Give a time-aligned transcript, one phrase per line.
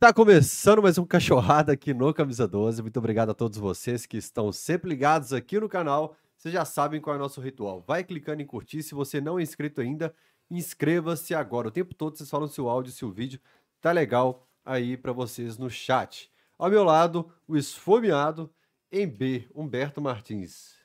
[0.00, 2.80] Tá começando mais um Cachorrada aqui no Camisa 12.
[2.80, 6.16] Muito obrigado a todos vocês que estão sempre ligados aqui no canal.
[6.38, 7.82] Vocês já sabem qual é o nosso ritual.
[7.82, 8.82] Vai clicando em curtir.
[8.82, 10.14] Se você não é inscrito ainda,
[10.50, 11.68] inscreva-se agora.
[11.68, 13.38] O tempo todo vocês falam se o áudio, se o vídeo
[13.78, 16.32] tá legal aí para vocês no chat.
[16.56, 18.50] Ao meu lado, o esfomeado
[18.90, 20.78] em B, Humberto Martins.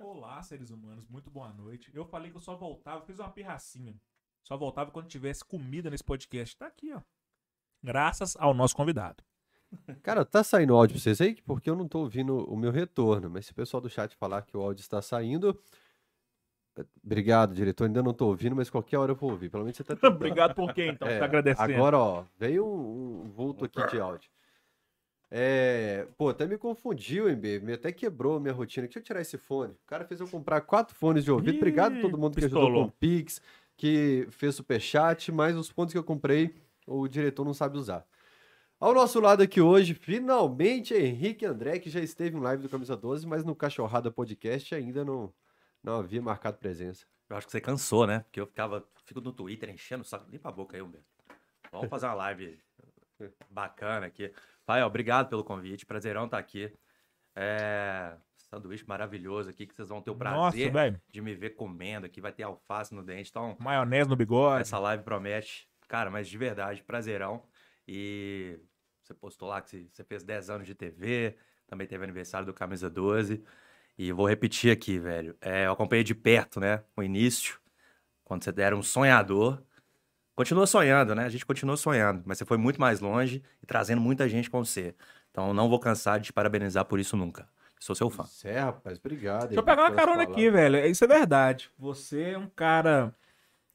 [0.00, 1.90] Olá, seres humanos, muito boa noite.
[1.92, 3.94] Eu falei que eu só voltava, fiz uma pirracinha.
[4.42, 6.56] Só voltava quando tivesse comida nesse podcast.
[6.56, 7.02] Tá aqui, ó.
[7.82, 9.22] Graças ao nosso convidado.
[10.02, 11.36] Cara, tá saindo áudio pra vocês aí?
[11.46, 13.30] Porque eu não tô ouvindo o meu retorno.
[13.30, 15.58] Mas se o pessoal do chat falar que o áudio está saindo.
[17.04, 17.84] Obrigado, diretor.
[17.86, 19.48] Ainda não tô ouvindo, mas qualquer hora eu vou ouvir.
[19.48, 19.94] Pelo menos você tá.
[20.08, 21.08] Obrigado por quê, então?
[21.08, 21.72] É, tá agradecendo.
[21.72, 24.30] Agora, ó, veio um, um vulto aqui de áudio.
[25.34, 27.60] É, pô, até me confundiu, MB.
[27.60, 28.86] Me até quebrou a minha rotina.
[28.86, 29.72] Deixa eu tirar esse fone.
[29.72, 31.54] O cara fez eu comprar quatro fones de ouvido.
[31.54, 32.82] Ih, Obrigado a todo mundo que ajudou pistolou.
[32.84, 33.40] com o Pix,
[33.74, 36.54] que fez superchat, mas os fones que eu comprei,
[36.86, 38.06] o diretor não sabe usar.
[38.78, 42.96] Ao nosso lado aqui hoje, finalmente, Henrique André, que já esteve em live do Camisa
[42.96, 45.32] 12, mas no Cachorrada Podcast ainda não,
[45.82, 47.06] não havia marcado presença.
[47.30, 48.20] Eu acho que você cansou, né?
[48.20, 50.28] Porque eu ficava, fico no Twitter enchendo o saco.
[50.28, 51.06] Limpa a boca aí, Humberto.
[51.70, 52.58] Vamos fazer uma live
[53.48, 54.32] bacana aqui.
[54.66, 55.86] Pai, ó, obrigado pelo convite.
[55.86, 56.72] Prazerão estar aqui.
[57.34, 58.16] É...
[58.36, 61.00] Sanduíche maravilhoso aqui, que vocês vão ter o Nossa, prazer velho.
[61.08, 62.20] de me ver comendo aqui.
[62.20, 63.30] Vai ter alface no dente.
[63.30, 64.60] Então, Maionese no bigode.
[64.60, 65.66] essa live promete.
[65.92, 67.42] Cara, mas de verdade, prazerão.
[67.86, 68.58] E
[69.02, 71.36] você postou lá que você- fez 10 anos de TV.
[71.66, 73.44] Também teve aniversário do Camisa 12.
[73.98, 75.36] E vou repetir aqui, velho.
[75.38, 76.82] É, eu acompanhei de perto, né?
[76.96, 77.60] O início,
[78.24, 79.62] quando você era um sonhador.
[80.34, 81.26] Continua sonhando, né?
[81.26, 84.64] A gente continua sonhando, mas você foi muito mais longe e trazendo muita gente com
[84.64, 84.94] você.
[85.30, 87.46] Então não vou cansar de te parabenizar por isso nunca.
[87.78, 88.24] Sou seu fã.
[88.44, 89.48] É, rapaz, obrigado.
[89.48, 90.32] Deixa eu pegar uma carona palavras.
[90.38, 90.86] aqui, velho.
[90.86, 91.70] Isso é verdade.
[91.78, 93.14] Você é um cara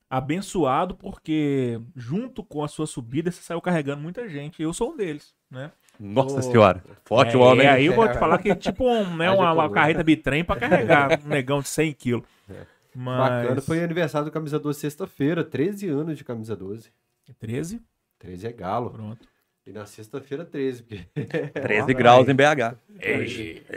[0.09, 4.61] abençoado porque, junto com a sua subida, você saiu carregando muita gente.
[4.61, 5.72] Eu sou um deles, né?
[5.99, 6.83] Nossa Ô, senhora.
[7.05, 7.66] Forte é, o homem.
[7.66, 10.44] E aí eu vou te falar que é tipo um, né, uma, uma carreta bitrem
[10.44, 12.26] pra carregar um negão de 100 quilos.
[12.49, 12.65] É.
[12.95, 13.30] Mas...
[13.30, 16.92] Bacana, foi aniversário do Camisa 12 sexta-feira, 13 anos de Camisa 12.
[17.39, 17.81] 13?
[18.20, 18.92] 13 é galo.
[18.92, 19.27] Pronto.
[19.67, 21.04] E na sexta-feira, 13, porque
[21.52, 22.77] 13 Ó, graus em BH.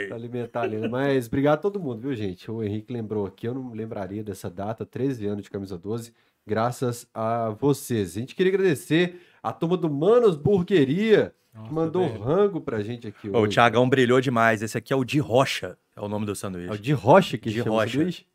[0.07, 0.77] pra alimentar ali.
[0.77, 0.87] né?
[0.87, 2.49] Mas obrigado a todo mundo, viu, gente?
[2.49, 6.15] O Henrique lembrou aqui, eu não lembraria dessa data, 13 anos de Camisa 12,
[6.47, 8.17] graças a vocês.
[8.17, 12.21] A gente queria agradecer a turma do Manos Burgueria, que Nossa, mandou velho.
[12.23, 13.53] rango pra gente aqui Ô, o hoje.
[13.55, 14.63] Thiagão brilhou demais.
[14.63, 15.77] Esse aqui é o de Rocha.
[15.97, 16.79] É o nome do É o sanduíche.
[16.79, 17.93] de Rocha que De Rocha.
[17.93, 18.27] sanduíche?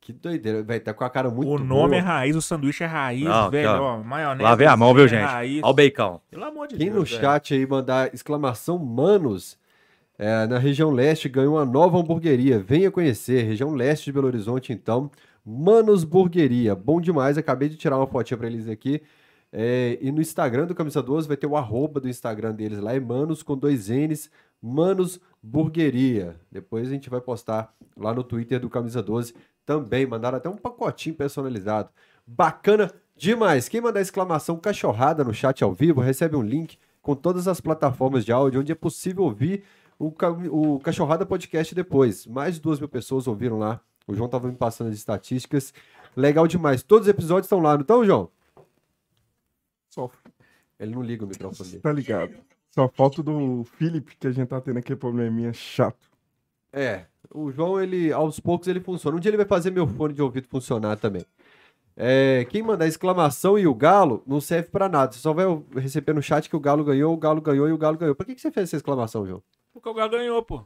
[0.00, 0.62] Que doideira.
[0.62, 1.96] Vai estar com a cara muito O nome boa.
[1.96, 3.70] é raiz, o sanduíche é raiz, Não, velho.
[3.70, 3.94] ó.
[3.96, 4.42] Ó, maionese.
[4.42, 5.22] Lavei a mão, viu, é gente?
[5.22, 5.62] Raiz.
[5.62, 6.20] Olha o bacon.
[6.30, 6.98] Pelo amor de Quem Deus.
[6.98, 7.20] no velho.
[7.22, 9.56] chat aí mandar exclamação Manos,
[10.18, 12.58] é, na região leste ganhou uma nova hamburgueria.
[12.58, 15.10] Venha conhecer, região leste de Belo Horizonte, então.
[15.44, 17.36] Manos Burgueria, bom demais.
[17.36, 19.02] Acabei de tirar uma fotinha pra eles aqui.
[19.52, 22.92] É, e no Instagram do Camisa 12 vai ter o arroba do Instagram deles lá,
[22.92, 24.28] é Manos com dois N's,
[24.60, 26.40] Manos Burgueria.
[26.50, 29.34] Depois a gente vai postar lá no Twitter do Camisa 12
[29.64, 30.06] também.
[30.06, 31.90] Mandaram até um pacotinho personalizado.
[32.26, 33.68] Bacana demais.
[33.68, 38.24] Quem mandar exclamação cachorrada no chat ao vivo recebe um link com todas as plataformas
[38.24, 39.62] de áudio onde é possível ouvir
[39.98, 40.12] o,
[40.50, 42.26] o Cachorrada Podcast depois.
[42.26, 43.80] Mais de duas mil pessoas ouviram lá.
[44.06, 45.72] O João tava me passando as estatísticas.
[46.16, 46.82] Legal demais.
[46.82, 48.30] Todos os episódios estão lá, não estão, João?
[49.90, 50.10] Só,
[50.78, 51.82] Ele não liga o microfone dele.
[51.82, 52.34] tá ligado?
[52.70, 56.10] Só falta do Felipe, que a gente tá tendo aquele probleminha chato.
[56.72, 59.16] É, o João, ele, aos poucos, ele funciona.
[59.16, 61.24] Um dia ele vai fazer meu fone de ouvido funcionar também.
[61.96, 65.12] É, quem mandar exclamação e o galo não serve pra nada.
[65.12, 65.44] Você só vai
[65.76, 68.16] receber no chat que o galo ganhou, o galo ganhou e o galo ganhou.
[68.16, 69.40] Por que, que você fez essa exclamação, João?
[69.72, 70.64] Porque o Galo ganhou, pô.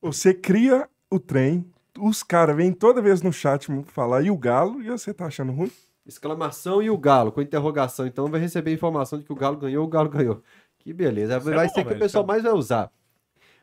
[0.00, 1.64] Você cria o trem,
[2.00, 5.52] os caras vêm toda vez no chat falar e o galo, e você tá achando
[5.52, 5.70] ruim?
[6.06, 8.06] Exclamação e o galo, com interrogação.
[8.06, 10.42] Então vai receber a informação de que o galo ganhou, o galo ganhou.
[10.78, 11.36] Que beleza.
[11.36, 12.90] Isso é vai bom, ser que o pessoal é mais vai usar.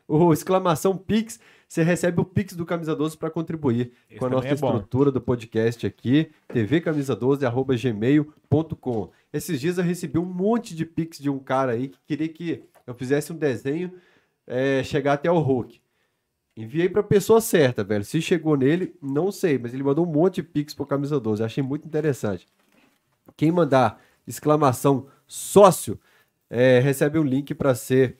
[0.08, 4.30] O exclamação Pix, você recebe o Pix do Camisa 12 para contribuir Esse com a
[4.30, 9.10] nossa é estrutura do podcast aqui, tvcamisa12@gmail.com.
[9.32, 12.62] Esses dias eu recebi um monte de Pix de um cara aí que queria que
[12.86, 13.92] eu fizesse um desenho
[14.46, 15.80] é, chegar até o Hulk.
[16.56, 18.04] Enviei pra pessoa certa, velho.
[18.04, 21.42] Se chegou nele, não sei, mas ele mandou um monte de pix pro Camisa 12.
[21.44, 22.48] Achei muito interessante.
[23.36, 26.00] Quem mandar exclamação sócio,
[26.48, 28.18] é, recebe um link para ser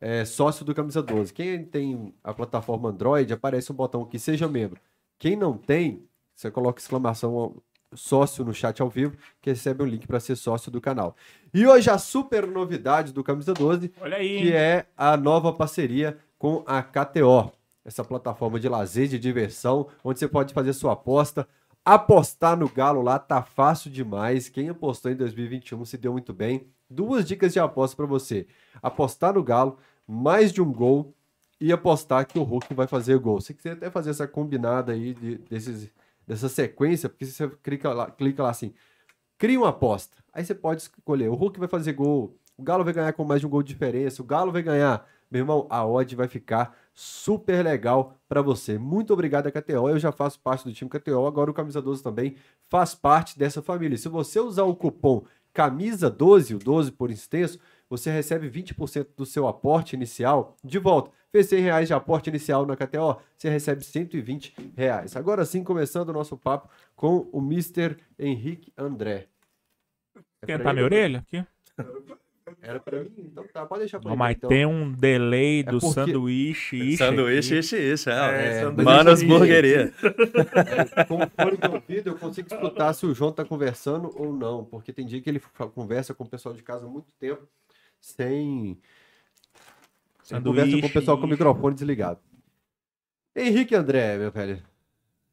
[0.00, 1.32] é, sócio do Camisa 12.
[1.32, 4.80] Quem tem a plataforma Android, aparece um botão aqui, seja membro.
[5.18, 6.02] Quem não tem,
[6.34, 7.56] você coloca exclamação
[7.94, 11.16] sócio no chat ao vivo, que recebe um link para ser sócio do canal.
[11.52, 14.38] E hoje a super novidade do Camisa 12 Olha aí.
[14.38, 14.52] que hein?
[14.52, 17.50] é a nova parceria com a KTO,
[17.88, 21.48] essa plataforma de lazer, de diversão, onde você pode fazer sua aposta
[21.90, 24.46] Apostar no Galo lá tá fácil demais.
[24.46, 26.66] Quem apostou em 2021 se deu muito bem.
[26.90, 28.46] Duas dicas de aposta para você:
[28.82, 31.14] apostar no Galo, mais de um gol
[31.58, 33.40] e apostar que o Hulk vai fazer gol.
[33.40, 35.90] Se quiser até fazer essa combinada aí de, desses,
[36.26, 38.74] dessa sequência, porque você clica lá, clica lá assim,
[39.38, 40.14] cria uma aposta.
[40.30, 43.40] Aí você pode escolher: o Hulk vai fazer gol, o Galo vai ganhar com mais
[43.40, 45.08] de um gol de diferença, o Galo vai ganhar.
[45.30, 48.78] Meu irmão, a odd vai ficar super legal para você.
[48.78, 49.88] Muito obrigado a KTO.
[49.88, 52.36] Eu já faço parte do time KTO, agora o Camisa 12 também
[52.68, 53.96] faz parte dessa família.
[53.98, 57.58] Se você usar o cupom Camisa 12, o 12 por extenso,
[57.90, 61.10] você recebe 20% do seu aporte inicial de volta.
[61.30, 65.16] Fez 100 reais de aporte inicial na KTO, você recebe 120 reais.
[65.16, 67.96] Agora sim, começando o nosso papo com o Mr.
[68.18, 69.28] Henrique André.
[70.42, 71.44] É tá minha orelha aqui?
[72.62, 73.10] Era pra mim?
[73.18, 74.48] Então tá, pode deixar pra Não, mas então.
[74.48, 76.76] tem um delay do porque- sanduíche.
[76.76, 77.58] ixe Sanduíche, aqui.
[77.60, 78.10] isso, isso.
[78.10, 79.92] É, É, é, Manos Burgueria.
[80.96, 84.32] É, com o fone de ouvido, eu consigo escutar se o João tá conversando ou
[84.32, 84.64] não.
[84.64, 85.40] Porque tem dia que ele
[85.74, 87.42] conversa com o pessoal de casa há muito tempo
[88.00, 88.78] sem.
[90.22, 92.20] sem Sanduíche, conversa com o pessoal com o microfone desligado.
[93.34, 94.62] Henrique André, meu velho.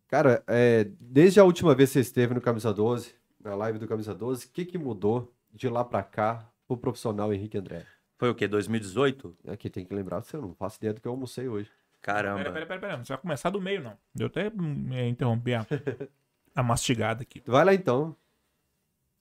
[0.07, 3.13] Cara, é, desde a última vez que você esteve no Camisa 12,
[3.43, 7.33] na live do Camisa 12, o que, que mudou de lá pra cá pro profissional
[7.33, 7.85] Henrique André?
[8.17, 8.47] Foi o quê?
[8.47, 9.37] 2018?
[9.47, 11.69] Aqui tem que lembrar, você não faço ideia do que eu almocei hoje.
[12.01, 12.37] Caramba.
[12.37, 12.91] Pera, pera, pera, pera.
[12.93, 13.97] Não precisa começar do meio, não.
[14.17, 15.65] Eu até me interrompi a,
[16.55, 17.41] a mastigada aqui.
[17.45, 18.15] Vai lá então.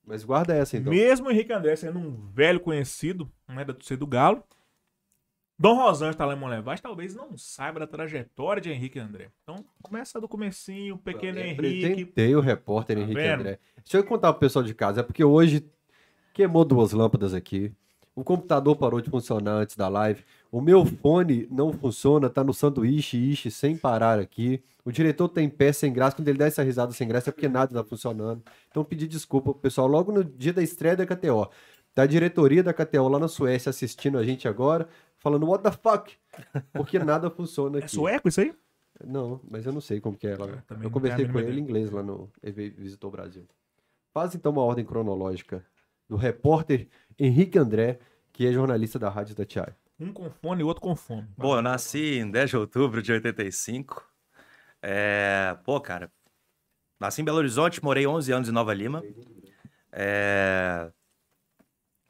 [0.07, 0.93] Mas guarda essa então.
[0.93, 4.45] Mesmo o Henrique André sendo um velho conhecido né, da torcida do Galo,
[5.59, 9.31] Dom Rosângela tá lá em Monlevade, talvez não saiba da trajetória de Henrique André.
[9.43, 11.85] Então, começa do comecinho, o pequeno Eu Henrique.
[11.87, 13.41] Apresentei o repórter Tá Henrique vendo?
[13.41, 13.59] André.
[13.77, 15.65] Deixa eu contar pro pessoal de casa, é porque hoje
[16.35, 17.73] queimou duas lâmpadas aqui.
[18.15, 20.25] O computador parou de funcionar antes da live.
[20.51, 24.63] O meu fone não funciona, tá no sanduíche, ishi, sem parar aqui.
[24.85, 26.17] O diretor tem pé sem graça.
[26.17, 28.43] Quando ele dá essa risada sem graça é porque nada tá funcionando.
[28.71, 31.49] Então pedi desculpa pro pessoal logo no dia da estreia da KTO.
[31.95, 34.89] Da diretoria da KTO lá na Suécia assistindo a gente agora,
[35.19, 36.13] falando what the fuck?
[36.73, 37.87] Porque nada funciona aqui.
[37.87, 38.55] É sueco isso aí?
[39.05, 40.47] Não, mas eu não sei como que é lá.
[40.47, 42.31] Eu também Eu não conversei com ele em inglês lá no.
[42.43, 43.45] Ele visitou o Brasil.
[44.13, 45.65] Faz então uma ordem cronológica
[46.09, 47.99] do repórter Henrique André,
[48.33, 49.77] que é jornalista da Rádio Tatiaia.
[49.99, 51.29] Um com fone e outro com fome.
[51.37, 54.05] Bom, eu nasci em 10 de outubro de 85.
[54.83, 56.13] É, pô, cara,
[56.99, 59.03] nasci em Belo Horizonte, morei 11 anos em Nova Lima.
[59.93, 60.91] É,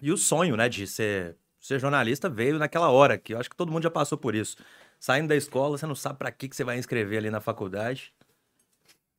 [0.01, 3.57] e o sonho, né, de ser, ser jornalista veio naquela hora, que eu acho que
[3.57, 4.57] todo mundo já passou por isso.
[4.99, 8.13] Saindo da escola, você não sabe pra que, que você vai inscrever ali na faculdade.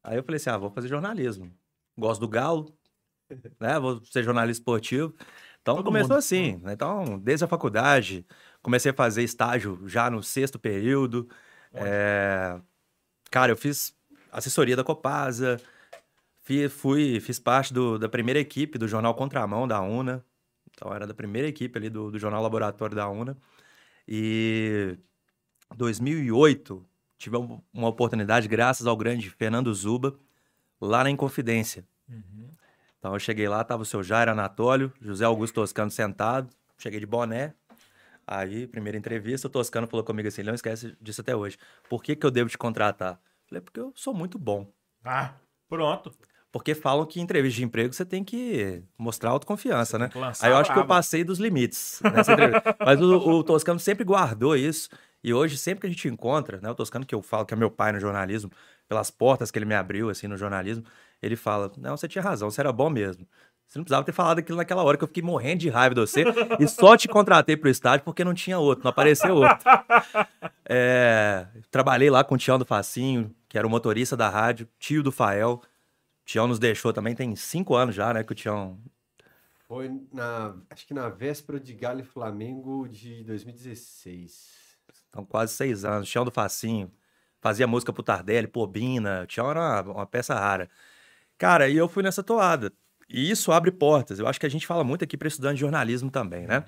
[0.04, 1.51] Aí eu falei assim, ah, vou fazer jornalismo.
[1.98, 2.71] Gosto do Galo,
[3.60, 5.13] né, vou ser jornalista esportivo.
[5.62, 6.19] Então Todo começou mundo.
[6.19, 6.74] assim, né?
[6.74, 8.25] Então, desde a faculdade,
[8.62, 11.27] comecei a fazer estágio já no sexto período.
[11.74, 12.60] É,
[13.31, 13.95] Cara, eu fiz
[14.31, 15.60] assessoria da Copasa,
[16.44, 20.24] fi- fui, fiz parte do- da primeira equipe do jornal Contramão da UNA.
[20.71, 23.36] Então, era da primeira equipe ali do, do jornal Laboratório da UNA.
[24.07, 24.98] E
[25.75, 26.86] 2008,
[27.18, 30.16] tive um- uma oportunidade, graças ao grande Fernando Zuba,
[30.80, 31.86] lá na Inconfidência.
[32.07, 32.48] Uhum.
[33.06, 37.06] Então eu cheguei lá, tava o seu Jair Anatólio, José Augusto Toscano sentado, cheguei de
[37.06, 37.54] boné.
[38.25, 41.56] Aí, primeira entrevista, o Toscano falou comigo assim: não esquece disso até hoje.
[41.88, 43.19] Por que, que eu devo te contratar?
[43.48, 44.68] Falei, porque eu sou muito bom.
[45.04, 45.36] Ah,
[45.69, 46.12] pronto.
[46.52, 50.10] Porque falam que em entrevista de emprego você tem que mostrar autoconfiança, né?
[50.42, 52.75] Aí eu acho que eu passei dos limites nessa entrevista.
[52.84, 54.90] Mas o, o Toscano sempre guardou isso.
[55.24, 56.71] E hoje, sempre que a gente encontra, né?
[56.71, 58.52] O Toscano, que eu falo que é meu pai no jornalismo,
[58.88, 60.83] pelas portas que ele me abriu, assim, no jornalismo,
[61.22, 63.28] ele fala: Não, você tinha razão, você era bom mesmo.
[63.68, 66.02] Você não precisava ter falado aquilo naquela hora que eu fiquei morrendo de raiva de
[66.02, 66.24] você
[66.60, 69.57] e só te contratei pro estádio porque não tinha outro, não apareceu outro.
[70.68, 75.04] É, trabalhei lá com o Tião do Facinho, que era o motorista da rádio, tio
[75.04, 75.62] do Fael.
[75.62, 78.80] O Tião nos deixou também, tem cinco anos já, né, que o Tião
[79.68, 80.56] Foi na.
[80.69, 84.66] Acho que na véspera de Galo e Flamengo de 2016.
[85.10, 86.10] Então, quase seis anos.
[86.10, 86.92] Tião do Facinho.
[87.40, 89.22] Fazia música pro Tardelli, Pobina.
[89.24, 90.69] O Tião era uma, uma peça rara.
[91.37, 92.71] Cara, e eu fui nessa toada.
[93.09, 94.19] E isso abre portas.
[94.19, 96.63] Eu acho que a gente fala muito aqui para estudante de jornalismo também, né?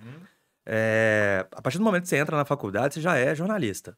[0.65, 3.97] É, a partir do momento que você entra na faculdade, você já é jornalista.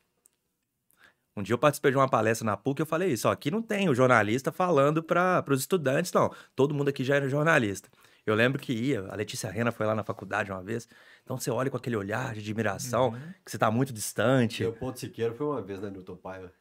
[1.36, 3.28] Um dia eu participei de uma palestra na PUC e eu falei isso.
[3.28, 6.32] Ó, aqui não tem o jornalista falando para os estudantes, não.
[6.56, 7.90] Todo mundo aqui já era jornalista.
[8.26, 10.88] Eu lembro que ia, a Letícia Rena foi lá na faculdade uma vez.
[11.24, 14.64] Então você olha com aquele olhar de admiração, que você tá muito distante.
[14.64, 16.52] Leopoldo Siqueira foi uma vez, né, Newton Paiva?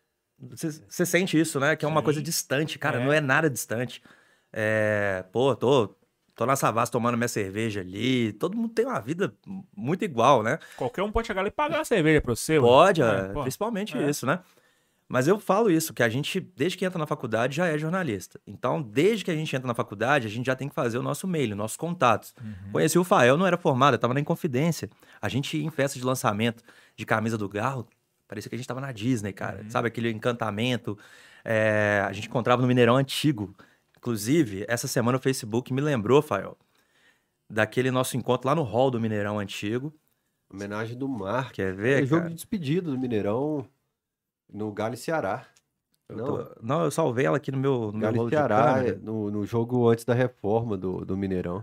[0.41, 1.75] Você, sente isso, né?
[1.77, 2.05] Que é uma Sim.
[2.05, 3.01] coisa distante, cara.
[3.01, 3.05] É.
[3.05, 4.03] Não é nada distante.
[4.53, 5.95] É, pô, tô,
[6.35, 8.33] tô na Savassi tomando minha cerveja ali.
[8.35, 9.35] Todo mundo tem uma vida
[9.77, 10.59] muito igual, né?
[10.77, 12.61] Qualquer um pode chegar lá e pagar a cerveja pra você.
[12.61, 14.09] Pode, É, é, principalmente É.
[14.09, 14.41] isso, né?
[15.11, 18.39] Mas eu falo isso, que a gente, desde que entra na faculdade, já é jornalista.
[18.47, 21.03] Então, desde que a gente entra na faculdade, a gente já tem que fazer o
[21.03, 22.35] nosso mail, nossos contatos.
[22.39, 22.73] Uhum.
[22.73, 24.91] Conheci o Fael, não era formado, eu tava na Inconfidência.
[25.21, 26.63] A gente ia em festa de lançamento
[26.95, 27.89] de camisa do Garro,
[28.29, 29.63] parecia que a gente tava na Disney, cara.
[29.63, 29.71] Uhum.
[29.71, 30.97] Sabe, aquele encantamento.
[31.45, 33.55] É, a gente encontrava no Mineirão Antigo.
[33.97, 36.57] Inclusive, essa semana o Facebook me lembrou, Fael,
[37.51, 39.93] daquele nosso encontro lá no hall do Mineirão Antigo.
[40.53, 41.51] Homenagem do Mar.
[41.53, 42.29] Quer É ver, jogo cara?
[42.31, 43.67] de despedida do Mineirão
[44.53, 45.47] no Galo e Ceará.
[46.09, 48.37] Eu Não, tô- Não, eu salvei ela aqui no meu, no meu Galo e de
[48.37, 51.63] Ceará, é, no, no jogo antes da reforma do, do Mineirão.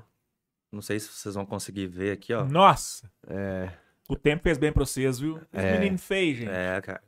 [0.72, 2.44] Não sei se vocês vão conseguir ver aqui, ó.
[2.46, 3.72] Nossa, É,
[4.10, 5.36] o tempo fez bem pra vocês, viu?
[5.36, 5.78] Os É.
[5.80, 6.50] meninos feios, gente.
[6.52, 7.02] É, cara.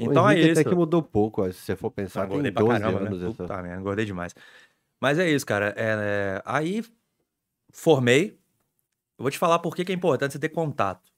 [0.00, 0.60] o Então é isso.
[0.60, 3.22] até que mudou pouco, ó, se você for pensar, tem engordei 12 pra caramba, anos.
[3.22, 3.32] né?
[3.36, 4.34] Puta engordei demais.
[5.00, 5.74] Mas é isso, cara.
[5.76, 5.96] É,
[6.38, 6.84] é, aí
[7.72, 8.38] formei.
[9.18, 11.10] Eu vou te falar por que que é importante você ter contato.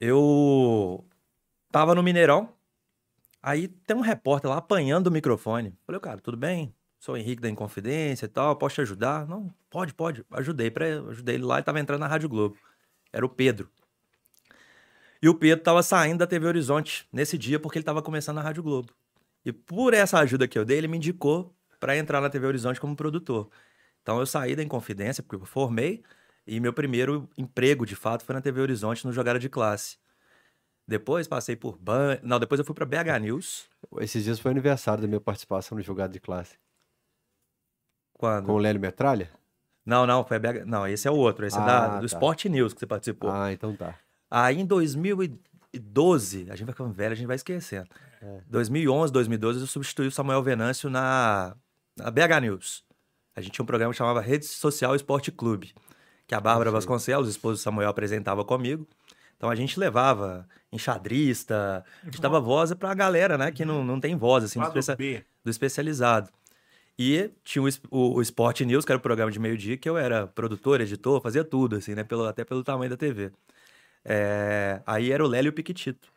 [0.00, 1.04] Eu
[1.70, 2.48] tava no Mineirão,
[3.42, 5.76] aí tem um repórter lá apanhando o microfone.
[5.86, 6.74] Falei, cara, tudo bem?
[6.98, 9.26] Sou o Henrique da Inconfidência e tal, posso te ajudar?
[9.26, 10.24] Não, pode, pode.
[10.32, 12.56] Ajudei, pra, ajudei ele lá e tava entrando na Rádio Globo.
[13.12, 13.68] Era o Pedro.
[15.20, 18.42] E o Pedro tava saindo da TV Horizonte nesse dia porque ele tava começando na
[18.42, 18.92] Rádio Globo.
[19.44, 22.80] E por essa ajuda que eu dei, ele me indicou para entrar na TV Horizonte
[22.80, 23.50] como produtor.
[24.02, 26.02] Então eu saí da Inconfidência, porque eu formei,
[26.46, 29.96] e meu primeiro emprego, de fato, foi na TV Horizonte no Jogada de Classe.
[30.86, 32.18] Depois passei por Ban...
[32.22, 33.68] Não, depois eu fui para BH News.
[34.00, 36.58] Esses dias foi aniversário da minha participação no jogado de classe.
[38.14, 38.46] Quando?
[38.46, 39.30] Com o Lélio Metralha?
[39.84, 40.64] Não, não, foi a BH...
[40.66, 41.44] Não, esse é o outro.
[41.46, 42.06] Esse é Ah, da, do tá.
[42.06, 43.30] Sport News que você participou.
[43.30, 43.94] Ah, então tá.
[44.30, 47.88] Aí em 2012, a gente vai ficando velho, a gente vai esquecendo.
[48.20, 48.40] É.
[48.48, 51.56] 2011, 2012, eu substituí o Samuel Venâncio na,
[51.96, 52.84] na BH News.
[53.34, 55.72] A gente tinha um programa que chamava Rede Social Esporte Clube,
[56.26, 56.74] que a Bárbara sei.
[56.76, 58.86] Vasconcelos, esposa do Samuel, apresentava comigo.
[59.36, 63.98] Então a gente levava enxadrista, a gente dava voz pra galera, né, que não, não
[63.98, 66.30] tem voz, assim, do, especia- do especializado.
[66.98, 69.96] E tinha o, o, o Sport News, que era o programa de meio-dia, que eu
[69.96, 72.04] era produtor, editor, fazia tudo, assim, né?
[72.04, 73.32] Pelo, até pelo tamanho da TV.
[74.04, 76.12] É, aí era o Lélio Piquitito.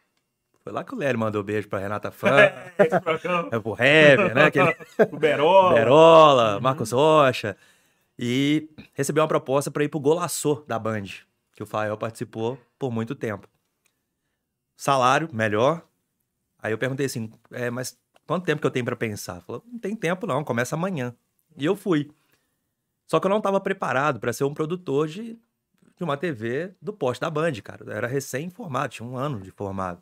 [0.63, 2.51] Foi lá que o Lélio mandou beijo pra Renata Fã,
[3.03, 4.45] programa, é, pro Hever, né?
[4.45, 4.75] Aquele
[5.11, 5.75] o Berola.
[5.75, 7.55] Berola, Marcos Rocha.
[8.17, 11.03] E recebeu uma proposta pra ir pro Golaçô da Band,
[11.53, 13.47] que o Fael participou por muito tempo.
[14.75, 15.85] Salário, melhor.
[16.59, 19.41] Aí eu perguntei assim, é, mas quanto tempo que eu tenho pra pensar?
[19.41, 21.15] Falou, não tem tempo não, começa amanhã.
[21.57, 22.11] E eu fui.
[23.07, 25.33] Só que eu não estava preparado para ser um produtor de,
[25.97, 27.85] de uma TV do poste da Band, cara.
[27.85, 30.01] Eu era recém-formado, tinha um ano de formado.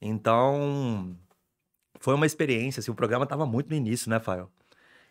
[0.00, 1.16] Então,
[2.00, 4.50] foi uma experiência, assim, o programa estava muito no início, né, Fael?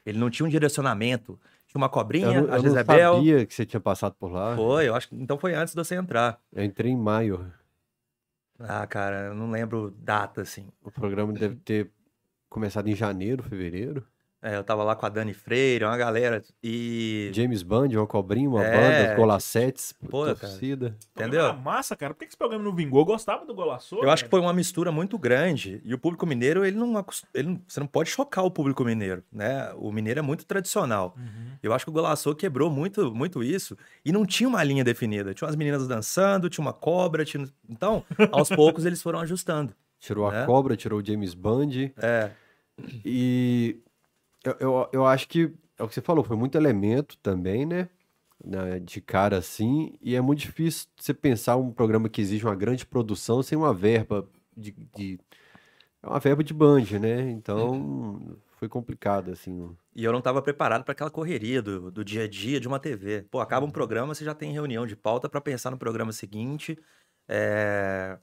[0.05, 1.39] Ele não tinha um direcionamento.
[1.67, 3.13] Tinha uma Eu cobrinha, não, a eu não Jezebel.
[3.15, 4.55] sabia que você tinha passado por lá.
[4.55, 6.39] Foi, eu acho que então foi antes de você entrar.
[6.53, 7.51] Eu entrei em maio.
[8.59, 10.67] Ah, cara, eu não lembro data, assim.
[10.83, 11.91] O programa deve ter
[12.55, 14.01] começado em janeiro, fevereiro.
[14.41, 17.31] É, eu tava lá com a Dani Freire, uma galera, e...
[17.33, 20.35] James Band, uma cobrinha, uma É, banda, golacetes, pô, cara.
[20.35, 20.95] torcida.
[21.15, 21.41] Entendeu?
[21.41, 22.13] Programa massa, cara.
[22.13, 23.01] Por que esse programa não vingou?
[23.01, 23.95] Eu gostava do Golaço.
[24.01, 25.81] Eu acho que foi uma mistura muito grande.
[25.83, 29.23] E o público mineiro, ele não, ele não- você não pode chocar o público mineiro,
[29.33, 29.73] né?
[29.77, 31.15] O mineiro é muito tradicional.
[31.17, 31.57] Uhum.
[31.63, 33.75] Eu acho que o Golaço quebrou muito, muito isso.
[34.05, 35.33] E não tinha uma linha definida.
[35.33, 37.25] Tinha umas meninas dançando, tinha uma cobra.
[37.25, 37.47] Tinha...
[37.67, 39.73] Então, aos poucos, eles foram ajustando.
[39.97, 40.45] Tirou a É.
[40.45, 41.69] cobra, tirou o James Band.
[41.97, 42.29] É,
[43.03, 43.81] E
[44.45, 47.89] eu, eu, eu acho que é o que você falou, foi muito elemento também, né?
[48.83, 52.85] De cara assim, e é muito difícil você pensar um programa que exige uma grande
[52.85, 55.19] produção sem uma verba de, de-
[56.03, 57.31] é uma verba de band, né?
[57.31, 59.75] Então foi complicado assim.
[59.95, 62.79] E eu não estava preparado para aquela correria do, do dia a dia de uma
[62.79, 63.23] TV.
[63.31, 66.77] Pô, acaba um programa, você já tem reunião de pauta para pensar no programa seguinte.
[67.27, 68.17] É,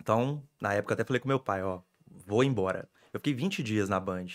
[0.00, 1.80] Então, na época, até falei com meu pai: ó,
[2.26, 2.88] vou embora.
[3.14, 4.26] Eu fiquei 20 dias na Band.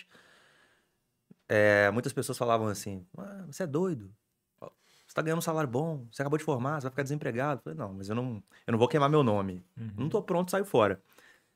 [1.47, 4.11] É, Muitas pessoas falavam assim: ah, você é doido.
[4.59, 7.59] Você tá ganhando um salário bom, você acabou de formar, você vai ficar desempregado.
[7.59, 9.65] Eu falei, não, mas eu não, eu não vou queimar meu nome.
[9.75, 9.91] Uhum.
[9.97, 11.01] Não tô pronto, saio fora.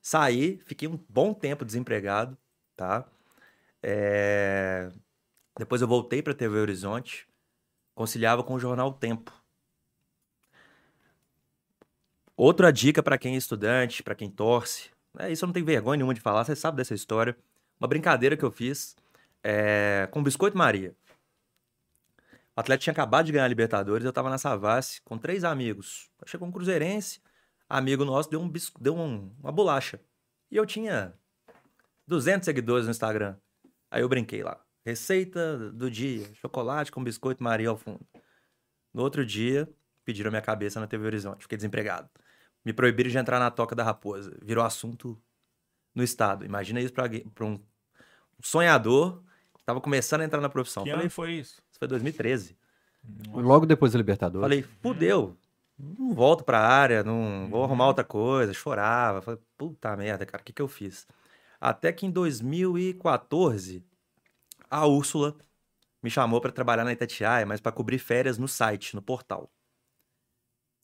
[0.02, 2.36] Saí, fiquei um bom tempo desempregado,
[2.76, 3.06] tá?
[3.84, 4.92] É,
[5.60, 7.28] Depois eu voltei pra TV Horizonte,
[7.96, 9.32] conciliava com o jornal Tempo.
[12.36, 14.90] Outra dica pra quem é estudante, pra quem torce,
[15.20, 17.38] é, isso eu não tenho vergonha nenhuma de falar, você sabe dessa história.
[17.80, 18.96] Uma brincadeira que eu fiz
[19.44, 20.96] é, com Biscoito Maria.
[22.56, 26.10] O atleta tinha acabado de ganhar a Libertadores, eu tava na Savassi com três amigos.
[26.26, 27.20] Chegou um cruzeirense,
[27.68, 30.00] amigo nosso deu, um bis- deu um- uma bolacha.
[30.52, 31.14] E eu tinha
[32.08, 33.36] 200 seguidores no Instagram.
[33.90, 34.60] Aí eu brinquei lá.
[34.86, 38.06] Receita do dia: chocolate com biscoito Maria ao fundo.
[38.94, 39.68] No outro dia,
[40.06, 41.42] pediram minha cabeça na TV Horizonte.
[41.42, 42.08] Fiquei desempregado.
[42.64, 44.38] Me proibiram de entrar na Toca da Raposa.
[44.42, 45.20] Virou assunto
[45.94, 46.46] no estado.
[46.46, 47.60] Imagina isso pra um
[48.42, 49.22] sonhador
[49.58, 50.84] que tava começando a entrar na profissão.
[50.84, 51.62] Que Falei, ano foi isso?
[51.70, 52.58] isso foi 2013.
[53.34, 54.44] Logo depois da Libertadores.
[54.44, 55.36] Falei, fudeu.
[55.78, 58.54] Não volto pra área, não vou arrumar outra coisa.
[58.54, 59.22] Chorava.
[59.22, 61.08] Falei, puta merda, cara, o que, que eu fiz?
[61.60, 63.84] Até que em 2014,
[64.70, 65.36] a Úrsula
[66.02, 69.50] me chamou pra trabalhar na Itatiaia, mas pra cobrir férias no site, no portal.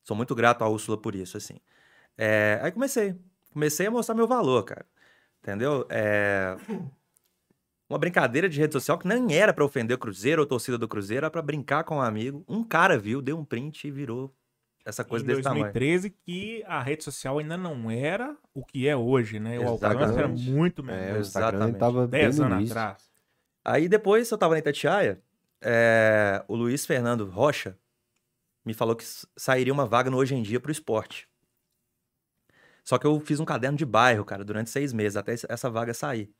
[0.09, 1.57] Sou muito grato à Úrsula por isso, assim.
[2.17, 3.15] É, aí comecei.
[3.53, 4.83] Comecei a mostrar meu valor, cara.
[5.39, 5.85] Entendeu?
[5.87, 6.57] É,
[7.87, 10.79] Uma brincadeira de rede social que nem era pra ofender o Cruzeiro ou a torcida
[10.79, 12.43] do Cruzeiro, era pra brincar com um amigo.
[12.47, 14.33] Um cara viu, deu um print e virou
[14.83, 15.65] essa coisa em desse tamanho.
[15.65, 19.59] 2013 que a rede social ainda não era o que é hoje, né?
[19.59, 20.49] O alcance era Exatamente.
[20.49, 21.17] muito É, menor.
[21.17, 21.77] o Instagram Exatamente.
[21.79, 22.75] tava bem 10 no anos início.
[22.75, 23.11] atrás.
[23.63, 25.21] Aí depois eu tava na Itatiaia,
[25.61, 27.77] é, o Luiz Fernando Rocha
[28.65, 29.03] me falou que
[29.37, 31.27] sairia uma vaga no Hoje em Dia pro esporte.
[32.83, 35.93] Só que eu fiz um caderno de bairro, cara, durante seis meses, até essa vaga
[35.93, 36.31] sair.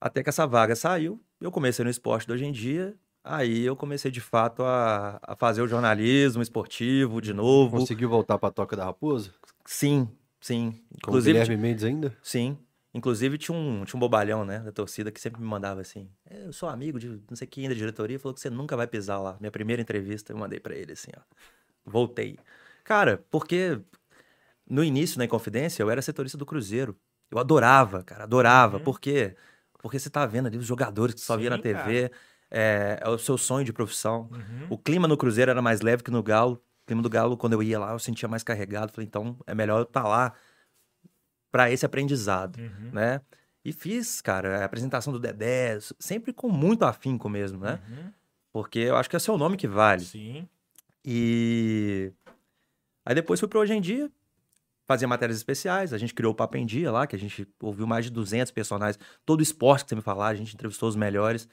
[0.00, 3.74] Até que essa vaga saiu, eu comecei no esporte do Hoje em Dia, aí eu
[3.74, 7.78] comecei de fato a, a fazer o jornalismo esportivo de novo.
[7.78, 9.32] Conseguiu voltar pra Toca da Raposa?
[9.64, 10.08] Sim,
[10.40, 10.72] sim.
[10.72, 12.14] Com o Inclusive, Guilherme Mendes ainda?
[12.22, 12.58] Sim.
[12.94, 16.46] Inclusive, tinha um, tinha um bobalhão, né, da torcida, que sempre me mandava assim: "É,
[16.46, 19.18] Eu sou amigo de não sei quem da diretoria, falou que você nunca vai pisar
[19.18, 19.36] lá.
[19.40, 21.20] Minha primeira entrevista, eu mandei pra ele assim: ó.
[21.84, 22.38] Voltei.
[22.84, 23.80] Cara, porque
[24.68, 26.96] no início, na Inconfidência, eu era setorista do Cruzeiro.
[27.30, 28.78] Eu adorava, cara, adorava.
[28.78, 28.84] Uhum.
[28.84, 29.34] Por quê?
[29.82, 32.10] Porque você tá vendo ali os jogadores que só via na TV.
[32.50, 34.30] É, é o seu sonho de profissão.
[34.30, 34.66] Uhum.
[34.70, 36.62] O clima no Cruzeiro era mais leve que no Galo.
[36.84, 38.92] O clima do Galo, quando eu ia lá, eu sentia mais carregado.
[38.92, 40.32] Falei, então é melhor eu estar lá
[41.54, 42.90] para esse aprendizado, Uhum.
[42.92, 43.20] né?
[43.64, 47.78] E fiz, cara, a apresentação do Dedé, sempre com muito afinco mesmo, né?
[47.88, 48.10] Uhum.
[48.52, 50.04] Porque eu acho que é seu nome que vale.
[50.04, 50.48] Sim.
[51.04, 52.12] E
[53.06, 54.10] aí depois fui pro Hoje em Dia,
[54.84, 57.86] fazia matérias especiais, a gente criou o Papo em Dia lá, que a gente ouviu
[57.86, 61.48] mais de 200 personagens, todo esporte que você me falar, a gente entrevistou os melhores.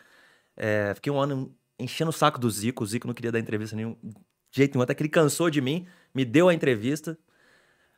[0.57, 3.75] É, fiquei um ano enchendo o saco do Zico, o Zico não queria dar entrevista
[3.75, 4.15] nenhum, de
[4.51, 7.15] jeito nenhum, até que ele cansou de mim, me deu a entrevista.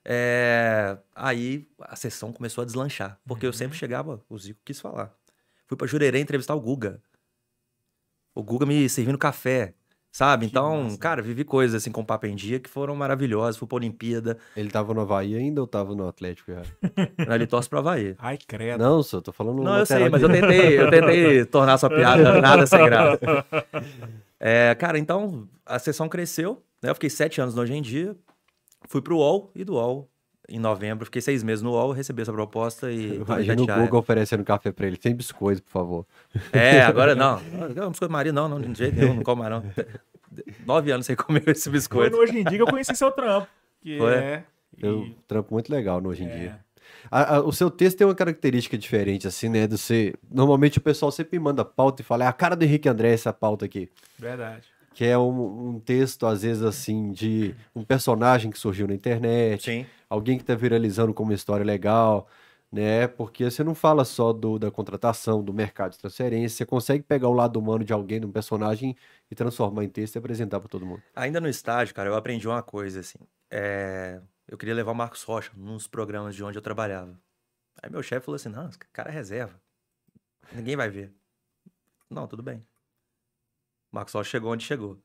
[0.06, 5.14] É, aí a sessão começou a deslanchar, porque eu sempre chegava, o Zico quis falar.
[5.66, 7.02] Fui pra Jurerê entrevistar o Guga.
[8.36, 9.74] O Guga me servindo café,
[10.12, 10.46] sabe?
[10.46, 10.98] Que então, massa.
[10.98, 13.58] cara, vivi coisas assim com o Papo em Dia que foram maravilhosas.
[13.58, 16.62] Fui pra Olimpíada, Ele tava no Havaí ainda ou tava no Atlético já?
[17.28, 18.16] né, ele torce pro Havaí.
[18.20, 18.84] Ai, credo.
[18.84, 22.42] Não, só tô falando Não, eu sei, mas eu tentei, eu tentei tornar sua piada
[22.42, 23.20] nada sem graça.
[24.46, 26.90] É, cara, então a sessão cresceu, né?
[26.90, 28.14] Eu fiquei sete anos no Hoje em Dia,
[28.88, 30.10] fui pro UOL e do UOL
[30.50, 33.16] em novembro, fiquei seis meses no UOL, recebi essa proposta e.
[33.16, 33.66] Imagina o.
[33.66, 35.00] Google oferecendo café pra ele.
[35.02, 36.06] Sem biscoito, por favor.
[36.52, 37.42] É, agora não.
[37.76, 39.64] Não, biscoito Maria, não, não, de jeito nenhum, não como mais não.
[40.66, 42.18] Nove anos sem comer esse biscoito.
[42.18, 43.48] Hoje em Dia que eu conheci seu trampo.
[43.82, 44.14] Que Foi?
[44.16, 44.44] é.
[44.82, 46.60] Eu e- trampo muito legal no hoje em é, dia.
[47.12, 49.68] A- a- o seu texto tem uma característica diferente, assim, né?
[49.68, 50.18] Do ser...
[50.32, 53.12] Normalmente o pessoal sempre me manda pauta e fala, é a cara do Henrique André
[53.14, 53.90] essa pauta aqui.
[54.18, 54.68] Verdade.
[54.94, 59.64] Que é um, um texto, às vezes, assim, de um personagem que surgiu na internet,
[59.64, 59.86] Sim.
[60.10, 62.28] alguém que tá viralizando com uma história legal,
[62.72, 63.08] né?
[63.08, 67.28] Porque você não fala só do, da contratação, do mercado de transferência, você consegue pegar
[67.28, 68.96] o lado humano de alguém, de um personagem,
[69.30, 71.02] e transformar em texto e apresentar para todo mundo.
[71.16, 73.20] Ainda no estágio, cara, eu aprendi uma coisa, assim.
[73.52, 77.20] É, Eu queria levar o Marcos Rocha nos programas de onde eu trabalhava.
[77.82, 79.60] Aí meu chefe falou assim: não, esse cara é reserva.
[80.52, 81.12] Ninguém vai ver.
[82.10, 82.64] Não, tudo bem.
[83.94, 84.98] O Rocha chegou onde chegou.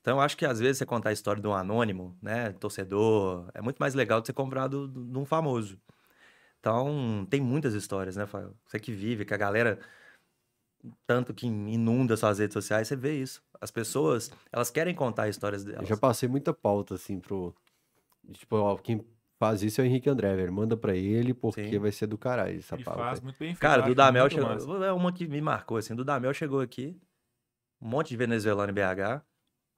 [0.00, 3.50] Então eu acho que às vezes você contar a história de um anônimo, né, torcedor,
[3.52, 5.78] é muito mais legal do que você comprar do- do- de um famoso.
[6.60, 8.54] Então tem muitas histórias, né, Fael?
[8.66, 9.78] Você que vive, que a galera
[11.06, 13.42] tanto que inunda suas redes sociais, você vê isso.
[13.60, 15.88] As pessoas, elas querem contar histórias Eu delas.
[15.88, 17.54] já passei muita pauta, assim, pro.
[18.32, 19.04] Tipo, ó, quem
[19.40, 20.52] faz isso é o Henrique André, velho.
[20.52, 21.78] Manda pra ele, porque Sim.
[21.78, 23.00] vai ser do caralho essa Ele pauta.
[23.00, 23.60] faz muito bem feito.
[23.60, 24.48] Cara, eu do Damel chegou.
[24.48, 24.84] massa.
[24.86, 25.94] É uma que me marcou, assim.
[25.96, 26.96] Do Damel chegou aqui,
[27.80, 29.22] um monte de venezuelano em BH.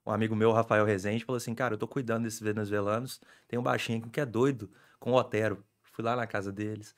[0.05, 3.21] Um amigo meu, Rafael Rezende, falou assim: Cara, eu tô cuidando desses venezuelanos.
[3.47, 5.63] Tem um baixinho aqui que é doido, com o Otero.
[5.83, 6.95] Fui lá na casa deles.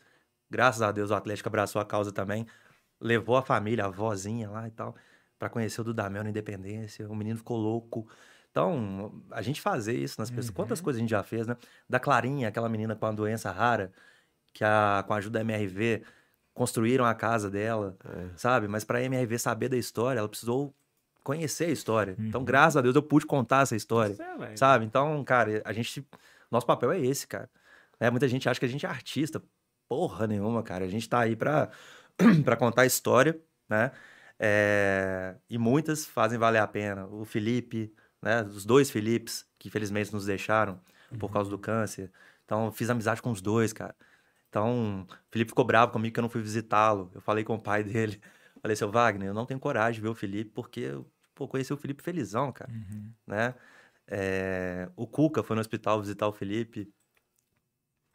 [0.50, 2.46] Graças a Deus o Atlético abraçou a causa também.
[3.02, 4.96] Levou a família, a vozinha lá e tal,
[5.38, 7.10] pra conhecer o Dudamel na Independência.
[7.10, 8.08] O menino ficou louco.
[8.52, 10.52] Então, a gente fazer isso nas pessoas.
[10.52, 10.84] Quantas Uhum.
[10.84, 11.58] coisas a gente já fez, né?
[11.90, 13.92] Da Clarinha, aquela menina com uma doença rara,
[14.54, 16.04] que a, com a ajuda da MRV
[16.54, 17.98] construíram a casa dela,
[18.38, 18.68] sabe?
[18.68, 20.74] Mas pra MRV saber da história, ela precisou
[21.24, 22.16] conhecer a história.
[22.20, 22.46] Então, Uhum.
[22.46, 24.16] graças a Deus, eu pude contar essa história,
[24.52, 24.86] é, sabe?
[24.86, 26.06] Então, cara, a gente.
[26.52, 27.50] Nosso papel é esse, cara.
[28.00, 29.42] É, muita gente acha que a gente é artista.
[29.88, 30.86] Porra nenhuma, cara.
[30.86, 31.70] A gente tá aí pra,
[32.44, 33.92] pra contar a história, né?
[34.40, 37.06] É, E muitas fazem valer a pena.
[37.08, 38.42] O Felipe, né?
[38.44, 40.80] Os dois Filipes, que infelizmente nos deixaram
[41.20, 42.12] por causa do câncer.
[42.46, 43.96] Então, fiz amizade com os dois, cara.
[44.50, 47.10] Então, o Felipe ficou bravo comigo que eu não fui visitá-lo.
[47.16, 48.20] Eu falei com o pai dele.
[48.64, 51.74] Falei, seu Wagner, eu não tenho coragem de ver o Felipe, porque eu pô, conheci
[51.74, 52.72] o Felipe felizão, cara.
[52.72, 53.12] Uhum.
[53.28, 53.54] Né?
[54.08, 56.90] É, o Cuca foi no hospital visitar o Felipe.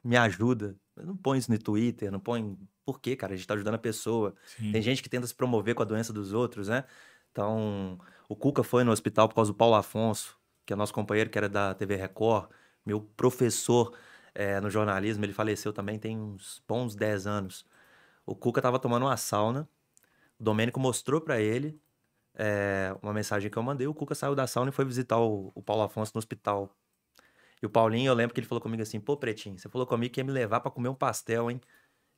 [0.02, 0.74] Me ajuda.
[0.96, 2.56] Eu não põe isso no Twitter, não põe.
[2.82, 3.34] Por quê, cara?
[3.34, 4.34] A gente tá ajudando a pessoa.
[4.46, 4.72] Sim.
[4.72, 6.84] Tem gente que tenta se promover com a doença dos outros, né?
[7.30, 11.28] Então, o Cuca foi no hospital por causa do Paulo Afonso, que é nosso companheiro,
[11.28, 12.48] que era da TV Record,
[12.86, 13.94] meu professor
[14.34, 15.26] é, no jornalismo.
[15.26, 17.66] Ele faleceu também tem uns bons 10 anos.
[18.24, 19.68] O Cuca tava tomando uma sauna.
[20.38, 21.80] O Domênico mostrou para ele
[22.34, 23.86] é, uma mensagem que eu mandei.
[23.86, 26.74] O Cuca saiu da sauna e foi visitar o, o Paulo Afonso no hospital.
[27.62, 30.12] E o Paulinho, eu lembro que ele falou comigo assim: pô, Pretinho, você falou comigo
[30.14, 31.60] que ia me levar para comer um pastel, hein?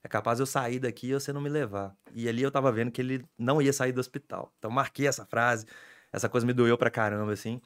[0.03, 1.97] É capaz eu sair daqui e você não me levar.
[2.15, 4.53] E ali eu tava vendo que ele não ia sair do hospital.
[4.59, 5.67] Então marquei essa frase,
[6.13, 7.61] essa coisa me doeu pra caramba, assim.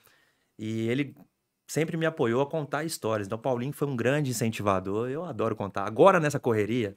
[0.59, 1.15] E ele
[1.67, 3.27] sempre me apoiou a contar histórias.
[3.27, 5.11] Então, o Paulinho foi um grande incentivador.
[5.11, 5.87] Eu adoro contar.
[5.87, 6.97] Agora, nessa correria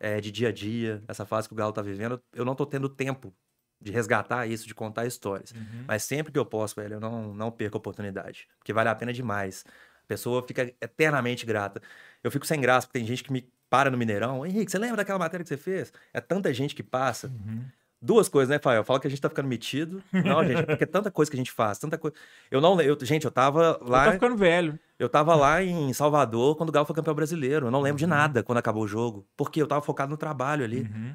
[0.00, 2.64] é, de dia a dia, essa fase que o Galo tá vivendo, eu não tô
[2.66, 3.34] tendo tempo
[3.80, 5.52] de resgatar isso, de contar histórias.
[5.52, 5.84] Uhum.
[5.86, 8.48] Mas sempre que eu posso, velho, eu não, não perco a oportunidade.
[8.58, 9.64] Porque vale a pena demais.
[10.04, 11.80] A pessoa fica eternamente grata.
[12.22, 14.44] Eu fico sem graça, porque tem gente que me para no Mineirão.
[14.46, 15.92] Henrique, você lembra daquela matéria que você fez?
[16.12, 17.28] É tanta gente que passa.
[17.28, 17.64] Uhum.
[18.00, 18.84] Duas coisas, né, Fael?
[18.84, 20.02] Fala que a gente tá ficando metido.
[20.12, 22.16] Não, gente, é porque é tanta coisa que a gente faz, tanta coisa.
[22.50, 23.04] Eu não lembro.
[23.04, 24.06] Gente, eu tava Eu lá.
[24.06, 24.78] tô ficando velho.
[24.98, 27.66] Eu tava lá em Salvador quando o Galo foi campeão brasileiro.
[27.66, 28.10] Eu não lembro de Uhum.
[28.10, 29.26] nada quando acabou o jogo.
[29.36, 30.80] Porque eu tava focado no trabalho ali.
[30.82, 31.14] Uhum.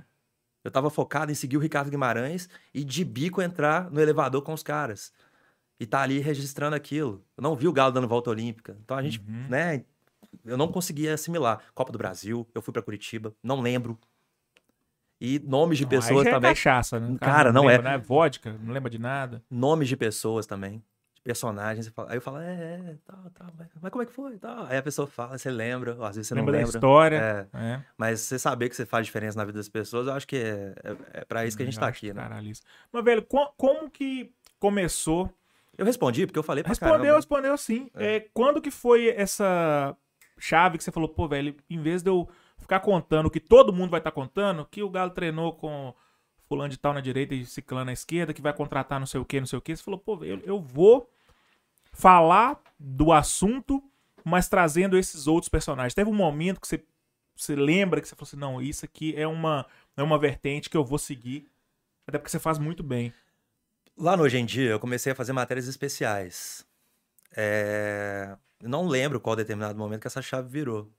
[0.64, 4.54] Eu tava focado em seguir o Ricardo Guimarães e de bico entrar no elevador com
[4.54, 5.12] os caras.
[5.78, 7.22] E tá ali registrando aquilo.
[7.36, 8.78] Eu não vi o Galo dando volta olímpica.
[8.84, 9.48] Então a gente, Uhum.
[9.50, 9.84] né?
[10.46, 11.60] Eu não conseguia assimilar.
[11.76, 14.00] Copa do Brasil, eu fui pra Curitiba, não lembro.
[15.20, 16.52] E nomes de Aí pessoas é também.
[16.52, 17.08] cachaça, né?
[17.14, 17.74] O Cara, não é.
[17.78, 17.98] lembra, Né?
[17.98, 19.44] Vodka, não lembra de nada.
[19.52, 20.82] Nomes de pessoas também.
[21.24, 21.92] Personagens.
[22.10, 23.46] Aí eu falo, é, é, tá, tá.
[23.58, 24.38] Mas mas como é que foi?
[24.38, 24.68] Tá.
[24.68, 26.78] Aí a pessoa fala, você lembra, às vezes você lembra não da lembra.
[26.78, 27.50] história.
[27.54, 27.84] É, É.
[27.98, 30.74] mas você saber que você faz diferença na vida das pessoas, eu acho que é,
[30.84, 32.22] é, é pra isso que a gente Eu tá aqui, né?
[32.22, 32.62] caralho isso.
[32.92, 35.30] Mas, velho, co- como que começou?
[35.78, 37.16] Eu respondi, porque eu falei pra Respondeu, caramba.
[37.16, 37.90] respondeu sim.
[37.96, 39.96] É, quando que foi essa
[40.38, 43.72] chave que você falou, pô, velho, em vez de eu ficar contando o que todo
[43.74, 45.94] mundo vai estar contando, que o Galo treinou com
[46.50, 49.26] fulano de tal na direita e ciclano na esquerda, que vai contratar não sei o
[49.26, 51.10] que, não sei o que, você falou, pô, eu, eu vou
[51.94, 53.82] falar do assunto,
[54.26, 55.94] mas trazendo esses outros personagens.
[55.94, 56.84] Teve um momento que você,
[57.36, 60.76] você lembra que você falou assim, não, isso aqui é uma, é uma vertente que
[60.76, 61.48] eu vou seguir,
[62.06, 63.14] até porque você faz muito bem.
[63.96, 66.66] Lá no Hoje em Dia, eu comecei a fazer matérias especiais.
[67.36, 70.92] É, Não lembro qual determinado momento que essa chave virou.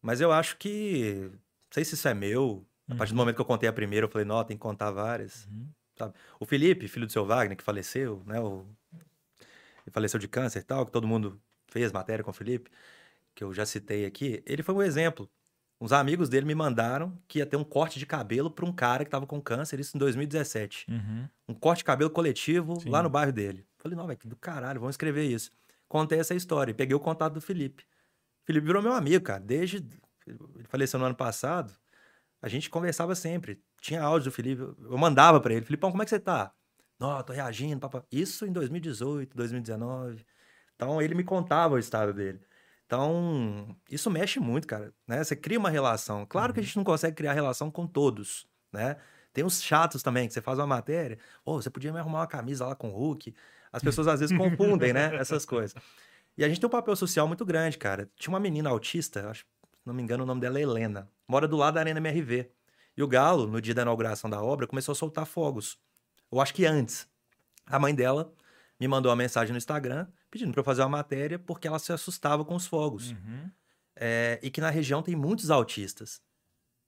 [0.00, 1.28] Mas eu acho que.
[1.32, 1.38] Não
[1.72, 2.64] sei se isso é meu.
[2.88, 4.90] A partir do momento que eu contei a primeira, eu falei, não, tem que contar
[4.90, 5.46] várias.
[5.46, 6.12] Uhum.
[6.38, 8.38] O Felipe, filho do seu Wagner, que faleceu, né?
[8.40, 8.66] O...
[9.90, 12.70] Faleceu de câncer e tal, que todo mundo fez matéria com o Felipe,
[13.34, 14.42] que eu já citei aqui.
[14.46, 15.28] Ele foi um exemplo.
[15.80, 19.04] Uns amigos dele me mandaram que ia ter um corte de cabelo para um cara
[19.04, 21.28] que tava com câncer, isso em 2017 Uhum.
[21.48, 22.88] um corte de cabelo coletivo Sim.
[22.90, 23.66] lá no bairro dele.
[23.78, 25.50] Falei, não, velho, que do caralho, vamos escrever isso.
[25.88, 27.84] Contei essa história e peguei o contato do Felipe.
[28.44, 29.40] Felipe virou meu amigo, cara.
[29.40, 29.84] Desde.
[30.26, 31.74] Ele faleceu no ano passado.
[32.40, 33.60] A gente conversava sempre.
[33.80, 34.62] Tinha áudio do Felipe.
[34.62, 35.64] Eu mandava pra ele.
[35.66, 36.52] Filipão, como é que você tá?
[36.98, 37.80] Não, tô reagindo.
[37.80, 38.04] Papá.
[38.10, 40.24] Isso em 2018, 2019.
[40.74, 42.40] Então ele me contava o estado dele.
[42.86, 44.92] Então, isso mexe muito, cara.
[45.06, 45.22] Né?
[45.22, 46.26] Você cria uma relação.
[46.26, 48.96] Claro que a gente não consegue criar relação com todos, né?
[49.32, 51.18] Tem uns chatos também, que você faz uma matéria.
[51.44, 53.34] Ô, você podia me arrumar uma camisa lá com o Hulk.
[53.72, 55.14] As pessoas às vezes confundem, né?
[55.18, 55.74] Essas coisas.
[56.38, 58.08] E a gente tem um papel social muito grande, cara.
[58.16, 61.10] Tinha uma menina autista, acho, se não me engano, o nome dela é Helena.
[61.26, 62.48] Mora do lado da Arena MRV.
[62.96, 65.78] E o Galo, no dia da inauguração da obra, começou a soltar fogos.
[66.34, 67.08] Eu acho que antes.
[67.66, 68.32] A mãe dela
[68.78, 71.92] me mandou uma mensagem no Instagram pedindo pra eu fazer uma matéria porque ela se
[71.92, 73.10] assustava com os fogos.
[73.12, 73.50] Uhum.
[73.96, 76.20] É, e que na região tem muitos autistas.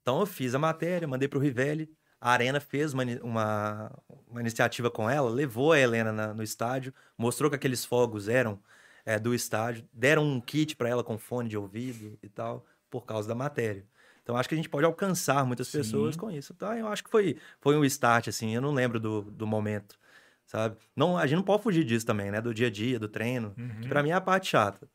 [0.03, 1.89] Então eu fiz a matéria, mandei pro Rivelli.
[2.21, 6.93] A Arena fez uma, uma, uma iniciativa com ela, levou a Helena na- no estádio,
[7.17, 8.59] mostrou que aqueles fogos eram
[9.05, 13.05] é, do estádio, deram um kit para ela com fone de ouvido e tal, por
[13.05, 13.85] causa da matéria.
[14.27, 15.79] Então acho que a gente pode alcançar muitas Sim.
[15.79, 16.53] pessoas com isso.
[16.53, 19.97] Então eu acho que foi, foi um start, assim, eu não lembro do, do momento,
[20.45, 20.75] sabe?
[20.97, 22.41] Não, a gente não pode fugir disso também, né?
[22.41, 23.83] Do dia a dia, do treino, Uhum.
[23.83, 24.89] que pra mim é a parte chata,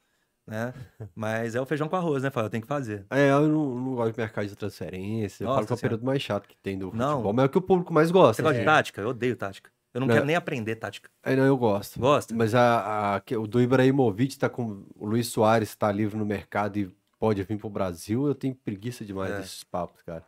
[0.46, 0.74] né?
[1.16, 2.50] Mas é o feijão com arroz, né, Fábio?
[2.50, 3.06] Tem que fazer.
[3.10, 5.46] É, eu não, não gosto de mercado de transferência.
[5.46, 7.12] Eu Nossa falo que é o período mais chato que tem do Não.
[7.14, 8.34] futebol, mas é o que o público mais gosta.
[8.34, 8.66] Você gosta de né?
[8.66, 9.02] tática?
[9.02, 9.72] Eu odeio tática.
[9.94, 10.14] Eu não, Não.
[10.14, 11.10] quero nem aprender tática.
[11.24, 12.00] É, não, eu gosto.
[12.00, 12.34] Gosta?
[12.36, 14.86] Mas a, a- o do Ibrahimovic tá com.
[14.96, 16.90] O Luiz Soares tá livre no mercado e
[17.22, 18.26] pode vir pro Brasil.
[18.28, 19.38] Eu tenho preguiça demais É.
[19.38, 20.26] desses papos, cara.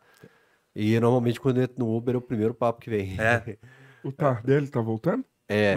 [0.74, 3.16] E normalmente quando eu entro no Uber é o primeiro papo que vem.
[3.20, 3.58] É.
[4.04, 5.24] O Tardelli tá voltando?
[5.48, 5.74] É.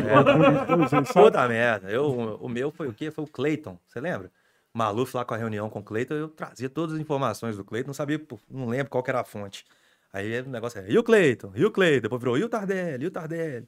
[1.13, 1.89] Puta merda.
[1.89, 3.09] Eu, o meu foi o quê?
[3.11, 3.79] Foi o Clayton.
[3.87, 4.31] Você lembra?
[4.73, 7.87] Maluf lá com a reunião com o Cleiton, eu trazia todas as informações do Cleiton,
[7.87, 9.65] não sabia, não lembro qual que era a fonte.
[10.13, 13.03] Aí o negócio é, e o Cleiton, e o Cleiton, depois virou, e o Tardelli,
[13.03, 13.67] e o Tardelli.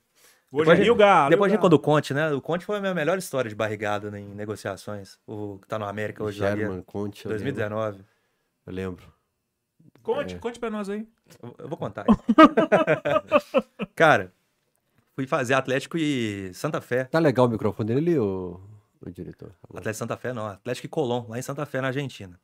[0.51, 1.29] Hoje Depois é Galo.
[1.29, 2.31] Depois a gente conta o Conte, né?
[2.33, 5.19] O Conte foi a minha melhor história de barrigada né, em negociações.
[5.27, 7.25] O que tá no América hoje, German, Conte.
[7.25, 7.43] eu lembro.
[7.45, 8.03] 2019.
[8.65, 9.13] Eu lembro.
[10.01, 10.39] Conte, É.
[10.39, 11.07] conte pra nós aí.
[11.43, 12.05] Eu eu vou contar.
[13.95, 14.33] Cara,
[15.13, 17.03] fui fazer Atlético e Santa Fé.
[17.05, 18.59] Tá legal o microfone dele, o,
[19.01, 19.53] o diretor?
[19.65, 20.47] Atlético e Santa Fé, não.
[20.47, 22.39] Atlético e Colón, lá em Santa Fé, na Argentina.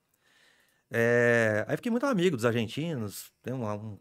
[0.91, 3.31] É, Aí fiquei muito amigo dos argentinos.
[3.41, 3.99] Tem um, um,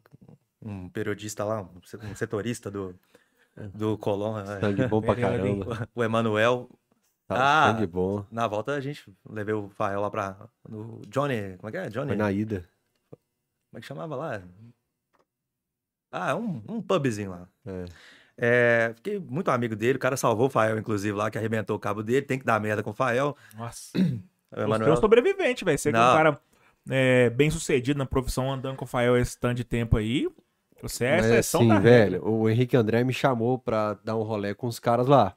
[0.61, 2.95] um periodista lá, um setorista do,
[3.75, 5.21] do Colón, é, Sangue bom pra hein?
[5.21, 5.88] caramba.
[5.95, 6.69] o Emanuel.
[7.27, 7.37] Tá,
[7.69, 7.73] Ah.
[7.73, 8.25] sangue bom.
[8.31, 10.37] Na volta a gente levei o Fael lá pra.
[10.69, 11.57] No Johnny.
[11.59, 11.88] Como é que é?
[11.88, 12.09] Johnny.
[12.09, 12.69] Foi na ida.
[13.11, 14.43] Como é que chamava lá?
[16.12, 17.49] Ah, um, um pubzinho lá.
[17.67, 17.85] É.
[18.37, 19.97] É, fiquei muito amigo dele.
[19.97, 22.23] O cara salvou o Fael, inclusive, lá, que arrebentou o cabo dele.
[22.27, 23.37] Tem que dar merda com o Fael.
[23.57, 23.93] Nossa.
[24.53, 24.97] O Você é um Emanuel.
[24.99, 25.77] sobrevivente, velho.
[25.77, 26.40] Você é um cara
[26.88, 30.29] é, bem sucedido na profissão, andando com o Fael esse tanto de tempo aí.
[30.82, 32.28] Você é Mas exceção assim, da velho, regra.
[32.28, 35.34] o Henrique André me chamou pra dar um rolê com os caras lá.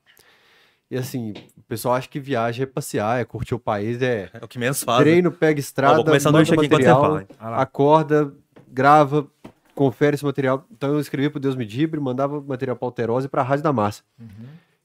[0.89, 4.43] E assim, o pessoal acha que viagem é passear, é curtir o país, é É
[4.43, 4.99] o que menos faz.
[4.99, 7.27] treino, pega estrada, vou comer manda aqui enquanto você material, fala.
[7.41, 7.61] lá.
[7.61, 8.33] acorda,
[8.69, 9.27] grava,
[9.75, 10.65] confere esse material.
[10.71, 13.73] Então eu escrevi pro Deus Me Dibre, mandava material pra Alterose e pra Rádio da
[13.73, 14.01] Massa.
[14.19, 14.27] Uhum.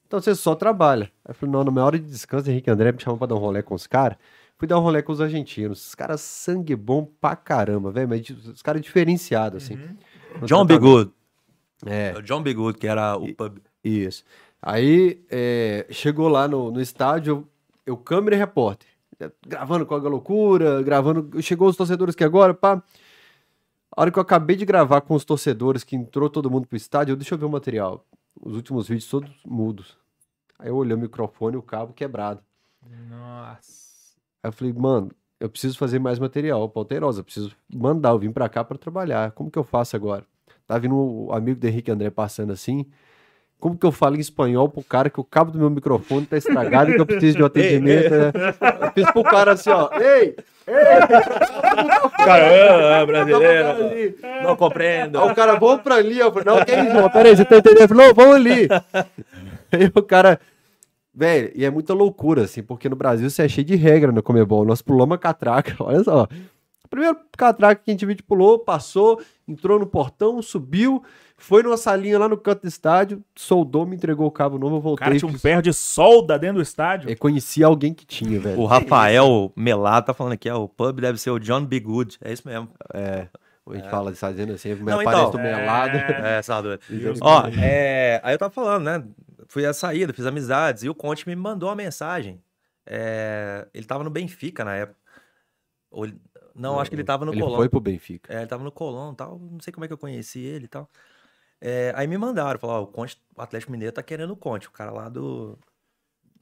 [0.05, 1.05] Então você só trabalha.
[1.25, 3.35] Aí eu falei, não, na minha hora de descanso, Henrique André me chamou pra dar
[3.35, 4.17] um rolê com os caras.
[4.57, 5.87] Fui dar um rolê com os argentinos.
[5.87, 8.07] Os caras sangue bom pra caramba, velho.
[8.07, 9.75] Mas os caras diferenciados, assim.
[9.75, 9.97] Uhum.
[10.45, 10.65] John.
[10.65, 11.11] Bigood.
[11.85, 12.13] É.
[12.17, 13.59] O John Bigood, que era o pub.
[13.83, 14.23] Isso.
[14.61, 17.47] Aí é, chegou lá no, no estádio,
[17.85, 18.87] eu, câmera e repórter.
[19.19, 21.41] É, Gravando com a loucura, gravando.
[21.41, 22.81] Chegou os torcedores aqui agora, pá.
[23.95, 26.77] A hora que eu acabei de gravar com os torcedores, que entrou todo mundo pro
[26.77, 28.05] estádio, eu, deixa eu ver o material.
[28.41, 29.97] Os últimos vídeos todos mudos.
[30.57, 32.41] Aí eu olhei o microfone e o cabo quebrado.
[33.09, 34.15] Nossa.
[34.41, 35.11] Aí eu falei, mano,
[35.43, 39.31] eu preciso fazer mais material pra Alterosa, preciso mandar, eu vim pra cá pra trabalhar.
[39.31, 40.23] Como que eu faço agora?
[40.65, 42.85] Tá vindo o amigo do Henrique André passando assim.
[43.59, 46.37] Como que eu falo em espanhol pro cara que o cabo do meu microfone tá
[46.37, 48.09] estragado e que eu preciso de um atendimento?
[48.09, 48.31] né?
[48.79, 49.89] Eu fiz pro cara assim, ó.
[49.99, 50.33] Ei!
[52.25, 54.15] Caramba, brasileiro, brasileiro.
[54.43, 55.19] Não compreendo.
[55.19, 56.19] Aí o cara, vamos pra ali.
[56.19, 57.09] Falei, não, que isso, irmão?
[57.09, 57.81] Peraí, você tá entendendo?
[57.81, 58.67] Eu falei, não, vamos ali.
[59.73, 60.39] Aí o cara.
[61.15, 64.23] Velho, e é muita loucura, assim, porque no Brasil você é cheio de regra no
[64.23, 64.65] Comebol.
[64.65, 66.27] Nós pulamos a catraca, olha só.
[66.89, 71.03] Primeiro catraca que a gente viu, pulou, passou, entrou no portão, subiu,
[71.37, 74.79] foi numa salinha lá no canto do estádio, soldou, me entregou o cabo novo, eu
[74.79, 75.05] O voltei.
[75.05, 77.09] cara tinha um ferro de solda dentro do estádio.
[77.09, 78.59] Eu conheci alguém que tinha, velho.
[78.59, 82.17] O Rafael Melado tá falando aqui, ó, o pub deve ser o John Bigood.
[82.23, 82.69] É isso mesmo.
[82.93, 83.27] É,
[83.67, 85.97] a gente fala, está dizendo assim, Não, aparece então, o melado.
[85.97, 86.41] É.
[86.89, 87.23] Justo.
[87.25, 89.03] Ó, é, aí eu tava falando, né?
[89.47, 92.43] Fui à saída, fiz amizades, e o Conte me mandou uma mensagem.
[92.85, 94.99] É, ele tava no Benfica na época.
[95.91, 96.21] Ou ele-
[96.55, 97.57] não, acho que ele tava no Ele Colón.
[97.57, 98.31] foi pro Benfica.
[98.33, 99.39] É, ele tava no Colón e tal.
[99.39, 100.89] Não sei como é que eu conheci ele e tal.
[101.61, 104.67] É, aí me mandaram, falaram, ó, o Conte, o Atlético Mineiro tá querendo o Conte,
[104.67, 105.57] o cara lá do,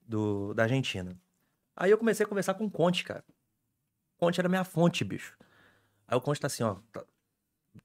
[0.07, 1.15] do da Argentina.
[1.75, 3.23] Aí eu comecei a conversar com o Conte, cara.
[4.17, 5.37] O Conte era minha fonte, bicho.
[6.07, 7.03] Aí o Conte tá assim, ó, tá,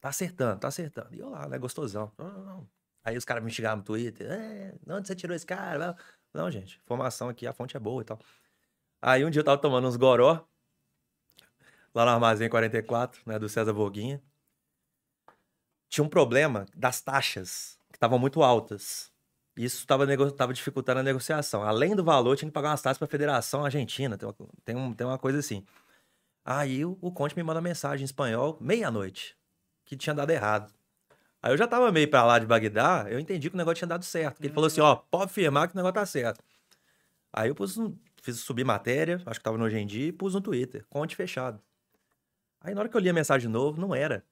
[0.01, 1.15] tá acertando, tá acertando.
[1.15, 2.11] E eu lá, né, gostosão.
[2.19, 2.69] Não, não, não.
[3.07, 5.97] Aí os caras me xingavam no Twitter, é, de onde você tirou esse cara?
[6.35, 8.19] Não, gente, informação aqui, a fonte é boa e tal.
[9.01, 10.45] Aí um dia eu tava tomando uns goró,
[11.95, 14.21] lá no Armazém 44, né, do César Borguinha.
[15.89, 19.13] Tinha um problema das taxas, que estavam muito altas.
[19.57, 21.63] Isso estava tava dificultando a negociação.
[21.63, 24.19] Além do valor, tinha que pagar umas taxas para a Federação Argentina.
[24.19, 25.65] Tem uma, tem, um, tem uma coisa assim.
[26.45, 29.37] Aí o Conte me manda mensagem em espanhol, meia-noite,
[29.85, 30.75] que tinha dado errado.
[31.47, 33.87] Aí eu já tava meio pra lá de Bagdá, eu entendi que o negócio tinha
[33.87, 34.41] dado certo.
[34.41, 36.43] Ele falou assim, ó, pode afirmar que o negócio tá certo.
[37.33, 40.13] Aí eu pus um, fiz subir matéria, acho que tava no Hoje em Dia, e
[40.13, 41.63] pus no Twitter, Conte fechado.
[42.61, 44.25] Aí na hora que eu li a mensagem de novo, não era.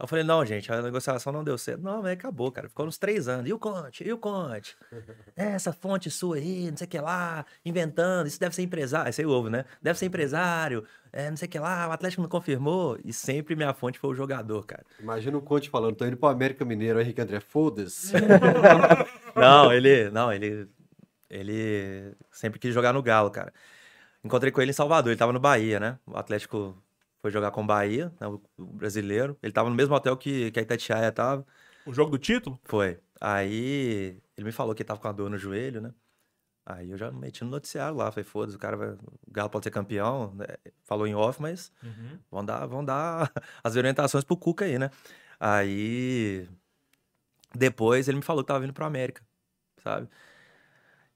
[0.00, 1.82] Eu falei, não, gente, a negociação não deu certo.
[1.82, 2.68] Não, mas acabou, cara.
[2.68, 3.48] Ficou uns três anos.
[3.48, 4.02] E o Conte?
[4.02, 4.76] E o Conte?
[5.36, 9.10] Essa fonte sua aí, não sei o que lá, inventando, isso deve ser empresário.
[9.10, 9.64] Esse aí ouve, né?
[9.82, 12.98] Deve ser empresário, é, não sei o que lá, o Atlético não confirmou.
[13.04, 14.84] E sempre minha fonte foi o jogador, cara.
[14.98, 18.14] Imagina o Conte falando, tô indo pro América Mineiro, Henrique André, foda-se.
[19.36, 20.10] Não, ele.
[20.10, 20.66] Não, ele.
[21.28, 23.52] Ele sempre quis jogar no Galo, cara.
[24.24, 25.98] Encontrei com ele em Salvador, ele tava no Bahia, né?
[26.06, 26.76] O Atlético
[27.20, 29.36] foi jogar com o Bahia, né, o brasileiro.
[29.42, 31.46] Ele tava no mesmo hotel que, que a Itatiaia tava.
[31.86, 32.58] O jogo do título?
[32.64, 32.98] Foi.
[33.20, 35.92] Aí ele me falou que ele tava com a dor no joelho, né?
[36.64, 38.10] Aí eu já meti no noticiário lá.
[38.10, 38.88] Falei, foda-se, o cara vai.
[38.90, 38.98] O
[39.30, 40.32] Galo pode ser campeão.
[40.34, 40.46] né?
[40.84, 41.72] Falou em off, mas
[42.30, 43.30] vão dar, vão dar
[43.62, 44.90] as orientações pro Cuca aí, né?
[45.38, 46.48] Aí.
[47.54, 49.22] Depois ele me falou que tava vindo pro América,
[49.82, 50.08] sabe?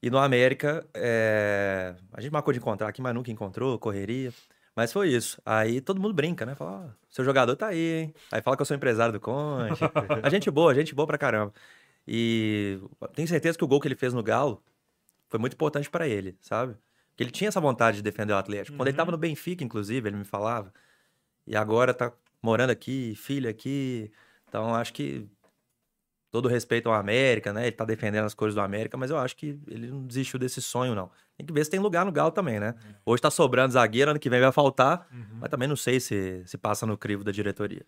[0.03, 4.33] E no América, é, a gente marcou de encontrar aqui, mas nunca encontrou, correria.
[4.75, 5.41] Mas foi isso.
[5.45, 6.55] Aí todo mundo brinca, né?
[6.55, 8.15] Fala, ó, seu jogador tá aí, hein?
[8.33, 9.81] Aí fala que eu sou empresário do Conte.
[10.23, 11.53] a gente boa, gente boa pra caramba.
[12.07, 12.81] E
[13.15, 14.63] tenho certeza que o gol que ele fez no Galo
[15.29, 16.77] foi muito importante pra ele, sabe?
[17.11, 18.77] Porque ele tinha essa vontade de defender o Atlético.
[18.77, 20.73] Quando ele tava no Benfica, inclusive, ele me falava.
[21.47, 24.11] E agora tá morando aqui, filho aqui.
[24.49, 25.29] Então acho que
[26.35, 27.63] todo respeito ao América, né?
[27.63, 30.61] Ele tá defendendo as cores do América, mas eu acho que ele não desistiu desse
[30.61, 31.09] sonho, não.
[31.37, 32.75] Tem que ver se tem lugar no Galo também, né?
[33.07, 35.39] Hoje tá sobrando zagueiro, ano que vem vai faltar, Uhum.
[35.41, 37.87] mas também não sei se, se passa no crivo da diretoria.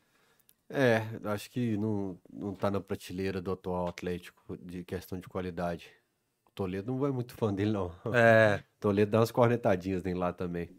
[0.71, 5.89] É, acho que não, não tá na prateleira do atual Atlético de questão de qualidade.
[6.49, 7.91] O Toledo não é muito fã dele, não.
[8.15, 10.71] É, O Toledo dá umas cornetadinhas nele lá também.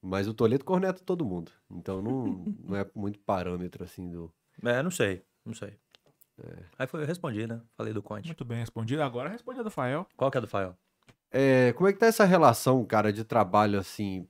[0.00, 1.52] Mas o Toledo corneta todo mundo.
[1.70, 4.32] Então não, não é muito parâmetro assim do.
[4.64, 5.74] é, não sei, não sei.
[6.78, 7.60] Aí foi, eu respondi, né?
[7.76, 8.26] Falei do Conte.
[8.26, 9.02] Muito bem respondido.
[9.02, 10.06] Agora responde a do Fael.
[10.16, 10.76] Qual que é do Fael?
[11.30, 14.26] É, como é que tá essa relação, cara, de trabalho assim?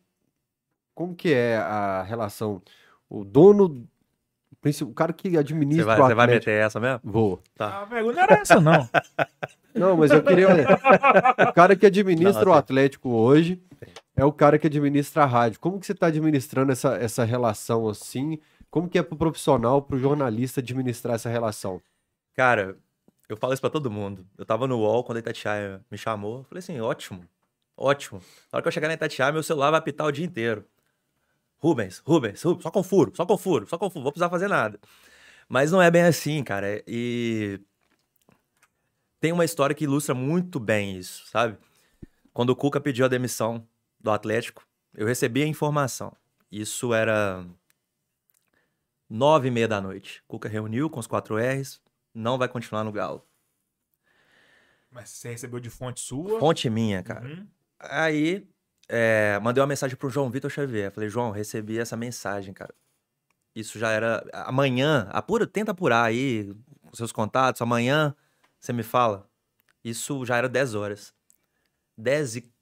[0.94, 2.62] Como que é a relação?
[3.08, 3.86] O dono,
[4.82, 6.50] o cara que Você administra vai, o você vai Atlético.
[6.50, 7.00] meter essa mesmo?
[7.02, 7.42] Vou.
[7.56, 7.82] Tá.
[7.82, 8.88] A pergunta não era essa, não.
[9.74, 10.48] Não, mas eu queria.
[11.48, 12.54] o cara que administra Não, o.
[12.54, 13.58] Atlético hoje
[14.14, 15.58] é o cara que administra a rádio.
[15.58, 18.38] Como que você está administrando essa, essa relação assim?
[18.70, 21.80] Como que é pro profissional, pro jornalista administrar essa relação?
[22.34, 22.78] Cara,
[23.28, 24.26] eu falo isso pra todo mundo.
[24.36, 26.38] Eu tava no UOL quando a Itatiaia me chamou.
[26.38, 27.28] Eu falei assim, ótimo,
[27.76, 28.20] ótimo.
[28.50, 30.66] Na hora que eu chegar na Itatiaia, meu celular vai apitar o dia inteiro.
[31.58, 34.48] Rubens, Rubens, Rubens, só com furo, só com furo, só com furo, vou precisar fazer
[34.48, 34.80] nada.
[35.48, 36.82] Mas não é bem assim, cara.
[36.86, 37.60] E
[39.20, 41.56] tem uma história que ilustra muito bem isso, sabe?
[42.32, 43.66] Quando o Cuca pediu a demissão
[44.00, 46.16] do Atlético, eu recebi a informação.
[46.50, 47.46] Isso era
[49.08, 50.22] nove e meia da noite.
[50.26, 51.80] Cuca reuniu com os quatro R's,
[52.14, 53.26] não vai continuar no Galo.
[54.90, 56.38] Mas você recebeu de fonte sua.
[56.38, 57.26] Fonte minha, cara.
[57.26, 57.46] Uhum.
[57.78, 58.46] Aí,
[58.88, 60.92] é, mandei uma mensagem pro João Vitor Xavier.
[60.92, 62.74] Falei, João, recebi essa mensagem, cara.
[63.54, 64.24] Isso já era.
[64.32, 66.54] Amanhã, apura, tenta apurar aí
[66.90, 67.62] os seus contatos.
[67.62, 68.14] Amanhã
[68.60, 69.28] você me fala.
[69.82, 71.14] Isso já era 10 horas.
[71.96, 72.52] 10 e.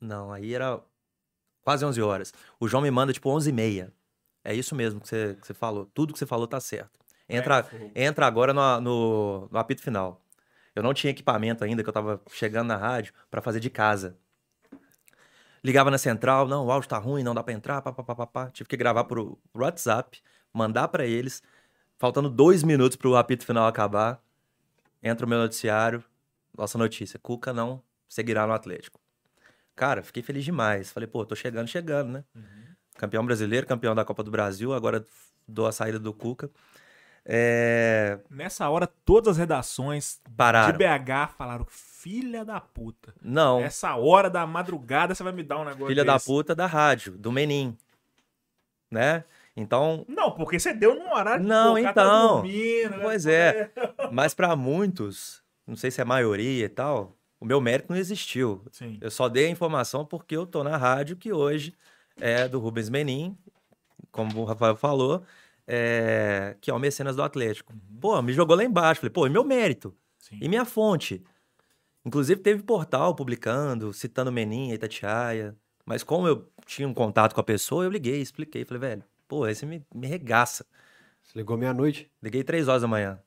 [0.00, 0.80] Não, aí era
[1.62, 2.34] quase 11 horas.
[2.60, 3.92] O João me manda tipo 11 e meia.
[4.44, 5.86] É isso mesmo que você, que você falou.
[5.86, 6.98] Tudo que você falou tá certo.
[7.36, 10.20] Entra, entra agora no, no, no apito final.
[10.74, 14.16] Eu não tinha equipamento ainda, que eu tava chegando na rádio pra fazer de casa.
[15.62, 18.50] Ligava na central, não, o áudio tá ruim, não dá pra entrar, papapá.
[18.50, 20.20] Tive que gravar pro, pro WhatsApp,
[20.52, 21.42] mandar pra eles.
[21.98, 24.20] Faltando dois minutos pro apito final acabar,
[25.00, 26.02] entra o meu noticiário,
[26.56, 29.00] nossa notícia, Cuca não seguirá no Atlético.
[29.76, 30.90] Cara, fiquei feliz demais.
[30.90, 32.24] Falei, pô, tô chegando, chegando, né?
[32.98, 35.06] Campeão brasileiro, campeão da Copa do Brasil, agora
[35.46, 36.50] dou a saída do Cuca.
[37.24, 38.18] É...
[38.28, 40.72] Nessa hora, todas as redações Pararam.
[40.72, 43.14] de BH falaram: filha da puta.
[43.22, 46.26] Não, Essa hora da madrugada você vai me dar um negócio filha da desse.
[46.26, 47.76] puta da rádio, do Menin.
[48.90, 49.24] Né?
[49.56, 52.34] Então, Não, porque você deu num horário Não, pô, tá então.
[52.36, 52.98] dormindo, né?
[53.02, 53.70] Pois é.
[54.10, 57.98] mas pra muitos, não sei se é a maioria e tal, o meu mérito não
[57.98, 58.62] existiu.
[58.70, 58.98] Sim.
[59.00, 61.74] Eu só dei a informação porque eu tô na rádio que hoje
[62.20, 63.36] é do Rubens Menin,
[64.10, 65.22] como o Rafael falou,
[65.66, 67.72] é, que é o mecenas do Atlético.
[68.00, 69.00] Pô, me jogou lá embaixo.
[69.00, 69.94] Falei, pô, e meu mérito?
[70.18, 70.38] Sim.
[70.40, 71.22] E minha fonte?
[72.04, 75.56] Inclusive, teve portal publicando, citando Menin e Itatiaia.
[75.84, 78.64] Mas como eu tinha um contato com a pessoa, eu liguei, expliquei.
[78.64, 80.66] Falei, velho, pô, esse me, me regaça.
[81.22, 83.20] Você ligou meia-noite Liguei três horas da manhã.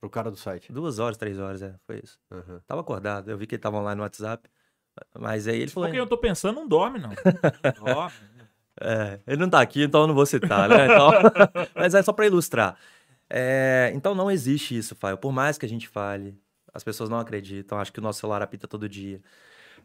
[0.00, 0.72] pro cara do site.
[0.72, 2.18] Duas horas, três horas, é, foi isso.
[2.30, 2.60] Aham.
[2.66, 4.48] Tava acordado, eu vi que ele tava online no WhatsApp.
[5.18, 5.88] Mas aí ele falou.
[5.88, 7.10] Porque eu tô pensando, não dorme, não.
[7.82, 8.14] dorme.
[8.80, 10.86] É, ele não tá aqui, então eu não vou citar, né?
[10.86, 11.10] Então,
[11.74, 12.76] mas é só pra ilustrar.
[13.28, 15.16] É, então não existe isso, Fael.
[15.16, 16.34] Por mais que a gente fale,
[16.72, 17.78] as pessoas não acreditam.
[17.78, 19.20] Acho que o nosso celular apita todo dia.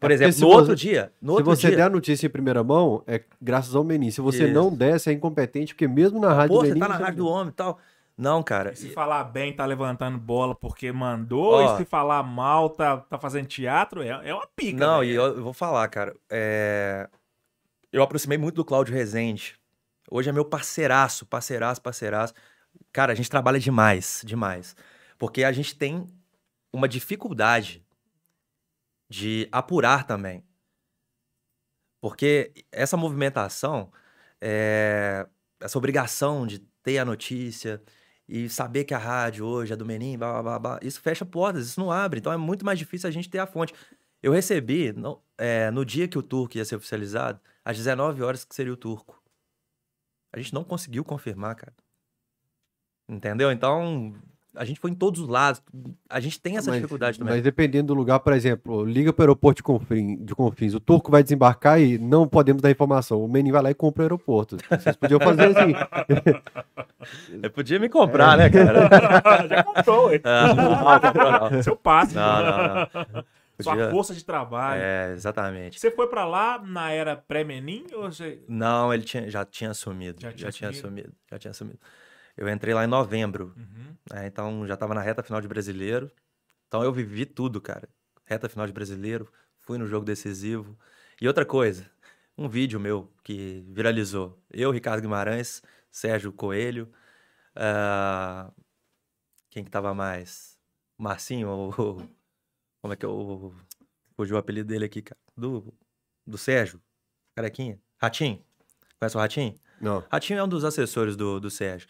[0.08, 1.12] porque exemplo, no você- outro dia.
[1.20, 1.76] No Se outro você dia.
[1.76, 4.10] der a notícia em primeira mão, é graças ao Menin.
[4.10, 4.54] Se você Isso.
[4.54, 6.80] não der, você é incompetente, porque mesmo na rádio Pô, do você Menin...
[6.80, 7.78] tá na você rádio do homem e tal.
[8.16, 8.74] Não, cara.
[8.74, 11.54] Se falar bem, tá levantando bola porque mandou.
[11.54, 11.74] Ó.
[11.74, 14.02] e se falar mal, tá, tá fazendo teatro.
[14.02, 14.78] É, é uma pica.
[14.78, 15.10] Não, velho.
[15.10, 16.14] e eu, eu vou falar, cara.
[16.30, 17.08] é,
[17.92, 19.58] Eu aproximei muito do Cláudio Rezende.
[20.10, 22.34] Hoje é meu parceiraço, parceiraço, parceiraço.
[22.92, 24.76] Cara, a gente trabalha demais, demais.
[25.18, 26.06] Porque a gente tem
[26.72, 27.84] uma dificuldade
[29.08, 30.44] de apurar também.
[32.00, 33.90] Porque essa movimentação,
[34.40, 35.26] é,
[35.58, 37.82] essa obrigação de ter a notícia
[38.28, 41.24] e saber que a rádio hoje é do Menin, blá, blá, blá, blá, isso fecha
[41.24, 42.20] portas, isso não abre.
[42.20, 43.72] Então é muito mais difícil a gente ter a fonte.
[44.22, 48.44] Eu recebi, no, é, no dia que o turco ia ser oficializado, às 19 horas
[48.44, 49.22] que seria o turco.
[50.32, 51.72] A gente não conseguiu confirmar, cara.
[53.08, 53.50] Entendeu?
[53.50, 54.12] Então,
[54.54, 55.62] a gente foi em todos os lados.
[56.10, 57.34] A gente tem essa Mas- dificuldade também.
[57.34, 60.80] Mas dependendo do lugar, por exemplo, liga para o aeroporto de Confins, de Confins, o
[60.80, 63.24] turco vai desembarcar e não podemos dar informação.
[63.24, 64.56] O menino vai lá e compra o aeroporto.
[64.68, 65.72] Vocês podiam fazer assim.
[67.42, 68.88] Eu podia me comprar, né, cara?
[69.48, 70.20] Já comprou, ué.
[70.24, 71.62] Ah, não, comprou não.
[71.62, 72.14] Seu passe.
[72.14, 72.74] Não, não,
[73.14, 73.24] não.
[73.60, 74.80] Sua Podia- força de trabalho.
[74.80, 75.80] É, exatamente.
[75.80, 78.44] Você foi pra lá na era pré-Menin ou você...
[78.48, 80.20] Não, ele tinha, já tinha assumido.
[80.20, 80.86] Já Já, tinha tinha assumido?
[81.08, 81.16] assumido.
[81.30, 81.78] Já tinha assumido.
[82.36, 83.52] Eu entrei lá em novembro.
[83.56, 83.96] Uhum.
[84.12, 86.10] né, então já tava na reta final de brasileiro.
[86.68, 87.88] Então eu vivi tudo, cara.
[88.24, 89.28] Reta final de brasileiro,
[89.58, 90.78] fui no jogo decisivo.
[91.20, 91.90] E outra coisa,
[92.36, 94.38] um vídeo meu que viralizou.
[94.52, 96.92] Eu, Ricardo Guimarães, Sérgio Coelho.
[97.56, 98.52] ah,
[99.50, 100.56] quem que tava mais?
[100.96, 102.08] Marcinho, o, o-
[102.88, 103.52] como é que é o.
[104.16, 105.20] Fugiu o apelido dele aqui, cara.
[105.36, 105.74] Do,
[106.26, 106.80] do Sérgio,
[107.34, 107.78] carequinha.
[107.98, 108.42] Ratinho.
[108.98, 109.54] Conhece o Ratinho?
[109.80, 110.04] Não.
[110.10, 111.88] Ratinho é um dos assessores do, do Sérgio.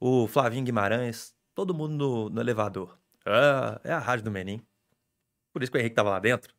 [0.00, 2.98] O Flavinho Guimarães, todo mundo no, no elevador.
[3.26, 4.60] Ah, é a rádio do Menin.
[5.52, 6.54] Por isso que o Henrique tava lá dentro.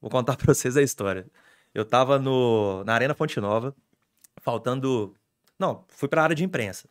[0.00, 1.26] Vou contar pra vocês a história.
[1.72, 3.74] Eu tava no, na Arena Fonte Nova,
[4.42, 5.16] faltando.
[5.58, 6.88] Não, fui pra área de imprensa.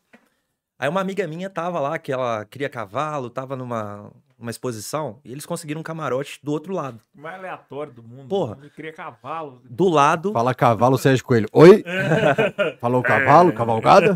[0.80, 4.12] Aí uma amiga minha tava lá, que ela cria cavalo, tava numa
[4.42, 7.00] uma exposição, e eles conseguiram um camarote do outro lado.
[7.18, 8.28] O mais aleatório do mundo.
[8.28, 8.58] Porra.
[8.62, 9.62] Ele cria cavalo.
[9.70, 10.32] Do lado.
[10.34, 11.48] Fala cavalo, Sérgio Coelho.
[11.54, 11.84] Oi?
[12.80, 14.16] Falou cavalo, cavalgada?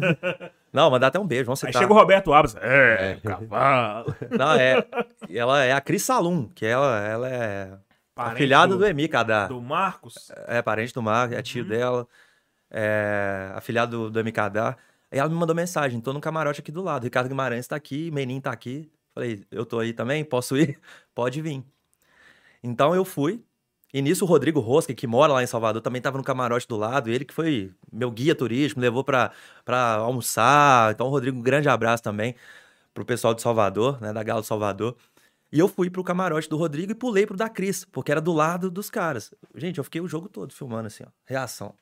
[0.73, 2.55] Não, mandar até um beijo, vamos Aí chega o Roberto Abras.
[2.59, 4.13] É, cavalo.
[4.38, 4.86] Não, é.
[5.30, 7.71] Ela é a Cris Salum, que ela, ela é
[8.13, 9.47] Parente afilhada do, Emi Kadar.
[9.47, 10.32] do Marcos.
[10.47, 11.69] É parente do Mar, é tio Uhum.
[11.69, 12.07] dela.
[12.71, 14.78] É afilhado do, do Emi Kadar.
[15.11, 17.03] Aí ela me mandou mensagem, tô no camarote aqui do lado.
[17.03, 18.91] Ricardo Guimarães tá aqui, Menin tá aqui.
[19.16, 20.78] Falei, eu tô aí também, posso ir?
[21.16, 21.63] Pode vir.
[22.61, 23.41] Então eu fui.
[23.93, 26.76] E nisso o Rodrigo Rosca, que mora lá em Salvador, também tava no camarote do
[26.76, 27.09] lado.
[27.09, 29.32] Ele que foi meu guia turístico, me levou pra
[29.99, 30.91] almoçar.
[30.91, 32.36] Então, Rodrigo, um grande abraço também
[32.93, 34.97] pro pessoal de Salvador, né, da Galo Salvador.
[35.49, 38.34] E eu fui pro camarote do Rodrigo e pulei pro da Cris, porque era do
[38.34, 39.34] lado dos caras.
[39.55, 41.09] Gente, eu fiquei o jogo todo filmando assim, ó.
[41.26, 41.74] Reação.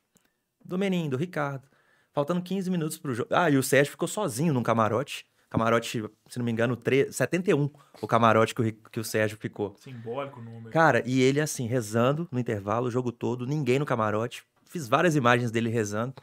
[0.64, 1.68] Do Menin, do Ricardo.
[2.12, 3.30] Faltando 15 minutos pro jogo.
[3.32, 5.26] Ah, e o Sérgio ficou sozinho num camarote.
[5.54, 7.16] Camarote, se não me engano, 3...
[7.16, 7.70] 71,
[8.02, 9.76] o camarote que o, que o Sérgio ficou.
[9.78, 10.72] Simbólico o número.
[10.72, 14.44] Cara, e ele assim, rezando no intervalo, o jogo todo, ninguém no camarote.
[14.66, 16.16] Fiz várias imagens dele rezando.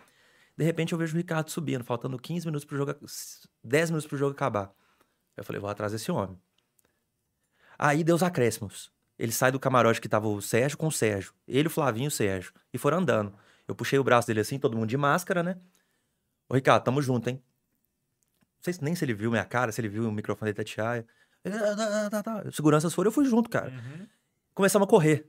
[0.57, 2.93] De repente eu vejo o Ricardo subindo, faltando 15 minutos pro jogo.
[3.63, 4.73] 10 minutos pro jogo acabar.
[5.37, 6.37] Eu falei, vou atrás desse homem.
[7.79, 8.91] Aí deu os acréscimos.
[9.17, 11.33] Ele sai do camarote que tava o Sérgio com o Sérgio.
[11.47, 12.53] Ele, o Flavinho e o Sérgio.
[12.75, 13.33] E foram andando.
[13.69, 15.57] Eu puxei o braço dele assim, todo mundo de máscara, né?
[16.49, 17.41] Ô, Ricardo, tamo junto, hein?
[18.61, 20.57] Não sei se- nem se ele viu minha cara, se ele viu o microfone da
[20.59, 21.07] Tatiaia.
[21.43, 22.45] Tá, tá, tá.
[22.53, 24.07] Seguranças foram, eu fui junto, cara Uhum.
[24.55, 25.27] começamos a correr.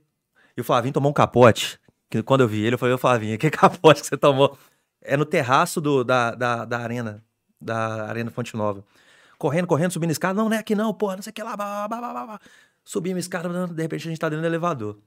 [0.56, 1.80] E o Flavinho tomou um capote.
[2.10, 3.50] Que quando eu vi ele, eu falei, ô Flavinho, que
[3.96, 4.58] capote que você tomou?
[5.00, 7.24] É no terraço do, da, da, da arena,
[7.58, 8.84] da Arena Fonte Nova.
[9.38, 10.34] Correndo, correndo, subindo escada.
[10.34, 11.56] Não, não é aqui não, porra, não sei o que lá.
[11.56, 12.40] Blá, blá, blá, blá.
[12.84, 14.98] Subimos escada, de repente a gente tá dentro do elevador.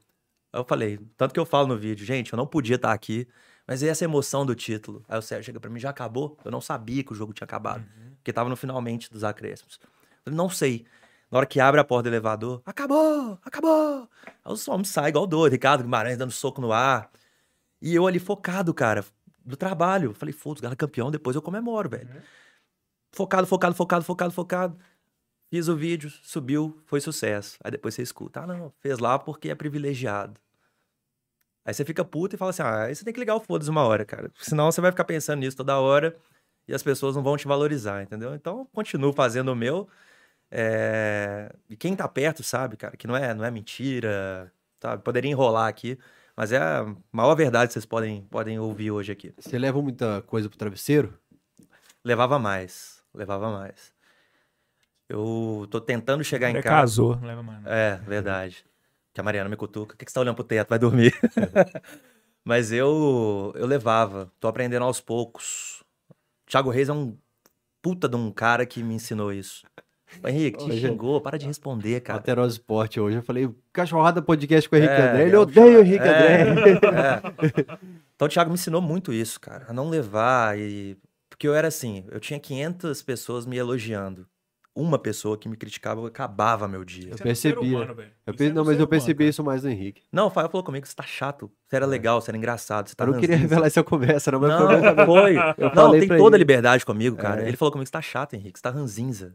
[0.52, 3.28] Aí eu falei, tanto que eu falo no vídeo, gente, eu não podia estar aqui,
[3.68, 5.04] mas e essa emoção do título?
[5.08, 6.38] Aí o Sérgio chega pra mim, já acabou?
[6.44, 7.84] Eu não sabia que o jogo tinha acabado,
[8.26, 9.80] porque tava no finalmente dos acréscimos.
[9.84, 9.90] Eu
[10.24, 10.84] falei, não sei.
[11.30, 14.10] Na hora que abre a porta do elevador, acabou, acabou.
[14.26, 17.12] Aí os homens saem igual doido, Ricardo Guimarães dando soco no ar.
[17.80, 19.06] E eu ali focado, cara,
[19.46, 20.12] do trabalho.
[20.16, 22.10] Falei, foda-se, cara é campeão, depois eu comemoro, velho.
[23.12, 24.80] Focado, focado, focado, focado, focado.
[25.52, 27.60] Fiz o vídeo, subiu, foi sucesso.
[27.64, 30.42] Aí depois você escuta, ah, não, fez lá porque é privilegiado.
[31.64, 33.70] Aí você fica puto e fala assim, ah, aí você tem que ligar o foda-se
[33.70, 34.32] uma hora, cara.
[34.40, 36.16] Senão você vai ficar pensando nisso toda hora
[36.68, 38.34] e as pessoas não vão te valorizar, entendeu?
[38.36, 39.88] Então, eu continuo fazendo o meu.
[40.52, 44.52] É, E quem tá perto sabe, cara, que não é, não é mentira,
[44.82, 45.04] sabe?
[45.04, 45.98] Poderia enrolar aqui,
[46.36, 49.34] mas é a maior verdade que vocês podem, podem ouvir hoje aqui.
[49.38, 51.18] Você leva muita coisa pro travesseiro?
[52.04, 53.94] Levava mais, levava mais.
[55.08, 56.76] Eu tô tentando chegar em Ele casa.
[56.78, 57.62] casou, não leva mais.
[57.62, 57.72] não.
[57.72, 58.66] É, verdade.
[59.14, 59.94] Que a Mariana me cutuca.
[59.94, 60.70] O que que você tá olhando pro teto?
[60.70, 61.14] Vai dormir.
[62.44, 64.32] Mas eu, eu levava.
[64.40, 65.84] Tô aprendendo aos poucos.
[66.48, 67.18] Thiago Reis é um
[67.82, 69.64] puta de um cara que me ensinou isso.
[70.24, 72.20] Henrique, te xingou, para de responder, cara.
[72.20, 73.18] Alterosa Esporte hoje.
[73.18, 75.24] Eu falei, cachorrada podcast com o Henrique É, André.
[75.28, 76.72] Ele odeia o Henrique É, André.
[76.94, 77.78] é.
[78.16, 79.66] Então o Thiago me ensinou muito isso, cara.
[79.68, 80.98] A não levar e...
[81.30, 84.26] Porque eu era assim, eu tinha 500 pessoas me elogiando.
[84.78, 87.14] Uma pessoa que me criticava acabava meu dia.
[87.14, 87.62] É do percebia.
[87.78, 88.02] humano.
[88.28, 90.04] Eu é do Não, mas eu percebi isso mais no Henrique.
[90.12, 91.50] Não, o Fael falou comigo que você tá chato.
[91.66, 93.08] Você era legal, você era engraçado, você tá É.
[93.08, 95.38] eu não queria revelar essa conversa, não, mas Não, foi foi.
[95.58, 96.40] Eu não, tem toda a ele.
[96.40, 97.42] liberdade comigo, cara.
[97.44, 97.48] É.
[97.48, 99.34] Ele falou comigo, você tá chato, Henrique, você tá ranzinza.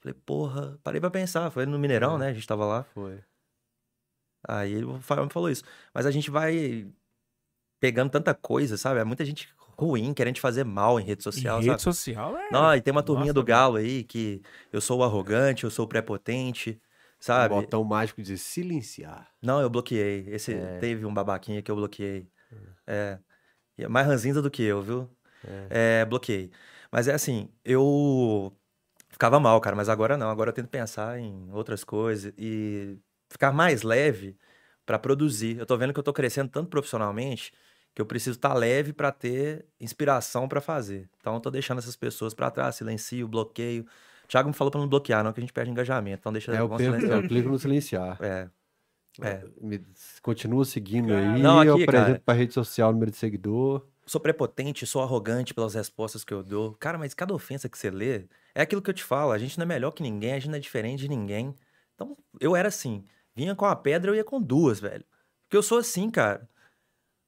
[0.00, 1.50] Falei, porra, parei pra pensar.
[1.50, 2.18] Foi no Mineirão, É.
[2.18, 2.28] né?
[2.28, 2.82] A gente tava lá.
[2.94, 3.18] Foi.
[4.46, 5.64] Aí o Fael me falou isso.
[5.94, 6.86] Mas a gente vai
[7.80, 9.02] pegando tanta coisa, sabe?
[9.04, 9.48] Muita gente
[9.78, 11.82] ruim, querendo te fazer mal em rede Em social, rede sabe?
[11.82, 12.50] social é.
[12.50, 13.44] Não, e tem uma turminha Nossa, do.
[13.44, 16.80] Galo aí que eu sou o arrogante, eu sou o prepotente,
[17.20, 17.54] sabe?
[17.54, 19.28] O botão mágico de silenciar.
[19.42, 20.24] Não, eu bloqueei.
[20.28, 20.80] Esse É.
[20.80, 22.26] teve um babaquinha que eu bloqueei.
[22.86, 23.18] É.
[23.78, 25.10] E é mais ranzinza do que eu, viu?
[25.70, 26.04] É.
[26.04, 26.50] bloqueei.
[26.90, 28.52] Mas é assim, eu
[29.10, 30.30] ficava mal, cara, mas agora não.
[30.30, 32.98] Agora eu tento pensar em outras coisas e
[33.30, 34.36] ficar mais leve
[34.84, 35.58] pra produzir.
[35.58, 37.52] Eu tô vendo que eu tô crescendo tanto profissionalmente
[37.96, 41.08] que eu preciso estar leve pra ter inspiração pra fazer.
[41.18, 43.86] Então eu tô deixando essas pessoas pra trás, silencio, bloqueio.
[44.24, 46.18] O Thiago me falou pra não bloquear, não, que a gente perde engajamento.
[46.20, 47.22] Então deixa É, eu, perco, eu silenciar.
[47.26, 48.18] clico no silenciar.
[48.22, 48.48] É.
[49.22, 49.42] É.
[49.58, 49.82] Me-
[50.20, 51.40] continua seguindo Cara, aí.
[51.42, 52.22] não, eu aqui, apresento cara.
[52.22, 53.86] pra rede social, número de seguidor.
[54.04, 56.74] sou prepotente, sou arrogante pelas respostas que eu dou.
[56.74, 59.32] Cara, mas cada ofensa que você lê é aquilo que eu te falo.
[59.32, 61.54] A gente não é melhor que ninguém, a gente não é diferente de ninguém.
[61.94, 63.06] Então, eu era assim.
[63.34, 65.04] Vinha com a pedra, eu ia com duas, velho.
[65.44, 66.46] Porque eu sou assim, cara.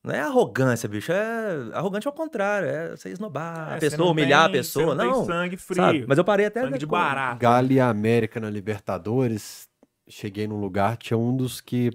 [0.04, 1.10] Não é arrogância, bicho.
[1.12, 2.68] É arrogante ao contrário.
[2.68, 4.86] É você esnobar É, a você pessoa, não humilhar tem- a pessoa.
[4.86, 5.14] Você não, Não.
[5.18, 5.76] tem sangue frio.
[5.82, 6.04] sabe?
[6.08, 6.62] Mas eu parei até.
[6.62, 7.40] sangue de barato.
[7.40, 9.68] Galo e América na Libertadores.
[10.08, 11.90] Cheguei num lugar, tinha um dos que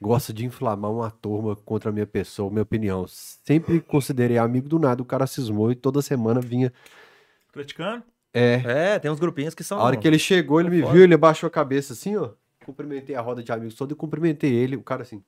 [0.00, 3.04] gosta de inflamar uma turma contra a minha pessoa, minha opinião.
[3.06, 6.72] Sempre considerei amigo do nada, o cara cismou e toda semana vinha.
[7.50, 8.02] Atleticano?
[8.32, 8.62] É.
[8.94, 9.78] É, tem uns grupinhos que são.
[9.78, 10.92] A hora que ele chegou, ele me foda.
[10.94, 12.30] viu, ele abaixou a cabeça assim, ó.
[12.64, 14.76] Cumprimentei a roda de amigos toda e cumprimentei ele.
[14.76, 15.22] O cara assim.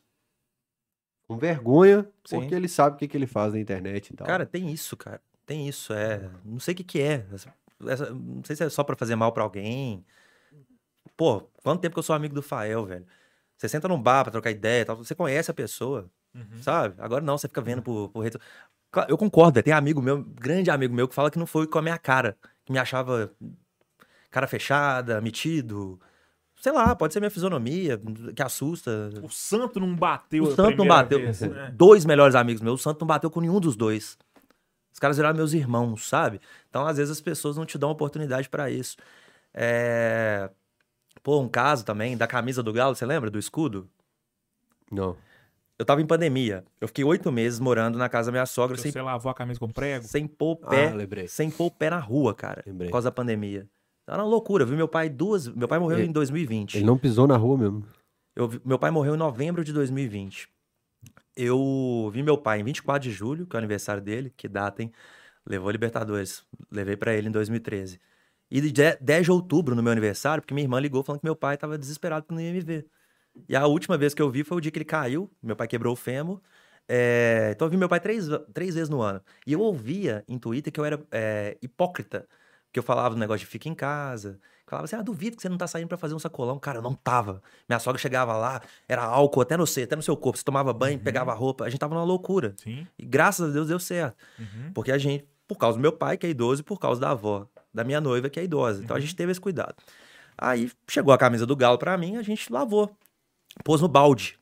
[1.32, 2.40] Com vergonha, Sim.
[2.40, 4.26] porque ele sabe o que, que ele faz na internet e tal.
[4.26, 5.20] Cara, tem isso, cara.
[5.46, 5.92] Tem isso.
[5.92, 6.28] É.
[6.44, 7.26] Não sei o que, que é.
[7.32, 7.54] Essa-
[7.88, 10.04] essa- não sei se é só pra fazer mal pra alguém.
[11.16, 13.06] Pô, quanto tempo que eu sou amigo do Fael, velho?
[13.56, 14.96] Você senta num bar pra trocar ideia e tal.
[14.96, 16.62] Você conhece a pessoa, Uhum.
[16.62, 16.94] sabe?
[16.98, 18.38] Agora não, você fica vendo por, por rede.
[19.08, 21.82] Eu concordo, tem amigo meu, grande amigo meu, que fala que não foi com a
[21.82, 22.36] minha cara.
[22.64, 23.30] Que me achava
[24.30, 26.00] cara fechada, metido.
[26.62, 28.00] Sei lá, pode ser minha fisionomia,
[28.36, 29.10] que assusta.
[29.20, 31.18] O Santo não bateu O Santo não bateu.
[31.18, 31.72] vez, né?
[31.74, 34.16] Dois melhores amigos meus, o Santo não bateu com nenhum dos dois.
[34.92, 36.40] Os caras viraram meus irmãos, sabe?
[36.70, 38.96] Então, às vezes, as pessoas não te dão oportunidade pra isso.
[39.52, 40.48] É...
[41.20, 43.28] Pô, um caso também da camisa do Galo, você lembra?
[43.28, 43.90] Do escudo?
[44.88, 45.16] Não.
[45.76, 46.64] Eu tava em pandemia.
[46.80, 49.58] Eu fiquei oito meses morando na casa da minha sogra sem, Você lavou a camisa
[49.58, 50.04] com prego?
[50.04, 50.90] sem pôr o pé.
[50.90, 51.26] Ah, lembrei.
[51.26, 52.62] sem pôr o pé na rua, cara.
[52.64, 52.88] Lembrei.
[52.88, 53.66] Por causa da pandemia.
[54.06, 54.64] Era uma loucura.
[54.64, 55.48] Eu vi meu pai duas.
[55.48, 56.76] Meu pai morreu Ele- em 2020.
[56.76, 57.84] Ele não pisou na rua mesmo.
[58.34, 60.48] Eu vi- meu pai morreu em novembro de 2020.
[61.36, 64.82] Eu vi meu pai em 24 de julho, que é o aniversário dele, que data,
[64.82, 64.92] hein?
[65.46, 66.44] Levou a Libertadores.
[66.70, 68.00] Levei pra ele em 2013.
[68.50, 71.34] E de 10 de outubro, no meu aniversário, porque minha irmã ligou falando que meu
[71.36, 72.86] pai tava desesperado que não ia me ver.
[73.48, 75.66] E a última vez que eu vi foi o dia que ele caiu, meu pai
[75.66, 76.40] quebrou o fêmur.
[76.86, 79.22] É, Então eu vi meu pai três, três vezes no ano.
[79.46, 82.28] E eu ouvia em Twitter que eu era é, hipócrita.
[82.72, 84.38] Que eu falava do negócio de fica em casa.
[84.66, 86.58] Falava assim, ah, duvido que você não tá saindo pra fazer um sacolão.
[86.58, 87.42] Cara, eu não tava.
[87.68, 90.38] Minha sogra chegava lá, era álcool até no você, até no seu corpo.
[90.38, 91.64] Você tomava banho, pegava a roupa.
[91.64, 92.54] A gente tava numa loucura.
[92.56, 92.86] Sim.
[92.98, 94.16] E graças a Deus deu certo.
[94.38, 94.72] Uhum.
[94.72, 97.10] Porque a gente, por causa do meu pai, que é idoso, e por causa da
[97.10, 98.82] avó, da minha noiva, que é idosa.
[98.82, 99.74] Então a gente teve esse cuidado.
[100.38, 102.90] Aí chegou a camisa do Galo pra mim, a gente lavou.
[103.62, 104.38] Pôs no balde.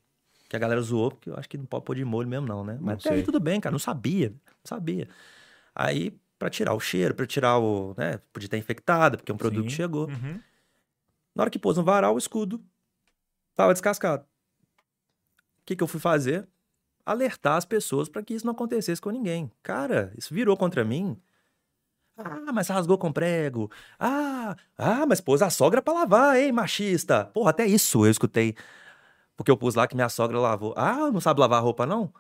[0.49, 2.65] Que a galera zoou, porque eu acho que não pode pôr de molho mesmo, não,
[2.65, 2.75] né?
[2.81, 3.25] Mas Não até aí sei.
[3.25, 3.73] tudo bem, cara.
[3.73, 4.31] Não sabia.
[4.31, 5.09] Não sabia.
[5.75, 7.95] Aí, pra tirar o cheiro, pra tirar o.
[7.99, 8.19] né?
[8.33, 9.77] Podia ter infectado, porque um produto Sim.
[9.77, 10.09] chegou.
[10.09, 10.41] Uhum.
[11.35, 12.65] Na hora que pôs no varal, o escudo
[13.55, 14.25] tava descascado.
[14.25, 16.49] O que, que eu fui fazer?
[17.05, 19.53] Alertar as pessoas para que isso não acontecesse com ninguém.
[19.63, 21.21] Cara, isso virou contra mim.
[22.17, 23.71] Ah, mas rasgou com prego.
[23.99, 27.27] Ah, ah, mas pôs a sogra pra lavar, hein, machista.
[27.27, 28.57] Porra, até isso eu escutei.
[29.37, 30.73] Porque eu pus lá que minha sogra lavou.
[30.75, 32.13] Ah, não sabe lavar roupa, não?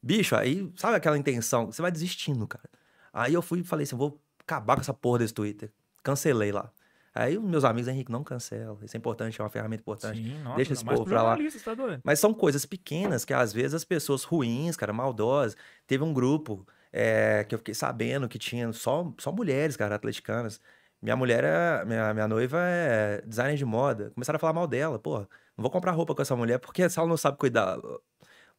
[0.00, 1.66] Bicho, aí, sabe aquela intenção?
[1.66, 2.68] Você vai desistindo, cara.
[3.16, 5.72] Aí eu fui e falei assim: vou acabar com essa porra desse Twitter.
[6.02, 6.70] Cancelei lá.
[7.14, 8.78] Aí os meus amigos, Henrique, não cancela.
[8.82, 10.22] Isso é importante, é uma ferramenta importante.
[10.22, 11.34] Sim, nossa, Deixa esse povo pra lá.
[11.34, 12.00] Tá?
[12.04, 15.56] Mas são coisas pequenas que às vezes as pessoas ruins, cara, maldosas.
[15.86, 20.60] Teve um grupo é, que eu fiquei sabendo que tinha só, só mulheres, cara, atleticanas.
[21.00, 24.10] Minha mulher, é, minha, minha noiva é designer de moda.
[24.10, 24.98] Começaram a falar mal dela.
[24.98, 25.26] Pô, não
[25.62, 27.78] vou comprar roupa com essa mulher porque se ela não sabe cuidar.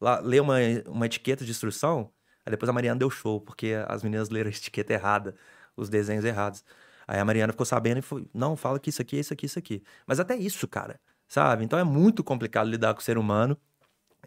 [0.02, 0.56] Lá, ler uma,
[0.88, 2.12] uma etiqueta de instrução,
[2.48, 5.36] aí depois a Mariana deu show, porque as meninas leram a etiqueta errada,
[5.76, 6.64] os desenhos errados.
[7.08, 9.46] Aí a Mariana ficou sabendo e foi, não, fala que isso aqui é isso aqui,
[9.46, 9.84] isso aqui.
[10.06, 11.64] Mas até isso, cara, sabe?
[11.64, 13.58] Então é muito complicado lidar com o ser humano.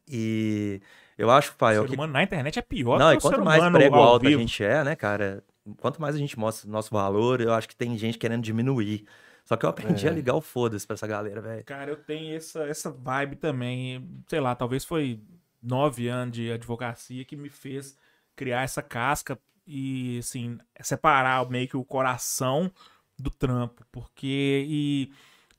[0.09, 0.81] E
[1.19, 3.21] eu acho, O Fael, ser que humano na internet é pior não, que e o
[3.21, 4.41] quanto mais prego alto a vivo.
[4.41, 5.45] gente é, né, cara?
[5.79, 9.07] Quanto mais a gente mostra o nosso valor, eu acho que tem gente querendo diminuir.
[9.45, 10.11] Só que eu aprendi É.
[10.11, 11.65] a ligar o foda-se pra essa galera, velho.
[11.65, 14.09] Cara, eu tenho essa, essa vibe também.
[14.29, 15.21] Sei lá, talvez foi
[15.63, 17.97] nove anos de advocacia que me fez
[18.41, 22.73] criar essa casca e, assim, separar meio que o coração
[23.19, 23.85] do trampo.
[23.93, 25.11] Porque, e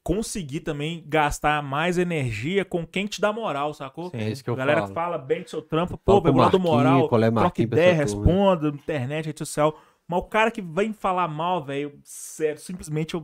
[0.04, 4.10] conseguir também gastar mais energia com quem te dá moral, sacou?
[4.10, 4.90] Sim, é isso que eu a galera falo.
[4.90, 7.94] que fala bem do seu trampo, pô, vou lá do moral, qual é troca ideia,
[7.94, 9.80] responda, internet, rede social.
[10.08, 13.24] Mas o cara que vem falar mal, velho, sério, simplesmente eu.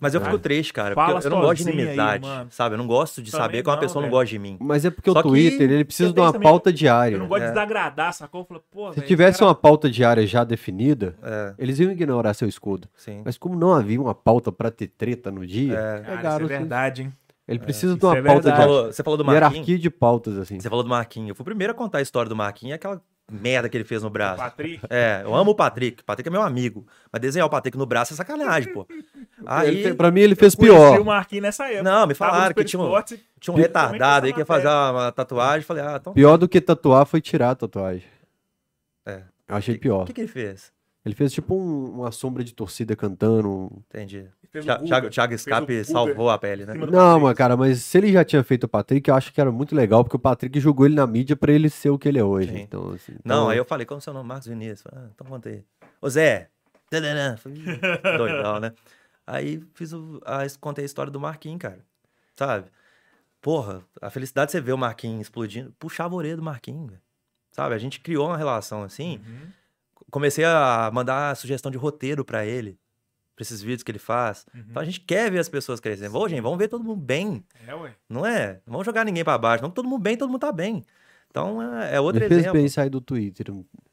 [0.00, 0.94] Mas eu fico triste, cara.
[0.94, 2.50] Fala Porque eu não gosto de aí, inimizade, mano.
[2.50, 2.74] sabe?
[2.74, 4.20] Eu não gosto de Também saber que uma não, pessoa não velho.
[4.20, 4.56] gosta de mim.
[4.60, 7.16] Mas é porque Só o Twitter, ele precisa de uma também- pauta diária.
[7.16, 7.46] Eu não gosto É.
[7.46, 8.44] de desagradar, sacou?
[8.44, 12.34] Falo, pô, Se velho, tivesse cara- uma pauta diária já definida, É, eles iam ignorar
[12.34, 12.88] seu escudo.
[12.96, 13.22] sim.
[13.24, 16.00] Mas como não havia uma pauta pra ter treta no dia, É.
[16.00, 17.12] Cara, isso é os- verdade, hein?
[17.48, 19.52] ele precisa de isso uma é pauta de falou, você falou do Marquinhos.
[19.54, 20.60] hierarquia de pautas, assim.
[20.60, 21.30] Você falou do Marquinhos.
[21.30, 23.00] Eu fui o primeiro a contar a história do Marquinhos, aquela
[23.30, 24.38] merda que ele fez no braço.
[24.42, 24.80] Patrick.
[24.88, 26.02] É, eu amo o Patrick.
[26.02, 26.86] O Patrick é meu amigo.
[27.12, 28.86] Mas desenhar o Patrick no braço é sacanagem, pô.
[29.38, 31.00] Ele Aí fe- pra mim, ele fez Conheci pior.
[31.00, 31.82] o Marquinhos nessa época.
[31.84, 33.02] Não, me falaram que tinha um-
[33.38, 35.62] tinha um retardado aí que ia fazer uma, uma tatuagem.
[35.64, 36.12] Falei, ah, então.
[36.12, 38.02] Pior do que tatuar foi tirar a tatuagem.
[39.06, 39.22] É.
[39.46, 40.04] Eu achei O pior.
[40.06, 40.72] que, que ele fez?
[41.08, 43.70] Ele fez tipo um- uma sombra de torcida cantando.
[43.88, 44.26] Entendi.
[44.52, 45.08] Thiago.
[45.10, 46.74] Thiago, Scape salvou a pele, né?
[46.74, 49.50] Não, mas cara, mas se ele já tinha feito o Patrick, eu acho que era
[49.52, 52.18] muito legal, porque o Patrick jogou ele na mídia pra ele ser o que ele
[52.18, 52.50] é hoje.
[52.52, 52.58] Sim.
[52.60, 54.28] Então, assim, Não, então- aí eu falei, como é seu nome?
[54.28, 54.84] Marcos Vinícius.
[54.92, 55.64] Ah, então conta aí.
[56.00, 56.48] Ô Zé.
[56.90, 57.36] Tadadã.
[57.36, 57.62] Falei, "Ih,
[58.18, 58.72] Doidão, né?
[59.26, 61.80] Aí fiz o, a, contei a história do Marquinhos, cara.
[62.36, 62.66] Sabe?
[63.42, 65.72] Porra, a felicidade de você ver o Marquinhos explodindo.
[65.78, 67.00] Puxava a orelha do Marquinhos, velho.
[67.52, 67.74] Sabe?
[67.74, 69.20] A gente criou uma relação assim.
[69.26, 69.48] Uhum.
[70.10, 72.78] Comecei a mandar sugestão de roteiro pra ele.
[73.36, 74.44] Pra esses vídeos que ele faz.
[74.54, 74.64] Uhum.
[74.70, 76.16] Então a gente quer ver as pessoas crescendo.
[76.18, 77.44] Ô, gente, vamos ver todo mundo bem.
[77.66, 77.94] É, ué.
[78.08, 78.60] Não é?
[78.66, 79.60] Não vamos jogar ninguém pra baixo.
[79.60, 80.82] Vamos todo mundo bem, todo mundo tá bem.
[81.30, 82.54] Então é, é outro fez exemplo.
[82.54, 83.46] bem sair do Twitter.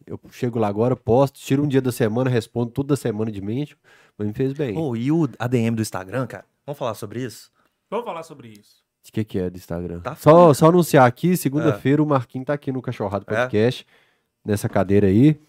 [0.08, 3.42] Eu chego lá agora, posto, tiro um dia da semana, respondo tudo da semana de
[3.42, 3.78] mente,
[4.18, 4.74] mas me fez bem.
[4.74, 6.46] Pô, e o ADM do Instagram, cara?
[6.66, 7.52] Vamos falar sobre isso?
[7.90, 8.84] Vamos falar sobre isso.
[9.08, 10.00] O que, que é do Instagram?
[10.00, 13.36] Tá só, só anunciar aqui, segunda-feira o Marquinhos tá aqui no Cachorrado É?
[13.36, 13.86] Podcast,
[14.44, 15.40] nessa cadeira aí.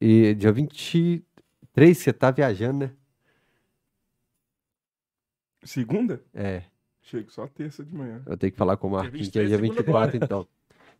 [0.00, 2.90] E dia 23 você tá viajando, né?
[5.64, 6.22] Segunda?
[6.32, 6.62] É,
[7.02, 8.22] Chego só terça de manhã.
[8.26, 10.46] eu tenho que falar com o Dia Marquinhos, que é 23, dia segunda 24, então.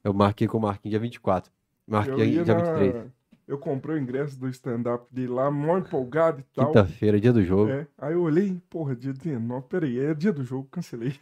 [0.02, 1.52] Eu marquei com o Marquinhos dia 24.
[1.86, 2.74] Eu Marquei ia dia na...
[2.74, 3.06] 23.
[3.46, 6.66] Eu comprei o ingresso do stand-up dele lá, mó empolgado e tal.
[6.66, 7.70] Quinta-feira, dia do jogo.
[7.70, 7.86] É.
[7.96, 11.14] Aí eu olhei, porra, dia 19, peraí, é dia do jogo, cancelei.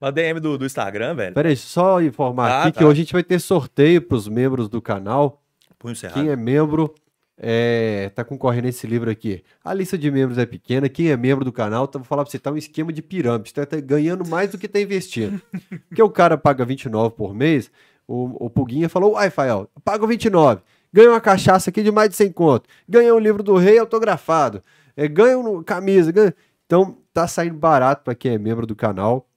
[0.00, 1.34] O ADM do, do Instagram, velho.
[1.34, 2.78] Peraí, só informar Ah, aqui tá.
[2.78, 5.43] que hoje a gente vai ter sorteio pros membros do canal.
[5.84, 6.14] Punho cerrado.
[6.14, 6.94] Quem é membro
[7.36, 9.44] é, tá concorrendo a esse livro aqui.
[9.62, 10.88] A lista de membros é pequena.
[10.88, 13.50] Quem é membro do canal, tá, vou falar pra você, tá um esquema de pirâmide.
[13.50, 15.42] Você tá ganhando mais do que tá investindo.
[15.86, 17.70] Porque o cara paga 29 por mês.
[18.08, 20.62] O, o Puguinha falou, uai, Fael, pago 29.
[20.90, 22.66] Ganha uma cachaça aqui de mais de 100 conto.
[22.88, 24.64] Ganha um livro do rei autografado.
[24.96, 26.10] É, ganha uma camisa.
[26.10, 26.34] Ganha...
[26.64, 29.28] Então, tá saindo barato para quem é membro do canal.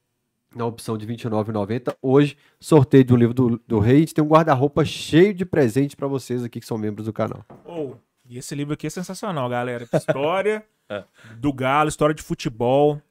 [0.55, 1.95] Na opção de R$ 29,90.
[2.01, 3.97] Hoje, sorteio de um livro do, do rei.
[3.97, 7.13] A gente tem um guarda-roupa cheio de presente para vocês aqui que são membros do
[7.13, 7.45] canal.
[7.65, 9.87] Ou, e esse livro aqui é sensacional, galera.
[9.93, 11.03] História É.
[11.37, 13.01] do Galo, história de futebol.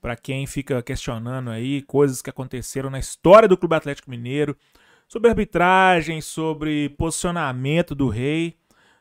[0.00, 4.56] Pra quem fica questionando aí coisas que aconteceram na história do Clube Atlético Mineiro,
[5.08, 8.56] sobre arbitragem, sobre posicionamento do rei.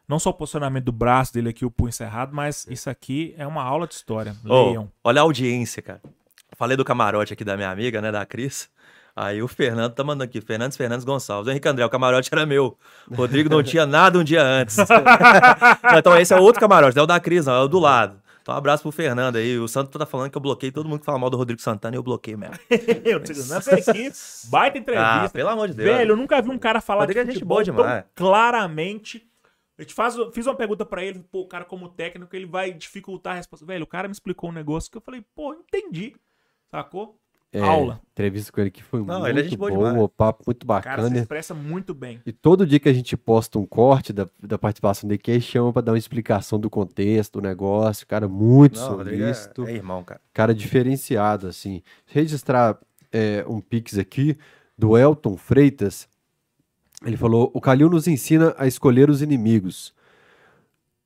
[0.08, 3.46] Não só o posicionamento do braço dele aqui, o punho encerrado, mas isso aqui é
[3.48, 4.36] uma aula de história.
[4.44, 4.92] Leiam.
[5.04, 6.02] olha a audiência, cara.
[6.58, 8.70] Falei do camarote aqui da minha amiga, né, da Cris.
[9.16, 11.48] Aí o Fernando tá mandando aqui, Fernandes Fernandes Gonçalves.
[11.48, 12.78] O Henrique André, o camarote era meu.
[13.10, 14.76] O Rodrigo não tinha nada um dia antes.
[15.98, 18.22] Então esse é outro camarote, não é o da Cris, não, é o do lado.
[18.42, 19.58] Então um abraço pro Fernando aí.
[19.58, 21.96] O Santo tá falando que eu bloqueei todo mundo que fala mal do Rodrigo Santana
[21.96, 22.56] e eu bloqueei mesmo.
[23.06, 24.12] Eu te essa aqui,
[24.50, 25.30] baita Ah, entrevista.
[25.34, 25.98] pelo amor de Deus.
[25.98, 28.04] Velho, eu nunca vi um cara falar Rodrigo é de gente boa tão demais.
[28.14, 29.26] claramente.
[29.78, 32.72] A gente faz, fiz uma pergunta pra ele, pô, o cara como técnico, ele vai
[32.72, 33.66] dificultar a resposta.
[33.66, 36.16] Velho, o cara me explicou um negócio que eu falei, pô, entendi.
[36.76, 37.20] Sacou?
[37.54, 38.02] É, Aula.
[38.12, 39.98] Entrevista com ele que foi Não, muito ele é gente boa demais.
[39.98, 41.18] o papo muito O cara se bacana.
[41.20, 42.20] expressa muito bem.
[42.26, 45.72] E todo dia que a gente posta um corte da, da participação dele, que chama
[45.72, 48.06] pra dar uma explicação do contexto, do negócio.
[48.06, 49.66] Cara, muito Não, Rodrigo solícito.
[49.68, 50.20] é, é irmão, cara.
[50.34, 51.82] cara diferenciado, assim.
[52.06, 52.78] Registrar
[53.10, 54.38] é, um pix aqui
[54.78, 56.10] do Elton Freitas.
[57.06, 59.94] Ele falou: O Calil nos ensina a escolher os inimigos.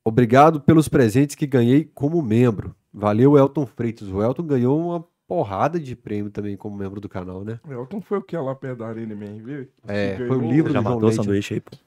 [0.03, 2.75] Obrigado pelos presentes que ganhei como membro.
[2.91, 4.07] Valeu, Elton Freitas.
[4.07, 7.59] O Elton ganhou uma porrada de prêmio também como membro do canal, né?
[7.63, 9.67] O Elton foi o que lá perto da Arena Man, viu?
[9.87, 11.77] É, foi o livro Já do matou o sanduíche aí, pô.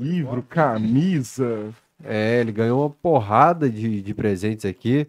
[0.00, 1.74] Livro, camisa.
[2.04, 5.08] É, ele ganhou uma porrada de, de presentes aqui.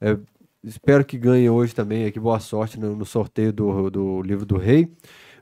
[0.00, 0.16] É,
[0.62, 2.20] espero que ganhe hoje também aqui.
[2.20, 4.88] Boa sorte no, no sorteio do, do livro do rei.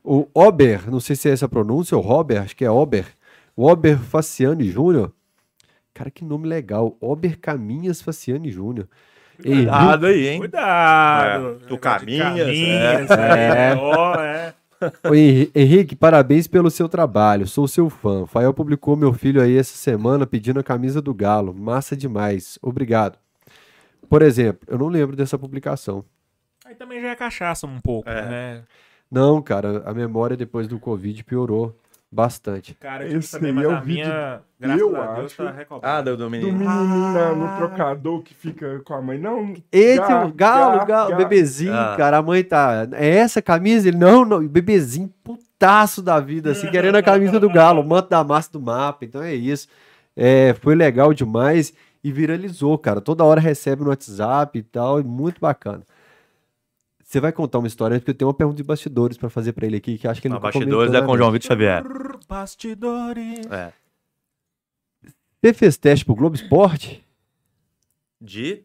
[0.03, 3.07] O Ober, não sei se é essa a pronúncia, o Robert, acho que é Ober.
[3.55, 5.13] O Ober Faciani Júnior.
[5.93, 6.97] Cara, que nome legal.
[7.03, 8.89] Ober Caminhas Faciani Júnior.
[9.43, 10.39] Cuidado aí, hein?
[10.39, 11.59] Cuidado.
[11.63, 13.71] É, tu caminhas, caminhas, é.
[13.73, 13.77] é.
[13.77, 14.55] Ó, é.
[15.09, 17.47] Ô, Henri- Henrique, parabéns pelo seu trabalho.
[17.47, 18.27] Sou seu fã.
[18.27, 21.55] Fael publicou meu filho aí essa semana pedindo a camisa do Galo.
[21.55, 22.59] Massa demais.
[22.61, 23.17] Obrigado.
[24.09, 26.05] Por exemplo, eu não lembro dessa publicação.
[26.65, 28.29] Aí também já é cachaça um pouco, É.
[28.29, 28.63] né?
[29.11, 31.77] Não, cara, a memória depois do Covid piorou
[32.13, 32.75] bastante.
[32.75, 35.37] Cara, eu Esse também, mas é o a vídeo- minha, graças eu a Deus, acho-
[35.43, 36.11] tá Ah, recobrada.
[36.11, 36.65] do, do Do menino.
[36.65, 37.35] na- Ah.
[37.35, 39.19] no trocador que fica com a mãe.
[39.19, 41.17] Não, Gá, o galo, gá, galo, gá.
[41.17, 41.95] bebezinho, Ah.
[41.97, 42.19] cara.
[42.19, 42.87] A mãe tá.
[42.93, 43.89] É essa camisa?
[43.89, 44.47] Ele, não, não.
[44.47, 48.61] Bebezinho, putaço da vida, assim, querendo a camisa do galo, o manto da massa do
[48.61, 49.05] mapa.
[49.05, 49.67] Então é isso.
[50.15, 51.73] É, foi legal demais
[52.05, 53.01] e viralizou, cara.
[53.01, 55.83] Toda hora recebe no WhatsApp e tal, e muito bacana.
[57.13, 59.67] Você vai contar uma história, porque eu tenho uma pergunta de bastidores pra fazer pra
[59.67, 61.17] ele aqui, que acho que ele Não, bastidores comentou, é né, com o?
[61.19, 61.85] João Vitor Xavier.
[62.27, 63.47] Bastidores.
[63.51, 63.71] É.
[65.45, 67.07] Você fez teste pro Globo Esporte?
[68.19, 68.65] De?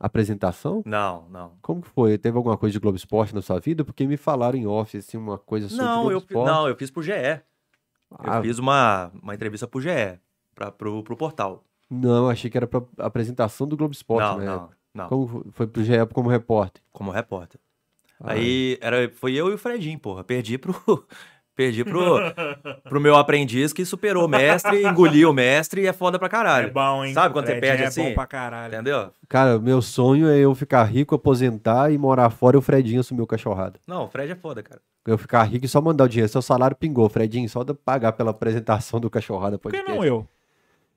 [0.00, 0.82] Apresentação?
[0.86, 1.52] Não, não.
[1.60, 2.16] Como que foi?
[2.16, 3.84] Teve alguma coisa de Globo Esporte na sua vida?
[3.84, 6.46] Porque me falaram em off, assim, uma coisa sobre Não, Globo eu, Esporte.
[6.50, 7.12] não, eu fiz pro GE.
[7.12, 10.18] Ah, Eu fiz uma, uma entrevista pro GE,
[10.54, 11.62] pra, pro, pro portal.
[11.90, 14.46] Não, achei que era pra apresentação do Globo Esporte, não, né?
[14.46, 15.08] não, não.
[15.10, 16.82] Como foi- foi pro GE como repórter?
[16.90, 17.60] Como repórter.
[18.24, 20.22] Aí era, foi eu e o Fredinho, porra.
[20.24, 20.74] Perdi pro.
[21.54, 22.16] Perdi pro,
[22.88, 26.30] pro meu aprendiz que superou o mestre, engoliu o mestre e é foda pra É
[26.30, 26.72] caralho.
[26.72, 27.12] bom, hein?
[27.12, 28.04] Sabe quando você Fred perde é assim?
[28.04, 28.72] bom pra caralho.
[28.74, 29.10] Entendeu?
[29.28, 33.20] Cara, meu sonho é eu ficar rico, aposentar e morar fora e o Fredinho assumir
[33.20, 33.78] o cachorrada.
[33.86, 34.80] Não, o Fred é foda, cara.
[35.06, 36.32] Eu ficar rico e só mandar o dinheiro.
[36.32, 40.26] Seu salário pingou, Fredinho, só pagar pela apresentação do cachorrada Por que não eu?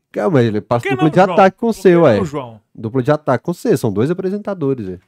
[0.09, 1.33] Calma, ele passa duplo não, de João?
[1.33, 2.15] ataque com Por você, que ué.
[2.17, 2.61] não, João?
[2.73, 5.01] Duplo de ataque com você, são dois apresentadores, velho.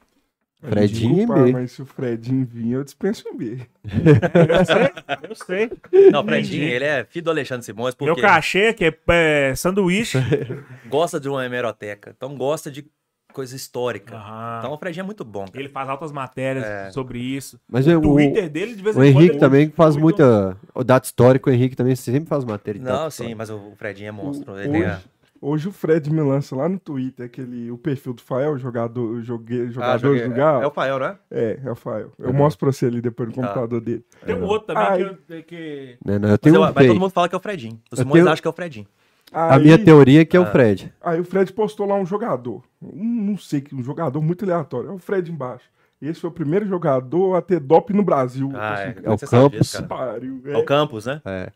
[0.70, 1.52] Fredinho Desculpa, e B.
[1.54, 3.58] mas se o Fredinho vir, eu dispenso em B.
[3.86, 6.12] Eu sei, eu sei.
[6.12, 9.56] Não, o Fredinho, ele é filho do Alexandre Simões Meu porque cachê, que é, é,
[9.56, 10.18] sanduíche.
[10.90, 12.14] gosta de uma hemeroteca.
[12.16, 12.86] Então gosta de
[13.34, 14.16] coisa histórica.
[14.16, 14.56] Aham.
[14.60, 15.60] Então o Fredinho é muito bom, cara.
[15.60, 16.90] Ele faz altas matérias É.
[16.92, 17.60] sobre isso.
[17.72, 19.08] Mas O o, o, Twitter dele, de vez em o quando.
[19.16, 20.58] Henrique ele- também faz muito- muita.
[20.74, 22.82] O dado histórico, o Henrique também sempre faz matéria.
[22.82, 24.54] Não, sim, mas o Fredinho é monstro.
[24.54, 25.00] O- Ele tem a-
[25.42, 29.64] hoje, o Fred me lança lá no Twitter aquele, o perfil do Fael, jogador, joguei,
[29.64, 30.64] Ah, jogadores joguei- do Galo.
[30.64, 31.18] É o Fael, né?
[31.32, 32.12] É, é o Fael.
[32.20, 33.42] Eu mostro pra você ali depois no Tá.
[33.42, 34.06] computador dele.
[34.26, 35.18] Tem um outro também Ai.
[35.28, 37.38] que, que- Né, não, eu Mas, tenho eu- um mas todo mundo fala que é
[37.38, 37.80] o Fredinho.
[37.92, 38.88] Os Simões tenho- acham que é o Fredinho.
[39.32, 40.52] A Aí, minha teoria é que é o Ah.
[40.52, 40.94] Fred.
[41.02, 42.64] aí o Fred postou lá um jogador.
[42.82, 44.90] Um, não sei, que um jogador muito aleatório.
[44.90, 45.66] É o Fred embaixo.
[46.02, 48.52] Esse foi o primeiro jogador a ter DOP no Brasil.
[48.54, 49.60] Ah, Assim, é, é o Campos.
[49.60, 49.84] disso.
[49.88, 51.22] Pariu, É o Campos, né?
[51.26, 51.52] É.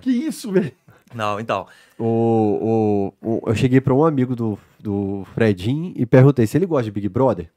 [0.00, 0.70] Que isso, velho?
[1.14, 1.66] Não, então.
[1.98, 6.66] O, o, o- eu cheguei pra um amigo do, do Fredinho e perguntei se ele
[6.66, 7.46] gosta de Big Brother.
[7.46, 7.52] Ele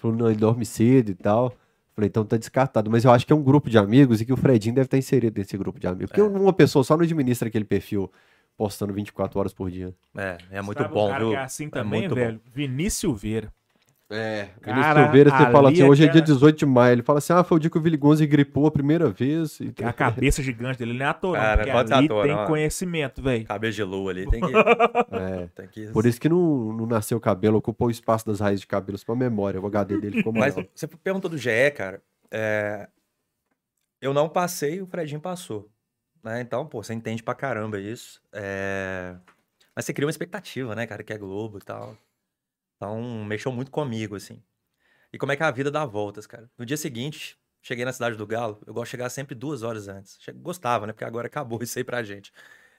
[0.00, 1.52] falou, não, ele dorme cedo e tal.
[1.94, 2.90] Falei, então tá descartado.
[2.90, 4.98] Mas eu acho que é um grupo de amigos e que o Fredinho deve estar
[4.98, 6.06] inserido nesse grupo de amigos.
[6.10, 6.24] Porque É.
[6.24, 8.10] uma pessoa só não administra aquele perfil
[8.56, 9.94] postando 24 horas por dia.
[10.16, 11.30] É, é muito sabe um bom, cara viu?
[11.30, 12.40] que é assim também, muito velho?
[12.54, 13.52] Vinícius Silveira.
[14.12, 16.92] É, Cara, Silveira, você fala assim, hoje é é dia aquela- 18 de maio.
[16.94, 19.60] Ele fala assim, ah, foi o dia que o Vili Gonzi gripou a primeira vez.
[19.60, 19.72] E...
[19.80, 23.44] É a cabeça gigante dele, ele é ator, Cara, porque ali ator, tem conhecimento, velho.
[23.46, 24.28] Cabelo de lua ali.
[24.28, 24.50] Tem que.
[25.14, 25.86] É, tem que...
[25.92, 29.14] por isso que não, não nasceu cabelo, ocupou o espaço das raízes de cabelos pra
[29.14, 29.60] memória.
[29.60, 30.68] O HD dele ficou Mas maior.
[30.74, 32.02] você perguntou do GE, cara.
[32.32, 32.88] é,
[34.00, 35.68] Eu não passei, o Fredinho passou.
[36.24, 36.40] Né?
[36.40, 38.20] Então, pô, você entende pra caramba isso.
[38.32, 39.14] É,
[39.74, 41.96] Mas você cria uma expectativa, né, cara, que é Globo e tal.
[42.80, 44.42] Então, mexeu muito comigo, assim.
[45.12, 46.50] E como é que a vida dá voltas, cara.
[46.56, 48.58] No dia seguinte, cheguei na Cidade do Galo.
[48.66, 50.18] Eu gosto de chegar sempre duas horas antes.
[50.36, 50.92] Gostava, né?
[50.94, 52.32] Porque agora acabou isso aí pra gente.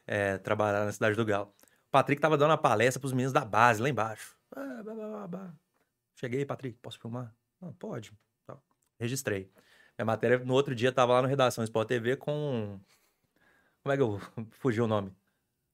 [0.07, 1.53] é, trabalhar na Cidade do Galo.
[1.87, 4.35] O Patrick tava dando uma palestra pros meninos da base, lá embaixo.
[4.55, 5.53] Ah, blá, blá, blá, blá.
[6.15, 7.31] Cheguei, Patrick, posso filmar?
[7.61, 8.11] Não, pode.
[8.47, 8.57] Tá.
[8.99, 9.51] Registrei.
[9.97, 12.79] Minha matéria no outro dia tava lá no Redação Sport TV com.
[13.83, 14.19] Como é que eu
[14.51, 15.13] fugi o nome?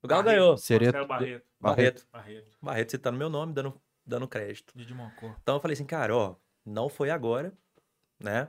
[0.01, 0.39] O Galo Barreto.
[0.41, 0.57] ganhou.
[0.57, 0.91] Seria...
[1.05, 1.45] Barreto.
[1.59, 2.07] Barreto.
[2.11, 2.57] Barreto.
[2.61, 4.73] Barreto citando meu nome, dando, dando crédito.
[4.75, 4.93] Didi.
[5.41, 6.35] Então eu falei assim, cara, ó,
[6.65, 7.51] não foi agora,
[8.19, 8.47] né?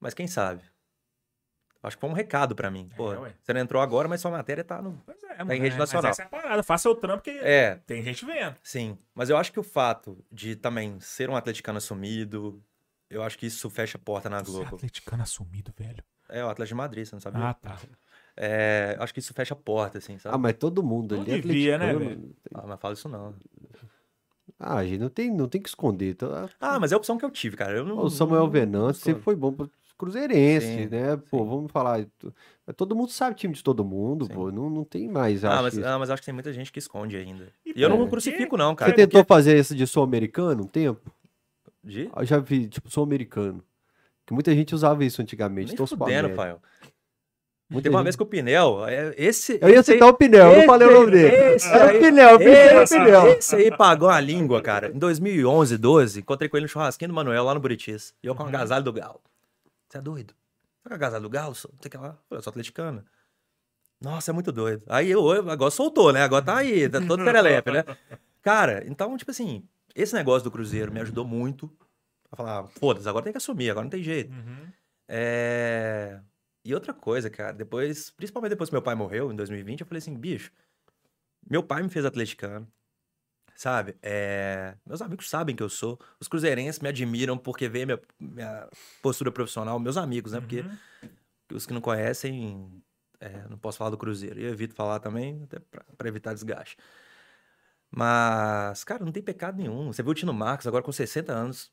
[0.00, 0.62] Mas quem sabe?
[1.82, 2.88] Acho que foi um recado pra mim.
[2.96, 5.02] Pô, É, você não entrou agora, mas sua matéria tá no.
[5.04, 6.10] Pois é, Tá em rede é, nacional.
[6.10, 8.56] Mas essa é a parada, faça o trampo que É, tem gente vendo.
[8.62, 8.96] sim.
[9.14, 12.62] Mas eu acho que o fato de também ser um atleticano assumido,
[13.10, 14.76] eu acho que isso fecha a porta na Você é Globo.
[14.76, 16.04] atleticano assumido, velho.
[16.28, 17.48] É, o Atlético de Madrid, você não sabia?
[17.48, 17.76] Ah, tá.
[18.36, 20.34] É, acho que isso fecha a porta, assim, sabe?
[20.34, 22.34] Ah, mas todo mundo ali é devia, né, atleticano.
[22.54, 23.34] Ah, mas fala isso não.
[24.58, 26.10] Ah, gente, não tem, não tem que esconder.
[26.10, 26.30] Então,
[26.60, 27.72] Ah, mas é a opção que eu tive, cara.
[27.76, 31.16] Eu não, o Samuel não- Venâncio não- sempre foi bom pro cruzeirense, Sim, né?
[31.16, 31.48] Pô, sim.
[31.48, 32.04] vamos falar.
[32.76, 34.32] Todo mundo sabe time de todo mundo, Sim.
[34.32, 34.50] pô.
[34.50, 35.44] Não, não tem mais.
[35.44, 35.86] Ah acho mas, isso.
[35.86, 37.48] ah, mas acho que tem muita gente que esconde ainda.
[37.64, 38.92] E E eu não por crucifico, não, Você cara.
[38.94, 41.10] tentou fazer esse de sul-americano um tempo?
[41.84, 42.10] De?
[42.16, 43.62] Eu já vi, tipo, sul-americano.
[44.26, 45.68] Que muita gente usava isso antigamente.
[45.68, 46.60] Nem pro fudendo, América.
[47.72, 49.58] Muita Teve uma vez que o Pinel, é, esse...
[49.60, 51.36] Eu ia esse citar o Pinel, eu não esse falei o nome dele.
[51.54, 53.26] Esse É o Pinel, pensei no esse, Pinel.
[53.28, 54.88] esse aí pagou a língua, cara.
[54.88, 58.14] Em 2011, 12, encontrei com ele no churrasquinho do Manuel, lá no Buritis.
[58.22, 59.20] E eu com o agasalho do Galo.
[59.88, 60.34] Você é doido?
[60.82, 61.48] Tá com o agasalho do Galo?
[61.48, 62.16] Não sei o que lá.
[62.30, 63.04] Eu sou atleticano.
[64.00, 64.82] Nossa, é muito doido.
[64.88, 66.22] Aí eu, agora soltou, né?
[66.22, 67.84] Agora tá aí, tá todo serelepe, né?
[68.42, 69.62] Cara, então, tipo assim,
[69.94, 71.70] esse negócio do Cruzeiro me ajudou muito
[72.32, 74.32] Vai falar, ah, foda-se, agora tem que assumir, agora não tem jeito.
[74.32, 74.66] Uhum.
[75.06, 76.18] É...
[76.64, 79.98] E outra coisa, cara, depois, principalmente depois que meu pai morreu, em 2020, eu falei
[79.98, 80.52] assim, bicho,
[81.48, 82.66] meu pai me fez atleticano,
[83.54, 83.96] sabe?
[84.02, 84.76] É...
[84.86, 85.98] Meus amigos sabem que eu sou.
[86.20, 88.68] Os cruzeirenses me admiram porque vê minha, minha
[89.02, 90.40] postura profissional, meus amigos, né?
[90.40, 90.78] Porque Uhum.
[91.52, 92.82] os que não conhecem,
[93.20, 94.40] é, não posso falar do Cruzeiro.
[94.40, 95.58] E eu evito falar também, até
[95.96, 96.76] pra evitar desgaste.
[97.90, 99.92] Mas, cara, não tem pecado nenhum.
[99.92, 101.70] Você viu o Tino Marcos, agora com 60 anos,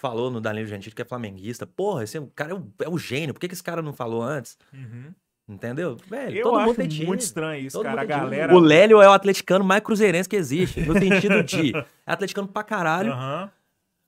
[0.00, 1.66] falou no Danilo Gentili que é flamenguista.
[1.66, 3.34] Porra, esse cara é o, é o gênio.
[3.34, 4.56] Por que, que esse cara não falou antes?
[4.72, 5.12] Uhum.
[5.48, 5.96] Entendeu?
[6.08, 7.06] Velho, Eu todo acho mundo tem time.
[7.06, 8.00] muito estranho isso, Todo cara.
[8.02, 8.54] A galera.
[8.54, 10.80] O Lélio é o atleticano mais cruzeirense que existe.
[10.80, 11.72] No sentido de.
[12.06, 13.50] É atleticano pra caralho, Aham.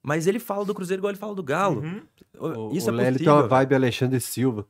[0.02, 1.80] mas ele fala do Cruzeiro igual ele fala do Galo.
[1.82, 2.02] Uhum.
[2.70, 3.32] O, Isso o é Lélio possível.
[3.34, 4.66] tem uma vibe Alexandre Silva.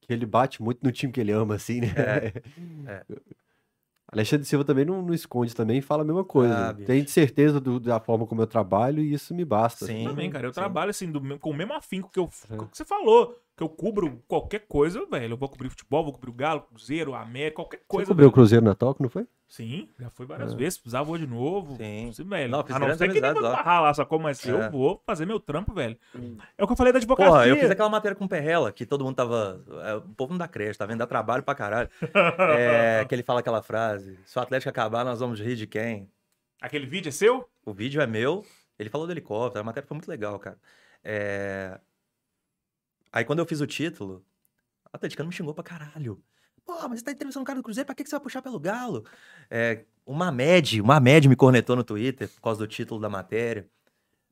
[0.00, 1.92] Que ele bate muito no time que ele ama, assim, né?
[1.96, 3.04] é.
[4.14, 6.70] Alexandre Silva também não, não esconde também, fala a mesma coisa.
[6.70, 6.74] Ah.
[6.74, 9.84] Tenho certeza do- da forma como eu trabalho e isso me basta.
[9.86, 10.04] Sim.
[10.04, 10.46] Também, cara.
[10.46, 10.60] Eu sim.
[10.60, 12.56] trabalho assim, do com o mesmo afinco que, eu, É.
[12.56, 13.38] que você falou.
[13.56, 15.34] Que eu cubro qualquer coisa, velho.
[15.34, 18.08] Eu vou cobrir futebol, vou cobrir o Galo, Cruzeiro, América, qualquer Você coisa.
[18.08, 18.34] cobriu o velho.
[18.34, 19.28] Cruzeiro na Toca, não foi?
[19.46, 20.78] Sim, já fui várias vezes.
[20.78, 21.76] Precisava vou de novo.
[21.76, 22.10] Sim.
[22.12, 22.50] Sim, velho.
[22.50, 23.52] Não, fiz a não ser que nem vou lá.
[23.52, 24.18] barrar lá, sacou?
[24.18, 24.50] Mas É.
[24.50, 25.96] eu vou fazer meu trampo, velho.
[26.58, 27.30] É o que eu falei da advocacia.
[27.30, 29.62] Porra, eu fiz aquela matéria com o Perrela, que todo mundo tava.
[29.84, 30.98] é, o povo não dá crédito, tá vendo?
[30.98, 31.88] Dá trabalho pra caralho.
[32.58, 36.10] É, que ele fala aquela frase: se o Atlético acabar, nós vamos rir de quem?
[36.60, 37.48] Aquele vídeo é seu?
[37.64, 38.44] O vídeo é meu.
[38.76, 40.58] Ele falou do helicóptero, a matéria foi muito legal, cara.
[41.04, 41.78] É,
[43.14, 44.24] Aí quando eu fiz o título,
[44.86, 46.20] o atleticano me xingou pra caralho.
[46.66, 48.42] Pô, mas você tá entrevistando o cara do Cruzeiro, pra que que você vai puxar
[48.42, 49.04] pelo Galo?
[49.48, 53.68] É, uma Med, uma Med me cornetou no Twitter por causa do título da matéria.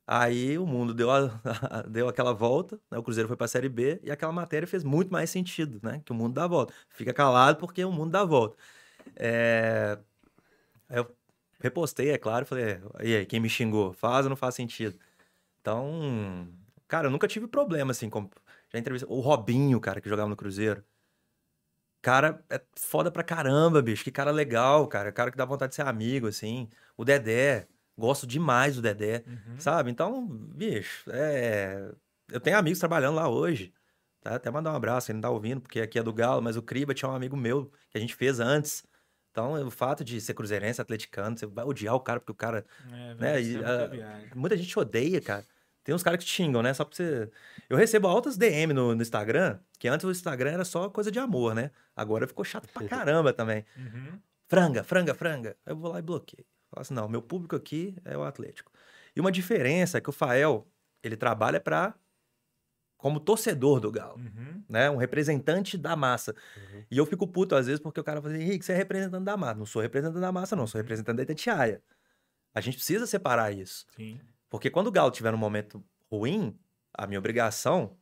[0.05, 2.97] Aí o mundo deu, a- deu aquela volta, né?
[2.97, 6.01] o Cruzeiro foi pra Série B e aquela matéria fez muito mais sentido, né?
[6.05, 6.73] Que o mundo dá a volta.
[6.89, 8.57] Fica calado porque o mundo dá a volta.
[9.15, 9.97] É...
[10.89, 11.09] Aí eu
[11.61, 13.93] repostei, é claro, falei, "É, e aí, quem me xingou?
[13.93, 14.99] Faz ou não faz sentido?
[15.61, 16.47] Então,
[16.87, 18.29] cara, eu nunca tive problema, assim, com...
[18.73, 20.83] já entrevistei o Robinho, cara, que jogava no Cruzeiro.
[22.01, 25.75] Cara, é foda pra caramba, bicho, que cara legal, cara, cara que dá vontade de
[25.75, 26.67] ser amigo, assim.
[26.97, 27.67] O Dedé,
[27.97, 29.57] gosto demais do Dedé, Uhum.
[29.57, 29.89] sabe?
[29.89, 31.93] Então, bicho, é...
[32.31, 33.73] eu tenho amigos trabalhando lá hoje,
[34.21, 34.35] tá?
[34.35, 36.61] Até mandar um abraço, ele não tá ouvindo, porque aqui é do Galo, mas o
[36.61, 38.83] Criba tinha um amigo meu que a gente fez antes.
[39.31, 42.65] Então, o fato de ser cruzeirense, atleticano, você vai odiar o cara porque o cara
[42.91, 44.29] É, né, e, é viagem.
[44.35, 45.45] Muita gente odeia, cara.
[45.83, 46.73] Tem uns caras que te xingam, né?
[46.73, 47.29] Só pra você.
[47.69, 51.19] Eu recebo altas DM no, no Instagram, que antes o Instagram era só coisa de
[51.19, 51.71] amor, né?
[51.95, 53.65] Agora ficou chato pra caramba também.
[53.77, 54.19] Uhum.
[54.47, 55.57] Franga, franga, franga.
[55.65, 56.45] Aí eu vou lá e bloqueio.
[56.69, 58.71] Falo assim, não, meu público aqui é o Atlético.
[59.15, 60.67] E uma diferença é que o Fael,
[61.03, 61.93] ele trabalha pra.
[62.97, 64.63] como torcedor do Galo, Uhum.
[64.69, 64.89] né?
[64.89, 66.33] Um representante da massa.
[66.89, 69.25] E eu fico puto às vezes porque o cara fala assim, Henrique, você é representante
[69.25, 69.55] da massa.
[69.55, 71.81] Não sou representante da massa, não, sou representante da Itatiaia.
[72.55, 73.85] A gente precisa separar isso.
[73.95, 74.19] Sim.
[74.53, 76.55] Porque quando o Galo tiver num momento ruim,
[76.93, 77.97] a minha obrigação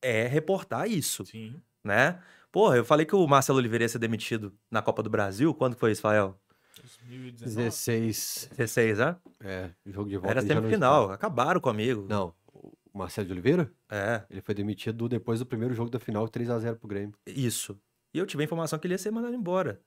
[0.00, 1.60] é reportar isso, Sim.
[1.82, 2.22] né?
[2.52, 5.52] Porra, eu falei que o Marcelo Oliveira ia ser demitido na Copa do Brasil.
[5.52, 6.40] Quando foi isso, Fael?
[6.76, 7.56] 2019.
[7.56, 8.50] 16.
[8.56, 9.16] 16, né?
[9.40, 10.30] É, jogo de volta.
[10.30, 11.10] Era semifinal.
[11.10, 12.06] Acabaram comigo.
[12.08, 16.24] Não, o Marcelo de Oliveira, É, ele foi demitido depois do primeiro jogo da final,
[16.28, 17.16] 3x0 pro Grêmio.
[17.26, 17.76] isso.
[18.14, 19.82] E eu tive a informação que ele ia ser mandado embora.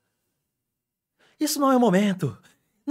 [1.39, 2.37] Isso não é o momento.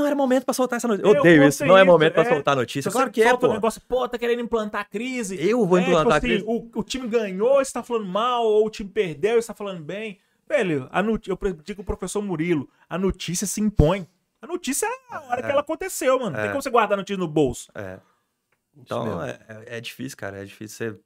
[0.01, 1.07] Não era momento pra soltar essa notícia.
[1.07, 1.65] Eu odeio isso.
[1.67, 2.29] Não é momento pra é.
[2.29, 2.91] soltar notícia.
[2.91, 3.49] Claro que é, um pô.
[3.53, 5.37] negócio, pô, tá querendo implantar crise.
[5.39, 6.45] Eu vou É, implantar tipo assim, crise.
[6.47, 9.83] O, o time ganhou, você tá falando mal, ou o time perdeu, você tá falando
[9.83, 10.19] bem.
[10.49, 14.09] Velho, a eu digo o professor Murilo, a notícia se impõe.
[14.43, 16.31] A notícia é a hora que ela aconteceu, mano.
[16.31, 16.49] Não tem É.
[16.49, 17.71] como você guardar a notícia no bolso.
[17.75, 18.01] É.
[18.77, 20.39] Então, é, é- é difícil, cara.
[20.41, 21.01] É difícil você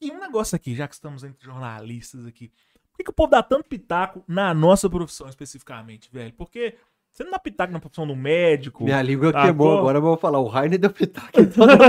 [0.00, 2.50] E um negócio aqui, já que estamos entre jornalistas aqui.
[2.90, 6.32] Por que, que o povo dá tanto pitaco na nossa profissão especificamente, velho?
[6.32, 6.74] Porque
[7.16, 8.84] você não dá pitaco na profissão do médico.
[8.84, 9.78] Minha língua Tá, queimou, pô.
[9.78, 10.38] agora eu vou falar.
[10.38, 11.82] O Rainer deu pitaco todo mundo.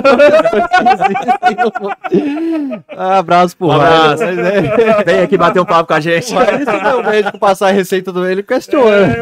[2.96, 4.24] Ah, Abraço pro Um abraço.
[4.24, 4.46] Rainer.
[4.46, 6.34] mas é- Vem aqui bater um papo com a gente.
[6.34, 9.16] O Rainer, se o médico passar a receita do ele, questiona.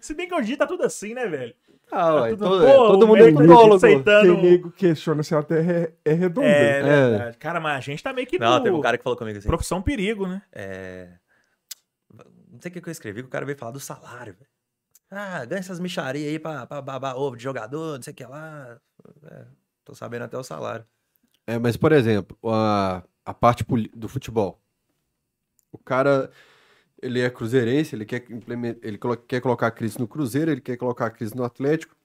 [0.00, 1.54] Se bem que hoje em dia tá tudo assim, né, velho?
[1.90, 3.74] Ah, ué, tudo- todo, pô, todo o mundo é médico tutólogo.
[3.74, 6.46] aceitando- Tem nego que questiona se a terra é, é redonda.
[6.46, 7.36] É verdade.
[7.38, 8.62] Cara, mas a gente tá meio que Não, no...
[8.62, 9.46] teve um cara que falou comigo assim.
[9.48, 10.40] Profissão perigo, né?
[10.54, 11.08] É...
[12.62, 14.48] Sei o que que eu escrevi, que o cara veio falar do salário, velho.
[15.10, 18.24] Ah, ganha essas micharias aí pra, pra babar ovo de jogador, não sei o que
[18.24, 18.78] lá.
[19.24, 19.46] É,
[19.84, 20.86] tô sabendo até o salário.
[21.46, 24.62] É, mas, por exemplo, a, a parte do futebol.
[25.72, 26.30] O cara,
[27.02, 28.24] ele é cruzeirense, ele quer,
[28.82, 31.96] ele quer colocar a crise no Cruzeiro, ele quer colocar a crise no Atlético.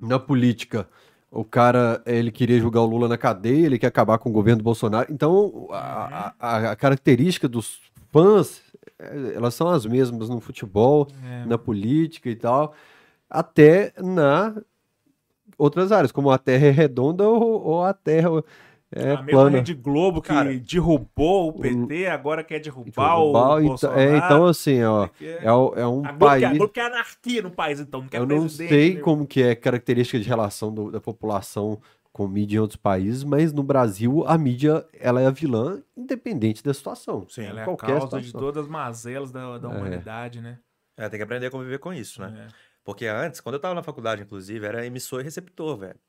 [0.00, 0.88] Na política,
[1.30, 4.58] o cara, ele queria jogar o Lula na cadeia, ele quer acabar com o governo
[4.58, 5.12] do Bolsonaro.
[5.12, 7.80] Então, a, a- a característica dos
[8.12, 8.62] fãs,
[8.98, 11.44] elas são as mesmas no futebol, É.
[11.46, 12.72] na política e tal,
[13.28, 14.54] até na
[15.58, 18.28] outras áreas, como a Terra é redonda ou, ou a Terra
[18.92, 19.56] é a mesma plana.
[19.58, 24.00] Rede Globo que Cara, derrubou o PT, agora quer derrubar Derrubar, o então, Bolsonaro.
[24.00, 25.38] é, então, assim, ó, É.
[25.46, 26.48] é, o- é um quer, a país...
[26.58, 28.00] Globo quer anarquia no país, então.
[28.02, 29.00] Não quer Eu não sei né?
[29.00, 31.80] como que é característica de relação do- da população
[32.16, 36.64] com mídia em outros países, mas no Brasil a mídia ela é a vilã independente
[36.64, 37.28] da situação.
[37.28, 38.40] Sim, Ela é a causa de situação.
[38.40, 39.76] todas as mazelas da, da É.
[39.76, 40.58] humanidade, né?
[40.96, 42.46] É, tem que aprender a conviver com isso, né?
[42.48, 42.54] É.
[42.82, 46.00] Porque antes, quando eu tava na faculdade, inclusive, era emissor e receptor, velho.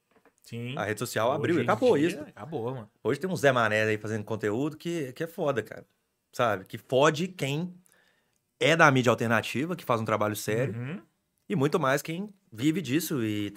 [0.43, 0.77] Sim.
[0.77, 2.21] A rede social Hoje abriu e acabou dia, isso.
[2.21, 2.89] Acabou, mano.
[3.03, 5.85] Hoje tem uns Zé Mané aí fazendo conteúdo que, que é foda, cara.
[6.31, 6.63] Sabe?
[6.63, 7.73] Que fode quem
[8.61, 11.01] é da mídia alternativa, que faz um trabalho sério, Uhum.
[11.49, 13.51] e muito mais quem vive disso e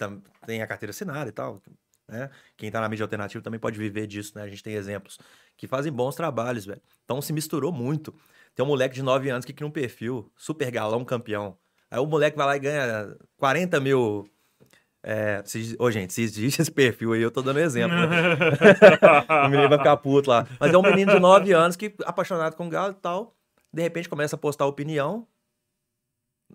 [0.45, 1.61] tem a carteira assinada e tal.
[2.11, 2.29] Né?
[2.57, 4.43] Quem tá na mídia alternativa também pode viver disso, né?
[4.43, 5.17] A gente tem exemplos
[5.55, 6.81] que fazem bons trabalhos, velho.
[7.05, 8.13] Então se misturou muito.
[8.53, 11.57] Tem um moleque de 9 anos que cria um perfil, super galão campeão.
[11.89, 14.29] Aí o moleque vai lá e ganha 40 mil.
[15.01, 17.95] É, se, ô, gente, se existe esse perfil aí, eu tô dando exemplo.
[17.95, 18.35] né?
[19.47, 20.45] o menino vai ficar puto lá.
[20.59, 23.33] Mas é um menino de 9 anos que apaixonado com galo e tal.
[23.73, 25.25] De repente começa a postar opinião.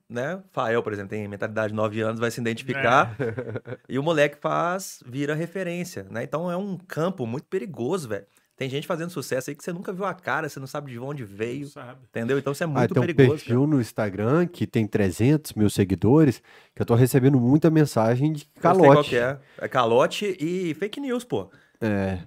[0.09, 0.41] Né?
[0.53, 3.17] Fael, por exemplo, tem mentalidade de 9 anos, vai se identificar.
[3.89, 6.23] E o moleque faz, vira referência, né?
[6.25, 8.25] Então é um campo muito perigoso, velho.
[8.57, 10.99] Tem gente fazendo sucesso aí que você nunca viu a cara, você não sabe de
[10.99, 11.99] onde veio, Sabe?
[12.09, 12.39] entendeu?
[12.39, 13.39] Então isso é Ah, muito tem um perigoso.
[13.39, 16.43] perfil no Instagram que tem 300 mil seguidores,
[16.75, 18.77] que eu tô recebendo muita mensagem de cara.
[18.77, 19.39] Eu sei qual que calote.
[19.61, 19.65] é.
[19.65, 21.51] É calote e fake news, pô.
[21.81, 22.19] É.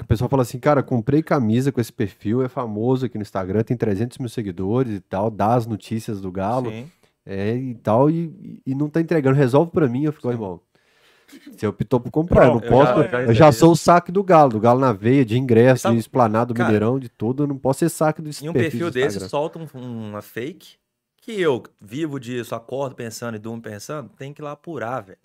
[0.00, 3.62] O pessoal fala assim, cara, comprei camisa com esse perfil, é famoso aqui no Instagram,
[3.62, 6.90] tem 300 mil seguidores e tal, dá as notícias do Galo, Sim.
[7.26, 10.60] É, e tal, e, e não tá entregando, resolve pra mim, eu fico, "Ô, irmão,
[11.50, 13.76] você optou por comprar, eu não Eu posso, já- eu já já, recebi sou o
[13.76, 17.08] saque do Galo, do Galo na veia, de ingresso, Sabe- de esplanado, cara, Mineirão, de
[17.08, 20.20] tudo, eu não posso ser saque desse E um perfil do desse solta um- uma
[20.22, 20.76] fake
[21.16, 25.18] que eu vivo disso, acordo pensando e durmo pensando, tem que ir lá apurar, velho.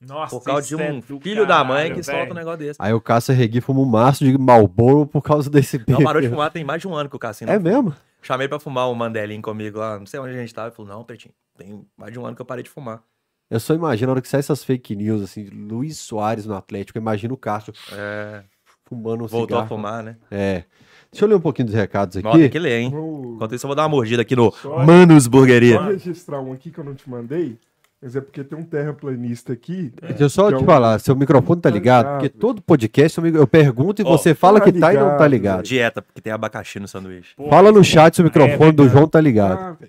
[0.00, 2.18] Nossa, Por causa de é um do filho da mãe caralho, que velho.
[2.18, 2.82] solta um negócio desse.
[2.82, 6.04] Aí o Cássio Regui fuma um maço de Malboro por causa desse Não perfil.
[6.04, 7.50] parou de fumar, tem mais de um ano que o Cassino.
[7.50, 7.94] É mesmo?
[8.20, 10.68] Chamei pra fumar um mandelinho comigo lá, não sei onde a gente tava.
[10.68, 13.02] Ele falou, não, Pretinho, tem mais de um ano que eu parei de fumar.
[13.50, 16.98] Eu só imagino a hora que sai essas fake news, assim, Luiz Soares no Atlético,
[16.98, 18.42] eu imagino o Cássio É,
[18.88, 19.68] fumando um voltou a cigarro.
[19.68, 20.16] fumar, né?
[20.30, 20.64] É.
[21.12, 22.24] Deixa eu ler um pouquinho dos recados aqui.
[22.24, 22.90] Nossa, tem que ler, hein?
[22.90, 25.76] Vou Enquanto isso, eu vou dar uma mordida aqui no Só- Manos Burgueria.
[25.76, 27.56] só registrar um aqui que eu não te mandei,
[28.02, 29.92] mas é porque tem um terraplanista aqui.
[30.02, 32.04] Deixa eu só é te um- falar, seu microfone tá Tá ligado?
[32.06, 32.20] ligado.
[32.20, 35.10] Porque todo podcast eu pergunto e Ó, você fala tá que tá e não tá
[35.28, 35.62] ligado, ligado.
[35.64, 37.34] Dieta, porque tem abacaxi no sanduíche.
[37.36, 38.88] Pô, Fala no chat se o É microfone do.
[38.88, 39.58] João tá ligado.
[39.80, 39.86] Ah.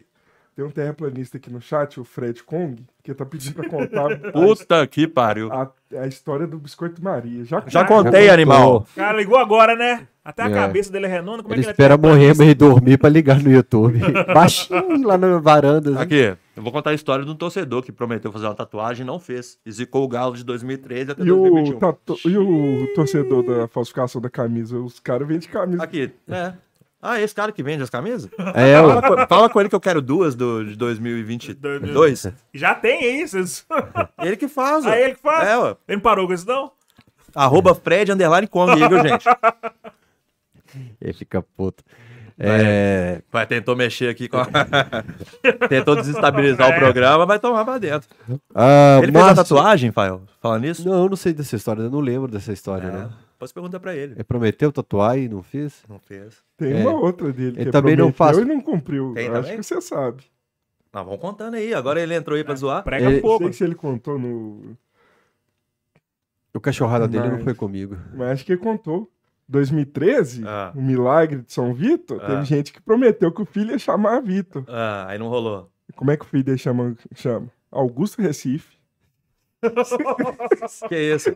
[0.55, 4.87] Tem um terraplanista aqui no chat, o Fred Kong, que tá pedindo pra contar Puta
[4.87, 5.51] que pariu.
[5.51, 7.43] a, a história do Biscoito Maria.
[7.43, 8.87] Já, Já contei, animal.
[8.95, 10.07] Cara, ligou agora, né?
[10.23, 10.53] Até a É.
[10.53, 11.43] cabeça dele é redonda.
[11.43, 13.99] Como Ele é que espera ele é morrer e dormir pra ligar no YouTube.
[14.33, 15.89] Baixinho lá na varanda.
[15.91, 15.99] assim.
[15.99, 19.05] Aqui, eu vou contar a história de um torcedor que prometeu fazer uma tatuagem e
[19.05, 19.59] não fez.
[19.65, 21.79] E zicou o galo de 2013 até E o, 2021.
[21.79, 24.77] tatu- e o torcedor da falsificação da camisa?
[24.79, 25.83] Os caras vendem camisa.
[25.83, 26.53] Aqui, é.
[27.07, 28.29] Ah, esse cara que vende as camisas?
[28.55, 32.31] É, Fala ó, com, fala com ele que eu quero duas do, de 2022.
[32.53, 33.37] Já tem isso.
[34.21, 34.89] Ele que faz, ó.
[34.89, 35.47] Aí ele que faz.
[35.47, 35.67] É, ó.
[35.87, 36.71] Ele não parou com isso, não?
[37.35, 39.25] Arroba Fred Underline aí, viu, gente?
[41.01, 41.83] ele fica puto.
[42.37, 44.45] É, Vai, tentou mexer aqui com a...
[45.69, 48.09] Tentou desestabilizar o programa, vai tomar pra dentro.
[48.53, 50.23] ah, Ele fez a Márcio- tatuagem, Fael?
[50.41, 50.85] Falando nisso?
[50.87, 53.24] Não, eu não sei dessa história, eu não lembro dessa história, É, não.
[53.37, 54.13] Posso perguntar pra ele.
[54.13, 55.83] Ele prometeu tatuar e não fez?
[55.89, 56.41] Não fez.
[56.57, 56.81] Tem É.
[56.87, 59.13] uma outra dele que Ele é também não prometeu faz- e não cumpriu.
[59.13, 59.57] Tem Acho também?
[59.57, 60.23] que você sabe.
[60.93, 61.73] Não, vamos contando aí.
[61.73, 62.83] Agora ele entrou aí pra zoar.
[62.83, 63.43] Prega Ele- Não fogo.
[63.45, 64.77] sei se ele contou no.
[66.53, 67.97] O cachorrada dele não Mas- foi comigo.
[68.13, 69.11] Mas acho que ele contou.
[69.47, 70.71] 2013, Ah.
[70.73, 72.27] o milagre de São Vitor, Ah.
[72.27, 74.63] teve gente que prometeu que o filho ia chamar Vitor.
[74.67, 75.69] Ah, aí não rolou.
[75.95, 76.95] Como é que o filho dele chama?
[77.13, 77.47] chama?
[77.69, 78.75] Augusto Recife.
[80.89, 81.29] Que isso?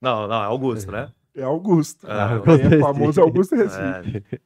[0.00, 1.10] Não, não, é Augusto, né?
[1.36, 2.06] É Augusto.
[2.08, 4.24] Ah, Quem é famoso Augusto Recife.
[4.32, 4.38] é.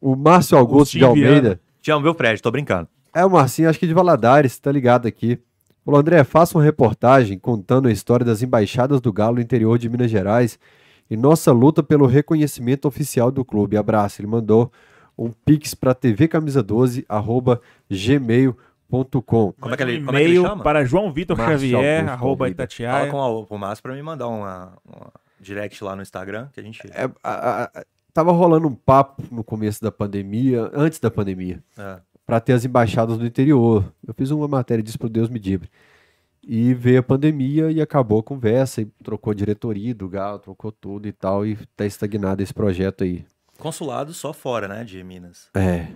[0.00, 1.60] O Márcio Augusto de Agostinho Almeida.
[1.80, 2.40] Te amo, viu, Fred?
[2.42, 2.88] Tô brincando.
[3.14, 5.38] É o Marcinho, acho que de Valadares, tá ligado aqui.
[5.84, 9.88] Falou, André, faça uma reportagem contando a história das embaixadas do Galo no interior de
[9.88, 10.58] Minas Gerais
[11.10, 13.76] e nossa luta pelo reconhecimento oficial do clube.
[13.76, 14.20] Abraço.
[14.20, 14.72] Ele mandou
[15.16, 17.60] um pix para tvcamisa12, arroba
[17.90, 18.73] gmail.com.
[19.02, 20.62] Como é que ele, Um como é que ele e-mail chama?
[20.62, 22.38] para João Vitor Márcio Xavier, Augusto arroba.
[22.44, 23.10] Fala Itatiaia.
[23.10, 26.60] com o, com o Márcio pra me mandar uma, uma direct lá no Instagram, que
[26.60, 26.80] a gente...
[26.92, 31.98] É, a- a- tava rolando um papo no começo da pandemia, antes da pandemia, É.
[32.24, 33.92] para ter as embaixadas no interior.
[34.06, 35.68] Eu fiz uma matéria disso pro Deus me dibre.
[36.46, 40.70] E veio a pandemia e acabou a conversa, e trocou a diretoria do Galo, trocou
[40.70, 43.24] tudo e tal, e tá estagnado esse projeto aí.
[43.58, 45.48] Consulado só fora, né, de Minas.
[45.54, 45.86] É.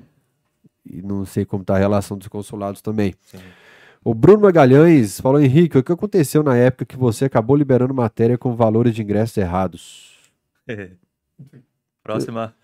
[0.90, 3.14] E não sei como tá a relação dos consulados também.
[3.22, 3.38] Sim.
[4.04, 8.38] O Bruno Magalhães falou, Henrique, o que aconteceu na época que você acabou liberando matéria
[8.38, 10.16] com valores de ingressos errados?
[12.02, 12.54] Próxima.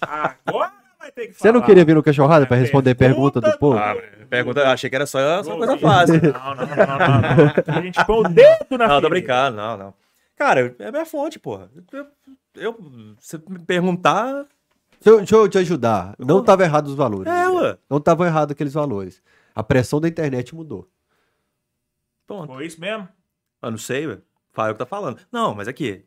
[0.00, 3.78] Agora vai ter que Você não queria vir no Cachorrada para responder pergunta do povo?
[3.78, 3.96] Ah,
[4.28, 6.20] pergunta, achei que era só só coisa fácil.
[6.22, 7.74] Não, não, não, não, não.
[7.76, 9.08] A gente põe o dedo na Não, tô ferida.
[9.08, 9.94] brincando, não, não.
[10.36, 11.70] Cara, é minha fonte, porra.
[11.92, 12.06] Eu,
[12.56, 12.76] eu,
[13.20, 14.46] se me perguntar.
[15.04, 16.14] Deixa eu, deixa eu te ajudar.
[16.18, 17.30] Não estava errado os valores.
[17.30, 17.76] É, ué.
[17.90, 19.22] Não estavam errados aqueles valores.
[19.54, 20.88] A pressão da internet mudou.
[22.26, 22.52] Ponto.
[22.52, 23.06] Foi isso mesmo?
[23.62, 24.22] Eu não sei, velho.
[24.52, 25.18] Fala o que tá falando.
[25.30, 26.04] Não, mas aqui.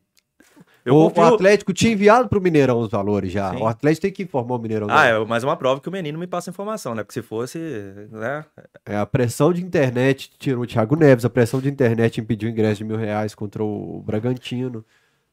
[0.84, 1.36] Eu O, o confio.
[1.36, 3.52] Atlético tinha enviado para o Mineirão os valores já.
[3.52, 3.62] Sim.
[3.62, 4.88] O Atlético tem que informar o Mineirão.
[4.90, 7.04] Ah, é mais uma prova que o menino me passa informação, né?
[7.04, 7.60] Porque se fosse,
[8.10, 8.46] né?
[8.86, 12.52] É, a pressão de internet tirou o Thiago Neves, a pressão de internet impediu o
[12.52, 14.84] ingresso de mil reais contra o Bragantino.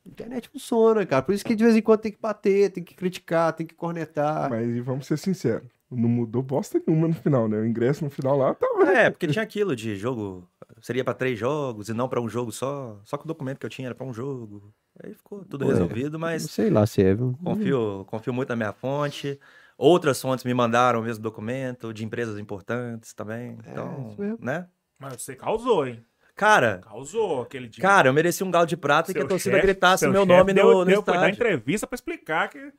[0.06, 1.22] A internet funciona, cara.
[1.22, 3.74] Por isso que de vez em quando tem que bater, tem que criticar, tem que
[3.74, 4.50] cornetar.
[4.50, 5.68] Mas vamos ser sinceros.
[5.90, 7.58] Não mudou bosta nenhuma no final, né?
[7.58, 8.90] O ingresso no final lá tava.
[8.92, 10.48] É, porque tinha aquilo de jogo.
[10.82, 13.00] Seria pra três jogos e não pra um jogo só.
[13.04, 14.74] Só que o documento que eu tinha era pra um jogo.
[15.02, 17.38] Aí ficou tudo Ué, resolvido, Não mas sei lá se é, viu?
[17.42, 19.38] confio, confio muito na minha fonte.
[19.78, 23.56] Outras fontes me mandaram o mesmo documento, de empresas importantes também.
[23.66, 24.38] Então, isso mesmo.
[24.40, 24.66] né?
[24.98, 26.04] Mas você causou, hein?
[26.34, 27.80] Cara, Causou aquele dia.
[27.80, 30.52] cara, eu mereci um galo de prata e que a torcida chefe- gritasse meu nome
[30.52, 31.34] deu, no, no deu, foi dar estádio.
[31.34, 32.72] entrevista pra explicar que...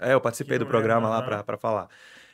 [0.00, 1.88] É, eu participei Que do programa lá pra falar.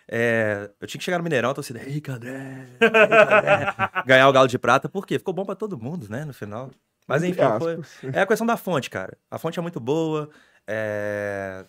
[0.09, 2.67] É, eu tinha que chegar no Mineirão, a torcida, Henrique André",
[4.07, 5.19] ganhar o galo de prata, por quê?
[5.19, 6.71] Ficou bom pra todo mundo, né, no final.
[7.07, 7.81] Mas enfim, Entre foi,
[8.13, 9.17] é a questão da fonte, cara.
[9.31, 10.31] A fonte é muito boa,
[10.67, 11.65] é...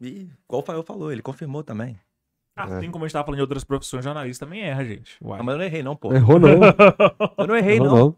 [0.00, 1.98] E, igual o Fael falou, ele confirmou também.
[2.56, 5.16] Assim como a gente tava falando de outras profissões, jornalista também erra, gente.
[5.22, 5.38] Uai.
[5.38, 6.12] Ah, mas eu não errei não, pô.
[6.14, 6.48] Errou não.
[7.38, 7.96] Eu não errei Errou não.
[7.96, 8.14] não.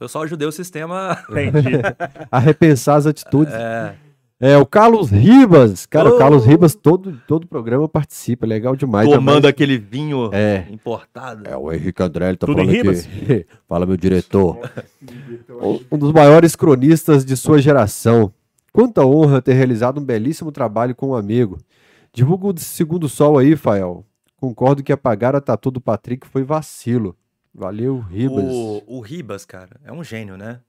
[0.00, 1.18] Eu só ajudei o sistema...
[2.32, 3.52] A repensar as atitudes.
[3.54, 3.94] É,
[4.40, 5.84] É, o Carlos Ribas.
[5.86, 6.18] Cara, o Ô!
[6.18, 8.46] Carlos Ribas, todo, todo programa participa.
[8.46, 9.06] Legal demais.
[9.08, 10.64] tomando Jamais- aquele vinho É.
[10.70, 11.46] importado.
[11.46, 13.06] É, o Henrique André, ele tá Tudo falando Ribas?
[13.06, 13.46] aqui.
[13.68, 14.58] Fala, meu diretor.
[15.62, 18.32] Um- Um dos maiores cronistas de sua geração.
[18.72, 21.58] Quanta honra ter realizado um belíssimo trabalho com um amigo.
[22.12, 24.04] Divulga o segundo sol aí, Fael.
[24.36, 27.16] Concordo que apagar a tatu do Patrick foi vacilo.
[27.54, 28.44] Valeu, Ribas.
[28.44, 30.60] O, o Ribas, cara, é um gênio, né?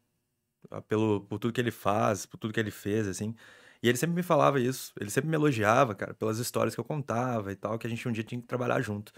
[0.87, 3.35] Pelo, por tudo que ele faz, por tudo que ele fez, assim.
[3.81, 4.93] E ele sempre me falava isso.
[4.99, 8.07] Ele sempre me elogiava, cara, pelas histórias que eu contava e tal, que a gente
[8.07, 9.11] um dia tinha que trabalhar junto.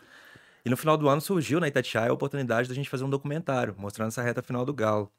[0.65, 3.75] E no final do ano surgiu na Itatiaia a oportunidade da gente fazer um documentário,
[3.77, 5.11] mostrando essa reta final do Galo.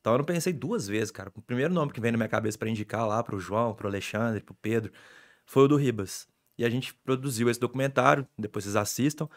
[0.00, 1.32] Então eu não pensei duas vezes, cara.
[1.34, 4.40] O primeiro nome que veio na minha cabeça pra indicar lá pro João, pro Alexandre,
[4.42, 4.92] pro Pedro,
[5.46, 6.28] foi o do Ribas.
[6.56, 9.28] E a gente produziu esse documentário, depois vocês assistam.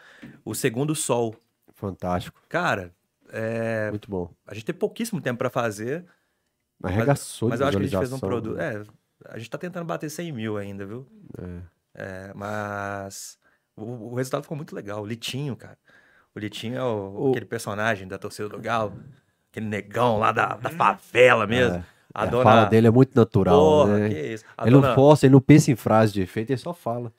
[0.44, 1.34] O Segundo Sol.
[1.74, 2.40] Fantástico.
[2.48, 2.92] Cara,
[3.30, 4.32] é, Muito bom.
[4.46, 6.04] a gente teve pouquíssimo tempo pra fazer,
[6.82, 8.56] Arregaçou mas de eu acho que a gente fez um produto.
[8.56, 8.74] né?
[8.76, 8.84] É,
[9.34, 11.06] a gente tá tentando bater 100 mil ainda, viu?
[11.94, 13.38] É, mas
[13.76, 15.02] o, o resultado ficou muito legal.
[15.02, 15.76] O Litinho, cara.
[16.34, 18.96] O Litinho é o- O- aquele personagem da torcida do Galo,
[19.50, 21.76] aquele negão lá da, da favela mesmo.
[21.78, 21.84] É.
[22.18, 22.42] A A dona.
[22.44, 24.08] fala dele é muito natural, Porra, né?
[24.08, 24.44] que isso.
[24.56, 24.88] A Ele dona.
[24.88, 27.12] não força, ele não pensa em frase de efeito, ele só fala.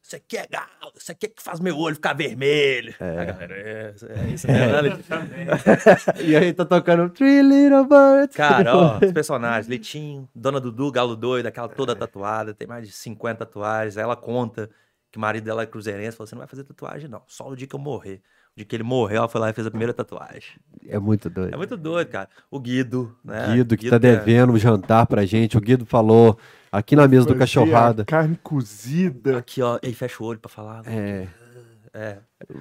[0.00, 2.94] Isso aqui é galo, isso aqui é que faz meu olho ficar vermelho.
[2.98, 6.26] A galera, é, é isso mesmo, né, Litinho?
[6.28, 8.34] E aí tá tocando Three Little Birds.
[8.34, 12.92] Cara, ó, os personagens, Litinho, Dona Dudu, Galo Doido, aquela toda tatuada, tem mais de
[12.92, 13.98] 50 tatuagens.
[13.98, 14.70] Aí ela conta
[15.10, 17.22] que o marido dela é cruzeirense, falou: você não vai fazer tatuagem, não.
[17.26, 18.22] Só o dia que eu morrer.
[18.58, 20.58] Dia que ele morreu, ela foi lá e fez a primeira tatuagem.
[20.88, 21.54] É muito doido.
[21.54, 22.28] É muito doido, cara.
[22.50, 23.54] O Guido, né?
[23.54, 25.56] Guido que tá é- devendo um jantar pra gente.
[25.56, 26.36] O Guido falou
[26.72, 28.04] aqui na mesa do Cachorrada.
[28.04, 29.38] Carne cozida.
[29.38, 30.82] Aqui, ó, ele fecha o olho pra falar.
[30.86, 31.28] É,
[31.94, 32.18] É.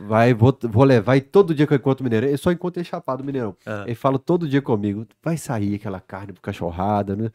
[0.07, 2.27] vai, vou, vou levar e todo dia que eu encontro o Mineirão.
[2.29, 3.55] Eu só encontro ele chapado Mineirão.
[3.65, 3.83] Ah.
[3.87, 7.31] Ele fala todo dia comigo: vai sair aquela carne pro Cachorrada, né?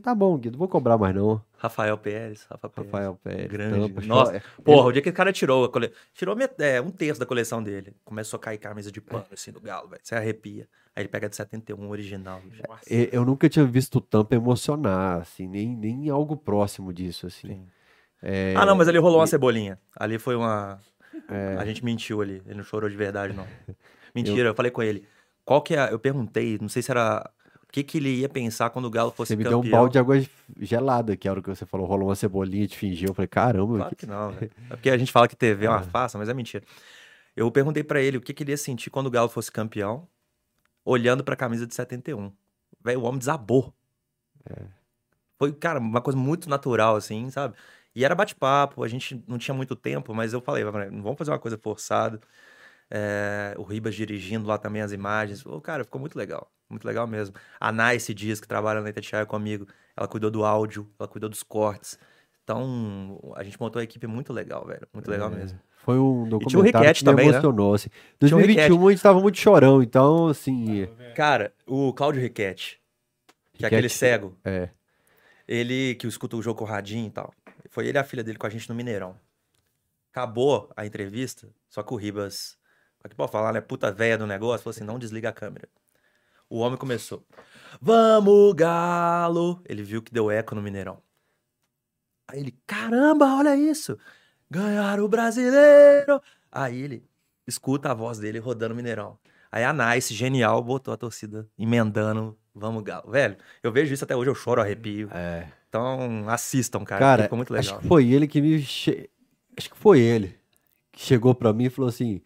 [0.00, 1.42] Eu falei, Tá bom, Guido, vou cobrar mais não.
[1.58, 2.92] Rafael Pérez, Rafa Pérez.
[2.92, 3.50] Rafael Pérez.
[3.50, 3.88] Grande.
[3.92, 5.92] Tampa, Nossa, é, Porra, o dia que esse cara tirou, a cole...
[6.14, 7.94] tirou met- é, um terço da coleção dele.
[8.04, 10.00] Começou a cair camisa de pano, assim, do galo, velho.
[10.02, 10.66] Você arrepia.
[10.96, 12.40] Aí ele pega de 71 original.
[12.90, 17.48] E- Eu nunca tinha visto o Tampa emocionar, assim, nem, nem algo próximo disso, assim.
[17.48, 17.66] Sim.
[18.22, 19.78] É, Ah, não, mas ali rolou uma cebolinha.
[19.96, 20.78] Ali foi uma.
[21.28, 21.56] É.
[21.58, 22.42] A gente mentiu ali.
[22.46, 23.46] Ele não chorou de verdade, não.
[24.14, 25.04] Mentira, eu, falei com ele.
[25.44, 25.92] Qual que é.
[25.92, 27.28] Eu perguntei, não sei se era.
[27.70, 29.60] O que, que ele ia pensar quando o Galo fosse Você me campeão.
[29.62, 30.20] deu um balde de água
[30.58, 33.10] gelada, que era o que você falou, rolou uma cebolinha, te fingiu.
[33.10, 34.50] Eu falei, caramba, Claro que- que não, velho.
[34.68, 36.64] É porque a gente fala que TV é uma farsa, mas é mentira.
[37.36, 40.08] Eu perguntei pra ele o que, que ele ia sentir quando o Galo fosse campeão,
[40.84, 42.32] olhando pra camisa de 71.
[42.82, 43.72] Velho, o homem desabou.
[45.38, 47.54] Foi, cara, uma coisa muito natural, assim, sabe?
[47.94, 51.18] E era bate-papo, a gente não tinha muito tempo, mas eu falei, "Vai, não vamos
[51.18, 52.20] fazer uma coisa forçada.
[52.90, 55.44] É, o Ribas dirigindo lá também as imagens.
[55.46, 56.50] Ô, cara, ficou muito legal.
[56.68, 57.34] Muito legal mesmo.
[57.58, 61.42] A Nice Dias, que trabalha na Itatiaia comigo, ela cuidou do áudio, ela cuidou dos
[61.42, 61.98] cortes.
[62.42, 64.86] Então, a gente montou uma equipe muito legal, velho.
[64.92, 65.58] Muito legal mesmo.
[65.84, 67.32] Foi um tinha o documentário Riquete que também, né?
[67.32, 67.74] emocionou.
[67.74, 67.88] Assim.
[67.88, 70.86] Tinha o 2021 a gente tava muito chorão, então, assim...
[71.14, 72.80] Cara, o Cláudio Riquetti,
[73.54, 74.68] que é aquele cego, É.
[75.46, 77.32] ele que escuta o jogo com o Radinho e tal.
[77.70, 79.16] Foi ele e a filha dele com a gente no Mineirão.
[80.12, 82.58] Acabou a entrevista, só que o Ribas,
[83.02, 83.60] aqui pode falar, né?
[83.60, 85.68] Puta véia do negócio, falou assim: não desliga a câmera.
[86.48, 87.24] O homem começou.
[87.80, 89.62] Vamos, galo!
[89.68, 90.98] Ele viu que deu eco no Mineirão.
[92.28, 93.96] Aí ele, caramba, olha isso!
[94.50, 96.20] Ganharam o brasileiro!
[96.50, 97.04] Aí ele
[97.46, 99.16] escuta a voz dele rodando o Mineirão.
[99.50, 102.36] Aí a Nice, genial, botou a torcida emendando.
[102.54, 103.10] Vamos, galo.
[103.10, 105.08] Velho, eu vejo isso até hoje, eu choro, arrepio.
[105.12, 105.46] É.
[105.68, 106.98] Então, assistam, cara.
[107.00, 107.80] Cara, ficou muito acho legal.
[107.82, 108.60] que foi ele que me...
[108.60, 109.08] che-
[109.56, 110.36] Acho que foi ele
[110.92, 112.20] que chegou pra mim e falou assim...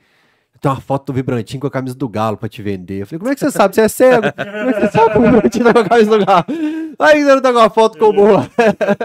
[0.65, 3.03] Tenho uma foto do Vibrantinho com a camisa do Galo pra te vender.
[3.03, 3.75] Eu falei, como é que você sabe?
[3.75, 4.33] Você é cego?
[4.33, 6.45] Como é que você sabe que o Vibrantinho tá com a camisa do Galo?
[6.99, 8.51] Aí você não tá com a foto com o Boa.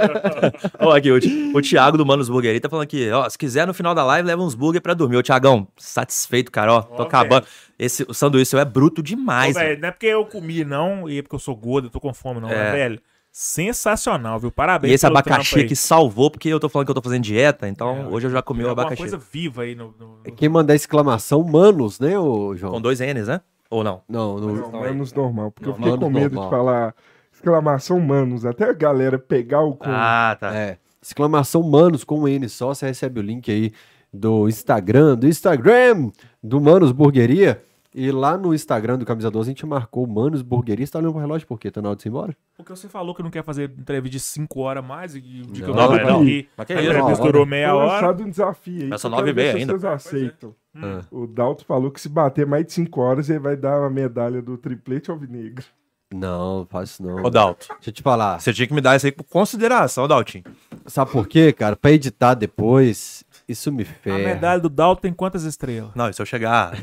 [0.79, 1.17] Ó, aqui, o,
[1.57, 4.05] o Thiago do Manos Burger aí tá falando aqui, ó, se quiser no final da
[4.05, 5.17] live, leva uns burger pra dormir.
[5.17, 7.45] Ô, Thiagão, satisfeito, cara, ó, tô acabando.
[7.77, 9.69] Esse, o sanduíche seu é bruto demais, Ô, velho.
[9.71, 11.99] velho, não é porque eu comi, não, e é porque eu sou gordo, eu tô
[11.99, 12.49] com fome, não.
[12.49, 12.55] É.
[12.55, 13.01] Mas, velho,
[13.31, 14.51] sensacional, viu?
[14.51, 17.23] Parabéns E esse pelo abacaxi aqui salvou, porque eu tô falando que eu tô fazendo
[17.23, 19.01] dieta, então É, hoje eu já comi o Alguma abacaxi.
[19.01, 19.93] coisa viva aí no...
[19.99, 22.73] no- no- Quem mandar exclamação, manos, né, ô João?
[22.73, 23.41] Com dois N's, né?
[23.69, 24.01] Ou não?
[24.09, 24.71] Não, no...
[24.71, 25.91] Não, menos normal, porque eu Normal.
[25.93, 26.49] fiquei com medo Normal.
[26.49, 26.95] de falar
[27.31, 29.85] exclamação manos, até a galera pegar o com.
[29.89, 30.53] Ah, tá.
[30.55, 30.77] É.
[31.01, 33.71] Exclamação Manos com um N só, você recebe o link aí
[34.13, 36.09] do Instagram, do Instagram
[36.43, 37.63] do Manos Burgueria.
[37.93, 40.85] E lá no Instagram do Camisa 12 a gente marcou Manos Burgueria.
[40.85, 41.71] Você tá olhando pro relógio por quê?
[41.71, 42.37] Tá na hora de ir embora?
[42.55, 45.21] Porque você falou que não quer fazer entrevista de 5 horas mais e o
[45.51, 46.21] dia que eu Não, não.
[46.21, 46.91] aqui, Mas que a isso?
[46.91, 47.93] entrevista durou meia hora.
[47.93, 48.89] lançado um desafio aí.
[48.91, 49.73] Quero nove e meia ainda.
[49.73, 50.55] Vocês aceitam.
[50.75, 51.01] Ah.
[51.09, 54.39] O Dalton falou que se bater mais de 5 horas, ele vai dar uma medalha
[54.39, 55.65] do triplete alvinegro.
[56.13, 57.23] Não, não faz isso não.
[57.23, 58.39] Ô, Dalton, Deixa eu te falar.
[58.39, 60.41] você tinha que me dar isso aí por consideração, Dalton.
[60.85, 61.75] Sabe por quê, cara?
[61.75, 64.17] Pra editar depois, isso me A ferra.
[64.19, 65.91] medalha do Dalton tem quantas estrelas?
[65.95, 66.73] Não, e se eu chegar,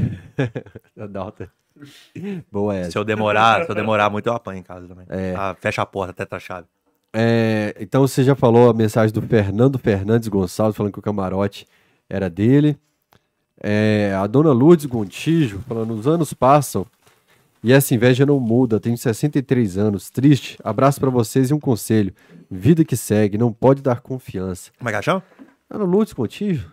[0.96, 1.46] Da Dalton.
[2.50, 2.90] Boa essa.
[2.92, 5.06] se eu demorar, se eu demorar muito, eu apanho em casa também.
[5.08, 5.34] É.
[5.36, 6.66] Ah, fecha a porta, até a chave.
[7.12, 11.66] É, então você já falou a mensagem do Fernando Fernandes Gonçalves falando que o camarote
[12.08, 12.78] era dele.
[13.62, 16.86] É, a dona Lourdes Gontijo falando: os anos passam
[17.62, 18.78] e essa inveja não muda.
[18.78, 20.58] Tenho 63 anos, triste.
[20.62, 22.12] Abraço pra vocês e um conselho:
[22.50, 24.70] vida que segue, não pode dar confiança.
[24.78, 25.22] Como é que ela
[25.70, 26.72] Dona Lourdes Gontijo?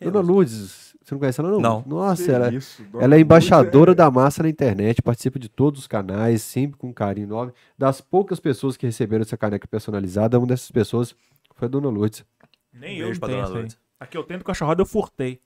[0.00, 1.60] Dona Lourdes, você não conhece ela não?
[1.60, 1.84] Não.
[1.86, 5.48] Nossa, Que ela, isso, ela é Lourdes embaixadora é- da massa na internet, participa de
[5.48, 7.52] todos os canais, sempre com carinho enorme.
[7.78, 11.14] Das poucas pessoas que receberam essa caneca personalizada, uma dessas pessoas
[11.54, 12.24] foi a Dona Lourdes.
[12.72, 13.54] Nem Beijo eu pra tenho dona.
[13.54, 13.78] Lourdes.
[13.98, 15.40] Aqui eu tento cachorrada, eu furtei.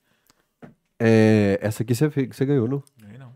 [0.98, 2.82] É, essa aqui você, você ganhou, não?
[3.06, 3.30] Nem não.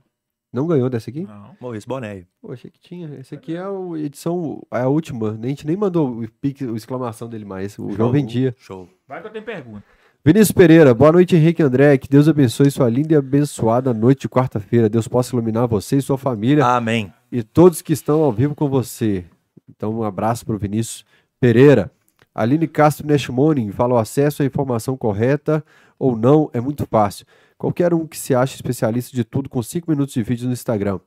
[0.52, 1.22] Não ganhou dessa aqui?
[1.24, 1.56] Não.
[1.60, 2.24] Maurício Boné.
[2.40, 3.12] Pô, achei que tinha.
[3.18, 5.32] Essa aqui é a edição, é a última.
[5.32, 7.76] A gente nem mandou o, pique, o exclamação dele mais.
[7.78, 8.54] O João vendia.
[8.58, 8.88] Show.
[9.06, 9.84] Vai que eu tenho pergunta.
[10.24, 11.98] Vinícius Pereira, boa noite, Henrique André.
[11.98, 14.88] Que Deus abençoe sua linda e abençoada noite de quarta-feira.
[14.88, 16.64] Deus possa iluminar você e sua família.
[16.64, 17.12] Amém.
[17.30, 19.26] e todos que estão ao vivo com você.
[19.68, 21.04] Então, um abraço para o Vinícius
[21.38, 21.90] Pereira.
[22.34, 25.62] Aline Castro Neshmoning fala: o acesso à informação correta
[25.98, 27.26] ou não é muito fácil.
[27.58, 30.98] Qualquer um que se ache especialista de tudo com 5 minutos de vídeo no Instagram,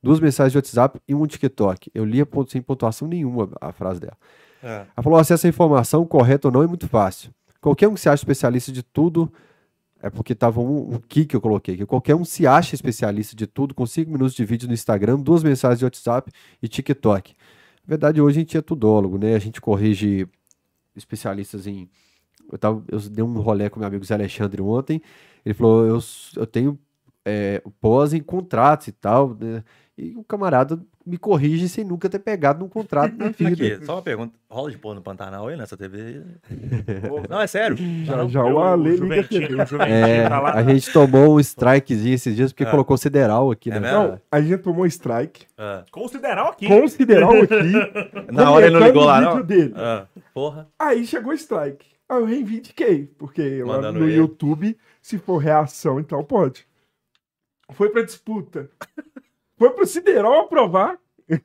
[0.00, 1.90] duas mensagens de WhatsApp e um TikTok.
[1.92, 4.16] Eu li a ponto, sem pontuação nenhuma a frase dela.
[4.62, 4.86] É.
[4.96, 7.32] Ela falou: o acesso à informação correta ou não é muito fácil.
[7.60, 9.32] Qualquer um que se ache especialista de tudo.
[10.02, 11.84] É porque tava um, um que que eu coloquei aqui.
[11.84, 15.42] Qualquer um se acha especialista de tudo com 5 minutos de vídeo no Instagram, duas
[15.42, 16.32] mensagens de WhatsApp
[16.62, 17.34] e TikTok.
[17.86, 19.34] Na verdade, hoje a gente é tudólogo, né?
[19.34, 20.26] A gente corrige
[20.96, 21.88] especialistas em.
[22.50, 25.02] Eu, tava, eu dei um rolê com meu amigo Zé Alexandre ontem.
[25.44, 25.98] Ele falou: eu,
[26.36, 26.78] eu tenho
[27.24, 29.36] é, pós em contratos e tal.
[29.38, 29.62] Né?
[30.02, 33.74] E o camarada me corrige sem nunca ter pegado num contrato na vida.
[33.76, 34.32] Aqui, só uma pergunta.
[34.50, 36.22] Rola de pôr no Pantanal aí nessa TV?
[37.28, 37.76] Não, é sério.
[38.06, 40.54] Já, já o Ale liga a Juventinho É, tá lá.
[40.54, 42.70] a gente tomou um strikezinho esses dias porque É.
[42.70, 43.92] colocou sideral aqui, É né?
[43.92, 45.44] Não, a gente tomou strike.
[45.58, 45.84] Ah.
[45.90, 46.66] Considerar aqui.
[46.66, 48.32] Consideral aqui.
[48.32, 49.42] Na hora ele não ligou lá, não?
[49.42, 49.74] dele.
[49.76, 50.66] Ah, porra.
[50.78, 51.84] Aí chegou o strike.
[52.08, 54.16] Aí eu reivindiquei, porque lá no ele.
[54.16, 56.66] YouTube, se for reação, então pode.
[57.72, 58.68] Foi pra disputa.
[59.60, 60.98] Foi pro Sideral aprovar.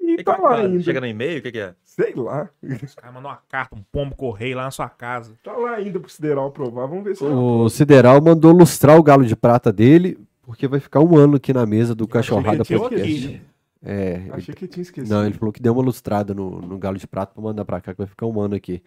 [0.00, 0.64] E Que tá que lá faz?
[0.66, 0.82] ainda.
[0.82, 1.74] Chega no e-mail, o que, que é?
[1.84, 2.48] Sei lá.
[2.60, 5.34] Os caras mandou uma carta, um pombo correio lá na sua casa.
[5.44, 6.86] Tá lá ainda pro Sideral aprovar.
[6.88, 10.98] Vamos ver se O Sideral mandou lustrar o galo de prata dele, porque vai ficar
[11.00, 13.42] um ano aqui na mesa do Cachorrada Podcast.
[13.84, 15.12] É, Achei que eu tinha esquecido.
[15.14, 17.80] não, ele falou que deu uma lustrada no, no galo de prata pra mandar pra
[17.80, 18.82] cá, que vai ficar um ano aqui.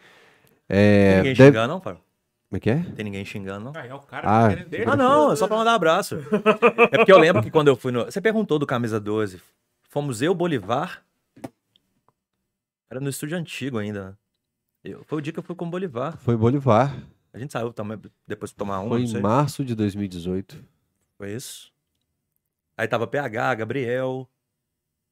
[0.67, 0.75] É,
[1.13, 2.01] Tem ninguém deve- xingando, não, Fábio?
[2.55, 2.83] Como é que é?
[2.95, 3.73] Tem ninguém xingando, não?
[3.75, 4.85] Ah, é o cara Ah, tá querendo dele.
[4.87, 6.15] Ah, não, é só pra mandar um abraço.
[6.91, 8.05] É porque eu lembro que quando eu fui no.
[8.05, 9.41] Você perguntou do Camisa 12.
[9.89, 11.03] Fomos eu, Bolivar.
[12.89, 14.17] Era no estúdio antigo ainda.
[14.83, 16.15] Eu- foi o dia que eu fui com o Bolivar.
[16.17, 16.95] Foi Bolivar.
[17.33, 19.19] A gente saiu também depois de tomar um, Foi em sei.
[19.19, 20.63] março de 2018.
[21.17, 21.73] Foi isso.
[22.77, 24.29] Aí tava PH, Gabriel.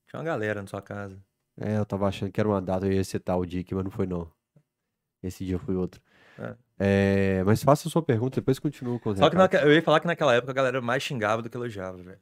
[0.07, 1.17] Tinha uma galera na sua casa.
[1.59, 3.83] É, eu tava achando que era uma data, eu ia citar o dia aqui, mas
[3.83, 4.31] não foi não.
[5.21, 6.01] Esse dia foi outro.
[6.79, 7.43] É.
[7.45, 9.99] Mas faça a sua pergunta, depois continua com os Só que naque- eu ia falar
[9.99, 12.17] que naquela época a galera mais xingava do que elogiava, velho.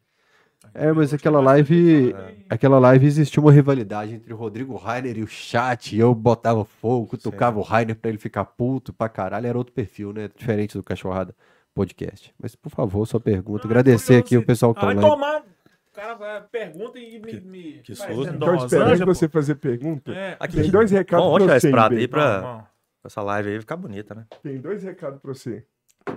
[0.76, 2.34] É, mas aquela live, É.
[2.48, 6.64] aquela live existia uma rivalidade entre o Rodrigo Rainer e o chat, e eu botava
[6.64, 10.30] fogo, cutucava o Rainer pra ele ficar puto pra caralho, era outro perfil, né?
[10.36, 11.34] Diferente do Cachorrada
[11.74, 12.32] Podcast.
[12.40, 13.64] Mas, por favor, sua pergunta.
[13.64, 15.16] Não, Agradecer aqui o pessoal que tá Ah, vai online.
[15.16, 15.40] tomar.
[15.42, 17.40] O cara vai- pergunta e me.
[17.42, 18.12] me que susto.
[18.34, 20.12] Então, esperando você fazer pergunta.
[20.14, 20.38] É.
[20.40, 22.68] Aqui, Tem dois recados tirar você, esse prato aí pra.
[23.04, 24.26] Essa live aí ficar bonita, né?
[24.44, 25.66] Tem dois recados pra você.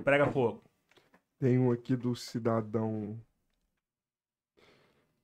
[0.05, 0.63] Prega fogo.
[1.39, 3.17] Tem um aqui do cidadão.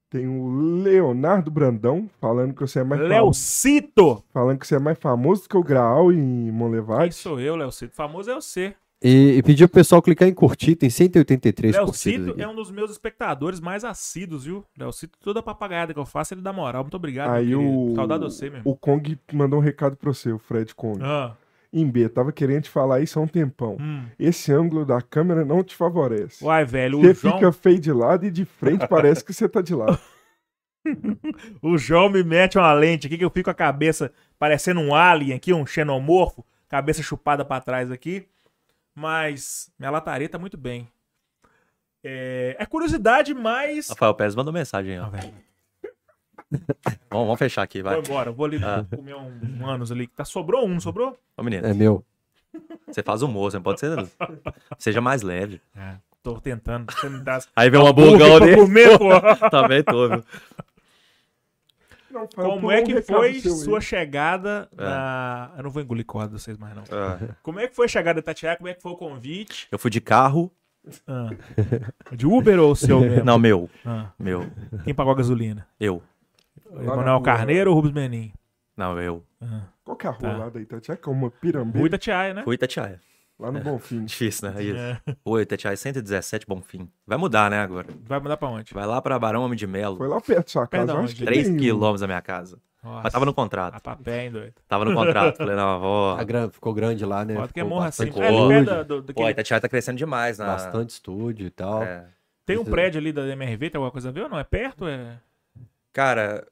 [0.09, 4.24] Tem o Leonardo Brandão falando que você é mais fam- Leocito!
[4.32, 7.15] falando que você é mais famoso que o Graal em Quem Monlevade.
[7.15, 7.95] sou eu, Leocito?
[7.95, 8.74] Famoso é você.
[9.03, 12.70] E, e pediu pro pessoal clicar em curtir, tem 183 curtidas Leocito é um dos
[12.70, 14.62] meus espectadores mais assíduos, viu?
[14.77, 16.82] Leocito, toda papagaiada que eu faço, ele dá moral.
[16.82, 18.69] Muito obrigado, Aí o Saudade de você mesmo.
[18.70, 20.99] o Kong mandou um recado pra você, o Fred Kong.
[21.03, 21.35] Ah,
[21.72, 23.76] Em B, tava querendo te falar isso há um tempão.
[23.80, 24.05] hum.
[24.18, 26.44] Esse ângulo da câmera não te favorece.
[26.44, 29.48] Uai, velho, o Você João, fica feio de lado e de frente parece que você
[29.48, 29.98] tá de lado.
[31.62, 34.94] o João me mete uma lente aqui que eu fico com a cabeça parecendo um
[34.94, 38.26] alien aqui, um xenomorfo, cabeça chupada pra trás aqui.
[38.94, 40.88] Mas minha lataria tá muito bem.
[42.02, 43.90] É, é curiosidade, mas.
[43.90, 45.10] Rafael Pérez mandou mensagem, Ah, ó.
[45.10, 45.32] velho.
[47.10, 47.94] Vamos, vamos fechar aqui, vai.
[47.96, 48.84] Vou embora, vou ali Ah.
[48.94, 50.06] comer um, um anos ali.
[50.06, 51.18] Tá, sobrou um, não sobrou?
[51.36, 52.04] Ô, menino, É meu.
[52.86, 54.08] você faz humor, você não pode ser.
[54.78, 55.60] Seja mais leve.
[55.76, 56.92] É, tô tentando.
[56.92, 58.56] Você me dá Aí vem uma burgão dele.
[58.56, 59.08] comer, pô.
[59.50, 60.24] Também tô, viu?
[62.10, 63.58] Não, Como é um que recado foi seu aí.
[63.58, 64.82] sua chegada É.
[64.82, 65.52] na.
[65.56, 66.82] Eu não vou engolir corda de vocês mais, não.
[66.82, 67.28] É.
[67.42, 68.56] Como é que foi a chegada da Tatiana?
[68.56, 69.68] Como é que foi o convite?
[69.70, 70.50] Eu fui de carro.
[71.06, 71.30] Ah.
[72.10, 73.24] De Uber ou o seu mesmo?
[73.24, 73.70] Não, meu.
[73.86, 74.06] Ah.
[74.18, 74.44] Meu.
[74.82, 75.68] Quem pagou a gasolina?
[75.78, 76.02] Eu.
[76.72, 77.22] Emanuel rua.
[77.24, 78.32] Carneiro ou Rubens Menin?
[78.77, 79.24] Não, eu.
[79.43, 79.62] Ah.
[79.85, 80.36] Qual que é a rua Tá.
[80.36, 80.97] lá da Itatiaia?
[80.97, 82.43] Que é uma pirambeira Rui Tatiaia, né?
[82.43, 83.01] Fui Itatiaia.
[83.39, 84.05] lá no Bonfim.
[84.05, 84.62] Difícil, né?
[84.62, 84.77] Isso.
[84.78, 85.01] É.
[85.24, 86.89] Oi, Itatiaia 117, bom fim.
[87.06, 87.86] Vai mudar, né, agora?
[88.06, 88.72] Vai mudar pra onde?
[88.72, 89.97] Vai lá pra Barão Homem de Melo.
[89.97, 91.06] Foi lá perto da sua casa.
[91.09, 92.59] Que 3 tem- quilômetros da minha casa.
[92.82, 93.01] Nossa.
[93.02, 93.74] Mas tava no contrato.
[93.74, 94.55] A papel, hein, doido?
[94.66, 95.36] Tava no contrato.
[95.36, 96.16] Falei, não, vou.
[96.20, 97.35] A ficou grande lá, né?
[97.35, 98.05] Pode que é morra assim.
[98.16, 100.47] É ali perto da- do, Pô, a Itatiaia tá crescendo demais, né?
[100.47, 101.82] Bastante estúdio e tal.
[101.82, 102.06] É.
[102.47, 104.39] Tem um prédio ali da MRV, tem alguma coisa a ver ou não?
[104.39, 104.86] É perto?
[104.89, 105.18] É...
[105.92, 106.46] Cara,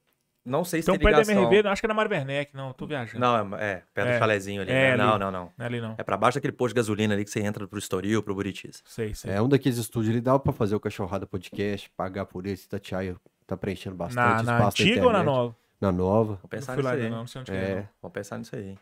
[0.44, 1.50] não sei se Tem um tem prédio da ligação.
[1.52, 3.20] MRV, acho que é na Mário Werneck, não, tô viajando.
[3.20, 4.12] Não, é, é perto É.
[4.14, 4.70] do chalezinho ali.
[4.70, 4.90] É, né?
[4.92, 4.98] ali.
[5.02, 5.52] Não, não, não.
[5.56, 5.94] Não é ali não.
[5.98, 8.82] É pra baixo daquele posto de gasolina ali que você entra pro Estoril, pro Buritis.
[8.86, 9.32] Sei, sei.
[9.32, 13.16] É um daqueles estúdios ali, dava pra fazer o Cachorrada Podcast, pagar por esse, Tatiaia
[13.46, 15.56] tá preenchendo bastante na na espaço antiga ou na nova?
[15.80, 16.24] Na nova.
[16.24, 17.04] Vamos Não pensar fui lá nisso aí.
[17.06, 17.70] ainda, não, não sei onde que é.
[17.70, 17.74] É.
[17.76, 17.88] não.
[18.02, 18.78] Vamos pensar nisso aí.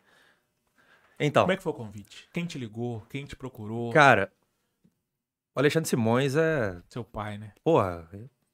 [1.19, 2.29] Então, Como é que foi o convite?
[2.33, 3.03] Quem te ligou?
[3.11, 3.93] Quem te procurou?
[3.93, 4.31] cara,
[5.55, 7.53] o Alexandre Simões é, Seu pai, né?
[7.65, 8.09] porra,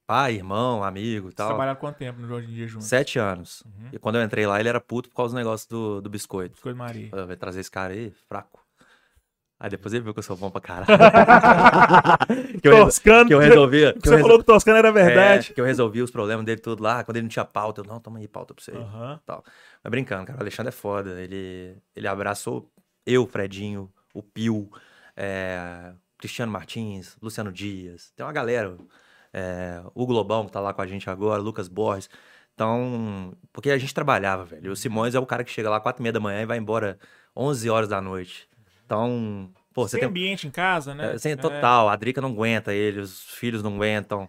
[0.06, 1.48] pai, irmão, amigo e tal.
[1.48, 2.88] trabalharam quanto tempo no Hoje em Dia juntos?
[2.88, 3.62] Sete anos.
[3.66, 3.88] Uhum.
[3.92, 6.54] E quando eu entrei lá, ele era puto por causa do negócio do, do biscoito.
[6.54, 7.08] Biscoito Maria.
[7.12, 8.60] Eu Vai trazer esse cara aí, fraco.
[9.58, 10.86] Aí depois ele viu que eu sou bom pra caralho.
[12.60, 13.28] que, eu, Toscano.
[13.28, 13.92] que eu resolvia.
[13.92, 15.50] Que eu Você resol- falou que Toscano era verdade.
[15.50, 17.04] É, que eu resolvia os problemas dele tudo lá.
[17.04, 18.72] Quando ele não tinha pauta, eu, não, toma aí pauta pra você.
[18.72, 19.20] Aham.
[19.24, 21.20] Mas brincando, cara, o Alexandre é foda.
[21.20, 22.68] Ele, ele abraçou
[23.06, 24.68] eu, Fredinho, o Pio,
[25.16, 28.12] é, Cristiano Martins, Luciano Dias.
[28.16, 28.76] Tem uma galera.
[29.32, 32.08] É, o Globão, que tá lá com a gente agora, Lucas Borges.
[32.54, 34.72] Então, porque a gente trabalhava, velho.
[34.72, 36.58] O Simões é o cara que chega lá quatro e meia da manhã e vai
[36.58, 36.98] embora
[37.36, 38.46] 11 horas da noite.
[38.84, 40.08] Então, pô, você tem tem...
[40.08, 41.14] ambiente em casa, né?
[41.14, 41.88] É, sim, total.
[41.88, 44.28] A Drica não aguenta ele, os filhos não aguentam.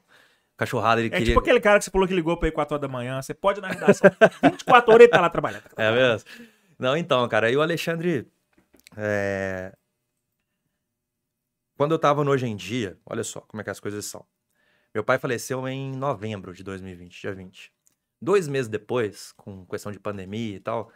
[0.56, 1.26] Cachorrada, ele É queria...
[1.28, 3.22] tipo aquele cara que você falou que ligou pra ir 4 horas da manhã.
[3.22, 4.10] Você pode na redação.
[4.42, 5.64] 24 horas ele tá lá trabalhando.
[5.76, 6.30] É mesmo?
[6.80, 8.28] Não, então, cara, aí o Alexandre.
[8.96, 9.74] é,
[11.78, 14.26] Quando eu tava no Hoje em Dia, olha só como é que as coisas são.
[14.94, 17.74] Meu pai faleceu em novembro de 2020, dia 20.
[18.22, 20.92] Dois meses depois, com questão de pandemia e tal,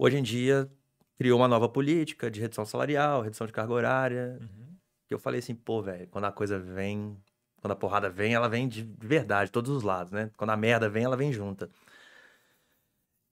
[0.00, 0.70] Hoje em Dia
[1.16, 4.38] criou uma nova política de redução salarial, redução de carga horária.
[4.40, 4.76] Uhum.
[5.08, 7.20] Que eu falei assim, pô, velho, quando a coisa vem,
[7.60, 10.30] quando a porrada vem, ela vem de verdade, todos os lados, né?
[10.36, 11.68] Quando a merda vem, ela vem junta.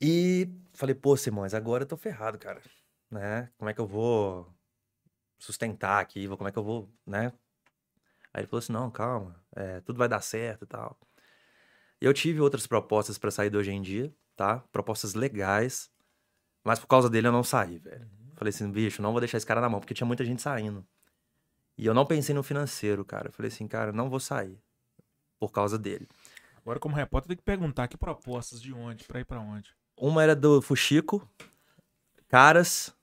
[0.01, 2.61] E falei, pô, Simões, agora eu tô ferrado, cara,
[3.11, 3.51] né?
[3.57, 4.53] Como é que eu vou
[5.39, 6.27] sustentar aqui?
[6.29, 7.33] Como é que eu vou, né?
[8.35, 10.97] Aí ele falou assim, não, calma, é, tudo vai dar certo e tal.
[12.01, 14.59] Eu tive outras propostas pra sair do Hoje em Dia, tá?
[14.71, 15.91] Propostas legais,
[16.63, 18.09] mas por causa dele eu não saí, velho.
[18.35, 20.87] Falei assim, bicho, não vou deixar esse cara na mão, porque tinha muita gente saindo.
[21.79, 23.29] E eu não pensei no financeiro, cara.
[23.29, 24.61] Eu falei assim, cara, não vou sair
[25.39, 26.07] por causa dele.
[26.59, 29.75] Agora, como repórter, tem que perguntar que propostas de onde, pra ir pra onde.
[29.97, 31.27] Uma era do Fuxico.
[32.29, 32.95] caras.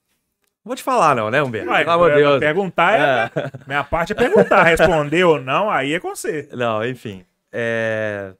[0.64, 1.70] Vou te falar, não, né, Humberto?
[1.70, 2.40] Pelo amor de Deus.
[2.40, 3.30] Perguntar é.
[3.66, 4.62] Minha parte é perguntar.
[4.64, 6.48] Responder ou não, aí é com você.
[6.52, 7.24] Não, enfim.
[7.52, 8.34] É...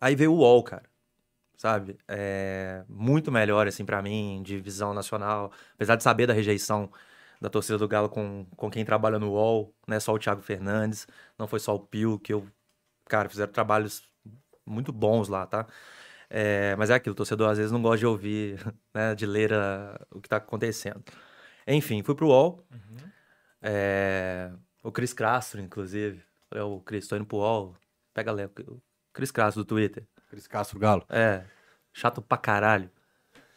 [0.00, 0.84] Aí veio o UOL, cara.
[1.56, 1.98] Sabe?
[2.08, 2.82] É...
[2.88, 5.52] Muito melhor, assim, pra mim, de visão nacional.
[5.74, 6.90] Apesar de saber da rejeição
[7.40, 10.40] da torcida do Galo com, com quem trabalha no UOL, não é só o Thiago
[10.40, 11.06] Fernandes,
[11.38, 12.46] não foi só o Pio, que eu.
[13.06, 14.02] Cara, fizeram trabalhos
[14.64, 15.66] muito bons lá, tá?
[16.30, 18.58] É, mas é aquilo, o torcedor às vezes não gosta de ouvir,
[18.94, 21.02] né, de ler a- o que tá acontecendo.
[21.66, 22.66] Enfim, fui pro UOL.
[23.62, 24.50] É,
[24.82, 26.22] o Cris Castro, inclusive.
[26.48, 27.74] Falei, ô, Cris, tô indo pro UOL.
[28.12, 28.50] Pega Léo.
[28.68, 28.82] O
[29.12, 30.06] Cris Castro do Twitter.
[30.28, 31.04] Cris Castro Galo.
[31.08, 31.44] É,
[31.92, 32.90] chato pra caralho.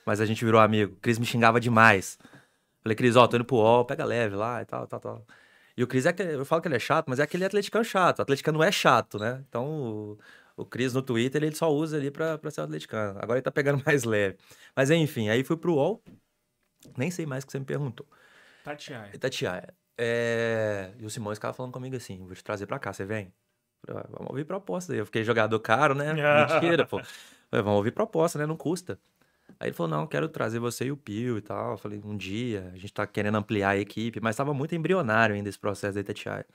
[0.06, 0.94] Mas a gente virou amigo.
[0.94, 2.18] O Cris me xingava demais.
[2.82, 5.28] Falei, Cris, ó, tô indo pro UOL, pega leve lá e tal, tal, tal.
[5.76, 7.84] E o Cris é que, eu falo que ele é chato, mas é aquele atleticano
[7.84, 8.20] chato.
[8.20, 9.44] O atleticano é chato, né?
[9.48, 10.18] Então, o,
[10.56, 13.20] o Cris no Twitter, ele só usa ali pra, pra ser atleticano.
[13.22, 14.38] Agora ele tá pegando mais leve.
[14.76, 16.02] Mas enfim, aí fui pro UOL.
[16.98, 18.06] Nem sei mais o que você me perguntou.
[18.64, 19.12] Tatiaia.
[19.14, 19.74] Itatiaia.
[19.98, 20.92] É...
[21.00, 23.34] E o Simões ficava falando comigo assim: vou te trazer pra cá, você vem?
[23.86, 24.94] Falei, "Ah, vamos ouvir proposta.
[24.94, 26.14] Eu fiquei jogador caro, né?
[26.14, 27.00] Mentira, pô.
[27.00, 28.46] Falei, vamos ouvir proposta, né?
[28.46, 29.00] Não custa.
[29.60, 31.72] Aí ele falou: não, quero trazer você e o Pio e tal.
[31.72, 35.36] Eu falei: um dia, a gente tá querendo ampliar a equipe, mas tava muito embrionário
[35.36, 36.46] ainda esse processo da Itatiaia.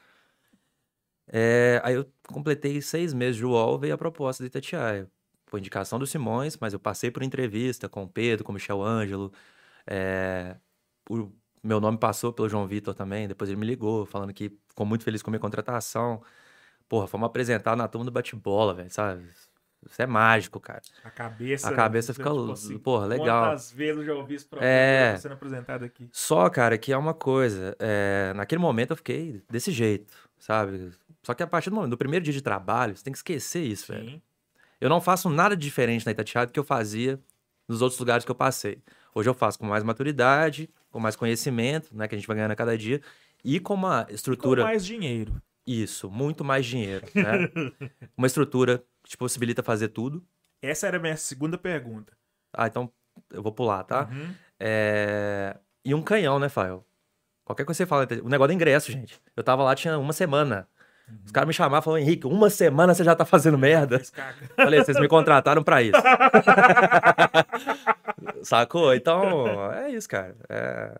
[1.26, 5.08] É, aí eu completei seis meses de UOL, veio a proposta da Itatiaia.
[5.46, 8.82] Foi indicação do Simões, mas eu passei por entrevista com o Pedro, com o Michel
[8.82, 9.32] Ângelo.
[9.86, 10.56] É,
[11.08, 11.30] o
[11.62, 15.04] meu nome passou pelo João Vitor também, depois ele me ligou, falando que ficou muito
[15.04, 16.22] feliz com a minha contratação.
[16.88, 19.24] Porra, fomos apresentar na turma do bate-bola, velho, sabe?
[19.84, 20.80] Isso é mágico, cara.
[21.02, 21.68] A cabeça.
[21.68, 23.46] A cabeça você, fica, tipo assim, porra, legal.
[23.46, 24.48] Quantas vezes eu já ouvi esse É.
[24.48, 26.08] programa sendo apresentado aqui?
[26.12, 27.76] Só, cara, que é uma coisa.
[27.80, 30.92] é, naquele momento eu fiquei desse jeito, sabe?
[31.24, 33.62] Só que a partir do momento, do primeiro dia de trabalho, você tem que esquecer
[33.64, 34.10] isso, velho.
[34.10, 34.22] Sim.
[34.80, 37.18] Eu não faço nada diferente na Itatiaia do que eu fazia
[37.68, 38.82] nos outros lugares que eu passei.
[39.14, 42.52] Hoje eu faço com mais maturidade, com mais conhecimento, né, que a gente vai ganhando
[42.52, 43.00] a cada dia,
[43.44, 44.64] e com uma Com estrutura.
[44.64, 45.40] mais dinheiro.
[45.66, 47.48] Isso, muito mais dinheiro, né?
[48.16, 50.24] uma estrutura que te possibilita fazer tudo.
[50.60, 52.12] Essa era a minha segunda pergunta.
[52.52, 52.90] Ah, então
[53.30, 54.08] eu vou pular, tá?
[54.10, 54.34] Uhum.
[54.58, 56.84] É, E um canhão, né, Fael?
[57.44, 58.06] Qualquer coisa que você fala.
[58.24, 59.20] O negócio do ingresso, gente.
[59.36, 60.68] Eu tava lá, tinha uma semana.
[61.24, 64.00] Os caras me chamavam e falaram, Henrique, uma semana você já tá fazendo merda.
[64.56, 66.00] Falei, vocês me contrataram pra isso.
[68.42, 68.92] Sacou?
[68.94, 70.36] Então, é isso, cara.
[70.48, 70.94] É...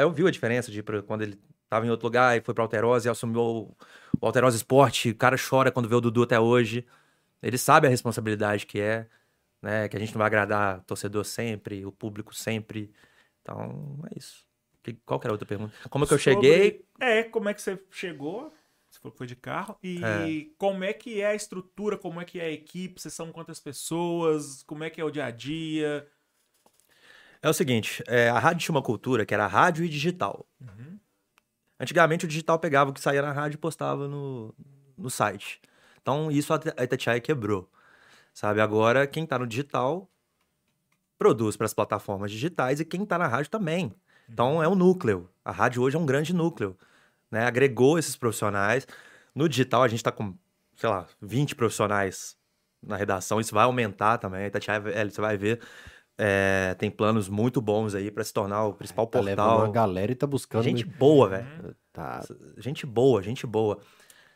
[0.00, 1.38] Eu vi a diferença de quando ele
[1.68, 3.76] tava em outro lugar e foi pra Alterosa e assumiu o-
[4.20, 5.10] o Alterosa Esporte.
[5.10, 6.84] O cara chora quando vê o Dudu até hoje.
[7.42, 9.06] Ele sabe a responsabilidade que é,
[9.62, 9.88] né?
[9.88, 12.92] Que a gente não vai agradar torcedor sempre, o público sempre.
[13.42, 14.44] Então, é isso.
[14.82, 15.72] Que- Qual que era a outra pergunta?
[15.88, 16.84] Como é que eu Sobre- cheguei?
[16.98, 18.52] É, como é que você chegou?
[18.90, 19.76] Você falou que foi de carro.
[19.82, 23.00] E como é que é a estrutura, como é que é a equipe?
[23.00, 24.62] Vocês são quantas pessoas?
[24.64, 26.08] Como é que é o dia a dia?
[27.46, 30.44] É o seguinte, é, a rádio tinha uma cultura que era rádio e digital.
[31.78, 34.52] Antigamente o digital pegava o que saía na rádio e postava no,
[34.98, 35.60] no site.
[36.02, 37.70] Então isso a Itatiaia quebrou.
[38.34, 40.10] Sabe, agora quem tá no digital
[41.16, 43.94] produz para as plataformas digitais e quem tá na rádio também.
[44.28, 45.30] Então é um núcleo.
[45.44, 46.76] A rádio hoje é um grande núcleo.
[47.30, 47.46] Né?
[47.46, 48.88] Agregou esses profissionais.
[49.32, 50.34] No digital a gente tá com,
[50.74, 52.36] sei lá, 20 profissionais
[52.82, 53.38] na redação.
[53.40, 54.42] Isso vai aumentar também.
[54.42, 55.60] A Itatiaia, é, você vai ver,
[56.18, 59.58] é, tem planos muito bons aí para se tornar o principal Tá portal.
[59.64, 60.62] uma galera e tá buscando.
[60.62, 61.76] Gente boa, velho.
[61.92, 62.22] Tá.
[62.56, 63.78] Gente boa, gente boa.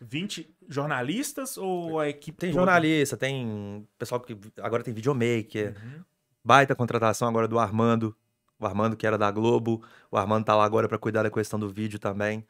[0.00, 2.60] 20 jornalistas ou a equipe Tem toda?
[2.62, 5.76] jornalista, tem pessoal que agora tem videomaker.
[5.76, 6.02] Uhum.
[6.42, 8.16] Baita contratação agora do Armando.
[8.58, 9.82] O Armando que era da Globo.
[10.10, 12.46] O Armando tá lá agora para cuidar da questão do vídeo também.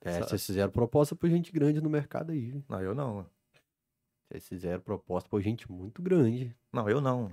[0.00, 2.50] É, vocês fizeram proposta por gente grande no mercado aí.
[2.50, 2.64] viu?
[2.68, 3.26] Não, eu não.
[4.28, 6.54] Vocês fizeram proposta por gente muito grande.
[6.72, 7.30] Não, eu não.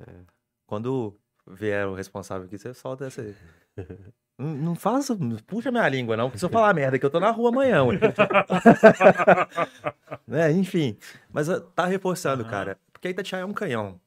[0.00, 0.12] É.
[0.66, 1.16] Quando
[1.46, 3.34] vier o responsável aqui, você solta essa aí.
[4.38, 5.16] Não, não faça,
[5.46, 7.84] puxa minha língua, não, porque se eu falar merda que eu tô na rua amanhã,
[10.26, 10.50] né?
[10.52, 10.96] Enfim.
[11.32, 12.50] Mas ah, tá reforçando, Aham.
[12.50, 12.78] cara.
[12.92, 14.00] Porque a Itatiaia é um canhão.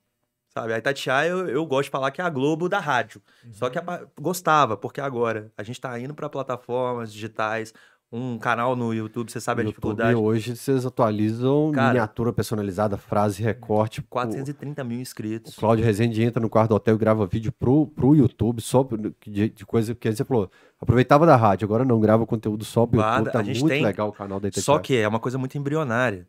[0.49, 0.73] Sabe?
[0.73, 3.21] A Itatiaia, eu, eu gosto de falar que é a Globo da rádio.
[3.51, 7.73] Só que a pa- gostava, porque agora a gente tá indo pra plataformas digitais,
[8.11, 10.15] um canal no YouTube, você sabe a YouTube, dificuldade.
[10.15, 13.99] hoje vocês atualizam Cara, miniatura personalizada, frase, recorte.
[13.99, 15.55] O- 430 mil O inscritos.
[15.55, 18.87] Cláudio Rezende entra no quarto do hotel e grava vídeo pro, pro YouTube, só
[19.25, 20.49] de, de coisa que você falou.
[20.79, 23.31] Aproveitava da rádio, agora não grava conteúdo só pro YouTube.
[23.31, 24.63] Tá muito tem- legal o canal da Itatiaia.
[24.63, 26.27] Só que é uma coisa muito embrionária.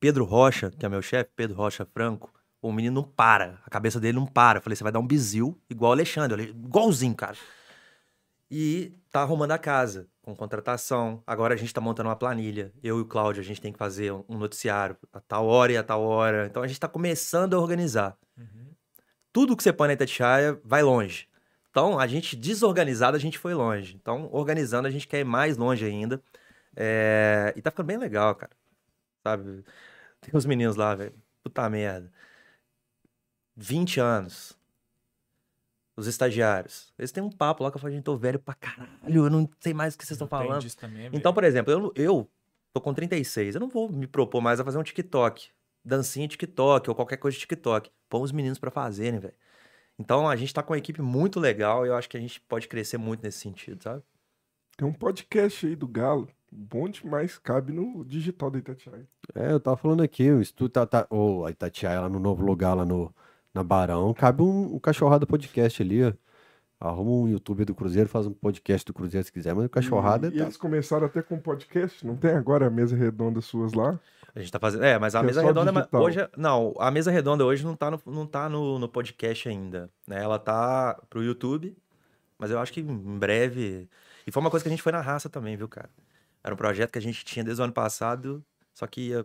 [0.00, 2.30] Pedro Rocha, que é meu chefe, Pedro Rocha Franco,
[2.60, 3.60] o menino não para.
[3.64, 4.58] A cabeça dele não para.
[4.58, 6.50] Eu falei, você vai dar um bizil igual o Alexandre.
[6.50, 7.36] Igualzinho, cara.
[8.50, 11.22] E tá arrumando a casa, com contratação.
[11.26, 12.72] Agora a gente tá montando uma planilha.
[12.82, 15.76] Eu e o Cláudio, a gente tem que fazer um noticiário a tal hora e
[15.76, 16.46] a tal hora.
[16.46, 18.16] Então a gente tá começando a organizar.
[19.32, 21.28] Tudo que você põe na Itatiaia vai longe.
[21.70, 23.96] Então, a gente desorganizado, a gente foi longe.
[23.96, 26.22] Então, organizando, a gente quer ir mais longe ainda.
[26.76, 28.52] É, E tá ficando bem legal, cara.
[29.26, 29.64] Sabe?
[30.20, 31.14] Tem uns meninos lá, velho.
[31.42, 32.12] Puta merda.
[33.56, 34.56] 20 anos.
[35.96, 36.92] Os estagiários.
[36.98, 38.88] Eles têm um papo lá que eu falo, gente, tô velho pra caralho.
[39.06, 40.60] Eu não sei mais o que vocês estão falando.
[40.60, 41.34] disso também, Então, velho.
[41.34, 42.28] por exemplo, eu, eu
[42.72, 43.54] tô com 36.
[43.54, 45.50] Eu não vou me propor mais a fazer um TikTok.
[45.84, 47.90] Dancinha TikTok ou qualquer coisa de TikTok.
[48.08, 49.34] Põe os meninos pra fazerem, velho.
[49.98, 52.40] Então, a gente tá com uma equipe muito legal e eu acho que a gente
[52.40, 54.02] pode crescer muito nesse sentido, sabe?
[54.76, 56.28] Tem um podcast aí do Galo.
[56.50, 59.06] Bom demais, cabe no digital da Itatiaia.
[59.34, 62.44] É, eu tava falando aqui, o estúdio tá, tá ou a Itatiaia lá no novo
[62.44, 63.14] lugar lá no
[63.54, 66.12] na Barão, cabe um, um cachorrada podcast ali, ó.
[66.80, 70.26] Arruma um youtuber do Cruzeiro, faz um podcast do Cruzeiro se quiser, mas o cachorrada
[70.26, 73.72] E, e tá- eles começaram até com podcast, não tem agora a mesa redonda suas
[73.72, 73.98] lá?
[74.34, 74.84] A gente tá fazendo.
[74.84, 75.70] É, mas a Que é mesa redonda.
[75.70, 76.02] é ma- digital.
[76.02, 79.48] Hoje, é- não, a mesa redonda hoje não tá, no, não tá no, no podcast
[79.48, 79.88] ainda.
[80.06, 80.20] Né?
[80.22, 81.74] Ela tá pro YouTube,
[82.38, 83.88] mas eu acho que em breve.
[84.26, 85.88] E foi uma coisa que a gente foi na raça também, viu, cara?
[86.42, 88.44] Era um projeto que a gente tinha desde o ano passado,
[88.74, 89.24] só que ia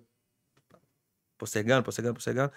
[1.38, 2.51] postergando, postergando, postergando.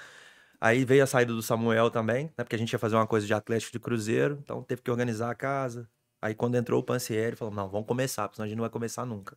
[0.65, 2.45] Aí veio a saída do Samuel também, né?
[2.45, 5.29] Porque a gente ia fazer uma coisa de Atlético de Cruzeiro, então teve que organizar
[5.29, 5.89] a casa.
[6.21, 8.71] Aí quando entrou o Pancieri, falou: não, vamos começar, porque senão a gente não vai
[8.71, 9.35] começar nunca.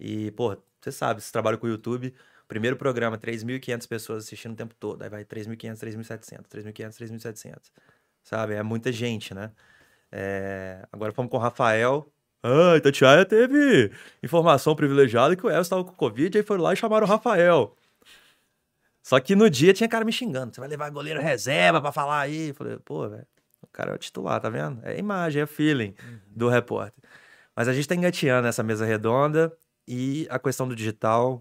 [0.00, 2.14] E, pô, você sabe, você trabalha com o YouTube,
[2.48, 5.02] primeiro programa, 3.500 pessoas assistindo o tempo todo.
[5.02, 7.70] Aí vai 3.500, 3.700, 3.500, 3.700.
[8.24, 8.54] Sabe?
[8.54, 9.52] É muita gente, né?
[10.10, 12.10] É, Agora fomos com o Rafael.
[12.42, 13.92] Ah, Itatiaia teve
[14.22, 17.76] informação privilegiada que o Elcio estava com Covid, aí foram lá e chamaram o Rafael.
[19.06, 20.52] Só que no dia tinha cara me xingando.
[20.52, 22.48] Você vai levar goleiro reserva pra falar aí?
[22.48, 23.24] Eu falei, pô, velho,
[23.62, 24.84] o cara é o titular, tá vendo?
[24.84, 25.94] É a imagem, é feeling
[26.26, 27.00] do repórter.
[27.54, 29.56] Mas a gente tá engateando essa mesa redonda
[29.86, 31.40] e a questão do digital.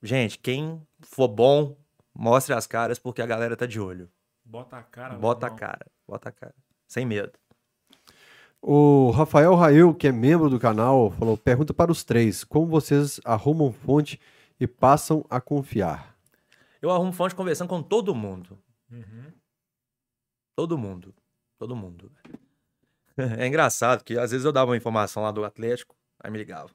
[0.00, 1.76] Gente, quem for bom,
[2.14, 4.08] mostre as caras, porque a galera tá de olho.
[4.44, 5.14] Bota a cara.
[5.16, 6.54] Bota a cara, bota a cara.
[6.86, 7.32] Sem medo.
[8.62, 13.20] O Rafael Rail, que é membro do canal, falou: pergunta para os três: como vocês
[13.24, 14.20] arrumam fonte
[14.60, 16.19] e passam a confiar?
[16.80, 18.58] Eu arrumo fonte conversando com todo mundo.
[18.90, 19.32] Uhum.
[20.56, 21.14] Todo mundo.
[21.58, 22.10] Todo mundo.
[23.38, 26.70] É engraçado que às vezes eu dava uma informação lá do Atlético, aí me ligava.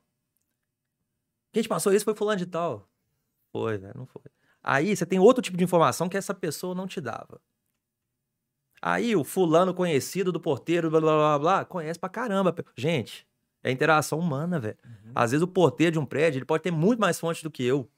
[1.52, 2.88] Quem te passou isso foi fulano de tal.
[3.52, 4.22] Foi, velho, não foi.
[4.62, 7.42] Aí você tem outro tipo de informação que essa pessoa não te dava.
[8.82, 12.54] Aí o fulano conhecido do porteiro, blá blá blá blá, conhece pra caramba.
[12.76, 13.28] Gente,
[13.64, 14.78] é interação humana, velho.
[15.16, 17.64] Às vezes o porteiro de um prédio, ele pode ter muito mais fontes do que
[17.64, 17.90] eu.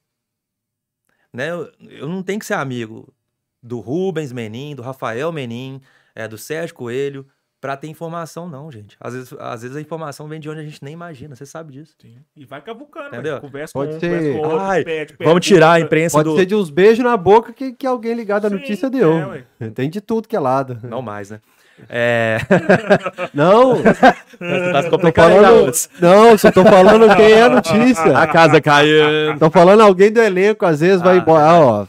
[1.34, 1.52] Né?
[1.52, 3.14] Eu, eu não tenho que ser amigo
[3.62, 5.82] do Rubens Menin, do Rafael Menin,
[6.16, 7.26] é, do Sérgio Coelho,
[7.60, 8.96] pra ter informação, não, gente.
[9.00, 11.74] Às vezes, às vezes a informação vem de onde a gente nem imagina, você sabe
[11.74, 11.96] disso.
[12.00, 12.18] Sim.
[12.36, 13.42] E vai cavucando, Entendeu?
[13.42, 15.40] Conversa Pode com um, ser- conversa com outro, Ai, pede, Vamos pergunta.
[15.42, 16.36] tirar a imprensa Pode do.
[16.38, 19.12] ser de uns beijos na boca que, que alguém ligado à Sim, notícia deu.
[19.34, 19.70] é.
[19.72, 20.80] Tem de tudo que é lado.
[20.88, 21.42] Não mais, né?
[21.90, 22.40] É.
[23.34, 25.72] Não, tá se complicando, falando,
[26.02, 28.18] não, só tô falando quem é a notícia.
[28.18, 29.38] A casa caiu.
[29.40, 31.44] Tô falando alguém do elenco, às vezes vai Ah, embora.
[31.44, 31.86] Ah, ó,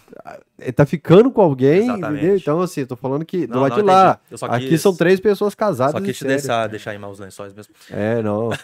[0.58, 2.18] ele tá ficando com alguém, Exatamente.
[2.18, 2.36] entendeu?
[2.36, 4.20] Então, assim, tô falando que do Não, lado não, de lá.
[4.50, 5.92] Aqui são três pessoas casadas.
[5.92, 7.72] Só quis te deixar, deixar em maus lençóis mesmo.
[7.90, 8.52] É, não.
[8.52, 8.56] é,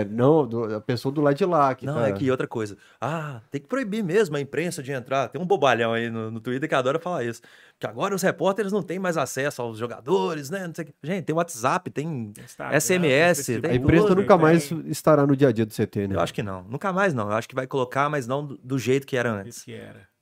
[0.00, 1.74] é, não, do- a pessoa do lado de lá.
[1.74, 2.76] Que Não, tá- é que outra coisa.
[3.00, 5.28] Ah, tem que proibir mesmo a imprensa de entrar.
[5.28, 7.40] Tem um bobalhão aí no, no Twitter que adora falar isso.
[7.78, 10.66] Que agora os repórteres não têm mais acesso aos jogadores, né?
[10.66, 10.94] Não sei o quê.
[11.02, 12.32] Gente, tem WhatsApp, tem.
[12.44, 15.66] Instagram, SMS, Facebook, A tem imprensa tudo, nunca tem- mais estará no dia a dia
[15.66, 16.14] do CT, né?
[16.16, 16.62] Eu acho que não.
[16.64, 17.30] Nunca mais não.
[17.30, 19.56] Eu acho que vai colocar, mas não do, do jeito que era antes.
[19.56, 20.12] Isso que era.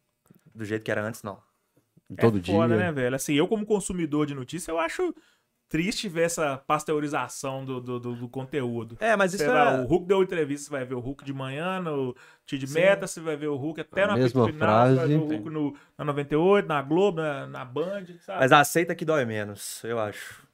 [0.54, 1.38] Do jeito que era antes, não.
[2.20, 2.54] Todo é dia.
[2.54, 3.16] foda, né, velho?
[3.16, 5.14] Assim, eu como consumidor de notícia, eu acho
[5.68, 8.98] triste ver essa pasteurização do, do, do- do conteúdo.
[9.00, 9.80] É, mas isso é.
[9.80, 12.14] o Hulk deu entrevista, você vai ver o Hulk de manhã, no
[12.44, 12.70] Tid.
[12.70, 15.18] Meta, você vai ver o Hulk até A no mesma final, você vai ver o
[15.20, 15.34] frase.
[15.36, 18.40] Hulk no, na 98, na Globo, na, na Band, sabe?
[18.40, 20.46] Mas aceita que dói menos, eu acho.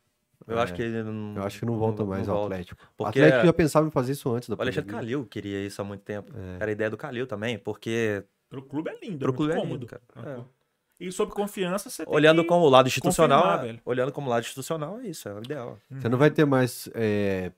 [0.46, 0.62] Eu É.
[0.62, 1.34] acho que ele não.
[1.36, 2.54] Eu acho que não volta mais ao volta.
[2.54, 2.82] Atlético.
[2.84, 5.14] O Porque Atlético já pensava em fazer isso antes da O Alexandre pandemia.
[5.16, 6.32] Calil queria isso há muito tempo.
[6.34, 6.56] É.
[6.62, 9.66] Era a ideia do Calil também, porque Pro clube é lindo, Pro é clube muito
[9.66, 10.02] é lindo, cômodo.
[10.14, 10.38] cara.
[11.00, 11.04] É.
[11.06, 12.48] E sobre confiança, você tem olhando que...
[12.48, 15.78] como o lado institucional, é- olhando como lado institucional, é isso, é o ideal.
[15.90, 17.52] Você não vai ter mais, é,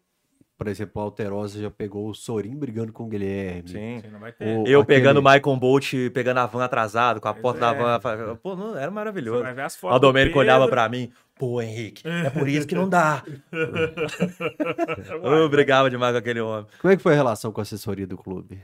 [0.58, 3.66] por exemplo, o Alterosa já pegou o Sorin brigando com o Guilherme.
[3.66, 4.00] Sim.
[4.02, 4.44] Você não vai ter.
[4.44, 7.58] O- Eu aquele- pegando o Michael Bolt, pegando a van atrasado, com a Pois porta
[7.58, 7.60] é.
[7.60, 8.00] da van.
[8.00, 9.42] fa- Pô, não, era Você maravilhoso.
[9.42, 10.74] vai ver as fotos O Domênico do olhava Pedro.
[10.74, 13.24] pra mim, pô, Henrique, é por isso que não dá.
[15.22, 16.66] Eu brigava demais com aquele homem.
[16.78, 18.60] Como é que foi a relação com a assessoria do clube?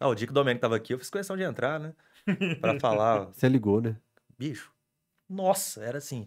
[0.00, 1.94] Ah, o dia que o Domênico tava aqui, eu fiz questão de entrar, né?
[2.60, 3.96] Pra falar, Você ligou, né?
[4.38, 4.72] bicho,
[5.28, 6.26] nossa, era assim.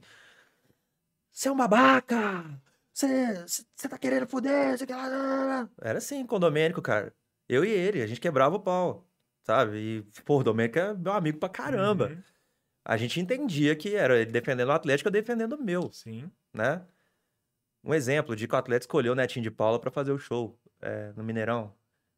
[1.32, 2.62] Você é um babaca!
[2.94, 4.78] Você você tá querendo foder?
[4.78, 4.96] Você quer...
[5.82, 7.12] Era assim com o Domênico, cara.
[7.50, 9.10] Eu e ele, a gente quebrava o pau,
[9.44, 9.78] sabe?
[9.78, 12.10] E, pô, o Domênico é meu amigo pra caramba.
[12.10, 12.24] Uhum.
[12.86, 16.30] A gente entendia que era ele defendendo o Atlético, eu defendendo o meu, Sim.
[16.54, 16.86] né?
[17.84, 20.58] um exemplo de que o atleta escolheu o Netinho de Paula pra fazer o show
[20.82, 21.74] é, no Mineirão.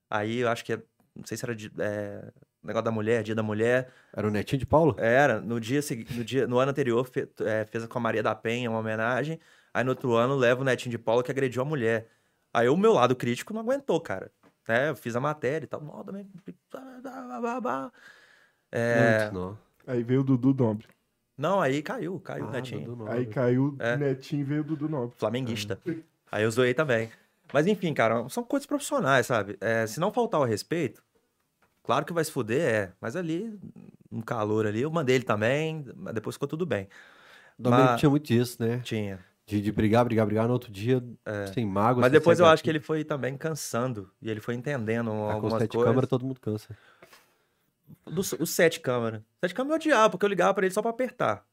[0.09, 0.83] Aí eu acho que, é-
[1.15, 2.31] não sei se era de, é,
[2.63, 3.89] negócio da mulher, dia da mulher.
[4.13, 4.95] Era o Netinho de Paulo?
[4.99, 5.79] Era, no dia
[6.15, 9.39] no, dia, no ano anterior, fe- é, fez com a Maria da Penha uma homenagem.
[9.73, 12.07] Aí no outro ano leva o Netinho de Paula que agrediu a mulher.
[12.53, 14.31] Aí o meu lado crítico não aguentou, cara.
[14.67, 15.81] É, eu fiz a matéria e tal.
[15.81, 16.27] Não, também.
[18.71, 19.57] É, Muito, não.
[19.87, 20.87] Aí veio o Dudu Nobre.
[21.37, 22.85] não, aí caiu, caiu o Ah, Netinho.
[22.95, 23.93] Dudu Aí caiu É.
[23.95, 25.15] o Netinho e veio o Dudu Nobre.
[25.17, 25.79] Flamenguista.
[26.31, 27.09] Aí eu zoei também.
[27.53, 29.55] Mas enfim, cara, são coisas profissionais, sabe?
[29.61, 31.03] É, se não faltar o respeito,
[31.85, 32.93] claro que vai se fuder, é.
[32.99, 33.57] Mas ali,
[34.11, 36.87] no calor ali, eu mandei ele também, mas depois ficou tudo bem.
[37.57, 38.79] Domênico Mas- tinha muito disso, né?
[38.83, 39.19] Tinha.
[39.47, 41.03] De, de brigar, brigar, brigar no outro dia,
[41.53, 42.01] sem mágoa.
[42.01, 42.03] É.
[42.03, 44.11] Mas sem depois eu acho que ele foi também cansando.
[44.19, 45.87] E ele foi entendendo com os algumas sete coisas.
[45.87, 46.75] câmeras todo mundo cansa.
[48.05, 49.23] Do, o sete câmera.
[49.39, 51.45] Sete câmera eu odiava, porque eu ligava pra ele só pra apertar.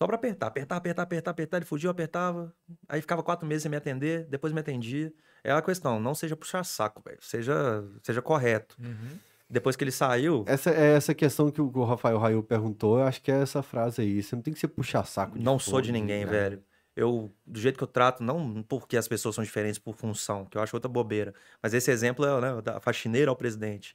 [0.00, 1.56] Só pra apertar, apertar, apertar, apertar, apertar.
[1.58, 2.54] Ele fugiu, eu apertava.
[2.88, 5.12] Aí ficava quatro meses sem me atender, depois me atendia.
[5.42, 7.18] É a questão, não seja puxar saco, velho.
[7.20, 8.76] Seja, seja correto.
[8.80, 9.18] Uhum.
[9.52, 13.20] Depois que ele saiu, Essa é essa questão que o Rafael Raio perguntou, eu acho
[13.20, 14.22] que é essa frase aí.
[14.22, 15.38] Você não tem que ser puxar saco.
[15.38, 16.30] não sou de ninguém, né?
[16.30, 16.62] velho.
[16.96, 20.56] Eu, do jeito que eu trato, não porque as pessoas são diferentes por função, que
[20.56, 21.34] eu acho outra bobeira.
[21.62, 23.94] Mas esse exemplo é né, da faxineira ao presidente.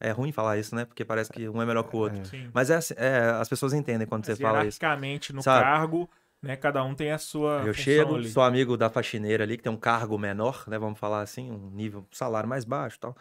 [0.00, 0.84] É ruim falar isso, né?
[0.86, 2.24] Porque parece que um é melhor que o outro.
[2.26, 2.50] Sim.
[2.52, 4.78] Mas é, assim- é, as pessoas entendem quando você Mas fala isso.
[4.82, 5.64] hierarquicamente no Sabe?
[5.64, 6.10] cargo,
[6.42, 6.56] né?
[6.56, 8.28] Cada um tem a sua Eu função chego, ali.
[8.28, 10.78] sou amigo da faxineira ali, que tem um cargo menor, né?
[10.78, 13.16] Vamos falar assim, um nível, um salário mais baixo e tal.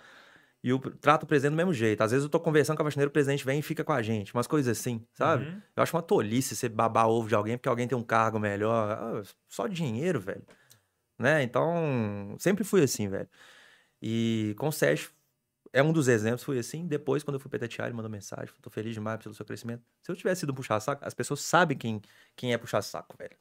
[0.64, 2.02] E eu trato o presidente do mesmo jeito.
[2.02, 4.02] Às vezes eu tô conversando com a faxineira, o presidente vem e fica com a
[4.02, 4.34] gente.
[4.34, 5.45] Umas coisas assim, sabe?
[5.45, 5.61] Uhum.
[5.76, 8.91] Eu acho uma tolice você babar ovo de alguém porque alguém tem um cargo melhor.
[8.91, 10.44] Ah, só dinheiro, velho.
[11.19, 11.44] Né?
[11.44, 13.27] Então, sempre fui assim, velho.
[14.02, 15.11] E com o Sérgio,
[15.73, 16.88] é um dos exemplos, fui assim.
[16.88, 18.53] Depois, quando eu fui Itatiaia, ele mandou mensagem.
[18.61, 19.84] Tô feliz demais pelo seu crescimento.
[20.02, 22.02] Se eu tivesse sido um puxar-saco, as pessoas sabem quem,
[22.38, 23.35] quem é puxar-saco, velho.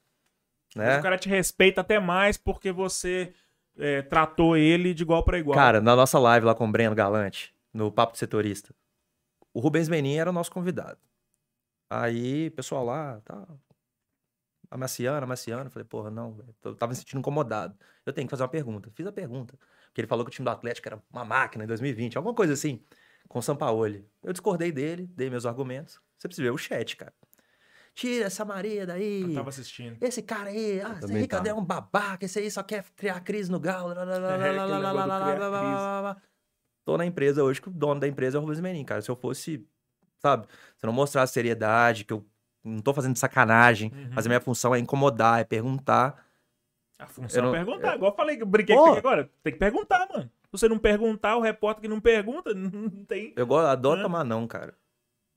[0.74, 0.98] Né?
[0.98, 3.34] o cara te respeita até mais porque você
[3.78, 5.56] é, tratou ele de igual pra igual.
[5.56, 8.74] Cara, na nossa live lá com o Breno Galante, no Papo de Setorista,
[9.52, 10.98] o Rubens Menin era o nosso convidado.
[11.90, 13.46] Aí, pessoal lá, tá.
[14.70, 15.70] Amaciano, Amaciano.
[15.70, 17.76] Falei, porra, não, eu tava me sentindo incomodado.
[18.06, 18.90] Eu tenho que fazer uma pergunta.
[18.94, 19.58] Fiz a pergunta.
[19.86, 22.54] Porque ele falou que o time do Atlético era uma máquina em 2020, alguma coisa
[22.54, 22.82] assim,
[23.28, 24.08] com o Sampaoli.
[24.22, 26.00] Eu discordei dele, dei meus argumentos.
[26.16, 27.12] Você precisa ver o chat, cara.
[27.94, 29.22] Tira essa Maria daí.
[29.22, 29.98] Eu tava assistindo.
[30.00, 31.60] Esse cara aí, ah, esse cadê tava.
[31.60, 32.24] um babaca?
[32.24, 33.92] Esse aí só quer criar crise no galo.
[33.92, 36.14] É.
[36.84, 39.00] Tô na empresa hoje, que o dono da empresa é o Rubens Menin, cara.
[39.02, 39.64] Se eu fosse,
[40.18, 40.46] sabe,
[40.76, 42.24] se eu não mostrasse seriedade, que eu
[42.64, 44.10] não tô fazendo sacanagem, Uhum.
[44.14, 46.26] mas a minha função é incomodar, é perguntar.
[46.98, 47.96] A função Eu é não- perguntar.
[47.96, 49.30] Igual eu falei, eu brinquei você agora.
[49.42, 50.30] Tem que perguntar, mano.
[50.44, 53.32] Se você não perguntar, o repórter que não pergunta, não tem.
[53.36, 54.02] Eu adoro Hã?
[54.02, 54.74] tomar não, cara.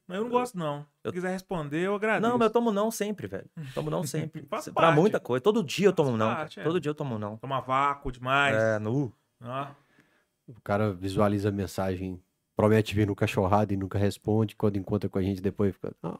[0.07, 0.81] Mas eu não gosto, não.
[0.81, 2.21] Se Eu- quiser responder, eu agradeço.
[2.31, 3.45] Não, mas eu tomo não sempre, velho.
[3.73, 4.45] Tomo não sempre.
[4.49, 4.95] Faz pra parte.
[4.99, 5.41] muita coisa.
[5.41, 6.35] Todo dia eu tomo Faz não.
[6.35, 6.63] parte, é.
[6.63, 7.37] Todo dia eu tomo não.
[7.37, 8.55] Toma vácuo demais.
[8.55, 9.11] É, nu.
[9.43, 9.67] Ó.
[10.47, 12.21] O cara visualiza a mensagem,
[12.55, 14.55] promete vir no cachorrado e nunca responde.
[14.55, 15.91] Quando encontra com a gente depois fica.
[16.03, 16.19] "Ah,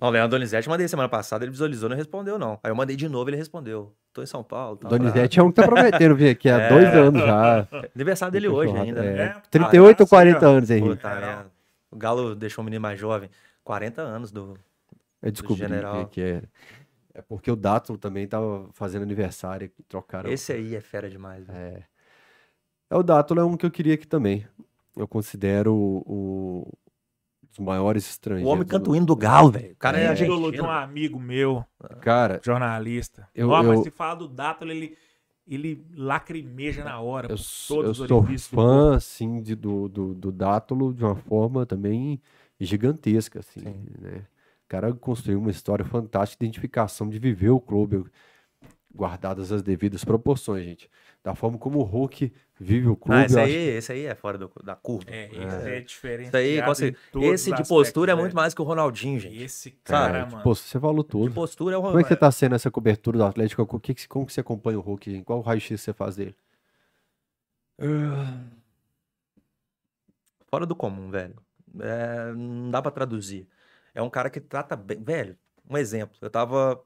[0.00, 2.52] Não, o Leandro Donizete, eu mandei semana passada, ele visualizou, não respondeu, não.
[2.62, 3.94] Aí eu mandei de novo, ele respondeu.
[4.12, 4.76] Tô em São Paulo.
[4.80, 6.68] Donizete é um que tá prometendo vir aqui há É.
[6.70, 7.64] dois anos já.
[7.64, 9.04] pra- Aniversário dele hoje ainda?
[9.04, 10.48] É, É, 38 ou ah, 40 sim, ó.
[10.50, 10.96] anos, Henrique.
[10.96, 11.57] Puta merda.
[11.90, 13.30] O Galo deixou o menino mais jovem.
[13.64, 14.58] 40 anos do.
[15.22, 16.06] Eu descobri general.
[16.06, 16.42] que, que é.
[17.14, 20.30] É porque o Dátulo também tava fazendo aniversário e trocaram.
[20.30, 21.44] Esse aí é fera demais.
[21.46, 21.58] velho.
[21.58, 21.84] É.
[22.90, 24.46] É, o Dátulo é um que eu queria aqui também.
[24.96, 26.72] Eu considero o, o-
[27.50, 28.52] os maiores O estrangeiros.
[28.52, 29.72] homem do- canta o hino do Galo, velho.
[29.72, 31.64] O cara é, É, ídolo de um amigo meu,
[32.00, 33.28] Cara, jornalista.
[33.34, 34.96] Eu- Ó, mas eu- se falar do Dátalo, ele,
[35.48, 37.28] ele lacrimeja na hora.
[37.28, 41.04] eu, todos eu os sou orifícios do fã, assim, de- do, do, do Dátulo de
[41.04, 42.20] uma forma também
[42.60, 43.86] gigantesca, assim, Sim.
[43.98, 44.26] né?
[44.66, 48.04] O cara construiu uma história fantástica de identificação, de viver o clube,
[48.94, 50.90] guardadas as devidas proporções, gente.
[51.22, 54.14] Da forma como o Hulk vive o clube, Ah, esse aí, acho esse aí é
[54.14, 55.04] fora do- da curva.
[55.10, 56.28] É, esse é, diferente.
[56.28, 57.24] Isso aí, com certeza.
[57.34, 59.42] esse de postura é muito mais que o Ronaldinho, gente.
[59.42, 60.44] Esse Cara, cara, de mano.
[60.44, 61.32] você falou De tudo.
[61.32, 63.62] postura é o Como é que você tá sendo essa cobertura do Atlético?
[63.62, 65.24] O que, como que você acompanha o Hulk, gente?
[65.24, 66.34] Qual o raio-x você faz dele?
[70.50, 71.36] Fora do comum, velho.
[71.80, 73.46] É, não dá pra traduzir.
[73.94, 75.02] É um cara que trata bem.
[75.02, 75.36] Velho,
[75.68, 76.16] um exemplo.
[76.20, 76.82] Eu tava.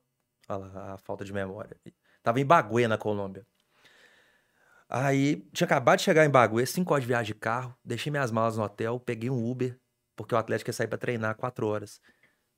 [0.56, 1.76] Lá, a falta de memória.
[2.22, 3.46] Tava em Bagué, na Colômbia.
[4.88, 8.30] Aí, tinha acabado de chegar em Bagué, cinco horas de viagem de carro, deixei minhas
[8.30, 9.78] malas no hotel, peguei um Uber,
[10.14, 12.00] porque o Atlético ia sair pra treinar quatro horas.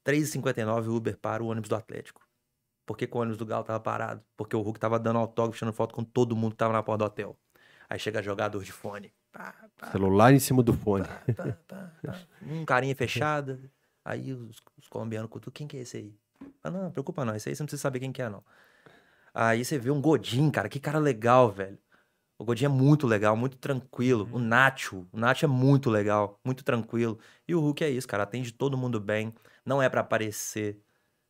[0.05, 2.21] 3h59 o Uber para o ônibus do Atlético.
[2.85, 4.23] Por que, que o ônibus do Galo tava parado?
[4.37, 6.99] Porque o Hulk tava dando autógrafo, tirando foto com todo mundo que tava na porta
[6.99, 7.39] do hotel.
[7.89, 9.13] Aí chega jogador de fone.
[9.33, 11.05] Pá, pá, Celular em cima do fone.
[11.35, 12.21] Pá.
[12.43, 13.59] Um carinha fechada.
[14.05, 16.19] Aí os, os colombianos cutucam, quem que é esse aí?
[16.63, 18.43] Ah, não, preocupa não, esse aí você não precisa saber quem que é, não.
[19.33, 21.79] Aí você vê um Godin, cara, que cara legal, velho.
[22.39, 24.29] O Godin é muito legal, muito tranquilo.
[24.33, 27.19] O Nacho, o Nacho é muito legal, muito tranquilo.
[27.47, 29.33] E o Hulk é isso, cara, atende todo mundo bem.
[29.65, 30.81] Não é pra aparecer.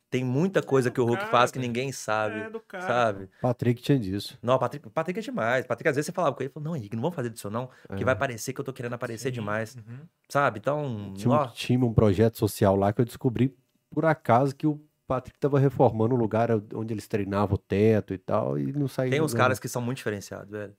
[0.09, 2.87] Tem muita coisa do que o Hulk cara, faz que ninguém sabe, É do cara.
[2.87, 3.29] sabe?
[3.41, 4.37] Patrick tinha disso.
[4.41, 5.65] Não, o Patrick, Patrick é demais.
[5.65, 7.49] O Patrick, às vezes, você falava com ele, falou, não, Henrique, não vamos fazer disso
[7.49, 8.05] não, porque É.
[8.05, 9.99] vai parecer que eu tô querendo aparecer Sim, demais, uhum.
[10.29, 10.59] sabe?
[10.59, 13.53] Então, Tinha um ó, time, um projeto social lá que eu descobri
[13.89, 18.17] por acaso que o Patrick tava reformando o lugar onde eles treinavam o teto e
[18.17, 19.11] tal, e não saía.
[19.11, 20.75] tem uns não- caras que são muito diferenciados, velho.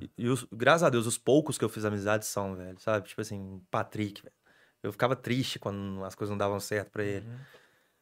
[0.00, 3.08] E, e os- graças a Deus, os poucos que eu fiz amizade são, velho, sabe?
[3.08, 4.34] Tipo assim, Patrick, velho.
[4.82, 7.26] Eu ficava triste quando as coisas não davam certo pra ele.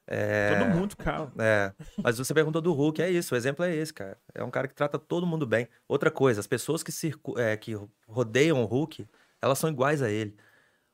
[0.09, 0.59] É...
[0.59, 1.33] Todo mundo, cara.
[1.39, 1.73] É,
[2.03, 4.17] mas você perguntou do Hulk, é isso, o exemplo é esse, cara.
[4.35, 5.69] É um cara que trata todo mundo bem.
[5.89, 7.73] Outra coisa, as pessoas que, circu é, que
[8.07, 9.07] rodeiam o Hulk,
[9.43, 10.37] elas são iguais a ele.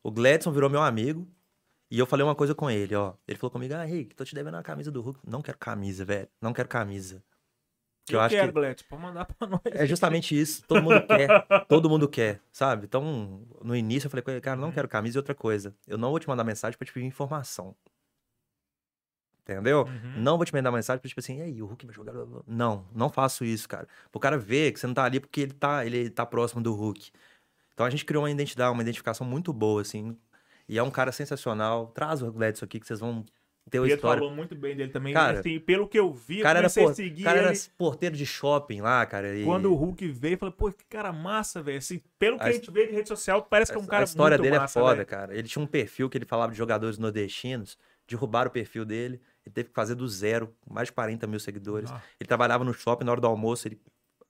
[0.02, 1.28] O Gladson virou meu amigo
[1.92, 3.12] e eu falei uma coisa com ele, ó.
[3.28, 5.20] Ele falou comigo, ah, Rick, tô te devendo uma camisa do Hulk.
[5.28, 6.26] Não quero camisa, velho.
[6.40, 7.22] Não quero camisa.
[8.06, 9.60] Que eu, acho quero, que Glet, pode mandar pra nós.
[9.66, 10.64] é justamente isso.
[10.66, 11.46] Todo mundo quer.
[11.68, 12.86] Todo mundo quer, sabe?
[12.86, 15.76] Então, no início eu falei com ele, cara, não quero camisa e outra coisa.
[15.86, 17.76] Eu não vou te mandar mensagem pra te pedir informação.
[19.42, 19.82] Entendeu?
[19.82, 20.14] Uhum.
[20.16, 22.12] Não vou te mandar mensagem pra tipo assim, e aí, o Hulk vai jogar.
[22.12, 22.42] blá, blá".
[22.46, 23.86] Não, não faço isso, cara.
[24.10, 26.72] O cara ver que você não tá ali porque ele tá, ele tá próximo do
[26.72, 27.10] Hulk.
[27.74, 30.16] Então a gente criou uma identidade, uma identificação muito boa, assim.
[30.72, 31.88] E é um cara sensacional.
[31.88, 33.22] Traz o Gladson aqui que vocês vão
[33.68, 34.20] ter uma Pedro história.
[34.20, 35.12] falou muito bem dele também.
[35.12, 36.92] Cara, assim, pelo que eu vi, O eu cara, era, comecei por...
[36.92, 37.48] a seguir cara ele.
[37.48, 39.36] era porteiro de shopping lá, cara.
[39.36, 39.44] E...
[39.44, 41.76] Quando o Hulk veio, eu falei, pô, que cara massa, velho.
[41.76, 44.04] Assim, pelo que A a, gente vê de rede social, parece que é um cara
[44.04, 45.06] a história muito dele massa, é foda, velho.
[45.06, 45.36] cara.
[45.36, 47.76] Ele tinha um perfil que ele falava de jogadores nordestinos,
[48.08, 51.90] derrubaram o perfil dele, ele teve que fazer do zero, mais de 40 mil seguidores.
[51.92, 52.00] Ah.
[52.18, 53.78] Ele trabalhava no shopping, na hora do almoço, ele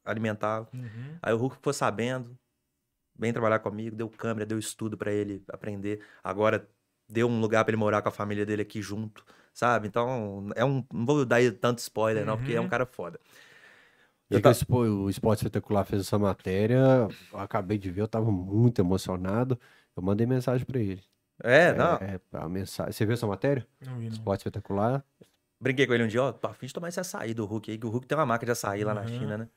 [0.04, 0.68] alimentava.
[0.74, 1.18] Uhum.
[1.22, 2.36] Aí o Hulk ficou sabendo,
[3.18, 6.00] vem trabalhar comigo, deu câmera, deu estudo pra ele aprender.
[6.22, 6.68] Agora
[7.08, 9.86] deu um lugar pra ele morar com a família dele aqui junto, sabe?
[9.88, 10.84] Então, é um.
[10.92, 12.68] Não vou dar tanto spoiler, não, porque é um Uhum.
[12.70, 13.20] cara foda.
[14.30, 16.78] Eu ta- o Espo- o Esporte Espetacular fez essa matéria,
[17.32, 19.58] eu acabei de ver, eu tava muito emocionado.
[19.94, 21.02] Eu mandei mensagem pra ele.
[21.44, 21.96] É, não.
[21.96, 22.92] É, a mensagem.
[22.92, 23.66] Você viu essa matéria?
[23.84, 24.12] Não vi, não.
[24.12, 25.04] Esporte Espetacular.
[25.60, 27.78] Brinquei com ele um dia, ó, tô afim de tomar esse açaí do Hulk aí,
[27.78, 29.08] que o Hulk tem uma marca de açaí lá na Uhum.
[29.08, 29.48] China, né?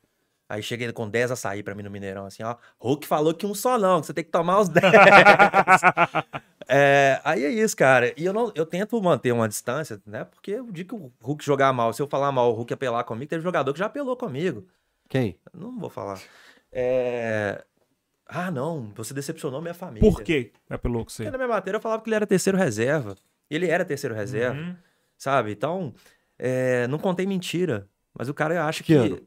[0.48, 2.54] Aí chega ele com 10 açaí pra mim no Mineirão, assim, ó.
[2.78, 4.84] Hulk falou que um só não, que você tem que tomar os 10.
[6.68, 8.12] É, aí é isso, cara.
[8.16, 10.24] E eu, não, eu tento manter uma distância, né?
[10.24, 13.04] Porque o dia que o Hulk jogar mal, se eu falar mal, o Hulk apelar
[13.04, 14.66] comigo, teve jogador que já apelou comigo.
[15.08, 15.38] Quem?
[15.54, 16.20] Não vou falar.
[16.72, 17.64] É...
[18.28, 20.00] Ah, não, você decepcionou minha família.
[20.10, 20.52] Por quê?
[20.68, 21.22] É pelo que você.
[21.22, 23.14] Porque na minha matéria eu falava que ele era terceiro reserva.
[23.48, 24.76] E ele era terceiro reserva Uhum.
[25.16, 25.52] sabe?
[25.52, 25.94] Então,
[26.36, 27.88] é, não contei mentira.
[28.18, 29.22] Mas o cara acha Que que.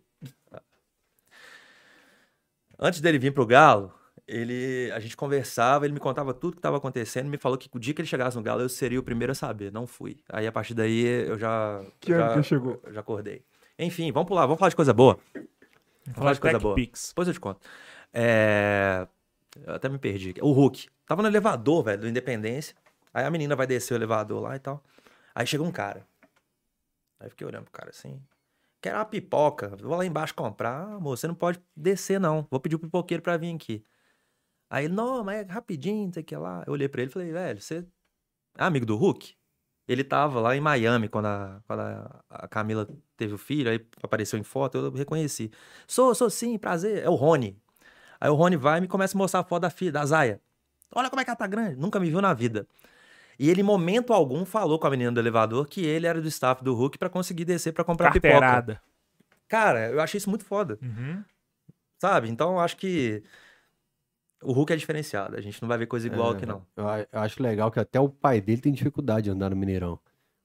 [2.80, 3.94] Antes dele vir pro Galo,
[4.26, 7.80] ele, a gente conversava, ele me contava tudo que estava acontecendo, me falou que o
[7.80, 9.72] dia que ele chegasse no Galo eu seria o primeiro a saber.
[9.72, 10.18] Não fui.
[10.30, 11.82] Aí a partir daí eu já.
[12.00, 12.82] Que já, ano que ele chegou?
[12.86, 13.44] eu já acordei.
[13.78, 15.20] Enfim, vamos pular, vamos falar de coisa boa.
[15.34, 16.76] Vamos falar de coisa Tech boa.
[16.76, 17.10] Pix.
[17.10, 17.60] Depois eu te conto.
[18.14, 19.08] É...
[19.66, 20.34] Eu até me perdi.
[20.42, 20.88] O Hulk.
[21.06, 22.76] Tava no elevador, velho, do Independência.
[23.14, 24.84] Aí a menina vai descer o elevador lá e tal.
[25.34, 26.06] Aí chega um cara.
[27.20, 28.22] Aí eu fiquei olhando pro cara assim.
[28.82, 29.76] Quero uma pipoca.
[29.78, 30.84] Vou lá embaixo comprar.
[30.84, 32.48] Ah, moço, você não pode descer, não.
[32.50, 33.84] Vou pedir o pipoqueiro pra vir aqui.
[34.70, 36.64] Aí não, mas é rapidinho, não sei o que lá.
[36.68, 37.86] Eu olhei pra ele e falei, velho, você
[38.58, 39.36] é amigo do Hulk?
[39.88, 41.82] Ele tava lá em Miami quando a, quando
[42.30, 42.88] a Camila
[43.18, 45.52] teve o filho, aí apareceu em foto, eu reconheci.
[45.88, 47.04] Sou, sou sim, prazer.
[47.04, 47.60] É o Rony.
[48.20, 50.42] Aí o Rony vai e me começa a mostrar a foto da filha, da Zaya.
[50.94, 51.76] Olha como é que ela tá grande.
[51.76, 52.68] Nunca me viu na vida.
[53.40, 56.28] E ele, em momento algum, falou com a menina do elevador que ele era do
[56.28, 58.32] staff do Hulk pra conseguir descer pra comprar pipoca.
[58.34, 58.82] Carteirada.
[59.48, 61.24] Cara, eu achei isso muito foda, Uhum.
[62.02, 62.30] sabe?
[62.30, 63.24] Então eu acho que
[64.44, 65.36] o Hulk é diferenciado.
[65.38, 66.62] A gente não vai ver coisa igual É, aqui, não.
[66.76, 69.94] Eu, eu acho legal que até o pai dele tem dificuldade de andar no Mineirão.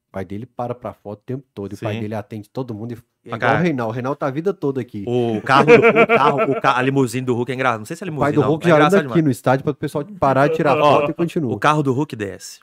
[0.09, 1.73] O pai dele para pra foto o tempo todo.
[1.73, 2.93] E o pai dele atende todo mundo.
[2.93, 3.59] E, é igual o.
[3.59, 3.91] Reinaldo.
[3.91, 5.05] O Reinaldo tá a vida toda aqui.
[5.09, 7.81] O carro, do, o carro, o ca- a limusine do Hulk é engraçado.
[7.81, 8.49] Não sei se é O limusine, pai do não.
[8.51, 9.25] Hulk é já anda aqui demais.
[9.25, 11.53] no estádio para o pessoal parar de tirar Ó, foto e continua.
[11.53, 12.61] O carro do Hulk desce.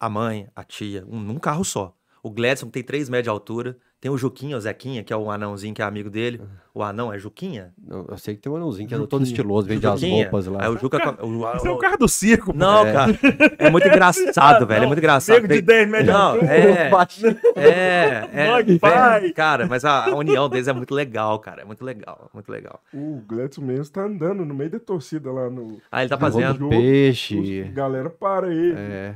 [0.00, 1.94] A mãe, a tia, um, num carro só.
[2.22, 3.76] O Gladson que tem 3 metros de altura.
[4.00, 6.40] Tem o Juquinha, o Zequinha, que é o anãozinho que é amigo dele.
[6.74, 7.74] O anão é Juquinha?
[7.76, 10.62] Não, Eu sei que tem um anãozinho que anda todo estiloso, vende as roupas lá.
[10.64, 10.96] Aí o Juca...
[11.22, 12.50] o- Esse é o- o carro do circo.
[12.56, 13.12] Não, cara.
[13.58, 14.84] É muito engraçado, velho.
[14.84, 15.34] É muito engraçado.
[15.42, 16.46] Nego de 10 metros de Não, altura.
[16.54, 16.90] é,
[17.56, 19.32] é, é, Mãe, velho, pai.
[19.32, 21.60] Cara, mas a, a união deles é muito legal, cara.
[21.60, 22.82] É muito legal, muito legal.
[22.94, 25.78] O Gladson mesmo tá andando no meio da torcida lá no.
[25.92, 26.70] Ah, ele tá fazendo.
[26.70, 27.38] Peixe.
[27.66, 28.72] Os- Galera, para aí.
[28.74, 29.14] É.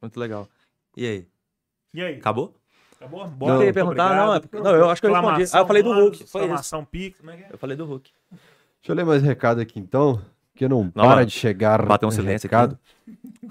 [0.00, 0.48] Muito legal.
[0.96, 1.26] E aí?
[1.94, 2.14] E aí?
[2.16, 2.54] Acabou?
[2.96, 3.20] Acabou?
[3.24, 3.30] Não.
[3.30, 4.16] Bora, Você ia perguntar?
[4.16, 5.44] Não, é porque- não, eu acho que eu respondi.
[5.52, 6.24] Ah, eu falei do Hulk.
[6.28, 6.86] Foi isso.
[6.90, 7.18] Pix.
[7.18, 7.46] Como é que é?
[7.52, 8.10] Eu falei do Hulk.
[8.30, 10.20] Deixa eu ler mais recado aqui então,
[10.54, 12.54] que não, Não, para de chegar Bateu um silêncio aqui.
[12.54, 12.78] recado.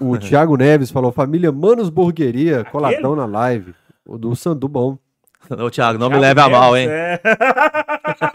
[0.00, 3.74] O Thiago Neves falou, família Manos Burgueria, coladão na live.
[4.06, 4.98] O do Sandu Bom.
[5.50, 6.88] Ô, Thiago, não me Thiago leve a Neves, mal, hein?
[6.90, 7.20] é.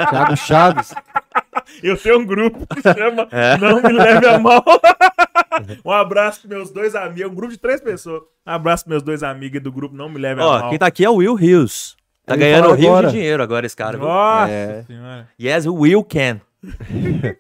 [0.10, 0.94] Thiago Chaves.
[1.82, 3.58] Eu tenho um grupo que chama É.
[3.58, 4.64] Não Me Leve a Mal.
[5.86, 7.32] um abraço pros meus dois amigos.
[7.32, 8.22] Um grupo de três pessoas.
[8.46, 10.70] Um abraço pros meus dois amigos do grupo Não Me Leve a Ó, Mal.
[10.70, 11.96] quem tá aqui é o Will Rios.
[12.26, 13.08] Tá ganhando falar rios agora.
[13.08, 13.98] de dinheiro agora esse cara.
[13.98, 14.08] viu?
[14.08, 14.84] Nossa É.
[14.84, 15.30] senhora.
[15.42, 16.40] Yes, Will can.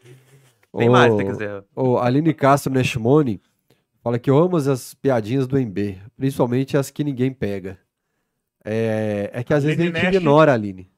[0.75, 1.63] Tem mais, tem que dizer.
[1.75, 3.39] ô, Aline Castro Neshmone
[4.03, 7.77] fala que eu amo as piadinhas do MB, principalmente as que ninguém pega.
[8.65, 10.15] É, é que às vezes a Aline gente Nash.
[10.15, 10.89] ignora, Aline.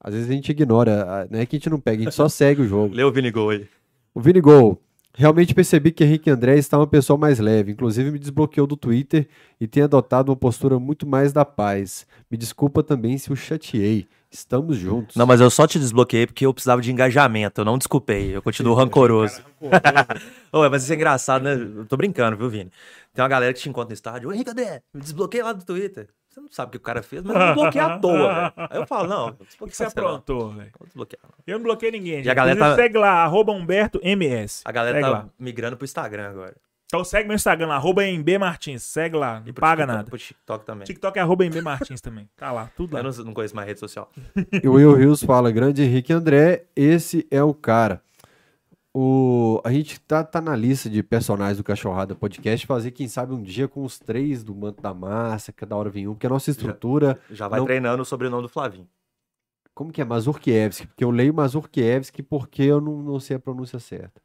[0.00, 2.14] Às vezes a gente ignora, a- não é que a gente não pega, a gente
[2.14, 2.94] só segue o jogo.
[2.94, 3.68] Lê o Vini Gol aí.
[4.14, 4.80] O Vini Gol.
[5.12, 7.72] Realmente percebi que Henrique André está uma pessoa mais leve.
[7.72, 9.28] Inclusive me desbloqueou do Twitter
[9.60, 12.06] e tem adotado uma postura muito mais da paz.
[12.30, 14.06] Me desculpa também se o chateei.
[14.30, 15.16] Estamos juntos.
[15.16, 17.60] Não, mas eu só te desbloqueei porque eu precisava de engajamento.
[17.60, 18.36] Eu não desculpei.
[18.36, 19.42] Eu continuo rancoroso.
[20.52, 21.54] Ô, mas isso é engraçado, né?
[21.54, 22.70] Eu tô brincando, viu, Vini?
[23.12, 24.28] Tem uma galera que te encontra no estádio.
[24.28, 26.08] Ô, Henrique André, me desbloqueei lá do Twitter.
[26.40, 28.52] Você não sabe o que o cara fez, mas eu desbloqueei à toa, velho.
[28.70, 30.70] Aí eu falo, não, O que você aprontou, velho?
[30.78, 31.20] Vou desbloquear.
[31.46, 32.16] Eu não bloqueei ninguém.
[32.18, 32.30] gente.
[32.30, 34.62] a galera Inclusive, tá- Segue lá, arroba Humberto MS.
[34.64, 35.28] A galera segue tá lá.
[35.38, 36.56] migrando pro Instagram agora.
[36.86, 38.82] Então segue meu Instagram lá, arroba MB Martins.
[38.82, 40.10] Segue lá, não E paga TikTok- nada.
[40.10, 40.84] Pro TikTok também.
[40.86, 42.28] TikTok é arroba MB Martins também.
[42.36, 43.00] Tá lá, tudo lá.
[43.00, 44.10] Eu não, não conheço mais rede social.
[44.62, 48.02] E o Will Rios fala, grande Henrique André, esse é o cara.
[48.92, 53.32] O, a gente tá, tá na lista de personagens do Cachorrada Podcast, fazer, quem sabe,
[53.32, 56.30] um dia com os três do Manto da Massa, cada hora vem um, porque a
[56.30, 58.88] nossa estrutura, Já vai Não- treinando o sobrenome do Flavinho.
[59.74, 60.04] como que é?
[60.04, 64.20] Mazurkiewski, porque eu leio Mazurkiewski porque eu não, não sei a pronúncia certa.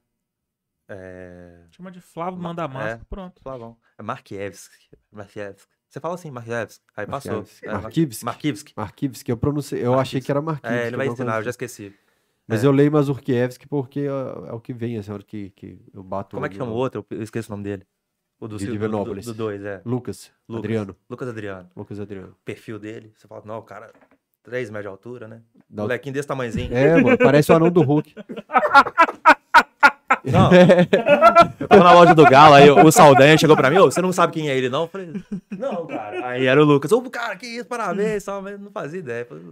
[0.90, 1.64] É.
[1.72, 3.02] Chama de Flávio Manda Massa, É.
[3.10, 3.42] pronto.
[3.42, 3.78] Flavão.
[3.98, 4.90] É Markiewski.
[5.12, 5.72] Markiewski.
[5.90, 6.84] Você fala assim, Markiewski.
[6.98, 7.32] Aí passou.
[7.38, 7.66] Markiewski.
[7.68, 8.26] É, Mar- Markiewski.
[8.26, 8.74] Markiewski.
[8.76, 10.80] Markiewski, eu pronunciei, eu achei que era Markiewski.
[10.80, 11.50] É, ele vai ensinar, eu já assim.
[11.66, 11.96] esqueci.
[12.48, 12.68] Mas é.
[12.68, 16.04] eu leio Mazurkiewski porque é, é o que vem, assim, a hora que, que eu
[16.04, 17.06] bato Como é que chama o outro?
[17.10, 17.84] Eu esqueci o nome dele.
[18.40, 19.22] O do De do- do-.
[19.22, 19.82] Do 2, é.
[19.86, 20.66] Lucas, Lucas.
[20.66, 20.96] Adriano.
[21.10, 21.70] Lucas Adriano.
[21.76, 22.28] Lucas Adriano.
[22.30, 23.14] O perfil dele.
[23.18, 23.92] Você fala, não, o cara,
[24.44, 25.42] 3 metros de altura, né?
[25.70, 26.76] Dá o- Molequinho desse tamanhozinho.
[26.76, 28.14] É, mano, parece o anão do Hulk.
[30.24, 30.50] Não.
[31.60, 34.12] Eu tava na loja do Galo, aí o Saldanha chegou pra mim, ô, você não
[34.12, 34.82] sabe quem é ele, não?
[34.84, 35.14] Eu falei,
[35.52, 36.28] não, cara.
[36.30, 39.22] Aí era o Lucas, ô, cara, que isso, parabéns, mas não fazia ideia.
[39.22, 39.44] Eu falei,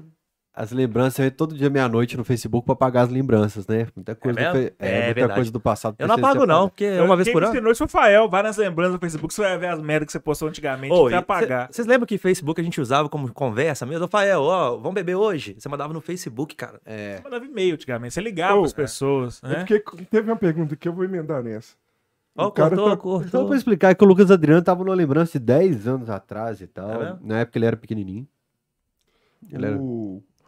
[0.55, 3.87] As lembranças, eu ia todo dia meia-noite no Facebook pra apagar as lembranças, né?
[3.95, 4.53] Muita coisa, do, mesmo?
[4.69, 5.95] fe- é, É muita coisa do passado.
[5.97, 7.51] Eu não apago, não, porque é uma vez Quem por ano.
[7.53, 8.29] ensinou isso foi o Fael.
[8.29, 10.93] Vai nas lembranças do Facebook, você vai ver as merdas que você postou antigamente.
[10.93, 11.67] Ô, e apagar.
[11.69, 14.05] cê- Vocês lembram que Facebook a gente usava como conversa mesmo?
[14.05, 15.55] Rafael, ó, vamos beber hoje?
[15.57, 16.79] Você mandava no Facebook, cara.
[16.85, 17.15] É.
[17.17, 18.13] Você mandava e-mail antigamente.
[18.13, 19.55] Você ligava Ô, pras pessoas, É né?
[19.65, 21.73] porque teve uma pergunta que eu vou emendar nessa.
[22.37, 23.27] Ó, O cara cortou, tá- cortou.
[23.27, 26.61] Então, pra explicar, é que o Lucas Adriano tava numa lembrança de 10 anos atrás
[26.61, 27.01] e tal.
[27.01, 27.17] É?
[27.23, 28.27] Na época ele era pequenininho.
[29.51, 29.79] Ele era...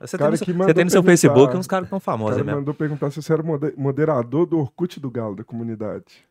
[0.07, 2.34] Você, cara tem no, seu- que você tem no seu Facebook uns caras tão famosos
[2.36, 2.60] cara aí mesmo.
[2.60, 6.26] mandou perguntar se você era mode- moderador do Orkut do Galo, da comunidade.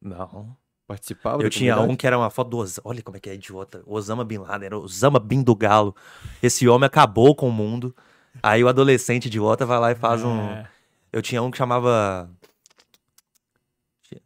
[0.00, 0.56] Não.
[0.86, 1.92] Participava Eu tinha comunidade?
[1.94, 2.88] um que era uma foto do Osama.
[2.88, 3.82] Olha como é que é idiota.
[3.86, 5.94] Osama Bin Laden, era o Osama Bin do Galo.
[6.42, 7.94] Esse homem acabou com o mundo.
[8.42, 10.38] Aí o adolescente idiota vai lá e faz um.
[10.40, 10.68] É.
[11.12, 12.30] Eu tinha um que chamava.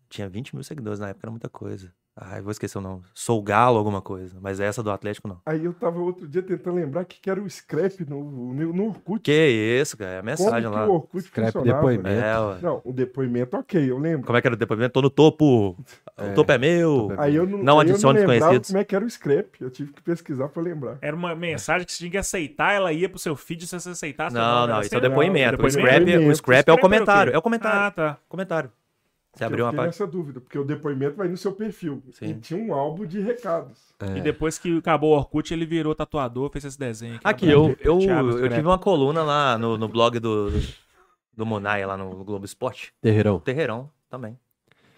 [0.09, 1.93] Tinha 20 mil seguidores na época, era muita coisa.
[2.22, 3.02] Ai, vou esquecer o nome.
[3.14, 4.36] Sou Galo, alguma coisa.
[4.42, 5.38] Mas essa do Atlético não.
[5.47, 8.86] Aí eu tava outro dia tentando lembrar que que era o scrap no, no, no
[8.88, 9.22] Orkut.
[9.22, 10.10] Que isso, cara.
[10.10, 10.86] É a Como mensagem que lá.
[10.86, 12.09] o Orkut Scrap depoimento.
[12.09, 12.59] É, ué.
[12.60, 14.26] Não, o depoimento, ok, eu lembro.
[14.26, 14.92] Como é que era o depoimento?
[14.92, 15.76] Tô no topo.
[16.18, 17.09] É, O topo é meu.
[17.09, 18.68] topo é Aí eu não, Não aí eu adicione desconhecidos.
[18.68, 19.47] como é que era o scrap.
[19.60, 20.98] Eu tive que pesquisar pra lembrar.
[21.01, 23.88] Era uma mensagem que você tinha que aceitar, ela ia pro seu feed se você
[23.90, 24.34] aceitasse.
[24.34, 25.55] Não, era não, isso é o depoimento.
[25.55, 25.80] O Depoimento?
[25.80, 27.34] scrap, o scrap é o Scrap era o comentário.
[27.34, 27.80] É o comentário.
[27.80, 28.18] Ah, tá.
[28.28, 28.70] Comentário.
[29.40, 29.86] Você Eu abriu uma página.
[29.86, 32.02] nessa dúvida, porque o depoimento vai no seu perfil.
[32.12, 32.26] Sim.
[32.26, 33.78] E tinha um álbum de recados.
[33.98, 34.18] É.
[34.18, 37.18] E depois que acabou o Orkut, ele virou tatuador, fez esse desenho.
[37.24, 38.54] Aqui, eu, eu, Thiago eu Scrap.
[38.54, 40.50] tive uma coluna lá no, no blog do,
[41.34, 42.92] do Monai, lá no Globo Esporte.
[43.00, 43.40] Terreirão.
[43.40, 44.38] Terreirão também.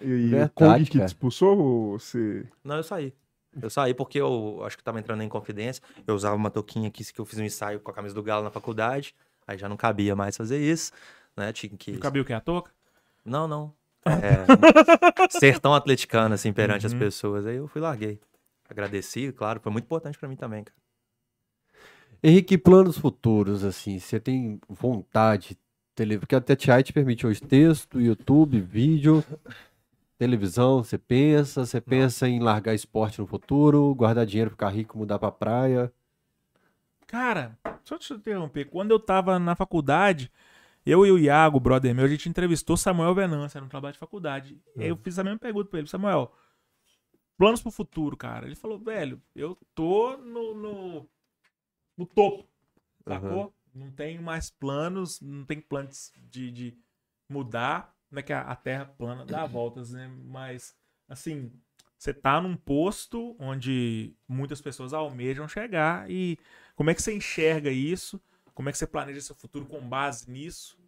[0.00, 2.44] E, e o Kong que te expulsou, ou você...
[2.64, 3.14] Não, eu saí.
[3.60, 5.80] Eu saí porque eu acho que tava entrando em confidência.
[6.04, 8.42] Eu usava uma touquinha aqui, que eu fiz um ensaio com a camisa do Galo
[8.42, 9.14] na faculdade.
[9.46, 10.90] Aí já não cabia mais fazer isso,
[11.36, 11.52] né?
[11.52, 11.92] Tinha que...
[11.92, 12.32] Não cabia o que?
[12.32, 12.72] A touca?
[13.24, 13.72] Não, não.
[14.04, 16.98] É, ser tão atleticano, assim, perante as Uhum.
[16.98, 17.46] pessoas.
[17.46, 18.20] Aí eu fui larguei.
[18.68, 19.60] Agradeci, claro.
[19.60, 20.76] Foi muito importante pra mim também, cara.
[22.22, 25.58] Henrique, planos futuros, assim, você tem vontade,
[25.94, 26.18] tele...
[26.18, 29.24] porque até TI te permite hoje texto, YouTube, vídeo,
[30.16, 35.18] televisão, você pensa, você pensa em largar esporte no futuro, guardar dinheiro, ficar rico, mudar
[35.18, 35.92] pra praia.
[37.08, 38.66] Cara, só te interromper.
[38.66, 40.30] Quando eu tava na faculdade,
[40.84, 43.98] eu e o Iago, brother meu, a gente entrevistou Samuel Venâncio, era um trabalho de
[43.98, 44.60] faculdade.
[44.76, 46.32] Aí eu fiz a mesma pergunta pra ele, Samuel,
[47.36, 48.46] planos pro futuro, cara.
[48.46, 51.08] Ele falou, velho, eu tô no, no,
[51.96, 52.48] no topo,
[53.04, 53.54] sacou?
[53.74, 56.78] Não tenho mais planos, não tenho planos de, de
[57.28, 57.94] mudar.
[58.08, 60.10] Como é que a, a Terra plana dá voltas, né?
[60.24, 60.76] Mas,
[61.08, 61.50] assim,
[61.96, 66.36] você tá num posto onde muitas pessoas almejam chegar e
[66.74, 68.20] Como é que você enxerga isso?
[68.54, 70.78] Como é que você planeja seu futuro com base nisso?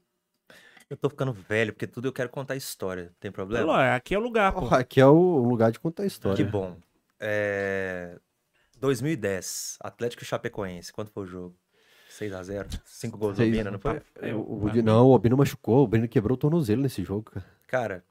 [0.89, 3.13] Eu tô ficando velho, porque tudo eu quero contar história.
[3.19, 3.67] Tem problema?
[3.67, 4.61] Falou, "É, aqui é o lugar, pô.
[4.61, 6.37] Porra, aqui é o lugar de contar história.
[6.45, 6.77] Que bom.
[7.19, 8.19] É...
[8.79, 10.93] 2010, Atlético e Chapecoense.
[10.93, 11.57] Quanto foi o jogo?
[12.11, 12.69] 6x0?
[12.85, 14.01] 5 gols do Obina, não foi?
[14.21, 17.31] É, O, o- o, não, o Obino machucou, o Obino quebrou o tornozelo nesse jogo,
[17.31, 17.47] cara.
[17.67, 18.05] Cara,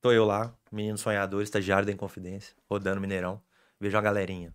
[0.00, 3.40] tô eu lá, menino sonhador, estagiário da Inconfidência, rodando Mineirão.
[3.78, 4.54] Vejo uma galerinha.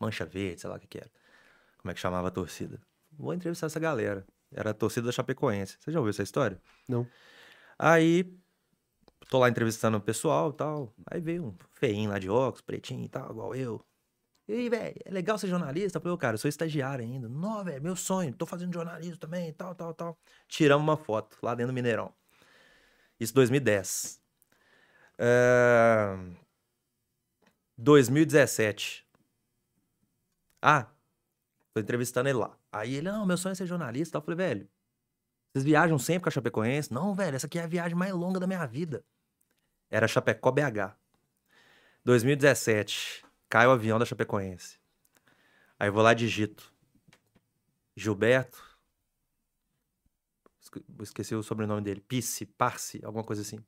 [0.00, 1.10] Mancha Verde, sei lá o que que era.
[1.78, 2.80] Como é que chamava a torcida?
[3.18, 4.26] Vou entrevistar essa galera.
[4.52, 5.76] Era a torcida da Chapecoense.
[5.80, 6.60] Você já ouviu essa história?
[6.88, 7.06] Não.
[7.78, 8.32] Aí,
[9.28, 10.94] tô lá entrevistando o pessoal e tal.
[11.10, 13.84] Aí veio um feinho lá de óculos, pretinho e tal, igual eu.
[14.48, 15.98] E aí, velho, é legal ser jornalista?
[15.98, 17.28] Eu falei, cara, eu sou estagiário ainda.
[17.28, 20.18] Não, velho, meu sonho, tô fazendo jornalismo também, tal, tal, tal.
[20.46, 22.14] Tiramos uma foto lá dentro do Mineirão.
[23.18, 24.22] Isso 2010.
[25.18, 26.16] É...
[27.76, 29.06] 2017.
[30.62, 30.86] Ah,
[31.74, 32.56] tô entrevistando ele lá.
[32.78, 34.18] Aí ele, não, meu sonho é ser jornalista.
[34.18, 34.68] Eu falei, velho,
[35.52, 36.92] vocês viajam sempre com a Chapecoense?
[36.92, 39.04] Não, velho, essa aqui é a viagem mais longa da minha vida.
[39.90, 40.94] Era Chapecó BH.
[42.04, 43.24] 2017.
[43.48, 44.78] Cai o avião da Chapecoense.
[45.78, 46.72] Aí eu vou lá e digito.
[47.94, 48.62] Gilberto.
[50.60, 52.00] Esque- Esqueci o sobrenome dele.
[52.00, 53.64] Pisse, Parse, alguma coisa assim.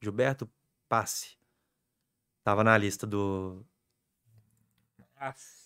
[0.00, 0.50] Gilberto
[0.88, 1.36] Passe.
[2.42, 3.64] Tava na lista do.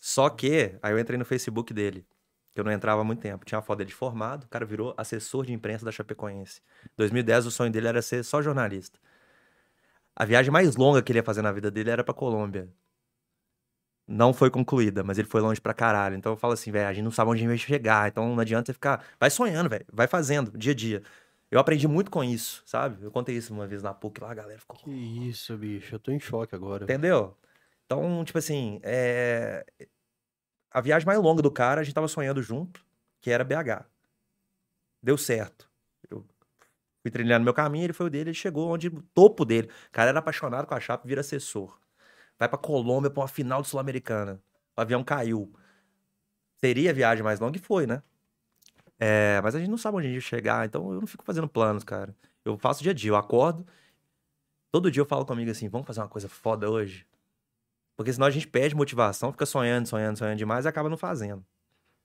[0.01, 2.07] Só que, aí eu entrei no Facebook dele,
[2.55, 3.45] que eu não entrava há muito tempo.
[3.45, 6.61] Tinha uma foto dele de formado, o cara virou assessor de imprensa da Chapecoense.
[6.97, 8.99] 2010, o sonho dele era ser só jornalista.
[10.15, 12.69] A viagem mais longa que ele ia fazer na vida dele era pra Colômbia.
[14.07, 16.17] Não foi concluída, mas ele foi longe pra caralho.
[16.17, 18.09] Então eu falo assim, velho, a gente não sabe onde a gente vai chegar.
[18.09, 19.05] Então não adianta você ficar.
[19.19, 19.87] Vai sonhando, velho.
[19.91, 21.03] Vai fazendo, dia a dia.
[21.51, 23.03] Eu aprendi muito com isso, sabe?
[23.03, 24.77] Eu contei isso uma vez na PUC lá, a galera ficou.
[24.77, 25.95] Que isso, bicho.
[25.95, 26.85] Eu tô em choque agora.
[26.85, 27.37] Entendeu?
[27.85, 29.65] Então, tipo assim, é...
[30.73, 32.85] a viagem mais longa do cara, a gente tava sonhando junto,
[33.21, 33.85] que era BH.
[35.03, 35.69] Deu certo.
[36.11, 36.25] Eu
[37.03, 39.69] fui trilhando meu caminho, ele foi o dele, ele chegou onde o topo dele.
[39.89, 41.79] O cara era apaixonado com a chapa, vira assessor.
[42.39, 44.41] Vai pra Colômbia pra uma final do Sul-Americana.
[44.77, 45.53] O avião caiu.
[46.57, 48.03] Seria a viagem mais longa e foi, né?
[48.99, 51.49] É, mas a gente não sabe onde a gente chegar, então eu não fico fazendo
[51.49, 52.15] planos, cara.
[52.45, 53.67] Eu faço dia a dia, eu acordo,
[54.71, 57.07] todo dia eu falo comigo assim, vamos fazer uma coisa foda hoje?
[57.97, 61.45] Porque senão a gente perde motivação, fica sonhando, sonhando, sonhando demais e acaba não fazendo.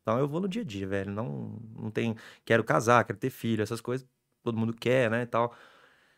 [0.01, 1.11] Então eu vou no dia a dia, velho.
[1.11, 2.15] Não, não tem.
[2.45, 4.07] Quero casar, quero ter filho, essas coisas
[4.43, 5.23] todo mundo quer, né?
[5.23, 5.55] E tal.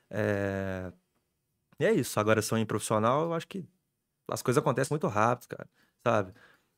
[0.10, 0.92] É...
[1.80, 2.20] E é isso.
[2.20, 3.66] Agora, sonho profissional, eu acho que
[4.30, 5.70] as coisas acontecem muito rápido, cara.
[6.06, 6.34] Sabe?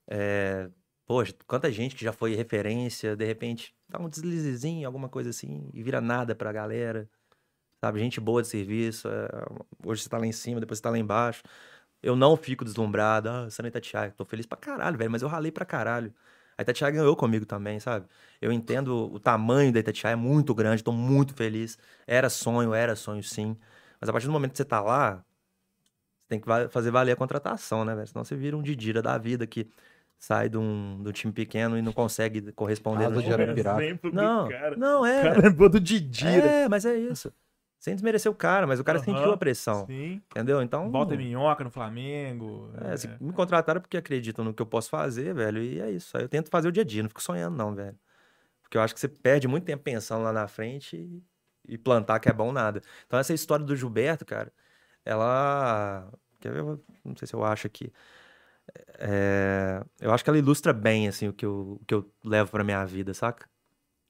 [0.09, 0.69] É...
[1.05, 5.69] Poxa, quanta gente que já foi referência, de repente dá um deslizezinho, alguma coisa assim,
[5.73, 7.09] e vira nada pra galera.
[7.83, 7.99] Sabe?
[7.99, 9.07] Gente boa de serviço.
[9.09, 9.27] é,
[9.85, 11.43] Hoje você tá lá em cima, depois você tá lá embaixo.
[12.01, 13.29] Eu não fico deslumbrado.
[13.29, 14.13] Ah, você não é Itatiaia.
[14.17, 15.11] Tô feliz pra caralho, velho.
[15.11, 16.13] Mas eu ralei pra caralho.
[16.57, 18.05] A Itatiaia ganhou comigo também, sabe?
[18.41, 20.83] Eu entendo o tamanho da Itatiaia, é muito grande.
[20.83, 21.77] Tô muito feliz.
[22.07, 23.55] Era sonho, era sonho sim.
[23.99, 27.15] Mas a partir do momento que você tá lá, você tem que fazer valer a
[27.15, 28.07] contratação, né, velho?
[28.07, 29.67] Senão você vira um Didira da vida que
[30.17, 33.05] sai de um, de um time pequeno e não consegue corresponder.
[33.05, 33.27] Asa no do
[34.11, 34.75] Não, cara.
[34.75, 35.21] não, O é.
[35.23, 36.45] cara lembrou do Didira.
[36.47, 37.33] É, mas é isso.
[37.81, 40.21] Sem desmerecer o cara, mas o cara Aham, sentiu a pressão, Sim.
[40.29, 40.61] entendeu?
[40.61, 42.69] Então, Volta minhoca no Flamengo.
[42.77, 43.17] é, é.
[43.19, 46.15] me contrataram porque acreditam no que eu posso fazer, velho, e é isso.
[46.15, 47.97] Aí eu tento fazer o dia a dia, não fico sonhando não, velho.
[48.61, 51.23] Porque eu acho que você perde muito tempo pensando lá na frente
[51.67, 52.83] e, plantar que é bom nada.
[53.07, 54.53] Então essa história do Gilberto, cara,
[55.03, 56.07] ela...
[56.39, 56.63] Quer ver?
[57.03, 57.91] Não sei se eu acho aqui.
[58.99, 62.51] É, eu acho que ela ilustra bem, assim, o que eu, o que eu levo
[62.51, 63.49] pra minha vida, saca?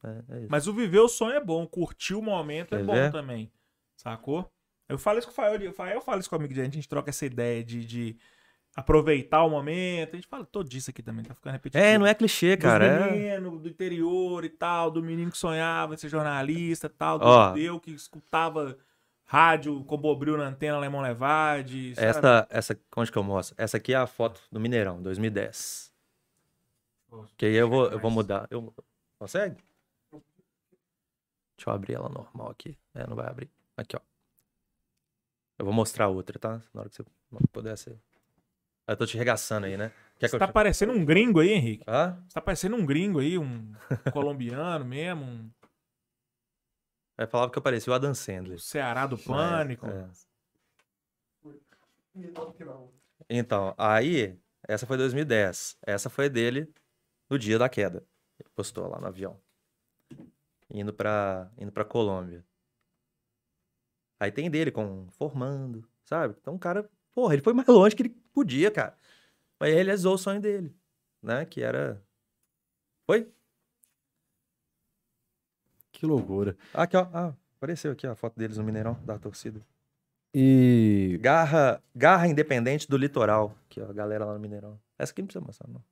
[0.03, 0.45] É, é.
[0.49, 3.11] Mas o viver o sonho é bom, curtir o momento é Quer bom ver?
[3.11, 3.51] também.
[4.01, 4.51] Sacou?
[4.89, 7.23] Eu falo isso com o Fael, o Fael fala isso comigo, a gente troca essa
[7.23, 8.17] ideia de, de
[8.75, 10.13] aproveitar o momento.
[10.13, 11.85] A gente fala todo disso aqui também, tá ficando repetitivo.
[11.85, 12.83] É, não é clichê, cara.
[12.83, 13.11] É...
[13.11, 17.25] meninos do interior e tal, do menino que sonhava em ser jornalista e tal, do
[17.25, 17.49] Ó.
[17.49, 18.75] judeu que escutava
[19.23, 21.93] rádio com bobril na antena lá em Monlevade.
[21.93, 22.07] sabe?
[22.07, 23.55] Essa, essa, onde que eu mostro?
[23.55, 25.93] Essa aqui é a foto do Mineirão, 2010.
[27.37, 28.47] Que aí eu vou, eu vou mudar.
[28.49, 28.73] Eu,
[29.19, 29.57] consegue?
[31.55, 32.75] Deixa eu abrir ela normal aqui.
[32.95, 33.49] É, não vai abrir.
[33.77, 33.99] Aqui, ó.
[35.57, 36.61] Eu vou mostrar outra, tá?
[36.73, 37.03] Na hora que você
[37.51, 37.99] puder ser.
[38.87, 39.89] Eu tô te regaçando aí, né?
[40.17, 40.53] Quer que Você eu tá te...
[40.53, 41.83] parecendo um gringo aí, Henrique.
[41.87, 42.21] Hã?
[42.27, 43.73] Você tá parecendo um gringo aí, um
[44.11, 45.49] colombiano mesmo, um
[47.21, 48.59] Aí falava que eu parecia o Adam Sandler.
[48.59, 49.85] Ceará do Pânico.
[49.85, 50.09] É.
[53.29, 55.77] Então, aí, essa foi 2010.
[55.83, 56.67] Essa foi dele
[57.29, 58.03] no dia da queda.
[58.39, 59.39] Ele postou lá no avião.
[60.67, 62.43] Indo pra, indo pra Colômbia.
[64.21, 66.35] Aí tem dele com formando, sabe?
[66.39, 68.95] Então o cara, porra, ele foi mais longe que ele podia, cara.
[69.59, 70.71] Mas ele realizou o sonho dele,
[71.23, 71.43] né?
[71.43, 71.99] Que era
[73.07, 73.27] Oi?
[75.91, 76.55] Que loucura.
[76.71, 77.07] Aqui, ó.
[77.11, 79.59] Ah, apareceu aqui ó, a foto deles no Mineirão, da torcida.
[80.35, 83.57] E Garra, Garra Independente do Litoral.
[83.65, 84.79] Aqui, ó, a galera lá no Mineirão.
[84.99, 85.83] Essa aqui não precisa mostrar, não.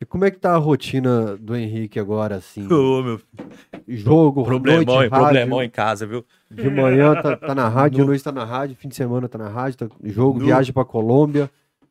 [0.00, 2.66] E como é que tá a rotina do Henrique agora, assim?
[2.72, 3.20] Ô, meu
[3.88, 6.24] Jogo, problemão, noite, problemão rádio, em casa, viu?
[6.50, 9.38] de manhã tá, tá na rádio, de noite tá na rádio, fim de semana tá
[9.38, 10.44] na rádio, tá jogo, Nu.
[10.46, 11.50] viagem pra Colômbia,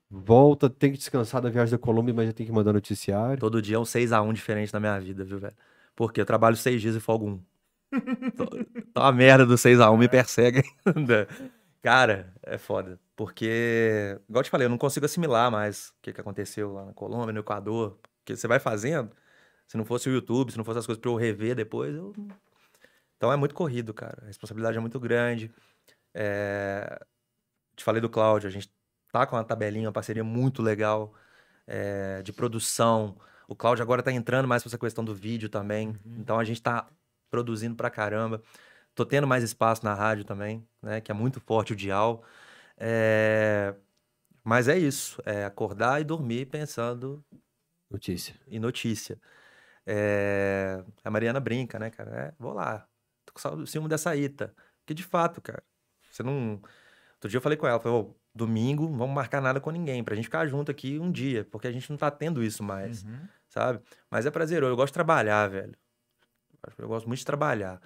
[0.09, 3.39] volta, tem que descansar da viagem da Colômbia, mas já tem que mandar noticiário.
[3.39, 5.53] Todo dia é um 6x1 diferente na minha vida, viu, velho?
[5.95, 7.39] Porque eu trabalho seis dias e folgo um.
[8.35, 11.27] Tô- Então a merda do 6x1 me persegue ainda.
[11.81, 12.99] Cara, é foda.
[13.15, 16.85] Porque, igual eu te falei, eu não consigo assimilar mais o que, que aconteceu lá
[16.85, 17.97] na Colômbia, no Equador.
[18.19, 19.11] Porque você vai fazendo,
[19.67, 22.13] se não fosse o YouTube, se não fosse as coisas pra eu rever depois, eu...
[23.17, 24.23] Então é muito corrido, cara.
[24.23, 25.51] A responsabilidade é muito grande.
[26.13, 26.99] É...
[27.75, 28.69] Te falei do Cláudio, a gente
[29.11, 31.13] tá com uma tabelinha, uma parceria muito legal
[31.67, 33.17] é, de produção.
[33.47, 35.95] O Cláudio agora tá entrando mais pra essa questão do vídeo também.
[36.05, 36.87] Então a gente tá
[37.29, 38.41] produzindo pra caramba.
[38.93, 41.01] Tô tendo mais espaço na rádio também, né?
[41.01, 42.23] Que é muito forte o dial.
[42.77, 43.75] É,
[44.43, 45.21] Mas é isso.
[45.25, 47.23] É acordar e dormir pensando
[47.89, 48.35] Notícia.
[48.47, 49.19] em notícia.
[49.85, 52.11] É, A Mariana brinca, né, cara?
[52.11, 52.87] É, vou lá.
[53.25, 54.53] Tô com ciúme dessa Ita.
[54.79, 55.63] Porque de fato, cara,
[56.11, 56.61] você não.
[57.15, 60.03] Outro dia eu falei com ela, falei, ô, domingo, não vamos marcar nada com ninguém,
[60.03, 63.03] pra gente ficar junto aqui um dia, porque a gente não tá tendo isso mais,
[63.03, 63.27] Uhum.
[63.49, 63.81] sabe?
[64.11, 65.73] Mas é prazeroso, eu gosto de trabalhar, velho.
[66.77, 67.81] Eu gosto muito de trabalhar.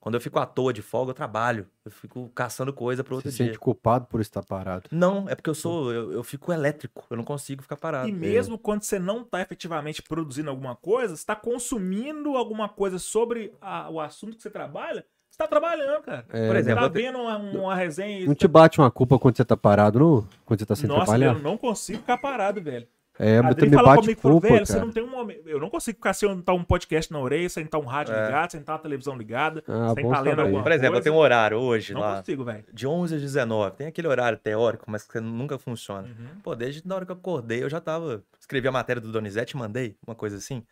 [0.00, 1.68] Quando eu fico à toa de folga, eu trabalho.
[1.84, 3.46] Eu fico caçando coisa pro Você outro se dia.
[3.48, 4.88] sente culpado por estar parado.
[4.90, 8.08] Não, é porque eu sou, eu, eu fico elétrico, eu não consigo ficar parado.
[8.08, 12.98] E mesmo quando você não tá efetivamente produzindo alguma coisa, você tá consumindo alguma coisa
[12.98, 16.24] sobre a- o assunto que você trabalha, você tá trabalhando, cara.
[16.30, 18.26] É, Por exemplo, tá eu te- vendo uma, uma resenha.
[18.26, 20.26] Não te bate uma culpa quando você tá parado, não?
[20.46, 21.34] Quando você tá sem Nossa, trabalhar?
[21.34, 22.88] eu não consigo ficar parado, velho.
[23.20, 24.84] É, mas Adri também falou bate comigo, falou, culpa, velho, você cara.
[24.86, 25.48] não tem um momento.
[25.48, 28.24] Eu não consigo ficar sem estar um podcast na orelha, sem estar um rádio É.
[28.24, 31.04] ligado, sem estar uma televisão ligada, Ah, sem estar lendo alguma Por exemplo, eu coisa.
[31.04, 32.64] tenho um horário hoje Não lá, consigo, velho.
[32.72, 33.76] de 11 às 19.
[33.76, 36.08] Tem aquele horário teórico, mas que nunca funciona.
[36.08, 36.40] Uhum.
[36.42, 38.22] Pô, desde na hora que eu acordei, eu já tava.
[38.40, 40.64] Escrevi a matéria do Donizete e mandei, uma coisa assim.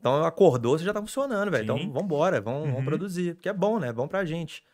[0.00, 1.62] Então acordou, você já tá funcionando, velho.
[1.64, 2.70] Então vambora, vamos, Uhum.
[2.72, 3.34] vamos produzir.
[3.34, 3.88] Porque é bom, né?
[3.88, 4.64] É bom pra gente.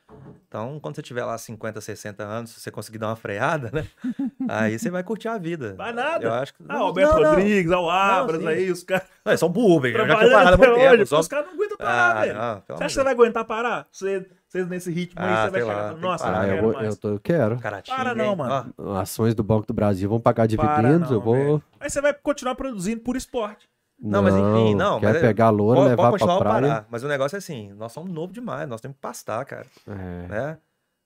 [0.47, 3.87] Então, quando você tiver lá 50, 60 anos, se você conseguir dar uma freada, né?
[4.49, 5.75] aí você vai curtir a vida.
[5.77, 6.25] Vai nada.
[6.25, 6.63] Eu acho que.
[6.69, 7.31] Ah, o Alberto Não, não.
[7.31, 8.47] Rodrigues, ao Abras, sim.
[8.47, 10.91] aí, os caras Não, é só um Uber, eu já trabalhando parado muito hoje.
[10.93, 11.07] tempo.
[11.07, 11.19] Só...
[11.21, 12.35] Os caras não aguentam parar, Ah, velho.
[12.35, 13.89] não, Você acha que você vai aguentar parar?
[13.91, 16.43] Você- Vocês nesse ritmo aí, Ah, você vai chegar lá, que falar, nossa, não Ah,
[16.47, 16.87] eu, quero vou- mais.
[16.87, 17.59] eu, tô- eu quero.
[17.59, 18.75] Caratinga, Para não, mano.
[18.97, 21.35] Ações do Banco do Brasil vão pagar dividendos, não, eu vou...
[21.35, 21.63] velho.
[21.81, 23.69] Aí você vai continuar produzindo por esporte.
[23.99, 26.51] Não, mas enfim, não, Quer mas é- pegar a loura, pode, levar pode continuar pra
[26.51, 26.69] praia.
[26.75, 26.87] parar.
[26.91, 29.67] Mas o negócio é assim, nós somos novo demais, nós temos que pastar, cara.
[29.87, 29.93] É.
[30.29, 30.59] Né?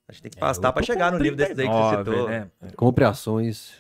[0.08, 1.96] A gente tem que É, pastar pra tô chegar no nível desse daí que você
[2.02, 2.28] 39, citou.
[2.28, 2.50] né?
[2.76, 3.72] Compre ações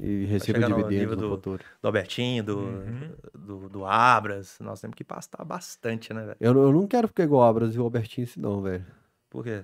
[0.00, 1.62] e receba no dividendos nível no do- futuro.
[1.82, 3.10] Do Albertinho, do, Uhum.
[3.34, 4.56] do, do Abras.
[4.60, 6.36] Nós temos que pastar bastante, né, velho?
[6.40, 8.86] Eu, eu não quero ficar igual o Abras e o Albertinho, assim, não, velho.
[9.28, 9.62] Por quê?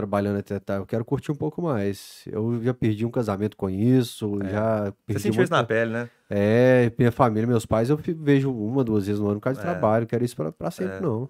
[0.00, 0.76] Trabalhando até tá.
[0.76, 2.22] Eu quero curtir um pouco mais.
[2.26, 6.10] Eu já perdi um casamento com isso, já Você perdi sentiu isso na pele, né?
[6.28, 9.66] É, minha família, meus pais, eu vejo uma, duas vezes no ano por causa de
[9.66, 9.70] É.
[9.70, 10.06] trabalho.
[10.06, 11.00] Quero isso pra, pra sempre, É.
[11.00, 11.28] não.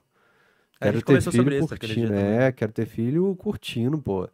[0.81, 2.15] A Quero gente ter filho curtindo.
[2.15, 4.29] É, quero ter filho curtindo, pô.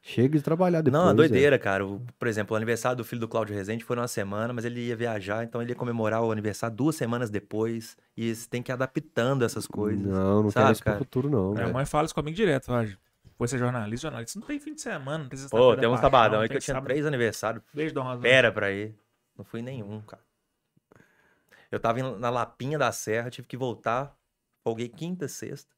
[0.00, 1.02] Chega de trabalhar depois.
[1.02, 1.14] Não, é é.
[1.14, 1.84] doideira, cara.
[1.84, 4.80] O- por exemplo, o aniversário do filho do Cláudio Rezende foi numa semana, mas ele
[4.86, 7.96] ia viajar, então ele ia comemorar o aniversário duas semanas depois.
[8.16, 10.00] E você tem que ir adaptando essas coisas.
[10.06, 10.98] Não, não sabe, quero isso pro cara?
[10.98, 11.50] futuro, não.
[11.50, 11.74] Minha velho.
[11.74, 12.96] mãe fala isso comigo direto, Roger.
[13.38, 15.98] Foi ser jornalista, jornalista não tem fim de semana, não tem Pô, tem um da
[15.98, 16.88] sabadão aí que eu tinha sábado.
[16.90, 17.62] três aniversários.
[17.72, 18.20] Beijo, Dom Rosa.
[18.20, 18.94] Pera pra ir.
[19.36, 20.22] Não fui nenhum, cara.
[21.70, 24.16] Eu tava na Lapinha da Serra, tive que voltar.
[24.64, 25.72] Folguei quinta, sexta.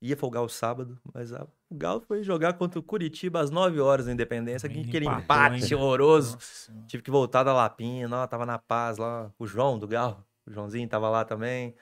[0.00, 3.80] Ia folgar o sábado, mas a- o Galo foi jogar contra o Curitiba às 9
[3.80, 4.66] horas na Independência.
[4.66, 5.76] Aquele empatou empate ainda.
[5.76, 6.34] horroroso.
[6.34, 6.72] Nossa.
[6.86, 9.30] Tive que voltar da Lapinha, não, tava na paz lá.
[9.38, 11.74] O João do Galo, o Joãozinho tava lá também,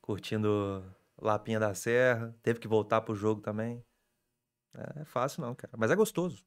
[0.00, 0.82] curtindo
[1.20, 2.34] Lapinha da Serra.
[2.42, 3.82] Teve que voltar pro jogo também.
[4.76, 5.72] É, é fácil não, cara.
[5.76, 6.42] Mas é gostoso.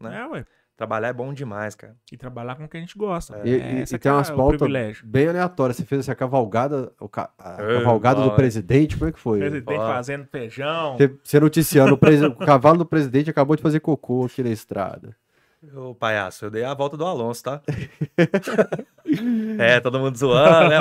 [0.00, 0.20] né?
[0.20, 0.44] É, ué.
[0.76, 1.96] Trabalhar é bom demais, cara.
[2.12, 3.40] E trabalhar com o que a gente gosta.
[3.44, 5.04] E, e- Essa e tem é umas o pautas privilégio.
[5.04, 5.76] bem aleatórias.
[5.76, 9.40] Você fez essa cavalgada, o ca- a É, cavalgada do presidente, como é que foi?
[9.40, 9.86] Presidente Ó.
[9.88, 10.96] fazendo feijão.
[10.96, 14.50] Você, você noticiando, o, presi- o cavalo do presidente acabou de fazer cocô aqui na
[14.50, 15.16] estrada.
[15.74, 17.60] Ô, palhaço, eu dei a volta do Alonso, tá?
[19.58, 20.78] é, todo mundo zoando, né?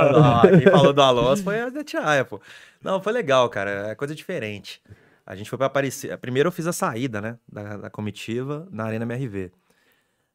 [0.61, 2.39] Quem falou do Alonso foi a Detiaia, pô.
[2.83, 3.89] Não, foi legal, cara.
[3.89, 4.81] É coisa diferente.
[5.27, 6.17] A gente foi pra Aparecida.
[6.17, 7.37] Primeiro eu fiz a saída, né?
[7.51, 9.51] Da, da comitiva na Arena MRV.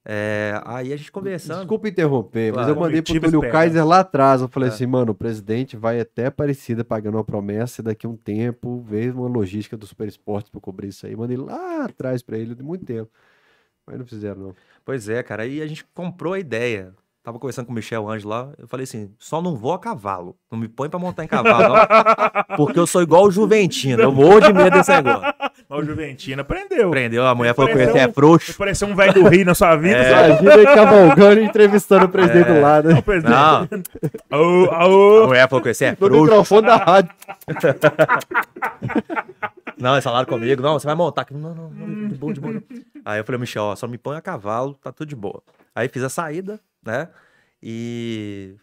[0.04, 1.58] É, aí a gente conversando.
[1.60, 2.70] Desculpa interromper, mas Claro.
[2.72, 3.52] eu mandei pro Túlio espera.
[3.52, 4.40] Kaiser lá atrás.
[4.42, 4.72] Eu falei É.
[4.72, 8.80] assim, mano, o presidente vai até Aparecida pagando uma promessa e daqui a um tempo
[8.82, 11.14] veio uma logística do Super Esportes pra cobrir isso aí.
[11.16, 13.10] Mandei lá atrás pra ele de muito tempo.
[13.86, 14.54] Mas não fizeram, não.
[14.84, 15.44] Pois é, cara.
[15.44, 16.92] Aí a gente comprou a ideia.
[17.22, 20.36] Tava conversando com o Michel Anjo lá, eu falei assim, só não vou a cavalo,
[20.50, 24.10] não me põe pra montar em cavalo, não, porque eu sou igual o Juventino, eu
[24.12, 25.32] morro de medo desse negócio.
[25.68, 26.90] Mas o Juventina aprendeu.
[26.90, 28.58] Prendeu, a mulher falou que Pareceu você é frouxo.
[28.58, 29.96] Pareceu um velho do Rio na sua vida.
[29.96, 30.26] É.
[30.28, 32.92] Imagina ele cavalgando e entrevistando o presidente do lado.
[32.92, 33.32] O presidente.
[33.32, 33.68] Não,
[34.30, 36.22] Aô, a mulher falou que você é No frouxo.
[36.24, 37.10] microfone da rádio.
[39.78, 41.26] Não, eles falaram comigo, não, você vai montar.
[41.32, 42.62] Não, não, não, de boa, de boa.
[43.04, 45.42] Aí eu falei, Michel, ó, só me põe a cavalo, tá tudo de boa.
[45.74, 47.08] Aí fiz a saída, né?
[47.62, 48.56] E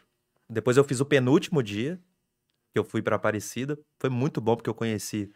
[0.50, 2.00] depois eu fiz o penúltimo dia,
[2.74, 3.78] que eu fui pra Aparecida.
[4.00, 5.32] Foi muito bom porque eu conheci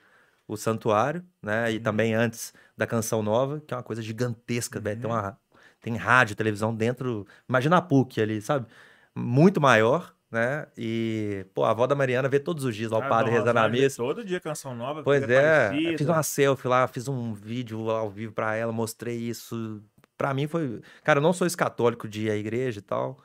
[0.47, 1.71] o santuário, né?
[1.71, 5.01] E também antes da Canção Nova, que é uma coisa gigantesca, velho.
[5.01, 5.39] Tem, uma,
[5.81, 7.25] tem rádio, televisão dentro.
[7.47, 8.67] Imagina a PUC ali, sabe?
[9.15, 10.67] Muito maior, né?
[10.77, 13.37] E, pô, a avó da Mariana vê todos os dias lá o Ah, padre não,
[13.39, 13.97] rezando a missa.
[13.97, 15.03] Todo dia canção nova.
[15.03, 19.81] Pois é, fiz uma selfie lá, fiz um vídeo ao vivo pra ela, mostrei isso.
[20.23, 20.81] Pra mim foi.
[21.03, 23.19] Cara, eu não sou católico de ir à igreja e tal.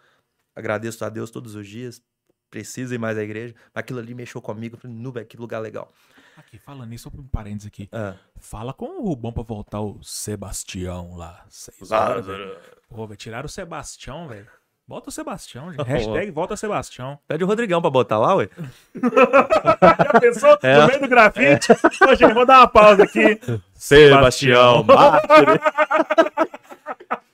[0.52, 2.02] Agradeço a Deus todos os dias.
[2.50, 3.54] Preciso ir mais à igreja.
[3.72, 4.76] Mas aquilo ali mexeu comigo.
[4.76, 5.92] Falei, nu, velho, que lugar legal.
[6.36, 7.88] Aqui, falando nisso, um parênteses aqui.
[7.92, 11.44] Ah, Fala com o Rubão pra voltar o Sebastião lá.
[11.48, 12.56] Seis horas, velho.
[12.88, 14.48] Pô, velho, tiraram o Sebastião, velho.
[14.84, 15.82] Volta o Sebastião, gente.
[15.86, 17.16] Hashtag volta Sebastião.
[17.28, 18.48] pede o Rodrigão pra botar lá, ué.
[18.98, 20.58] Já pensou?
[20.64, 20.80] É.
[20.80, 21.70] No meio do grafite?
[21.72, 23.38] Ô, gente, vou dar uma pausa aqui.
[23.72, 25.60] Sebastião mártir.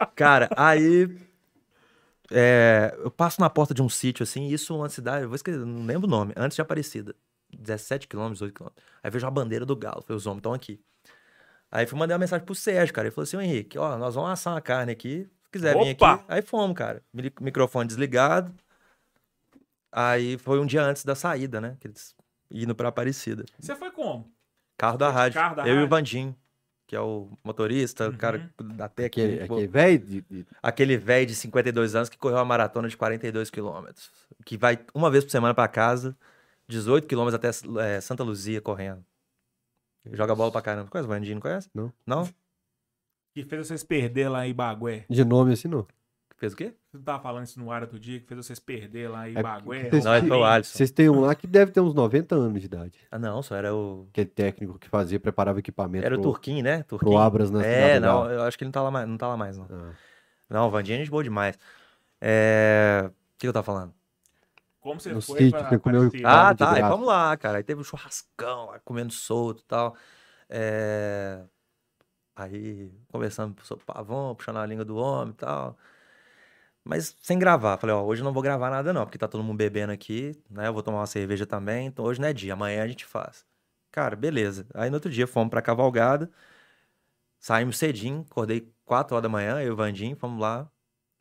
[0.06, 1.08] Cara, aí.
[2.30, 5.36] é, eu passo na porta de um sítio assim, isso é uma cidade, eu vou
[5.36, 7.14] esquecer, não lembro o nome, antes de Aparecida.
[7.56, 8.84] 17 quilômetros, 18 quilômetros.
[9.02, 10.80] Aí vejo a bandeira do Galo, falei, os homens estão aqui.
[11.70, 13.08] Aí fui mandar uma mensagem pro Sérgio, cara.
[13.08, 15.28] Ele falou assim: "Ô, Henrique, ó, nós vamos assar uma carne aqui.
[15.42, 16.14] Se quiser vir Opa!
[16.14, 16.24] aqui.
[16.28, 17.02] Aí fomos, cara.
[17.12, 18.52] Mi- Microfone desligado.
[19.90, 21.76] Aí foi um dia antes da saída, né?
[21.80, 22.14] Que eles
[22.50, 23.44] indo pra Aparecida.
[23.58, 24.32] Você foi como?
[24.76, 25.40] Carro da rádio.
[25.40, 25.88] Carro da eu e o rádio.
[26.86, 28.76] Que é o motorista, o cara Uhum.
[28.76, 29.22] da técnica.
[29.26, 32.96] Aquele, aquele velho de, de- Aquele velho de 52 anos que correu uma maratona de
[32.96, 34.10] 42 quilômetros.
[34.44, 36.14] Que vai uma vez por semana pra casa,
[36.68, 37.48] 18 quilômetros até
[37.96, 39.04] é, Santa Luzia correndo.
[40.12, 40.90] Joga bola pra caramba.
[40.90, 41.70] Conhece o Vandinho, não conhece?
[41.74, 41.90] Não.
[42.06, 42.28] Não?
[43.34, 45.06] Que fez vocês perder lá em Bagué.
[45.08, 45.86] de nome assim, não.
[46.44, 46.74] Fez o quê?
[46.92, 49.42] Você tava falando isso no ar outro dia, que fez vocês perder lá em É,
[49.42, 49.88] Bagué.
[49.88, 50.76] vocês- Não, foi o Alisson.
[50.76, 52.98] Vocês têm um lá que deve ter uns 90 anos de idade.
[53.10, 54.06] Ah, não, só era o.
[54.10, 56.82] Aquele técnico que fazia, preparava equipamento Era o pro, Turquinho, né?
[56.82, 57.18] pro Turquinho.
[57.18, 59.36] Abras na É, não, eu acho que ele não tá lá mais, não, tá lá
[59.38, 59.66] mais, não.
[59.70, 59.92] Ah.
[60.50, 61.58] Não, o Vandinho é gente boa demais.
[62.20, 63.04] É...
[63.08, 63.94] O que eu tava falando?
[64.80, 66.28] Como você No foi sítio, pra você comeu- Aparecida?
[66.28, 66.72] Ah, tá.
[66.74, 67.56] Aí vamos lá, cara.
[67.56, 69.96] Aí teve um churrascão lá, comendo solto e tal.
[70.48, 71.40] É...
[72.36, 75.78] Aí conversando sobre pavão, puxando a língua do homem e tal.
[76.84, 77.78] Mas sem gravar.
[77.78, 80.38] Falei, ó, hoje eu não vou gravar nada não, porque tá todo mundo bebendo aqui,
[80.50, 80.68] né?
[80.68, 83.46] Eu vou tomar uma cerveja também, então hoje não é dia, amanhã a gente faz.
[83.90, 84.66] Cara, beleza.
[84.74, 86.30] Aí no outro dia fomos pra Cavalgada,
[87.38, 90.68] saímos cedinho, acordei 4 horas da manhã, eu e o Vandinho, fomos lá.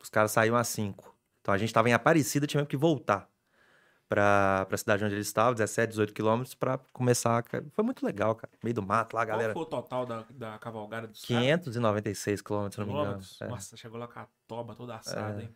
[0.02, 1.16] Os caras saíram às 5.
[1.40, 3.28] Então a gente tava em Aparecida, tivemos que voltar
[4.08, 7.42] pra, pra cidade onde eles estavam, 17, 18 quilômetros, pra começar.
[7.42, 7.64] cara.
[7.72, 8.52] Foi muito legal, cara.
[8.62, 9.52] Meio do mato lá, a Qual galera.
[9.54, 11.42] foi o total da, da cavalgada dos caras?
[11.42, 13.22] 596 quilômetros, se não me engano.
[13.40, 13.48] É.
[13.48, 15.54] Nossa, chegou lá com a toba toda assada, hein?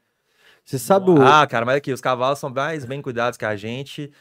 [0.64, 1.22] Você sabe o.
[1.22, 4.12] Ah, cara, mas aqui, os cavalos são mais bem cuidados que a gente.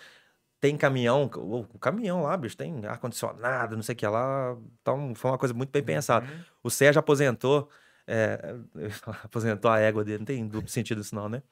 [0.60, 4.58] Tem caminhão, o, o caminhão lá, bicho, tem ar-condicionado, não sei o que lá.
[4.82, 6.26] Então, foi uma coisa muito bem pensada.
[6.26, 6.40] Uhum.
[6.64, 7.70] O Sérgio aposentou,
[8.08, 8.56] é,
[9.24, 11.44] aposentou a égua dele, não tem duplo sentido isso não, né?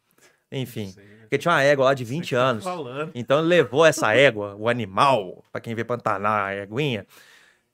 [0.51, 2.63] Enfim, Sei, porque tinha uma égua lá de 20 sei o que anos.
[2.63, 3.09] tá.
[3.13, 7.05] Então ele levou essa égua, o animal, pra quem vê Pantanar, a éguinha,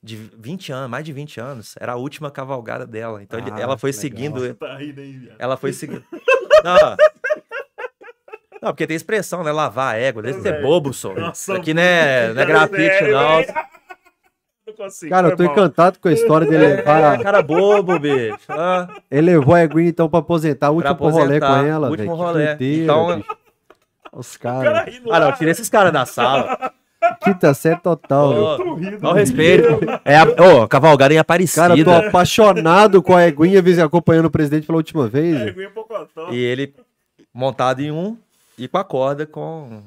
[0.04, 3.22] de 20 anos, mais de 20 anos, era a última cavalgada dela.
[3.22, 4.02] Então ele- Ah, ela foi legal.
[4.02, 5.36] seguindo, Tá rindo aí, viado.
[5.40, 6.04] ela foi seguindo.
[6.64, 6.98] Não.
[8.62, 9.52] Não, porque tem expressão, né?
[9.52, 11.14] Lavar a égua, deve ser bobo, só.
[11.16, 13.38] Nossa, Isso aqui não é, não é grafite, não.
[13.38, 13.54] velho.
[14.68, 15.10] Não consigo.
[15.10, 15.52] Cara, eu tô mal.
[15.52, 17.20] encantado com a história dele É, levar.
[17.24, 18.38] cara bobo, bicho.
[18.48, 20.70] Ah, Ele levou a Eguin então pra aposentar.
[20.70, 22.18] O Pra último rolê com aposentar, ela, último velho.
[22.18, 22.46] que rolê.
[22.46, 23.38] doideira, Então- bicho.
[24.14, 24.94] Os cara caras.
[24.94, 26.72] rindo ah, não, tira esses caras da sala.
[27.24, 28.32] Quinta série total.
[28.32, 29.00] Ô, tô rindo.
[29.00, 29.80] Dá o respeito.
[30.06, 31.68] É a, ô, cavalgada em Aparecida.
[31.68, 35.36] Cara, eu tô apaixonado com a Eguinha acompanhando o presidente pela última vez.
[35.36, 36.30] É, pocotó.
[36.32, 36.74] E ele
[37.34, 38.18] montado em um
[38.58, 39.84] e com a corda com,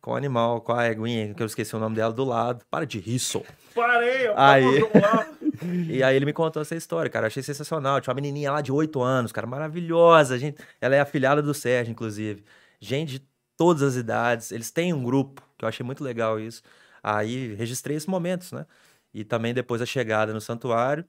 [0.00, 2.64] com o animal, com a eguinha, que eu esqueci o nome dela, do lado.
[2.70, 3.42] Para de rir, só.
[3.74, 4.34] Parei, ó.
[4.36, 4.80] Aí-.
[5.88, 7.24] E aí ele me contou essa história, cara.
[7.24, 7.98] Eu achei sensacional.
[7.98, 10.38] Tinha uma menininha lá de 8 anos, cara, maravilhosa.
[10.38, 12.44] Gente, ela é afilhada do Sérgio, inclusive.
[12.78, 13.26] Gente de
[13.56, 14.52] todas as idades.
[14.52, 16.62] Eles têm um grupo, que eu achei muito legal isso.
[17.02, 18.66] Aí registrei esses momentos, né?
[19.14, 21.04] E também depois a chegada no santuário.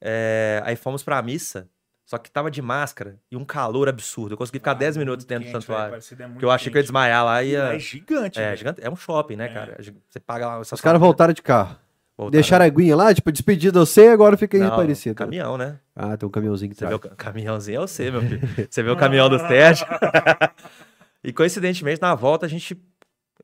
[0.00, 1.68] É, Aí fomos pra missa,
[2.04, 4.34] só que tava de máscara e um calor absurdo.
[4.34, 5.84] Eu consegui ficar 10 minutos dentro do quente, santuário.
[5.92, 6.86] velho, Aparecida é eu achei que eu ia quente.
[6.92, 9.48] desmaiar lá e É gigante, É, gigante, é um shopping, né, É.
[9.48, 9.76] cara?
[10.08, 10.60] Você paga lá.
[10.60, 11.76] Os caras voltaram de carro.
[12.16, 12.30] voltaram.
[12.30, 15.14] Deixaram a aguinha lá, tipo, despedida você e agora fica aí Não, Aparecida.
[15.14, 15.78] Caminhão, né?
[15.96, 17.04] Ah, tem um caminhãozinho que Você vê traz.
[17.04, 18.40] o ca- caminhãozinho, é você, meu filho.
[18.70, 19.86] Você vê o caminhão do Sérgio.
[21.24, 22.76] e coincidentemente, na volta, a gente.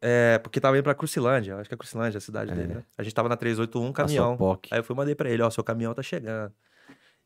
[0.03, 2.55] É, porque tava indo pra Crucilândia, acho que é Crucilândia a cidade É.
[2.55, 2.85] dele, né?
[2.97, 4.59] A gente tava na 381 Passou caminhão.
[4.71, 6.53] Aí eu fui mandei pra ele, ó, seu caminhão tá chegando.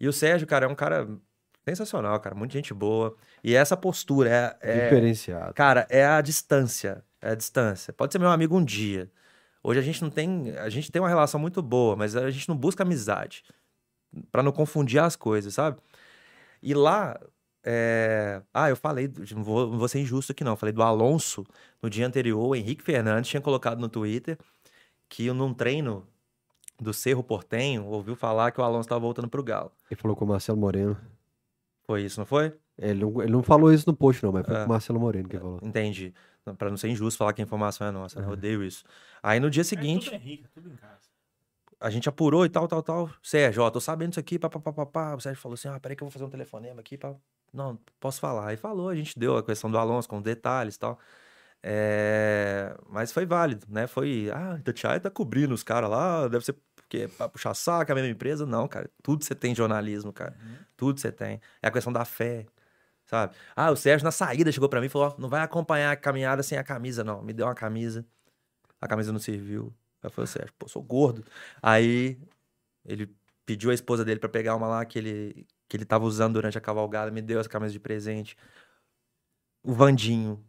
[0.01, 1.09] E o Sérgio, cara, é um cara
[1.65, 3.17] sensacional, cara, muita gente boa.
[3.43, 5.55] E essa postura é, é- Diferenciado.
[5.55, 7.93] cara, é a distância, é a distância.
[7.93, 9.11] Pode ser meu amigo um dia.
[9.63, 12.49] Hoje a gente não tem, a gente tem uma relação muito boa, mas a gente
[12.49, 13.43] não busca amizade
[14.31, 15.77] Pra não confundir as coisas, sabe?
[16.63, 17.19] E lá,
[17.65, 20.83] é, ah, eu falei, não vou, não vou ser injusto aqui não, eu falei do
[20.83, 21.45] Alonso
[21.83, 24.39] no dia anterior, o Henrique Fernandes tinha colocado no Twitter
[25.09, 26.07] que num treino
[26.81, 29.71] do Cerro Portenho, ouviu falar que o Alonso estava voltando pro Galo.
[29.91, 30.97] Ele falou com o Marcelo Moreno.
[31.87, 32.53] Foi isso, não foi?
[32.77, 34.59] Ele não, ele não falou isso no post, não, mas foi É.
[34.61, 35.61] com o Marcelo Moreno que falou.
[35.63, 36.13] Entendi.
[36.59, 38.27] Pra não ser injusto falar que a informação é nossa, né?
[38.27, 38.85] eu odeio isso.
[39.23, 41.09] Aí no dia É seguinte, tudo Henrique, tudo em casa.
[41.81, 43.11] a gente apurou e tal, tal, tal.
[43.23, 45.15] Sérgio, ó, tô sabendo isso aqui, papapá.
[45.15, 46.99] O Sérgio falou assim: ah, peraí que eu vou fazer um telefonema aqui.
[46.99, 47.15] Pra...
[47.55, 48.49] Não, posso falar.
[48.49, 50.99] Aí falou, a gente deu a questão do Alonso com detalhes e tal.
[51.63, 53.87] É, Mas foi válido, né?
[53.87, 57.93] Foi, ah, Itatiaia tá cobrindo os caras lá, deve ser porque pra puxar saco, é
[57.93, 58.47] a mesma empresa.
[58.47, 60.37] Não, cara, tudo você tem em jornalismo, cara.
[60.77, 61.41] Tudo você tem.
[61.63, 62.47] É a questão da fé,
[63.07, 63.35] sabe?
[63.57, 66.43] Ah, o Sérgio na saída chegou pra mim e falou: não vai acompanhar a caminhada
[66.43, 67.23] sem a camisa, não.
[67.23, 68.07] Me deu uma camisa,
[68.81, 69.75] a camisa não serviu.
[70.03, 71.25] Aí foi o Sérgio, pô, sou gordo.
[71.63, 72.19] Aí
[72.85, 73.15] ele
[73.47, 76.59] pediu a esposa dele pra pegar uma lá que ele, que ele tava usando durante
[76.59, 78.37] a cavalgada, me deu essa camisa de presente.
[79.63, 80.45] O Vandinho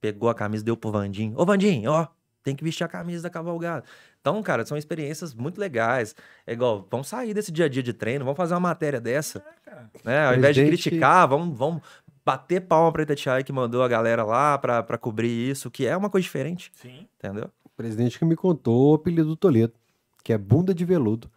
[0.00, 1.34] pegou a camisa, deu pro Vandinho.
[1.36, 2.08] Ô, Vandinho, ó,
[2.42, 3.84] tem que vestir a camisa da cavalgada.
[4.20, 6.14] Então, cara, são experiências muito legais.
[6.46, 9.44] É igual, vamos sair desse dia a dia de treino, vamos fazer uma matéria dessa.
[9.66, 9.84] É.
[10.04, 10.26] Né?
[10.26, 11.82] Ao invés de criticar, vamos, vamos
[12.24, 15.96] bater palma pra Itatiaia que mandou a galera lá pra, pra cobrir isso, que é
[15.96, 17.06] uma coisa diferente, Sim.
[17.18, 17.50] entendeu?
[17.64, 19.72] O presidente que me contou o apelido do Toledo,
[20.22, 21.30] que é bunda de veludo.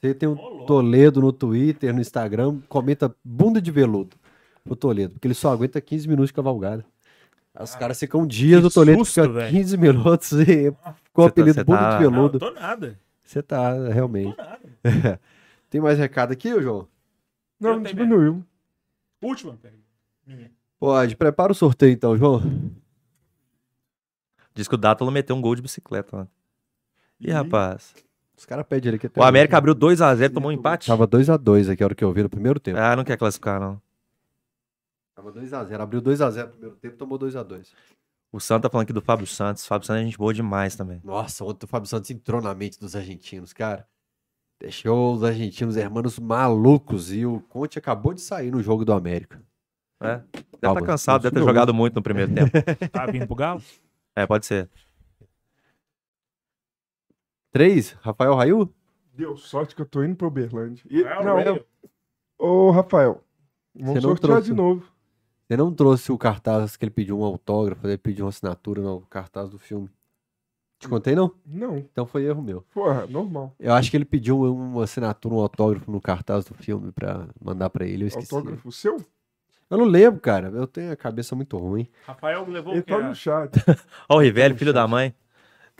[0.00, 0.66] Você tem um louco.
[0.66, 4.16] Toledo no Twitter, no Instagram, comenta bunda de veludo
[4.64, 6.84] pro Toledo, porque ele só aguenta 15 minutos de cavalgada.
[7.58, 9.50] Os caras ficam dias que do Toledo, susto, fica velho.
[9.50, 10.70] 15 minutos e
[11.12, 12.38] com o tá- apelido cê bunda tá- de Não, veludo.
[12.38, 12.98] tô nada.
[13.22, 14.36] Você tá, Tô realmente.
[14.36, 14.60] nada.
[15.68, 16.88] Tem mais recado aqui, ô João?
[17.60, 18.44] Não, tenho diminuiu.
[19.22, 20.50] Última pergunta.
[20.78, 22.40] Pode, prepara o sorteio então, João.
[24.54, 26.30] Diz que o Dátalo meteu um gol de bicicleta ontem.
[27.20, 27.32] Ih, Ih.
[27.32, 27.94] rapaz.
[28.40, 29.58] Os caras pedem aqui até O América hoje.
[29.58, 30.86] abriu 2x0, tomou um empate.
[30.86, 32.78] Tava 2x2 aqui, a hora que eu vi no primeiro tempo.
[32.78, 33.78] Ah, não quer classificar, não.
[35.14, 37.68] Tava 2x0, abriu 2x0 no primeiro tempo, tomou 2x2.
[38.32, 39.62] O Santos tá falando aqui do Fábio Santos.
[39.62, 41.02] O Fábio Santos é gente boa demais também.
[41.04, 43.86] Nossa, ontem o Fábio Santos entrou na mente dos argentinos, cara.
[44.58, 49.42] Deixou os argentinos hermanos malucos e o Conte acabou de sair no jogo do América.
[50.00, 50.16] É.
[50.16, 52.50] Deve estar Calma, cansado, deve ter jogado muito no primeiro tempo.
[52.90, 53.62] Tá vindo pro Galo?
[54.16, 54.70] É, pode ser.
[57.52, 58.72] 3, Rafael Rail?
[59.14, 60.82] Deu sorte que eu tô indo pra Uberlândia.
[60.88, 61.64] E- o não, Rail.
[62.38, 63.22] ô Rafael,
[63.74, 64.50] vamos Você não sortear trouxe.
[64.50, 64.84] de novo.
[65.48, 69.00] Você não trouxe o cartaz que ele pediu um autógrafo, ele pediu uma assinatura no
[69.02, 69.90] cartaz do filme.
[70.78, 71.34] Te contei, não?
[71.44, 72.62] Não, Então foi erro meu.
[72.72, 73.52] porra, normal.
[73.58, 77.68] Eu acho que ele pediu uma assinatura, um autógrafo no cartaz do filme pra mandar
[77.68, 78.32] pra ele, eu esqueci.
[78.34, 78.96] Autógrafo seu?
[79.68, 80.48] Eu não lembro, cara.
[80.48, 81.86] Eu tenho a cabeça muito ruim.
[82.06, 82.92] Rafael levou Ele o quê?
[82.94, 83.52] tá no chat.
[84.08, 85.14] Ó, o Rivelli, Vamos, filho da mãe.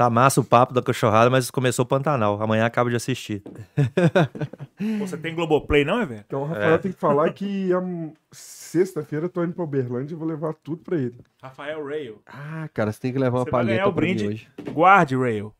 [0.01, 2.43] Tá massa o papo da cachorrada, mas começou o Pantanal.
[2.43, 3.43] Amanhã acaba de assistir.
[4.99, 6.25] Você tem Globoplay, não, é, velho?
[6.27, 6.79] Então o Rafael É.
[6.79, 10.79] tem que falar que am- sexta-feira eu tô indo pra Uberlândia e vou levar tudo
[10.83, 11.19] pra ele.
[11.43, 12.23] Rafael Rail.
[12.27, 14.29] Ah, cara, você tem que levar uma Você vai palheta ganhar o pra mim brinde.
[14.33, 14.49] hoje.
[14.73, 15.55] Guarde Rail.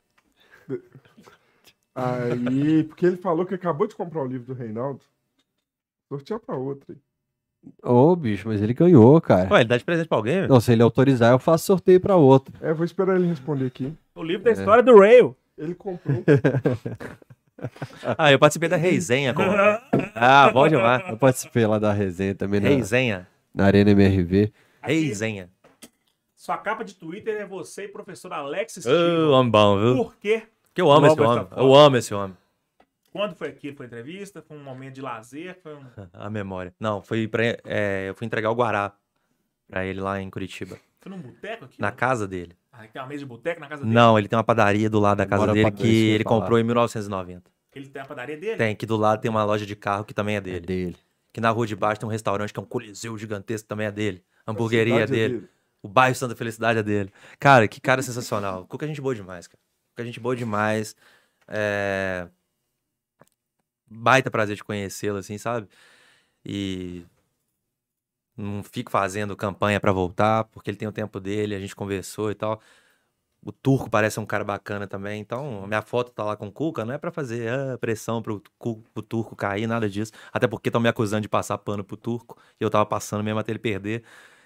[1.95, 5.01] Aí, porque ele falou que acabou de comprar o livro do Reinaldo.
[6.09, 6.87] Sortear pra outra.
[6.95, 6.97] aí.
[7.85, 9.53] Ô, bicho, mas ele ganhou, cara.
[9.53, 10.37] Ué, ele dá de presente pra alguém?
[10.37, 10.49] velho?
[10.49, 12.55] Não, se ele autorizar, eu faço sorteio pra outro.
[12.63, 13.93] É, vou esperar ele responder aqui.
[14.15, 15.37] O livro da história do Rail.
[15.57, 16.25] Ele comprou.
[18.17, 19.35] Ah, eu participei da resenha.
[19.35, 19.43] Com...
[20.15, 21.09] Ah, bom demais.
[21.09, 23.27] Eu participei lá da resenha também na, Resenha.
[23.55, 24.53] na Arena MRV.
[24.83, 25.51] Resenha.
[26.35, 28.97] Sua capa de Twitter é você e professor Alex Ô, Steve.
[29.31, 29.97] homem bom, viu?
[29.97, 30.43] Por quê?
[30.75, 31.47] Que eu amo esse homem.
[31.57, 32.37] Eu amo esse homem.
[33.13, 33.77] Quando foi aquilo?
[33.77, 34.43] Foi entrevista?
[34.43, 35.59] Foi um momento de lazer?
[35.63, 35.85] Foi um...
[36.15, 36.73] A memória.
[36.81, 38.93] Não, foi pra, é, eu fui entregar o Guará
[39.69, 40.79] pra ele lá em Curitiba.
[41.01, 41.81] Foi num boteco aqui?
[41.81, 42.57] Na casa dele.
[42.83, 43.95] Ah, tem uma mesa de boteco na casa dele?
[43.95, 46.41] Não, ele tem uma padaria do lado da casa Bora dele que ele falar.
[46.41, 47.51] comprou em 1990.
[47.75, 48.57] Ele tem a padaria dele?
[48.57, 50.67] Tem, que do lado tem uma loja de carro que também é É dele.
[50.67, 50.97] dele.
[51.33, 53.93] Que na rua de baixo tem um restaurante que é um coliseu gigantesco, também é
[53.93, 54.25] dele.
[54.47, 55.49] Hamburgueria é A dele.
[55.83, 57.13] O bairro Santa Felicidade é dele.
[57.39, 58.67] Cara, que cara sensacional.
[58.69, 59.61] Cuca é gente boa demais, cara.
[59.91, 60.97] Cuca é gente boa demais.
[61.47, 62.27] É...
[63.89, 65.69] Baita prazer de conhecê-lo, assim, sabe?
[66.45, 67.05] E
[68.41, 72.31] não fico fazendo campanha pra voltar, porque ele tem o tempo dele, a gente conversou
[72.31, 72.61] e tal.
[73.43, 75.21] o Turco parece um cara bacana também.
[75.21, 78.43] Então, minha foto tá lá com o Cuca, não é pra fazer ah, pressão pro,
[78.93, 80.13] pro Turco cair, nada disso.
[80.33, 82.39] Até porque estão me acusando de passar pano pro Turco.
[82.61, 84.05] E eu tava passando mesmo até ele perder.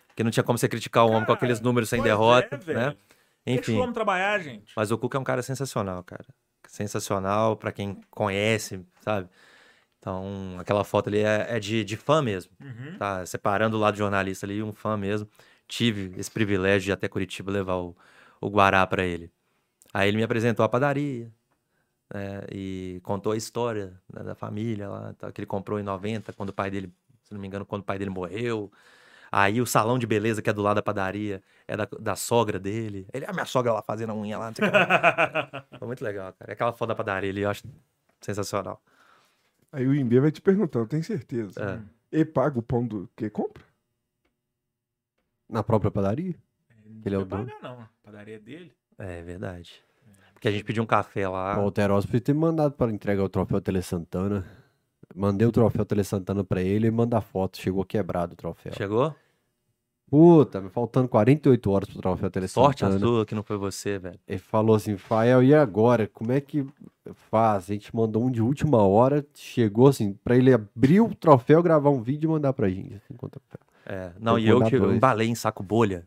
[0.09, 2.61] Porque não tinha como você criticar o homem com Cara, aqueles números sem pois derrota,
[2.69, 2.97] é, né?
[3.45, 3.79] Deixa Enfim.
[3.79, 4.73] o homem trabalhar, gente.
[4.77, 6.27] Mas o Cuca é um cara sensacional, cara.
[6.69, 9.29] Sensacional pra quem conhece, sabe?
[10.05, 12.99] Então, aquela foto ali é, é de, de fã mesmo, Uhum.
[12.99, 13.25] tá?
[13.25, 15.27] Separando o lado jornalista ali, um fã mesmo.
[15.67, 17.97] Tive esse privilégio de ir até Curitiba levar o,
[18.39, 19.33] o Guará pra ele.
[19.95, 21.33] Aí ele me apresentou a padaria,
[22.13, 22.43] né?
[22.53, 26.51] E contou a história né, da família lá, tá, que ele comprou em 90, quando
[26.51, 28.71] o pai dele, se não me engano, quando o pai dele morreu.
[29.33, 32.59] Aí o salão de beleza que é do lado da padaria é da, da sogra
[32.59, 33.07] dele.
[33.11, 34.77] Ele, a minha sogra lá fazendo a unha lá, não sei o que.
[35.81, 36.53] Foi muito legal, cara.
[36.53, 37.63] Aquela foto da padaria ali, eu acho
[38.21, 38.83] sensacional.
[39.75, 41.61] Aí o Imbê vai te perguntar, eu tenho certeza.
[41.61, 42.17] É.
[42.17, 43.65] Ele paga o pão do que compra?
[45.49, 46.37] Na própria padaria?
[47.05, 47.45] Ele é o dono.
[47.45, 47.81] pagar, não.
[47.81, 48.73] A padaria é dele.
[48.97, 49.83] É verdade.
[50.33, 51.59] Porque a gente pediu um café lá.
[51.59, 54.47] O Alterosa podia ter mandado para entregar o troféu Tele Santana.
[55.13, 57.59] Mandei o troféu Tele Santana pra ele e manda a foto.
[57.59, 58.75] Chegou quebrado o troféu.
[58.75, 59.13] Chegou?
[60.11, 63.07] Puta, me faltando 48 horas pro troféu Tele Sorte a Santana.
[63.07, 64.19] sua que não foi você, velho.
[64.29, 66.07] Ele falou assim, Fael, e agora?
[66.07, 66.65] Como é que
[67.31, 67.65] faz?
[67.71, 71.91] A gente mandou um de última hora, chegou assim, pra ele abrir o troféu, gravar
[71.91, 72.95] um vídeo e mandar pra gente.
[72.95, 73.61] assim, troféu.
[73.87, 74.97] É, não, e que eu que dois.
[74.97, 76.07] embalei em saco bolha.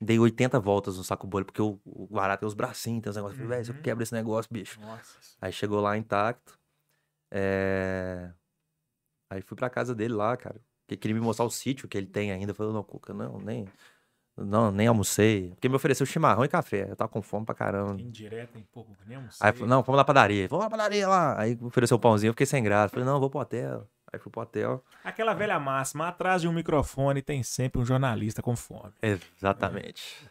[0.00, 3.16] Dei 80 voltas no saco bolha, porque o, o Guará tem os bracinhos, tem os
[3.16, 3.40] negócios.
[3.40, 3.82] Falei, velho, eu Uhum.
[3.82, 4.80] quebro esse negócio, bicho.
[4.80, 5.16] Nossa.
[5.40, 6.58] Aí chegou lá intacto.
[7.30, 8.30] É...
[9.30, 10.60] Aí fui pra casa dele lá, cara.
[10.96, 12.52] Que queria me mostrar o sítio que ele tem ainda.
[12.52, 13.66] Eu falei, não, Cuca, não, nem.
[14.36, 15.50] Não, nem almocei.
[15.50, 16.86] Porque me ofereceu chimarrão e café.
[16.88, 18.00] Eu tava com fome pra caramba.
[18.00, 18.66] Indireto, hein?
[18.72, 19.46] Pô, nem almocei.
[19.46, 20.48] Aí, não, vamos na padaria.
[20.48, 21.38] Vamos na padaria lá.
[21.38, 22.90] Aí ofereceu o pãozinho, eu fiquei sem graça.
[22.90, 23.86] Falei, não, vou pro hotel.
[24.12, 24.84] Aí fui pro hotel.
[25.02, 28.92] Aquela velha máxima, atrás de um microfone tem sempre um jornalista com fome.
[29.00, 30.30] Exatamente.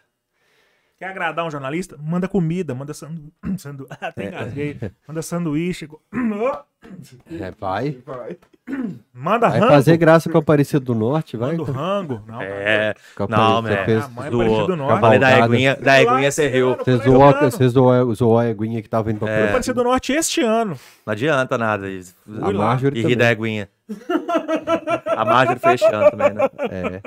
[1.01, 1.97] Quer agradar um jornalista?
[1.99, 3.33] Manda comida, manda sandu...
[3.57, 3.87] sandu...
[3.99, 4.77] Até engasguei.
[5.07, 5.89] Manda sanduíche.
[7.39, 7.97] É, vai.
[8.05, 8.37] Vai.
[9.13, 9.71] Manda Vai rango.
[9.71, 11.51] fazer graça com a Aparecida do Norte, vai.
[11.55, 12.23] Manda o rango.
[12.27, 13.85] Não, É, Com a Não, né?
[13.85, 14.67] fez- A mãe zoou.
[14.67, 14.93] Do Norte.
[14.95, 16.75] Eu falei da eguinha, da eguinha você riu.
[16.75, 19.41] Você zoou, você zoou, zoou a eguinha que tava indo pra É.
[19.41, 19.47] é.
[19.49, 20.75] Aparecida do Norte este ano.
[21.05, 21.85] Não adianta nada.
[21.87, 22.51] A.
[22.51, 23.69] Marjorie E ri da eguinha.
[25.05, 26.49] A Marjorie fechando também, né?
[26.71, 27.01] É.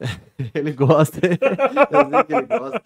[0.54, 1.18] ele gosta.
[1.26, 2.82] eu sei que ele gosta.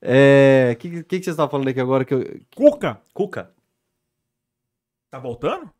[0.00, 2.04] É, o que, que, que vocês estavam falando aqui agora?
[2.04, 3.00] Que eu, Cuca.
[3.12, 3.50] Cuca.
[5.10, 5.70] Tá voltando?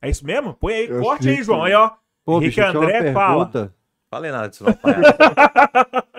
[0.00, 0.54] É isso mesmo?
[0.54, 1.60] Põe aí, Eu corte aí, João.
[1.60, 1.90] que- Aí, ó.
[2.24, 3.74] Pô, Henrique bicho, tinha uma André fala.
[4.10, 4.72] Falei nada disso não.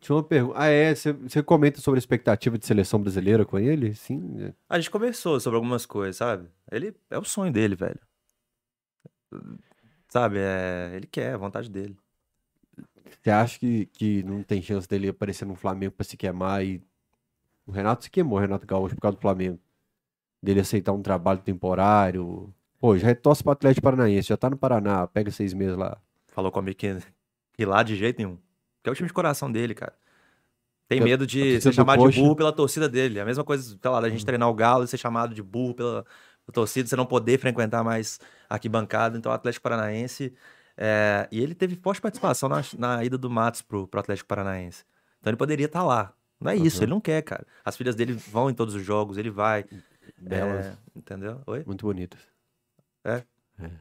[0.00, 0.54] Tinha uma pergunta.
[0.58, 0.94] Ah, é?
[0.94, 3.94] Você, você comenta sobre a expectativa de seleção brasileira com ele?
[3.94, 4.36] Sim.
[4.40, 4.52] é.
[4.68, 6.48] A gente conversou sobre algumas coisas, sabe?
[6.70, 7.98] Ele é o sonho dele, velho.
[10.08, 11.96] Sabe, é, ele quer, é a vontade dele.
[13.22, 16.82] Você acha que, que não tem chance dele aparecer no Flamengo pra se queimar e.
[17.66, 19.58] O Renato se queimou, o Renato Gaúcho, por causa do Flamengo.
[20.42, 22.52] Dele aceitar um trabalho temporário.
[22.80, 25.98] Pô, já é tosse pro Atlético Paranaense, já tá no Paraná, pega seis meses lá.
[26.28, 26.96] Falou comigo que,
[27.52, 28.38] que lá de jeito nenhum.
[28.82, 29.92] Que é o time de coração dele, cara.
[30.88, 33.20] Tem medo de ser do chamado de burro pela torcida dele.
[33.20, 35.74] A mesma coisa, sei lá, da gente treinar o Galo e ser chamado de burro
[35.74, 36.04] pela
[36.50, 38.18] torcida, você não poder frequentar mais
[38.48, 39.18] arquibancada.
[39.18, 40.32] Então, o Atlético Paranaense.
[40.80, 44.84] É, E ele teve forte participação na, na ida do Matos pro, pro Atlético Paranaense.
[45.18, 46.14] Então, ele poderia estar lá.
[46.40, 46.84] Não é isso, Uhum.
[46.84, 47.44] ele não quer, cara.
[47.64, 49.64] As filhas dele vão em todos os jogos, ele vai.
[50.16, 51.42] Delas, é, entendeu?
[51.46, 51.64] Oi?
[51.66, 52.20] muito bonitas.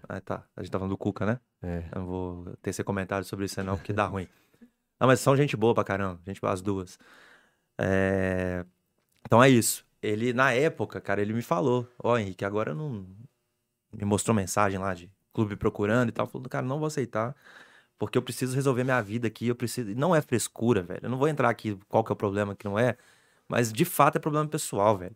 [0.10, 0.44] Ah, tá.
[0.56, 1.40] A gente tá falando do Cuca, né?
[1.62, 1.84] É.
[1.94, 4.28] Eu não vou ter esse comentário sobre isso não, porque dá ruim.
[5.00, 6.20] Não, mas são gente boa pra caramba.
[6.26, 6.98] Gente boa, as duas.
[7.80, 8.66] É,
[9.24, 9.86] Então é isso.
[10.02, 11.88] Ele, na época, cara, ele me falou.
[12.00, 13.06] Ó, Henrique, agora não...
[13.94, 16.26] Me mostrou mensagem lá de clube procurando e tal.
[16.26, 17.36] Falou, cara, não vou aceitar.
[18.00, 19.48] Porque eu preciso resolver minha vida aqui.
[19.48, 19.94] Eu preciso...
[19.96, 21.00] Não é frescura, velho.
[21.04, 22.96] Eu não vou entrar aqui qual que é o problema, que não é.
[23.48, 25.16] Mas, de fato, é problema pessoal, velho.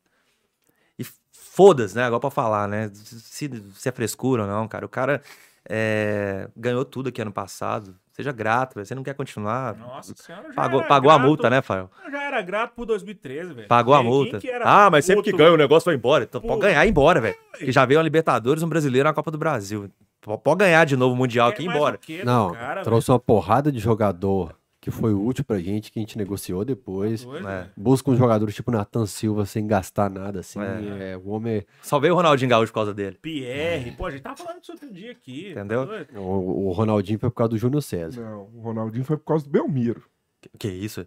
[0.97, 2.03] E foda-se, né?
[2.03, 2.89] Agora pra falar, né?
[2.93, 4.85] Se, se é frescura ou não, cara.
[4.85, 5.21] O cara
[5.67, 7.95] é, ganhou tudo aqui ano passado.
[8.13, 8.85] Seja grato, velho.
[8.85, 9.75] Você não quer continuar.
[9.75, 11.27] Nossa senhora, já Pagou, pagou a grato.
[11.27, 11.89] multa, né, Fael?
[12.05, 13.67] Eu já era grato por 2013, velho.
[13.67, 14.39] Pagou a Quem- multa.
[14.63, 16.23] Ah, mas sempre que ganha o negócio vai embora.
[16.23, 16.47] Então Pô.
[16.47, 17.35] pode ganhar e ir embora, velho.
[17.57, 19.89] Que já veio uma Libertadores, um brasileiro na Copa do Brasil.
[20.21, 21.99] Pode ganhar de novo o Mundial aqui e embora.
[22.23, 26.17] Não, cara, trouxe uma porrada de jogador que foi útil pra gente, que a gente
[26.17, 27.21] negociou depois.
[27.21, 27.31] velho?
[27.33, 27.59] Doido, É.
[27.61, 27.71] velho.
[27.77, 30.59] Busca um jogador tipo Nathan Silva sem gastar nada, assim.
[30.59, 31.11] É.
[31.13, 33.17] É, o homem é- Só veio o Ronaldinho Gaúcho por causa dele.
[33.21, 35.51] Pierre, pô, a gente tava falando disso outro dia aqui.
[35.51, 35.85] Entendeu?
[35.85, 36.19] Doido.
[36.19, 38.21] O, o Ronaldinho foi por causa do Júnior César.
[38.21, 40.01] Não, o Ronaldinho foi por causa do Belmiro.
[40.41, 41.05] Que, que isso?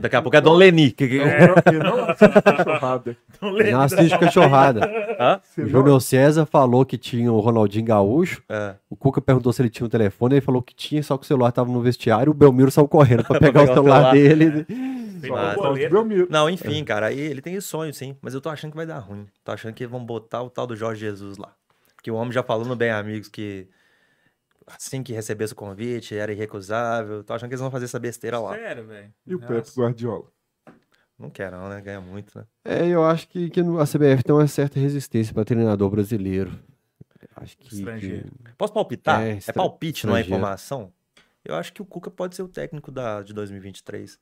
[0.00, 0.90] Daqui a pouco é Dom Leni.
[0.92, 1.16] Que, que...
[1.18, 3.16] Ele não assiste cachorrada.
[3.40, 4.80] Não Não assiste cachorrada.
[5.56, 8.42] O não- Júnior César falou que tinha o Ronaldinho Gaúcho.
[8.48, 8.74] É.
[8.88, 10.34] O Cuca perguntou se ele tinha um telefone.
[10.36, 12.30] Ele falou que tinha, só que o celular tava no vestiário.
[12.30, 14.12] O Belmiro saiu correndo pra pegar o pegar o celular celular.
[14.12, 14.66] dele.
[15.56, 15.90] Boleto.
[15.90, 16.26] Belmiro.
[16.30, 18.14] Não, enfim, cara, aí ele tem esse sonho, sim.
[18.20, 19.26] Mas eu tô achando que vai dar ruim.
[19.44, 21.52] Tô achando que vão botar o tal do Jorge Jesus lá.
[21.96, 23.66] Porque o homem já falou no Bem Amigos que
[24.66, 27.22] assim que recebesse o convite era irrecusável.
[27.24, 28.54] Tô achando que eles vão fazer essa besteira lá.
[28.54, 29.12] Sério, velho.
[29.26, 29.38] E o.
[29.40, 30.24] Pepe Guardiola.
[31.18, 31.80] Não quero, não, né?
[31.80, 32.44] Ganha muito, né?
[32.64, 36.50] É, eu acho que, que a CBF tem uma certa resistência para treinador brasileiro.
[37.36, 37.74] Acho que.
[37.74, 38.30] Estrangeiro.
[38.58, 39.22] Posso palpitar?
[39.22, 40.92] É, É, estra- palpite, não é informação?
[41.44, 44.18] Eu acho que o Cuca pode ser o técnico da, de 2023.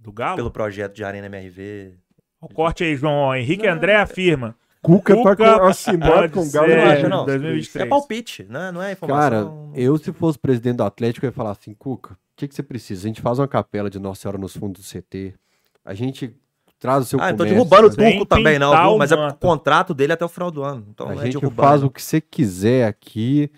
[0.00, 0.36] Do Galo?
[0.36, 1.94] Pelo projeto de Arena MRV.
[2.40, 4.56] O corte aí, João Henrique André afirma.
[4.82, 6.68] Cuca, tá Cuca com, assinado com o Galo.
[6.68, 7.26] ser, não acha, em não?
[7.26, 7.84] 2023.
[7.84, 8.70] É palpite, né?
[8.72, 9.72] Não é Cara, informação.
[9.74, 12.62] eu se fosse presidente do Atlético, eu ia falar assim, Cuca, o que, que você
[12.62, 13.06] precisa?
[13.06, 15.34] A gente faz uma capela de Nossa Senhora nos fundos do CT.
[15.84, 16.34] A gente
[16.78, 17.54] traz o seu Ah, eu tô comércio.
[17.56, 18.96] derrubando o Sem Turco também, não, viu?
[18.98, 20.86] Mas é o contrato dele até o final do ano.
[20.88, 21.56] Então A é gente derrubando.
[21.68, 23.50] faz o que você quiser aqui.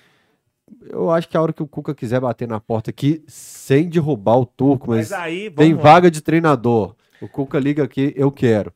[0.88, 4.38] Eu acho que a hora que o Cuca quiser bater na porta aqui, sem derrubar
[4.38, 5.82] o turco, mas, Mas aí, vamos tem lá.
[5.82, 6.96] vaga de treinador.
[7.20, 8.72] O Cuca liga aqui, eu quero.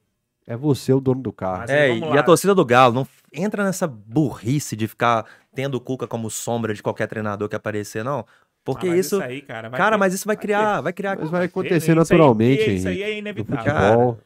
[0.46, 1.58] É você o dono do carro.
[1.60, 2.20] Mas- É, e lá.
[2.20, 5.24] a torcida do Galo não entra nessa burrice de ficar
[5.54, 8.24] tendo o Cuca como sombra de qualquer treinador que aparecer, não.
[8.64, 9.20] Porque Ah, mas isso.
[9.20, 10.80] aí, cara, vai cara, ter- mas isso vai vai criar.
[10.80, 11.18] Vai criar.
[11.18, 13.62] Mas vai acontecer isso aí- naturalmente, Isso aí é No inevitável.
[13.64, 14.18] futebol.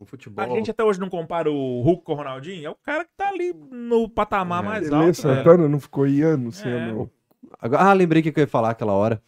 [0.00, 0.44] No futebol.
[0.44, 2.66] A gente até hoje não compara o Hulk com o Ronaldinho.
[2.66, 4.66] É o cara que tá ali no patamar É.
[4.66, 5.00] mais alto.
[5.04, 5.14] velho.
[5.14, 6.62] Santana não ficou aí anos É.
[6.64, 7.10] sendo.
[7.58, 9.22] Agora- ah, lembrei o que eu ia falar aquela hora.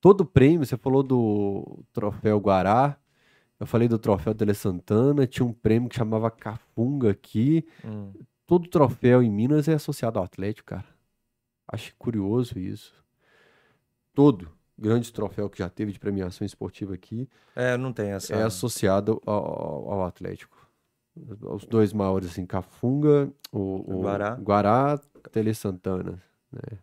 [0.00, 2.96] Todo prêmio, você falou do troféu Guará,
[3.60, 7.66] eu falei do troféu Tele Santana, tinha um prêmio que chamava Cafunga aqui.
[7.84, 8.12] Hum.
[8.46, 10.86] Todo troféu em Minas é associado ao Atlético, cara.
[11.66, 12.94] Acho curioso isso.
[14.14, 18.32] Todo grande troféu que já teve de premiação esportiva aqui É, não tem essa.
[18.34, 20.56] é associado ao, ao Atlético.
[21.40, 24.36] Os dois maiores, assim, Cafunga, o, o Guará.
[24.36, 25.00] Guará,
[25.32, 26.22] Tele Santana.
[26.52, 26.78] Né?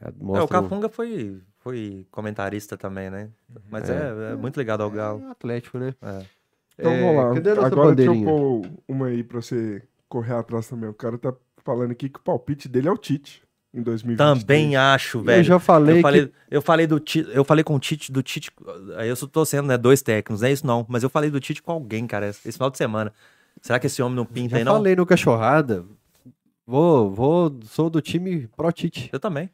[0.00, 3.28] É, É, o Cafunga foi, foi comentarista também, né?
[3.70, 5.22] Mas é, é muito ligado ao Galo.
[5.26, 5.94] É Atlético, né?
[6.02, 6.22] É.
[6.78, 7.34] Então É, vamos lá.
[7.34, 10.88] Cadê a nossa Agora deixa eu pôr uma aí pra você correr atrás também.
[10.88, 11.32] O cara tá
[11.64, 14.44] falando aqui que o palpite dele é o Tite em 2023.
[14.44, 15.44] Também acho, Eu velho.
[15.44, 18.22] já falei, eu falei, que eu falei do Tite, eu falei com o Tite, do
[18.22, 18.50] Tite,
[18.96, 21.30] aí eu só tô sendo, né, dois técnicos, não é isso não, mas eu falei
[21.30, 23.12] do Tite com alguém, cara, esse final de semana.
[23.62, 24.74] Será que esse homem não pinta já aí não?
[24.74, 25.84] falei no Cachorrada.
[26.66, 29.08] Vou, vou, sou do time Pro Tite.
[29.12, 29.48] Eu também.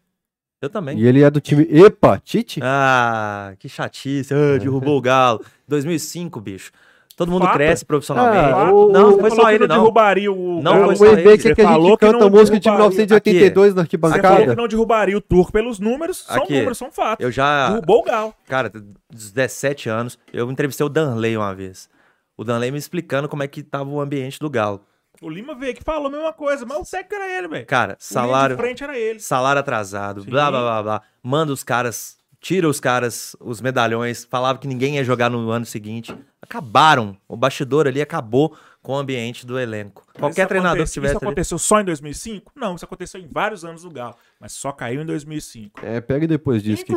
[0.61, 0.99] Eu também.
[0.99, 2.61] E ele é do time Epa, Tite?
[2.63, 4.35] Ah, que chatice.
[4.35, 5.41] Ah, derrubou o Galo.
[5.69, 6.73] 2005, bicho.
[7.17, 7.55] Todo mundo Fato.
[7.55, 8.53] cresce profissionalmente.
[8.55, 9.83] Ah, o- não, o- não foi só ele, não não.
[9.83, 10.87] derrubaria o Não Galo.
[10.87, 11.21] foi só ele.
[11.23, 13.75] EB que Você é que a falou gente que canta não música de derrubaria- 1982
[13.75, 14.51] na Você falou arquibancada.
[14.55, 16.19] que não derrubaria o turco pelos números.
[16.19, 16.55] São Aqui.
[16.55, 17.25] números, são fatos.
[17.25, 18.35] Eu já, Derrubou o Galo.
[18.47, 21.89] cara, dos 17 anos, eu entrevistei o Danley uma vez.
[22.37, 24.81] O Danley me explicando como é que tava o ambiente do Galo.
[25.21, 27.67] O Lima veio aqui e falou a mesma coisa, mas o técnico era ele, velho.
[27.67, 29.19] Cara, O salário, de frente era ele.
[29.21, 30.31] salário atrasado, Sim.
[30.31, 31.03] blá blá blá blá.
[31.23, 35.67] Manda os caras, tira os caras, os medalhões, falava que ninguém ia jogar no ano
[35.67, 36.15] seguinte.
[36.41, 37.17] Acabaram.
[37.29, 40.05] O bastidor ali acabou com o ambiente do elenco.
[40.15, 41.27] Mas Qualquer isso treinador que tivesse Isso ali.
[41.27, 42.53] aconteceu só em 2005?
[42.55, 44.15] Não, isso aconteceu em vários anos do Galo.
[44.41, 45.85] Mas só caiu em 2005.
[45.85, 46.83] É, pega depois disso.
[46.83, 46.93] o que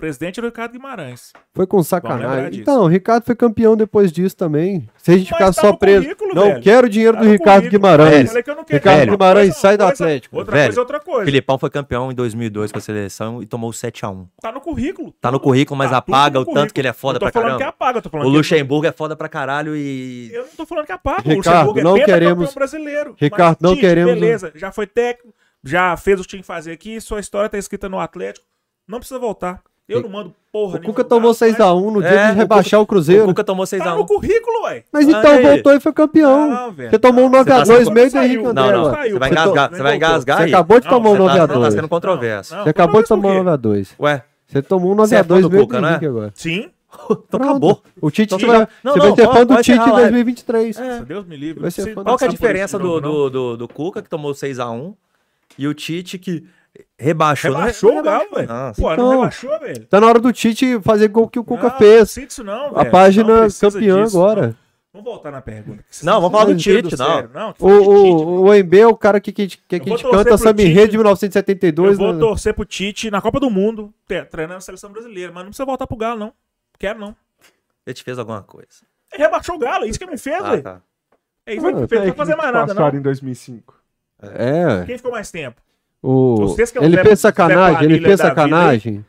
[0.00, 1.32] presidente era o Ricardo Guimarães.
[1.54, 2.60] Foi com sacanagem.
[2.60, 4.88] Então, o Ricardo foi campeão depois disso também.
[4.96, 6.08] Se a gente Mas ficar tá só preso.
[6.34, 6.62] Não velho.
[6.62, 7.68] quero o dinheiro Tá do Ricardo.
[7.68, 8.32] Guimarães.
[8.32, 8.64] Que não.
[8.68, 10.36] Ricardo Uma Guimarães, coisa- sai do Atlético.
[10.36, 11.24] Outra Velho, coisa é outra coisa.
[11.26, 14.26] Filipão foi campeão em 2002 com a seleção e tomou 7x1.
[14.40, 15.12] Tá no currículo.
[15.20, 17.32] Tá no currículo, mas Tá apaga o tanto que ele é foda Eu tô pra
[17.32, 17.68] falando que caramba.
[17.76, 20.30] apaga, eu tô falando O que Luxemburgo é foda pra caralho e.
[20.32, 21.22] Eu não tô falando que apaga.
[21.22, 21.36] Ricardo, o
[21.72, 23.14] Luxemburgo não é queremos- brasileiro.
[23.18, 27.48] Ricardo, não queremos- Beleza, já foi técnico, já fez o time fazer aqui, sua história
[27.48, 28.46] tá escrita no Atlético.
[28.88, 29.60] Não precisa voltar.
[29.92, 32.36] Eu não mando porra O Cuca nenhuma, tomou mas 6x1 no dia É, de o
[32.36, 33.24] rebaixar o, O Cruzeiro.
[33.26, 33.96] Cuca tomou Tá 6x1.
[33.96, 34.84] no currículo, ué.
[34.92, 35.42] Mas então Aí.
[35.42, 36.50] voltou e foi campeão.
[36.50, 36.90] Não, velho.
[36.90, 38.18] Você tomou um Não, 9x2 você tá- meio do.
[38.18, 38.62] Henrique Não, André.
[38.62, 38.84] Não, não.
[38.84, 40.48] Você vai você engasgar, você vai engasgar Você aí.
[40.54, 41.46] acabou de tomar um você tá- 9x2.
[41.46, 42.54] Você tá Você sendo controverso.
[42.56, 43.68] Não, acabou de tomar um por quê?
[43.68, 43.88] 9x2.
[44.00, 45.90] Ué, Você tomou um Você é fã 9x2 do meio do Cuca, é?
[45.90, 46.32] Henrique agora.
[46.34, 46.70] Sim.
[47.10, 47.82] então acabou.
[48.00, 50.00] O Tite Então, vai, não, você não, vai ser fã do Tite em a live.
[50.10, 50.78] 2023.
[50.80, 51.00] É.
[51.04, 51.62] Deus me livre.
[52.02, 54.94] Qual que é a diferença do, do, do, do Cuca, que tomou 6x1,
[55.56, 56.44] e o Tite, que
[56.98, 57.50] rebaixou?
[57.52, 58.48] Não Rebaixou re- o Galo, rebaixou, velho.
[58.48, 58.72] não.
[58.74, 59.86] Pô, não Então, rebaixou, velho.
[59.86, 62.16] Tá na hora do Tite fazer gol que o Cuca Não, fez.
[62.16, 62.90] Não disso não, A velho.
[62.90, 64.46] página Não precisa campeã disso, agora.
[64.48, 64.56] não.
[64.92, 65.84] Vamos voltar na pergunta.
[66.02, 67.28] Não, vamos falar do Tite, não.
[67.28, 67.52] não.
[67.52, 70.02] que O, o, o Embe é o cara que, que, que, que a Eu gente
[70.10, 70.64] canta Tite.
[70.64, 71.96] Rê de Eu 1972.
[71.96, 72.18] vou né?
[72.18, 73.94] torcer pro Tite na Copa do Mundo,
[74.30, 76.32] treinando a seleção brasileira, mas não precisa voltar pro Galo, não.
[76.76, 77.14] Quero, não.
[77.86, 78.68] Ele te fez alguma coisa.
[79.12, 80.62] Ele rebaixou o Galo, é isso que ele me fez, Ah, velho.
[80.62, 80.80] tá.
[81.46, 82.98] É isso que ele fez, não vai fazer mais nada, passaram não.
[82.98, 83.74] em 2005?
[84.22, 84.84] É.
[84.86, 85.60] Quem ficou mais tempo?
[86.02, 86.36] O...
[86.36, 89.04] Vocês que é o Ele fez sacanagem, ele fez sacanagem.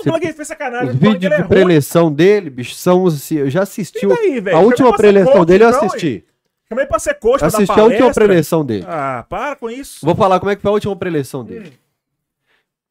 [0.00, 0.90] Fez sacanagem.
[0.90, 1.48] Os vídeos é de ruim.
[1.48, 4.06] preleção dele, bicho, são assim, eu já assisti.
[4.06, 6.24] Daí, a última preleção dele eu então, assisti.
[6.68, 8.84] Chamei pra ser coach, pra dar Assisti a última preleção dele.
[8.88, 10.04] Ah, para com isso.
[10.04, 11.72] Vou falar como é que foi a última preleção dele.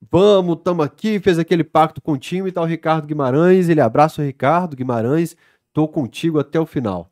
[0.09, 3.81] Vamos, tamo aqui, fez aquele pacto com o time e tá o Ricardo Guimarães, ele
[3.81, 5.35] abraça o Ricardo Guimarães,
[5.73, 7.09] tô contigo até o final.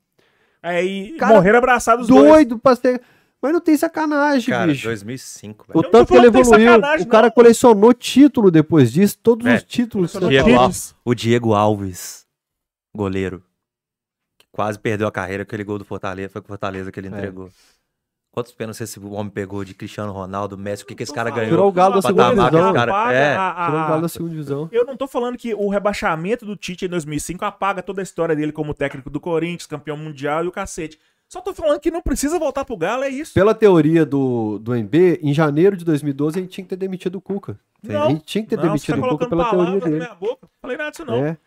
[0.62, 2.30] Aí Cara, morreram abraçados os dois.
[2.30, 3.02] Doido pra ser...
[3.44, 4.86] Mas não tem sacanagem, Cara, bicho.
[4.88, 5.84] 2005, O velho.
[5.84, 6.78] Não tanto que ele evoluiu.
[7.02, 7.32] O cara não.
[7.34, 10.14] colecionou título depois disso, todos É, os títulos.
[10.14, 10.60] colecionou Diego.
[10.62, 12.26] Alves, o Diego Alves,
[12.96, 13.44] goleiro,
[14.40, 17.00] que quase perdeu a carreira com aquele gol do Fortaleza, foi com o Fortaleza que
[17.00, 17.12] ele É.
[17.12, 17.50] entregou.
[18.32, 21.50] Quantos pênaltis esse homem pegou de Cristiano Ronaldo, Messi, o que, que esse cara ganhou?
[21.52, 22.74] Tirou o Galo da segunda divisão.
[22.74, 23.14] cara.
[23.14, 23.36] É.
[23.36, 24.70] a- a- Tirou o Galo da segunda divisão.
[24.72, 28.36] Eu não tô falando que o rebaixamento do Tite em 2005 apaga toda a história
[28.36, 30.98] dele como técnico do Corinthians, campeão mundial e o cacete.
[31.34, 33.34] Só tô falando que não precisa voltar pro Galo, é isso.
[33.34, 37.16] Pela teoria do, do MB, em janeiro de 2012 a gente tinha que ter demitido
[37.16, 37.60] o Cuca.
[37.82, 39.82] Não, a gente tinha que ter Não, você demitido tá o Cuca pela teoria palavras
[39.84, 40.04] na dele.
[40.06, 40.48] minha boca.
[40.62, 41.16] Falei nada disso não.
[41.26, 41.38] É.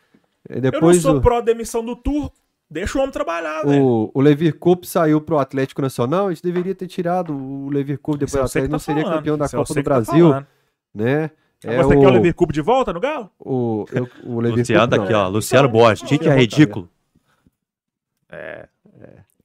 [0.51, 2.35] E Eu não sou o, pró-demissão do Turco.
[2.69, 3.81] Deixa o homem trabalhar, velho.
[3.81, 7.97] o, o Levir Coupe saiu pro Atlético Nacional, a gente deveria ter tirado o Levir
[8.01, 9.19] Coupe depois é do Atlético, não tá seria falando.
[9.19, 10.47] campeão da Isso é Copa do tá Brasil, falando.
[10.93, 11.31] né?
[11.65, 13.31] Agora você quer o Lever Cup de volta no Galo?
[13.39, 15.29] o, eu- o Levir Luciano Coupe, tá aqui, ó.
[15.29, 16.09] Luciano Então, Borges.
[16.09, 16.89] Tite eu é ridículo.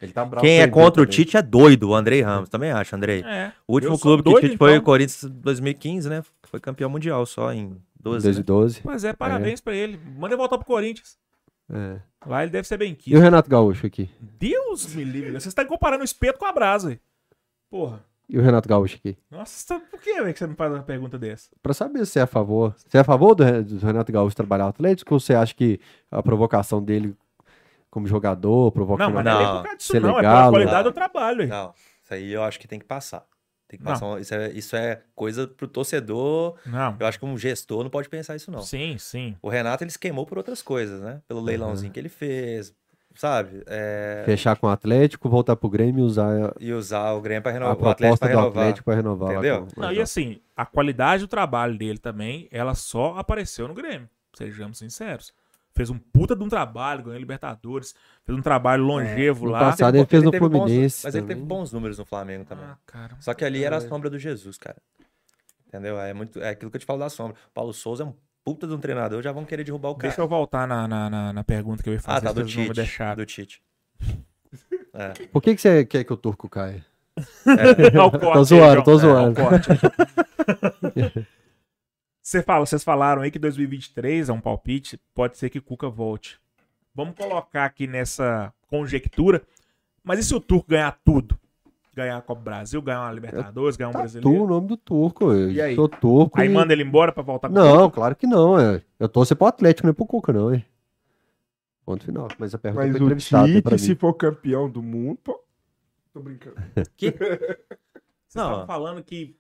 [0.02, 1.18] Ele tá bravo Quem é contra o também.
[1.18, 2.49] Tite é doido, o Andrei Ramos.
[2.49, 3.22] Também acho, Andrei.
[3.23, 3.52] É.
[3.68, 4.82] O último clube que o doido, Tite foi então.
[4.82, 6.23] o Corinthians em 2015, né?
[6.44, 8.18] Foi campeão mundial só em 12.
[8.28, 8.34] né?
[8.34, 8.82] 2012.
[8.82, 9.99] Pois é, parabéns pra ele.
[10.18, 11.18] Manda ele voltar pro Corinthians.
[11.72, 11.99] É.
[12.26, 13.19] Lá ele deve ser bem E o quisto.
[13.19, 14.10] Renato Gaúcho aqui?
[14.19, 15.32] Deus me livre.
[15.32, 16.90] Você está comparando o espeto com a brasa.
[16.90, 16.99] aí.
[17.69, 18.03] Porra.
[18.28, 19.18] E o Renato Gaúcho aqui?
[19.30, 21.49] Nossa, tá- por que, você me faz uma pergunta dessa?
[21.61, 22.73] Pra saber se é a favor.
[22.78, 25.53] Você é a favor do, Re- do Renato Gaúcho trabalhar no Atlético ou você acha
[25.53, 25.80] que
[26.10, 27.14] a provocação dele
[27.91, 30.09] como jogador, provoca Não, mas não, não é nem por causa disso, ser não.
[30.11, 30.91] É legal, pela qualidade não.
[30.91, 31.41] do trabalho.
[31.43, 31.47] aí.
[31.47, 31.73] Não,
[32.03, 33.23] isso aí eu acho que tem que passar.
[33.68, 34.05] Tem que passar.
[34.05, 36.55] um- isso, é, isso é coisa pro torcedor.
[36.65, 36.95] Não.
[36.99, 38.61] Eu acho que um gestor não pode pensar isso, não.
[38.61, 39.35] Sim, sim.
[39.41, 41.22] O Renato, ele se queimou por outras coisas, né?
[41.27, 42.73] Pelo leilãozinho que ele fez,
[43.15, 43.63] sabe?
[43.68, 47.51] É, fechar com o Atlético, voltar pro Grêmio e usar E usar o Grêmio para
[47.51, 48.49] a renovar, o Atlético proposta renovar.
[48.63, 49.31] Atlético para renovar.
[49.34, 49.68] Entendeu?
[49.73, 54.09] com- Não, e assim, a qualidade do trabalho dele também, ela só apareceu no Grêmio.
[54.34, 55.34] Sejamos sinceros.
[55.73, 57.95] Fez um puta de um trabalho, ganhou Libertadores,
[58.26, 59.60] fez um trabalho longevo No lá.
[59.60, 62.65] passado ele fez no teve bons- Fluminense mas ele teve bons números no Flamengo também.
[62.65, 63.15] Ah, cara.
[63.19, 64.77] Só que ali era a sombra do Jesus, cara.
[65.68, 65.99] Entendeu?
[65.99, 67.35] É, muito, é aquilo que eu te falo da sombra.
[67.49, 70.10] O Paulo Souza é um puta de um treinador, já vão querer derrubar o cara.
[70.10, 72.18] Deixa eu voltar na, na, na, na pergunta que eu ia fazer.
[72.18, 72.73] Ah, tá, do Tite.
[72.73, 73.15] deixar.
[73.15, 73.61] Do Tite.
[74.93, 75.14] É.
[75.27, 76.85] Por que, que você quer que o Turco caia?
[77.48, 79.35] Olha o corte Tô zoando, tô É, zoando.
[79.41, 79.69] corte.
[82.22, 85.89] Você fala, vocês falaram aí que 2023 é um palpite, pode ser que o Cuca
[85.89, 86.39] volte.
[86.93, 89.41] Vamos colocar aqui nessa conjectura.
[90.03, 91.39] Mas e se o Turco ganhar tudo?
[91.95, 94.44] Ganhar a Copa do Brasil, ganhar uma Libertadores, ganhar um Tá tu, brasileiro?
[94.44, 95.31] o nome do Turco.
[95.31, 95.76] Eu E aí?
[95.76, 96.39] sou turco.
[96.39, 98.57] Aí e- manda ele embora pra voltar pro Não, claro que não.
[98.60, 98.81] É.
[98.99, 100.54] Eu torço pro Atlético, não é pro Cuca, não.
[100.54, 100.63] É.
[101.86, 102.28] Ponto final.
[102.37, 103.78] Mas a pergunta Mas foi o entrevistada pra Tite, mim.
[103.78, 105.44] se for campeão do mundo, pô.
[106.13, 106.55] Tô brincando.
[106.76, 107.13] Vocês
[108.36, 108.65] Não.
[108.65, 109.36] falando que.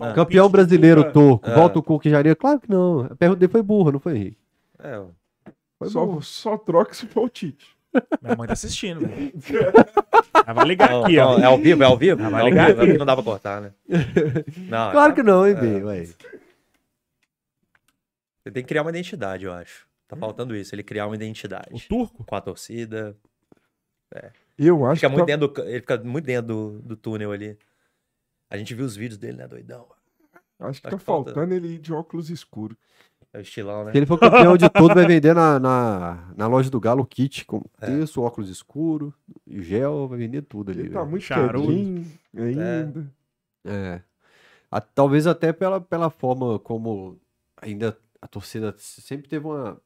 [0.00, 1.48] Palpite Campeão brasileiro Cuca- turco.
[1.50, 1.54] É.
[1.54, 2.34] Volta o Cuca e Jaria?
[2.36, 3.00] Claro que não.
[3.02, 4.38] A pergunta dele foi burra, não foi, Henrique?
[4.78, 5.00] É.
[5.78, 6.22] Foi Só, burra.
[6.22, 7.76] só troca se for o Tite.
[8.22, 9.32] Minha mãe tá assistindo, velho.
[10.46, 11.38] Ela vai ligar Não, aqui, não, ó.
[11.38, 12.22] é ao vivo, é ao vivo?
[12.22, 12.86] Ah, É vai ao ligar vivo, é aqui.
[12.92, 13.72] porque não dá pra cortar, né?
[14.68, 15.60] Não, Claro é- que não, hein, é.
[15.60, 16.14] B?
[18.46, 19.86] Ele tem que criar uma identidade, eu acho.
[20.08, 21.86] Tá faltando isso, ele criar uma O identidade.
[21.88, 22.24] turco?
[22.24, 23.16] Com a torcida.
[24.58, 27.32] Eu acho Fica que muito tá- dentro do, ele fica muito dentro do, do túnel
[27.32, 27.56] ali.
[28.50, 29.86] A gente viu os vídeos dele, né, doidão?
[30.58, 32.76] acho que acho tá que falta- faltando ele ir de óculos escuros.
[33.32, 33.92] É o estilão, né?
[33.92, 37.44] Se ele for campeão de tudo, vai vender na, na, na loja do Galo kit
[37.44, 37.86] com É.
[37.86, 39.14] terço, óculos escuro,
[39.46, 40.80] gel, vai vender tudo ali.
[40.80, 41.10] Ele tá velho.
[41.12, 41.66] muito Charuto.
[41.68, 43.12] quietinho ainda.
[43.64, 44.02] É.
[44.70, 47.16] A- talvez até pela, pela forma como
[47.56, 49.76] ainda a torcida sempre teve uma, um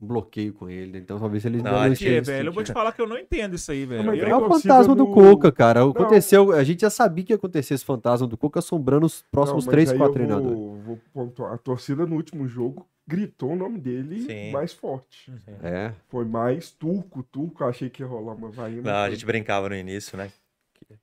[0.00, 0.98] bloqueio com ele, né?
[0.98, 2.74] então talvez ele Não, é não que, Que, esteja velho, eu vou te sentindo.
[2.80, 4.14] falar que eu não entendo isso aí, velho.
[4.14, 5.80] Eu- É o fantasma do do- Cuca, cara.
[5.80, 5.90] Não.
[5.90, 9.66] Aconteceu, a gente já sabia que ia acontecer esse fantasma do Cuca assombrando os próximos
[9.66, 10.56] Não, três, quatro treinadores.
[10.58, 11.52] Vou, vou pontuar.
[11.52, 14.52] A torcida no último jogo gritou o nome dele Sim.
[14.52, 15.30] mais forte.
[15.62, 15.92] É.
[16.08, 17.62] Foi mais turco, turco.
[17.64, 18.80] Achei que ia rolar uma vaina.
[18.82, 20.30] Não, a gente brincava no início, né?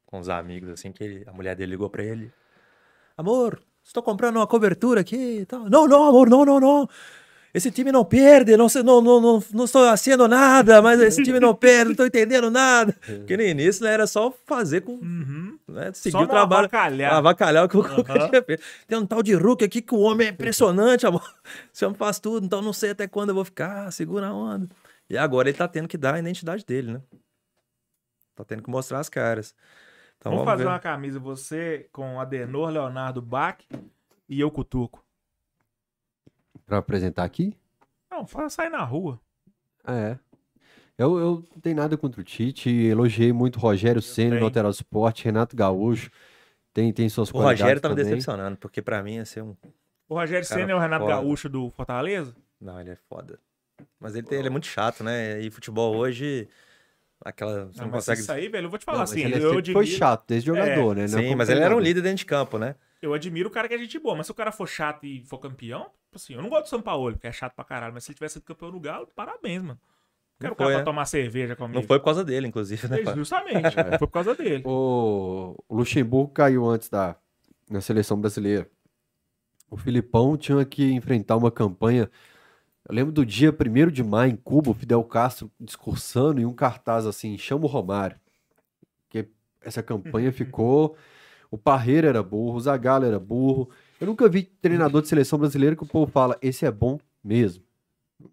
[0.05, 2.31] Com os amigos, assim, que ele- a mulher dele ligou pra ele.
[3.17, 5.69] Amor, estou comprando uma cobertura aqui e tal.
[5.69, 6.89] Não, não, amor, não, não, não.
[7.57, 11.39] Esse time não perde, não, não, não, não, não estou haciendo nada, mas esse time
[11.39, 12.95] não perde, não estou entendendo nada.
[13.01, 14.93] Porque no início né, era só fazer com.
[14.93, 15.57] Uhum.
[15.67, 16.65] Né, seguir Só o trabalho.
[16.65, 17.13] avacalhar.
[17.13, 18.29] Avacalhar o que o Cuca Aham.
[18.29, 18.63] tinha feito.
[18.87, 21.27] Tem um tal de Hulk aqui que o homem é impressionante, amor.
[21.73, 24.69] Esse homem faz tudo, então não sei até quando eu vou ficar, segura a onda.
[25.09, 27.01] E agora ele tá tendo que dar a identidade dele, né?
[28.35, 29.55] Tá tendo que mostrar as caras.
[30.19, 30.69] Então vamos vamos, fazer ver.
[30.69, 33.57] uma camisa, você com Adenor, Leonardo Bach
[34.29, 35.06] e eu com o Turco.
[36.67, 37.55] Pra apresentar aqui?
[38.11, 39.19] Não, fala sair na rua.
[39.87, 40.17] É.
[40.97, 44.39] Eu, eu não tenho nada contra o Tite, elogiei muito Rogério Senna.
[44.41, 46.11] Alterado Esporte, Renato Gaúcho,
[46.73, 48.03] tem, tem suas O qualidades Rogério tá também.
[48.03, 49.55] decepcionando, porque pra mim ia ser um.
[50.09, 51.15] O Rogério Senna é o Renato foda.
[51.15, 52.35] Gaúcho do Fortaleza?
[52.59, 53.39] Não, ele é foda.
[53.99, 55.39] Mas ele, tem- ele é muito chato, né?
[55.39, 56.49] E futebol hoje.
[57.23, 57.65] Aquela.
[57.67, 58.21] Você Não, não consegue.
[58.21, 60.25] isso aí, velho, eu vou te Não, falar mas assim, ele eu admiro, foi chato
[60.27, 61.03] desde jogador, né?
[61.03, 62.75] Não Sim, mas ele era um líder dentro de campo, né?
[63.01, 65.23] eu admiro o cara que é gente boa, mas se o cara for chato e
[65.25, 68.03] for campeão, assim, eu não gosto do São Paulo, porque é chato pra caralho, mas
[68.03, 69.79] se ele tivesse sido campeão no Galo, parabéns, mano.
[70.39, 70.85] Quero o cara foi, pra né?
[70.85, 71.79] tomar cerveja comigo.
[71.79, 73.01] Não foi por causa dele, inclusive, né?
[73.01, 74.63] É, Justamente, foi por causa dele.
[74.65, 77.15] O o Luxemburgo caiu antes da
[77.69, 78.69] na seleção brasileira.
[79.69, 82.09] O Filipão tinha que enfrentar uma campanha.
[82.87, 86.53] Eu lembro do dia 1 de maio em Cuba, o Fidel Castro discursando e um
[86.53, 88.17] cartaz assim: chama o Romário.
[89.03, 89.27] Porque
[89.61, 90.95] essa campanha ficou.
[91.49, 93.69] O Parreira era burro, o Zagallo era burro.
[93.99, 97.63] Eu nunca vi treinador de seleção brasileira que o povo fala: esse é bom mesmo.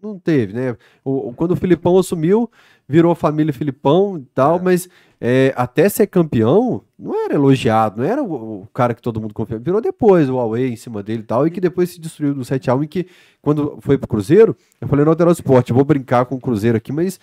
[0.01, 0.75] Não teve, né?
[1.03, 2.49] O, quando o Filipão assumiu,
[2.87, 4.89] virou família Filipão e tal, mas
[5.21, 9.33] é, até ser campeão, não era elogiado, não era o, o cara que todo mundo
[9.33, 9.59] confia.
[9.59, 12.41] Virou depois o Huawei em cima dele e tal, e que depois se destruiu no
[12.41, 13.07] 7x1, e que
[13.43, 16.91] quando foi pro Cruzeiro, eu falei no Alterado Esporte, vou brincar com o Cruzeiro aqui,
[16.91, 17.19] mas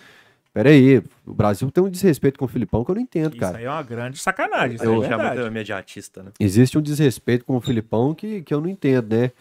[0.53, 3.57] peraí, o Brasil tem um desrespeito com o Filipão que eu não entendo, Isso cara.
[3.57, 5.35] aí é uma grande sacanagem, isso A aí é gente verdade.
[5.37, 6.31] muito imediatista, né?
[6.39, 9.31] Existe um desrespeito com o Filipão que, que eu não entendo, né?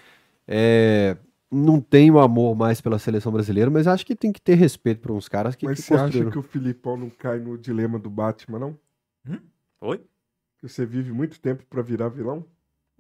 [0.49, 1.17] É,
[1.51, 5.13] não tenho amor mais pela seleção brasileira, mas acho que tem que ter respeito para
[5.13, 8.09] uns caras que, Mas que você acha que o Filipão não cai no dilema do
[8.11, 8.79] Batman, não?
[9.83, 9.99] Oi?
[10.59, 12.45] Que você vive muito tempo pra virar vilão?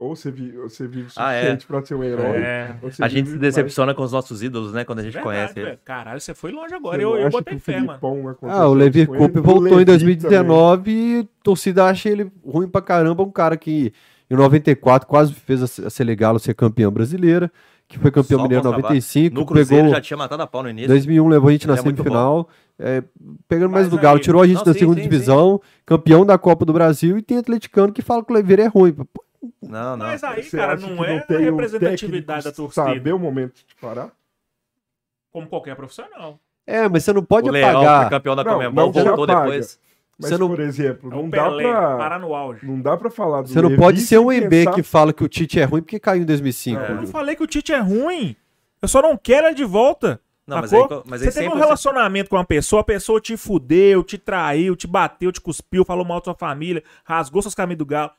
[0.02, 1.38] Ou você, vi, ou você vive o Ah, é.
[1.40, 2.36] suficiente pra ser um herói?
[2.38, 2.74] É.
[3.00, 4.84] A gente vive se mais- decepciona com os nossos ídolos, né?
[4.84, 5.78] Quando a gente Verdade, conhece.
[5.84, 6.96] Caralho, você foi longe agora.
[7.00, 8.36] não Eu, eu botei fé, mano.
[8.48, 9.06] Ah, o Levi?
[9.06, 13.22] Coupe voltou em Levi 2019 e a torcida acha ele ruim pra caramba.
[13.22, 13.92] Um cara que
[14.28, 17.50] em 94 quase fez a, Selegalo ser campeã brasileira,
[17.86, 18.82] que foi campeão Só mineiro em bom trabalho.
[18.94, 20.88] 95, No Cruzeiro pegou já tinha matado a pau no início.
[20.88, 22.48] 2001 levou a gente na Ele é muito semifinal,
[22.78, 23.02] é,
[23.46, 26.36] pegando mais do Galo, tirou a gente Não, da sim, segunda sim, divisão, campeão da
[26.38, 28.92] Copa do Brasil e tem atleticano que fala que o Leveira é ruim.
[28.92, 29.22] Pô,
[29.60, 30.06] Não, não.
[30.06, 32.86] Mas aí, Você cara, não é a tem o representatividade da torcida.
[32.86, 34.10] Saber o momento de parar?
[35.32, 36.38] Como qualquer profissional.
[36.66, 38.10] É, mas você não pode o Leão foi apagar.
[38.10, 39.40] campeão da Não, Comembol, não, voltou apaga.
[39.50, 39.80] depois.
[40.18, 41.96] Mas, Você não- por exemplo, É não dá Pelé, pra...
[41.96, 42.64] parar no auge.
[42.66, 45.12] Não dá pra falar do Você não Levi pode ser um MB pensar- que fala
[45.12, 46.80] que o Tite é ruim porque caiu em 2005.
[46.80, 46.90] É.
[46.90, 48.36] Eu não falei que o Tite é ruim.
[48.80, 50.20] Eu só não quero ele de volta.
[50.46, 53.36] Não, mas aí, mas aí você teve um relacionamento com uma pessoa, a pessoa te
[53.36, 57.78] fudeu, te traiu, te bateu, te cuspiu, falou mal da sua família, rasgou suas camisas
[57.78, 58.10] do galo.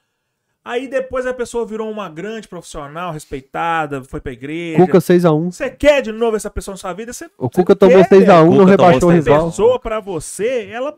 [0.66, 4.77] Aí depois a pessoa virou uma grande profissional, respeitada, foi pra igreja.
[4.77, 5.51] Cuca 6x1.
[5.51, 7.11] Você quer de novo essa pessoa na sua vida?
[7.11, 9.33] Você, O Cuca tomou quer, 6x1, Cuca não rebaixou o 6 a 1.
[9.33, 9.45] essa rival.
[9.50, 10.98] pessoa pra você, ela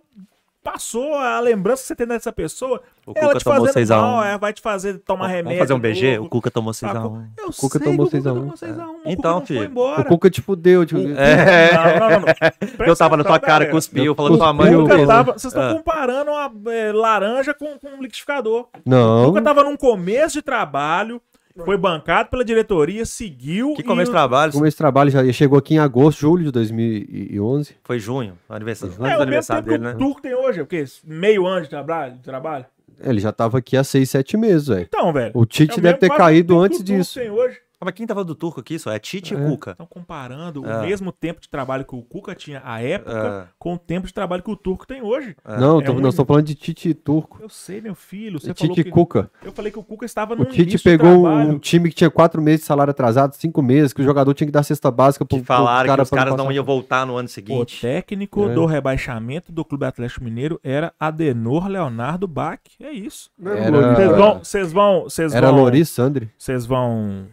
[0.65, 2.81] passou a lembrança que você tem dessa pessoa.
[3.05, 4.01] O ela Cuca te tomou fazendo 6 a 1.
[4.01, 5.43] mal, ela vai te fazer tomar remédio.
[5.45, 6.15] Vamos fazer um BG?
[6.15, 6.25] novo.
[6.25, 7.11] O Cuca tomou 6 a Sacou?
[7.11, 7.27] 1.
[7.37, 8.35] Eu O Cuca sei tomou que o 6 a 1.
[8.39, 8.89] tomou 6 a 1.
[8.89, 10.01] O Então, filho, embora.
[10.01, 10.83] O Cuca te fudeu.
[10.85, 11.71] Tipo, É.
[11.73, 12.19] Não, não, não.
[12.19, 12.25] não.
[12.87, 14.75] Eu tava na tua cara, cuspiu, falando com a mãe.
[14.75, 15.75] O Cuca tava, vocês estão Ah.
[15.75, 18.61] comparando a é, laranja com, com um liquidificador.
[18.63, 19.25] O Não.
[19.27, 21.21] Cuca tava num começo de trabalho,
[21.63, 23.73] foi bancado pela diretoria, seguiu.
[23.75, 24.51] Que começo de trabalho.
[24.51, 27.75] Como esse trabalho já chegou aqui em agosto, julho de 2011.
[27.83, 30.05] Foi junho, aniversário, É, do o mesmo aniversário tempo dele, que né?
[30.05, 30.83] o Turco tem hoje, o quê?
[31.03, 32.13] Meio ano de trabalho?
[32.15, 32.65] De trabalho?
[32.99, 34.87] Ele já tava aqui há 6, 7 meses, velho.
[34.87, 35.31] Então, velho.
[35.33, 37.19] O Tite é o deve ter caído antes o Turco disso.
[37.19, 37.57] Tem hoje.
[37.85, 38.91] Ah, mas quem tava do turco aqui só?
[38.91, 39.37] É Tite É.
[39.37, 39.71] e Cuca.
[39.71, 40.79] Estão comparando Ah.
[40.79, 43.53] o mesmo tempo de trabalho que o Cuca tinha à época Ah.
[43.59, 45.35] com o tempo de trabalho que o Turco tem hoje.
[45.45, 45.57] Ah.
[45.57, 47.37] Não, É tô- um- nós estamos falando de Tite e Turco.
[47.41, 48.39] Eu sei, meu filho.
[48.39, 48.89] Você Tite que...
[48.89, 49.29] e Cuca.
[49.43, 51.95] Eu falei que o Cuca estava O no Tite início pegou de um, time que
[51.95, 54.89] tinha 4 meses de salário atrasado, 5 meses, que o jogador tinha que dar cesta
[54.89, 57.31] básica pro, Que falaram pro que os caras não passar- iam voltar no ano O
[57.31, 57.81] seguinte.
[57.81, 58.53] técnico É.
[58.53, 62.59] do rebaixamento do Clube Atlético Mineiro era Adenor Leonardo Bach.
[62.81, 63.29] É isso.
[63.37, 64.73] Não Lolita, Vocês Ah.
[64.73, 66.29] vão, vocês vão, Era vão, Loris Sandri.
[66.37, 67.25] vocês vão.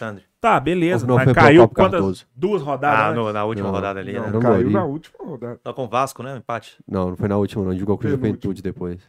[0.00, 0.24] Lorissandre.
[0.40, 1.06] Tá, beleza.
[1.06, 2.26] Não, mas caiu quantas?
[2.34, 3.12] Duas rodadas.
[3.12, 3.74] Ah, no- na última Não.
[3.74, 4.28] rodada ali, Não, né?
[4.28, 5.60] Era o caiu na última rodada.
[5.62, 6.36] Tá com o Vasco, né?
[6.36, 6.76] Empate.
[6.88, 7.76] Não, não foi na última, não.
[7.76, 8.10] Jogou com o.
[8.10, 9.00] Juventude depois.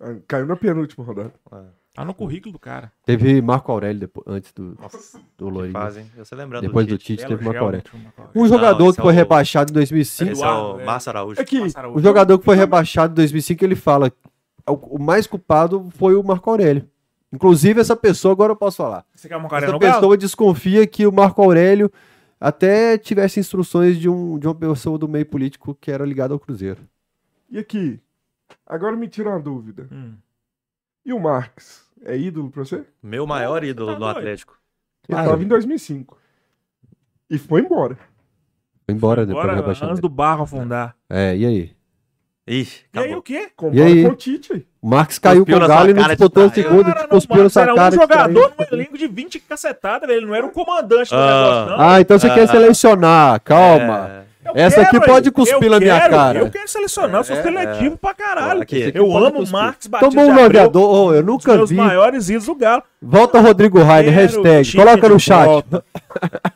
[0.00, 1.32] Ah, Caiu na penúltima rodada.
[1.92, 2.90] Tá no currículo do cara.
[3.04, 4.76] Teve Marco Aurélio depois, antes do,
[5.36, 5.72] do Loris.
[5.72, 6.06] Fazem.
[6.16, 7.22] Você lembrando Depois do Tite.
[7.26, 7.84] Teve Belo Marco Aurélio.
[8.34, 10.30] Um jogador esse que é foi o- rebaixado em 2005.
[10.32, 10.84] Esse é o é.
[10.84, 11.36] Márcio Araújo.
[11.36, 11.98] Passa Araújo.
[11.98, 14.12] O jogador que foi rebaixado em 2005, ele fala
[14.66, 16.88] o mais culpado foi o Marco Aurélio.
[17.32, 19.04] Inclusive, essa pessoa, agora eu posso falar.
[19.14, 19.94] Você quer uma Essa no Galo?
[19.94, 21.90] pessoa desconfia que o Marco Aurélio
[22.40, 26.40] até tivesse instruções de, um, de uma pessoa do meio político que era ligada ao
[26.40, 26.80] Cruzeiro.
[27.50, 28.00] e aqui.
[28.66, 29.88] Agora me tira uma dúvida.
[29.92, 30.14] Hum.
[31.04, 31.84] E o Marques?
[32.02, 32.84] É ídolo pra você?
[33.02, 34.18] Meu maior ídolo no doido.
[34.18, 34.58] Atlético.
[35.08, 35.30] Ele Claro.
[35.30, 36.18] tava em 2005.
[37.28, 37.96] E foi embora.
[38.86, 39.90] Foi embora depois do rebaixamento.
[39.92, 40.96] antes do barro afundar.
[41.08, 41.76] É, e aí?
[42.46, 43.18] Ixi, E aí acabou.
[43.18, 43.50] o quê?
[43.56, 44.02] Compara aí?
[44.04, 44.66] com o Tite aí.
[44.82, 47.42] O Marques caiu com o Galo e não disputou o segundo, Cara, não, cuspiu na
[47.42, 47.88] Marcos sua era cara.
[47.94, 50.20] um jogador num elenco de 20 cacetada, velho.
[50.20, 51.26] Ele não era o comandante do Ah.
[51.26, 51.80] negócio, não.
[51.90, 52.46] Ah, então você quer Ah.
[52.46, 54.10] selecionar, calma.
[54.10, 56.38] É, Eu Essa aqui pode eu cuspir na minha quero, cara.
[56.40, 58.62] Eu quero selecionar, eu sou É, seletivo pra caralho.
[58.62, 58.84] Aqui.
[58.84, 59.52] Aqui Eu amo o cuspir.
[59.52, 61.74] Marcos Batista Tomou um noveador, oh, eu um dos nunca vi.
[61.74, 62.82] maiores ídolos do Galo.
[63.02, 65.64] Volta Rodrigo Rainer, Quero hashtag, coloca no chat.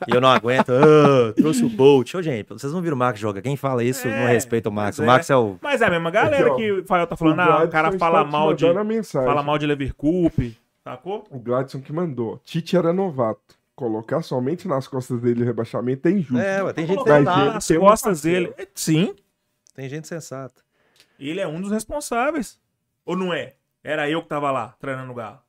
[0.08, 0.70] E eu não aguento.
[0.70, 2.12] Ah, trouxe o Bolt.
[2.14, 3.40] Ô, gente, vocês não viram o Marcos jogar.
[3.40, 4.98] Quem fala isso não É, respeita o Marcos.
[4.98, 5.56] O Marcos é, o.
[5.62, 6.56] Mas é a mesma galera ó.
[6.56, 8.66] que o Fael tá falando, ah, o cara fala mal de,
[9.12, 11.24] fala mal de Leverkusen, sacou?
[11.30, 12.40] O Gladson que mandou.
[12.44, 13.53] Tite era novato.
[13.74, 16.38] Colocar somente nas costas dele o rebaixamento é injusto.
[16.38, 17.52] É, ué, tem gente sensata.
[17.52, 18.54] nas tem costas dele.
[18.56, 19.14] É, Sim,
[19.74, 20.62] Tem gente sensata.
[21.18, 22.60] ele é um dos responsáveis.
[23.04, 23.54] Ou não é?
[23.82, 25.40] Era eu que tava lá, treinando o Galo.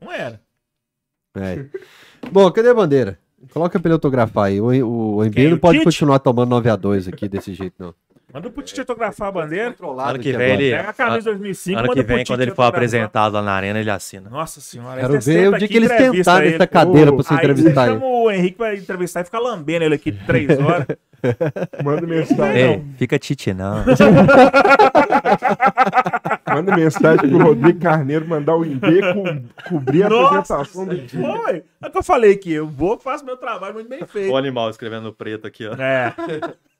[0.00, 0.42] Não era.
[1.36, 1.64] É.
[2.32, 3.18] Bom, cadê a bandeira?
[3.52, 4.60] Coloca pra ele autografar aí.
[4.60, 7.94] O, o, o não pode continuar tomando 9x2 aqui desse jeito, não.
[8.32, 9.74] Manda pro Tite autografar a bandeira.
[9.80, 10.70] Ano que vem ele.
[10.70, 13.90] Pega a camisa 2005, Ano que vem, quando ele for apresentado lá na arena, ele
[13.90, 14.30] assina.
[14.30, 15.00] Nossa senhora.
[15.00, 16.18] Quero ver o dia que eles ele.
[16.18, 18.00] nessa cadeira pra você entrevistar ele.
[18.02, 20.86] o Henrique pra entrevistar e fica lambendo ele aqui três horas.
[21.84, 22.56] Manda mensagem.
[22.56, 23.84] Ei, fica tite não.
[26.48, 29.24] Manda mensagem pro Rodrigo Carneiro mandar o IB co
[29.68, 31.20] cobrir a Nossa, apresentação do dia.
[31.20, 31.62] Foi.
[31.82, 34.32] É o que eu falei que eu vou, faço meu trabalho muito bem feito.
[34.32, 35.74] o animal escrevendo no preto aqui, ó.
[35.74, 36.14] É.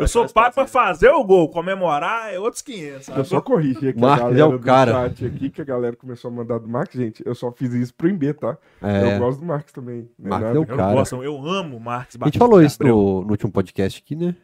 [0.00, 3.08] Eu sou pago pra fazer o gol, comemorar é outros 500.
[3.08, 3.28] Eu sabe?
[3.28, 4.92] só corrigi aqui Marcos a é galera o do cara.
[4.92, 6.94] chat aqui, que a galera começou a mandar do Marcos.
[6.96, 8.56] Gente, eu só fiz isso pro IB, tá?
[8.82, 9.14] É.
[9.14, 10.08] Eu gosto do Marcos também.
[10.18, 10.92] Não é Marcos é o Eu cara.
[10.94, 14.34] gosto, eu amo o Marcos A gente falou isso no, no último podcast aqui, né?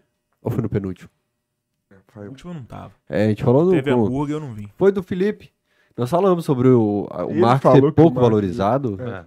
[0.43, 1.11] Ou foi no penúltimo?
[2.17, 2.93] O último eu não tava.
[3.09, 3.73] É, a gente falou no.
[3.73, 4.73] Teve no- hambúrguer, eu não vi.
[4.77, 5.51] foi do Felipe.
[5.97, 8.99] Nós falamos sobre o, o Marcos ser o pouco Marcos- valorizado.
[9.03, 9.25] É.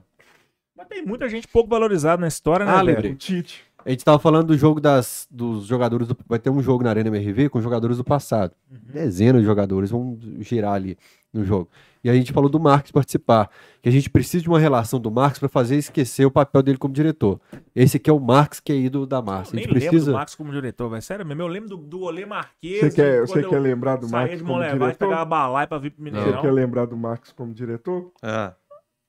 [0.75, 3.11] Mas tem muita gente pouco valorizada na história, né, Ah, lembrei.
[3.11, 3.63] O Tite.
[3.85, 6.17] A gente tava falando do jogo das, dos jogadores do.
[6.27, 8.53] Vai ter um jogo na Arena MRV com jogadores do passado.
[8.69, 8.77] Uhum.
[8.93, 10.97] Dezenas de jogadores vão girar ali
[11.33, 11.69] no jogo.
[12.03, 13.49] E a gente falou do Marcos participar.
[13.81, 16.77] Que a gente precisa de uma relação do Marcos para fazer esquecer o papel dele
[16.77, 17.39] como diretor.
[17.75, 19.51] Esse aqui é o Marcos que é ídolo da Eu massa.
[19.51, 20.11] A nem gente lembro do precisa.
[20.11, 21.41] Marcos como diretor, vai sério mesmo.
[21.41, 22.79] Eu lembro do, do Olê Marquês.
[22.81, 24.95] Você quer, você eu quer lembrar do Marcos de como diretor?
[24.97, 26.41] pegava balai pra vir pro Você Mineirão.
[26.41, 28.11] quer lembrar do Marcos como diretor?
[28.21, 28.53] Ah,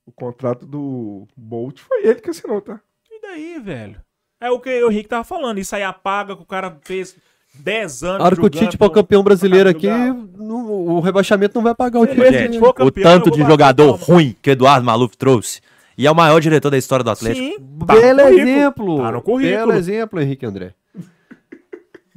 [0.06, 2.80] O contrato do Bolt foi ele que assinou, tá?
[3.10, 4.00] E daí, velho?
[4.40, 5.58] É o que o Henrique tava falando.
[5.58, 7.14] Isso aí apaga que o cara fez
[7.54, 8.20] 10 anos.
[8.20, 12.00] A hora que o Tite for campeão brasileiro aqui, não- o rebaixamento não vai pagar
[12.00, 12.32] o Tite.
[12.32, 15.60] gente, for o campeão, tanto de jogador ruim que o Eduardo Maluf trouxe.
[15.98, 17.44] E é o maior diretor da história do Atlético.
[17.46, 18.98] Sim, tá Belo exemplo.
[19.02, 19.56] Tá no currículo.
[19.58, 20.72] Belo exemplo, Henrique André.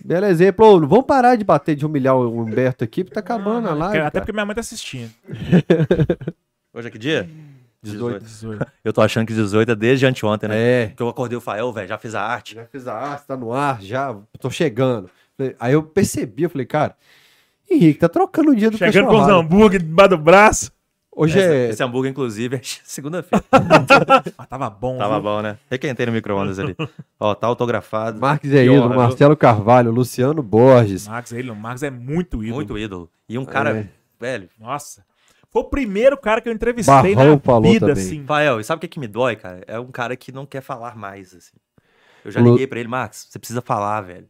[0.06, 0.66] Belo exemplo.
[0.66, 3.74] Ô, não vamos parar de bater, de humilhar o Humberto aqui, porque tá acabando a
[3.74, 3.98] live.
[3.98, 4.12] Até cara.
[4.22, 5.12] porque minha mãe tá assistindo.
[6.74, 7.30] Hoje é que dia?
[7.84, 8.24] 18.
[8.24, 8.66] 18.
[8.84, 10.56] Eu tô achando que 18 é desde anteontem, né?
[10.84, 10.88] É.
[10.88, 12.56] Porque eu acordei o Fael, velho, já fiz a arte.
[12.56, 15.10] Já fiz a arte, tá no ar, já tô chegando.
[15.60, 16.96] Aí eu percebi, eu falei, cara,
[17.70, 20.72] Henrique, tá trocando o dia do Chegando com os hambúrguer debaixo do braço.
[21.16, 21.70] Hoje Esse, é.
[21.70, 23.44] esse hambúrguer, inclusive, é segunda-feira.
[24.38, 24.98] Ah, tava bom.
[24.98, 25.24] Tava viu?
[25.24, 25.58] bom, né?
[25.70, 26.76] Requentei no micro-ondas ali.
[27.20, 28.20] Ó, tá autografado.
[28.20, 31.08] Marques é Que ídolo, honra, Marcelo Carvalho, Luciano Borges.
[31.08, 32.56] Marcos, ele, o Marcos é muito ídolo.
[32.56, 33.10] Muito ídolo.
[33.30, 33.88] E um cara, É.
[34.20, 34.50] velho.
[34.60, 35.04] Nossa.
[35.54, 38.04] Foi o primeiro cara que eu entrevistei Barrão na falou vida, também.
[38.04, 38.26] assim.
[38.26, 39.64] Fael, e sabe o que, que me dói, cara?
[39.68, 41.56] É um cara que não quer falar mais, assim.
[42.26, 44.28] Eu já liguei pra ele, Marcos, você precisa falar, velho.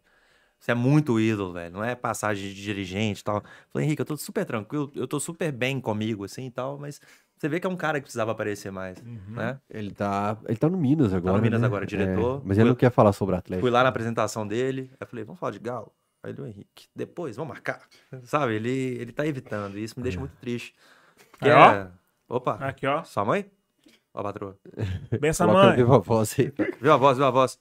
[0.59, 1.73] Você é muito ídolo, velho.
[1.73, 3.41] Não é passagem de dirigente e tal.
[3.71, 6.99] Falei, Henrique, eu tô super tranquilo, eu tô super bem comigo, assim e tal, mas
[7.37, 9.59] você vê que é um cara que precisava aparecer mais, né?
[9.69, 11.41] Ele tá, ele tá no Minas agora.
[11.41, 11.67] Minas né?
[11.67, 12.37] agora, diretor.
[12.39, 13.61] É, mas ele Foi- não quer falar sobre o Atlético.
[13.61, 15.91] Fui lá na apresentação dele, aí eu falei, vamos falar de Galo?
[16.23, 17.81] Aí ele, "Ô, Henrique, depois, vamos marcar.
[18.23, 20.73] Sabe, ele, ele tá evitando, e isso me deixa muito triste.
[21.43, 21.71] Porque Aí, ó.
[21.73, 21.87] é...
[22.29, 23.03] Opa, Aqui, ó.
[23.03, 23.45] sua mãe?
[24.13, 24.57] Ó, a patroa.
[25.19, 25.75] Benção, mãe.
[25.75, 26.53] viva voz aí.
[26.81, 27.59] Viu a voz, viu a voz?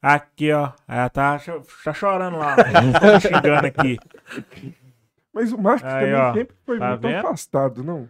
[0.00, 0.72] Aqui, ó.
[0.86, 1.40] Ela tá,
[1.84, 2.54] tá chorando lá.
[2.56, 3.98] Tá xingando aqui.
[5.34, 6.34] Mas o Marcos Aí, também ó.
[6.34, 7.26] sempre foi Tá muito vendo?
[7.26, 8.08] afastado, não?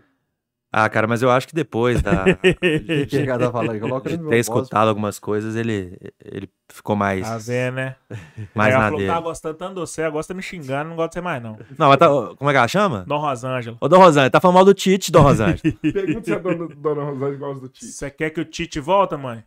[0.84, 2.24] Ah, cara, mas eu acho que depois da, a
[3.80, 4.38] coloca de ter voz.
[4.40, 7.96] escutado algumas coisas, ele, ele ficou mais, Tá vendo, né?
[8.54, 9.12] mais Aí ela na falou que dele.
[9.12, 11.58] tava gostando tanto de você, você tá me xingando, não gosta de você mais, não.
[11.76, 13.04] Não, mas tá, como é que ela chama?
[13.06, 13.76] Dom Rosângela.
[13.80, 15.60] Ô, Dom Rosângela, tá falando mal do Tite, Dom Rosângela.
[15.82, 17.86] Pergunta se a dona, dona Rosângela gosta do Tite.
[17.86, 19.42] Você quer que o Tite volta, mãe?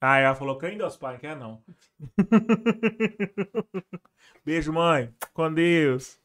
[0.00, 1.62] Ah, ela falou que ainda os pais, quer não.
[4.44, 5.08] Beijo, mãe.
[5.32, 6.18] Com Deus.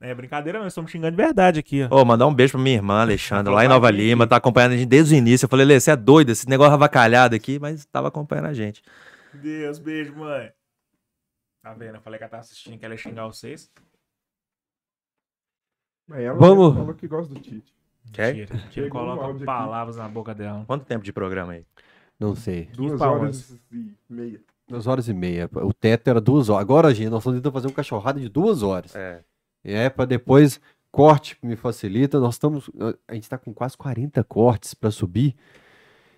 [0.00, 0.66] É brincadeira, não.
[0.66, 1.82] Estamos xingando de verdade aqui.
[1.90, 4.76] Ô, mandar um beijo pra minha irmã, Alexandra, lá em Nova Lima, tá acompanhando a
[4.76, 5.44] gente desde o início.
[5.44, 8.82] Eu falei, Lê, você é doido, esse negócio avacalhado aqui, mas tava acompanhando a gente.
[9.34, 10.50] Deus, beijo, mãe.
[11.62, 11.96] Tá vendo?
[11.96, 13.70] Eu falei que ela tá assistindo, que ela ia xingar vocês.
[16.08, 16.74] Mas ela Vamos.
[16.74, 17.72] falou que gosta do Tite.
[18.12, 18.48] Quer?
[18.78, 19.44] Um Coloca áudio aqui.
[19.44, 20.64] palavras na boca dela.
[20.66, 21.64] Quanto tempo de programa aí?
[22.18, 22.70] Não sei.
[22.74, 24.40] Duas pra horas e meia.
[24.66, 25.48] Duas horas e meia.
[25.52, 26.62] O teto era duas horas.
[26.62, 28.94] Agora, gente, nós estamos tentando fazer um cachorrada de duas horas.
[28.96, 29.22] É.
[29.64, 32.18] É, pra depois corte me facilita.
[32.18, 32.70] Nós estamos.
[33.06, 35.34] A gente tá com quase 40 cortes pra subir.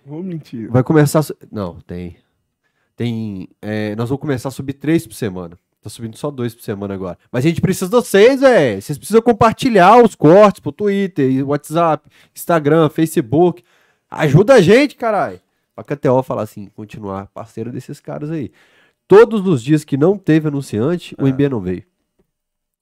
[0.04, 0.70] Vou mentir.
[0.70, 1.20] Vai começar.
[1.20, 2.16] a Não, tem.
[2.96, 3.48] Tem.
[3.60, 5.56] é, nós vamos começar a subir três por semana.
[5.80, 7.18] Tá subindo só dois por semana agora.
[7.30, 8.80] Mas a gente precisa de vocês, velho.
[8.80, 13.64] Vocês precisam compartilhar os cortes pro Twitter, WhatsApp, Instagram, Facebook.
[14.08, 15.40] Ajuda a gente, caralho.
[15.74, 18.52] Pra KTO falar assim, continuar parceiro desses caras aí.
[19.08, 21.30] Todos os dias que não teve anunciante, o Ah.
[21.30, 21.82] MB não veio.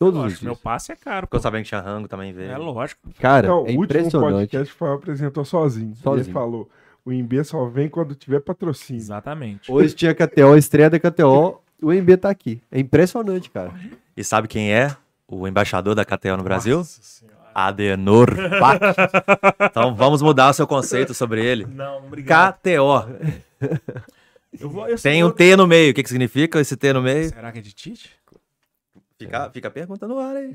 [0.01, 0.63] Todos os Lógico, meu dias.
[0.63, 1.27] passe é caro.
[1.27, 1.37] pô.
[1.37, 2.51] Ficou sabendo que tinha rango também, veio.
[2.51, 3.03] É lógico.
[3.21, 4.33] Cara, Não, é o último impressionante.
[4.51, 5.95] podcast foi apresentou sozinho.
[5.97, 6.25] Sozinho.
[6.25, 6.71] Ele falou:
[7.05, 8.99] o Imbê só vem quando tiver patrocínio.
[8.99, 9.71] Exatamente.
[9.71, 12.63] Hoje tinha KTO, estreia da KTO, o MB tá aqui.
[12.73, 13.75] É impressionante, cara.
[14.17, 14.97] E sabe quem é
[15.29, 16.79] o embaixador da KTO no Brasil?
[16.79, 17.39] Nossa senhora.
[17.55, 18.81] Adenor Bach.
[19.71, 21.67] então vamos mudar o seu conceito sobre ele.
[21.67, 22.55] Não, obrigado.
[22.55, 23.07] KTO.
[24.59, 25.91] Eu vou, eu, Tem um eu- T no meio.
[25.93, 27.29] O que, que significa esse T no meio?
[27.29, 28.11] Será que é de Tite?
[29.25, 30.55] Fica, fica perguntando no ar aí.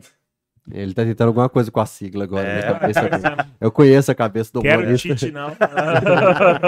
[0.72, 2.48] Ele tá tentando alguma coisa com a sigla agora.
[2.48, 2.66] É.
[2.72, 3.48] na cabeça.
[3.62, 5.10] Eu conheço a cabeça do Quero humorista.
[5.16, 5.52] Tite, não.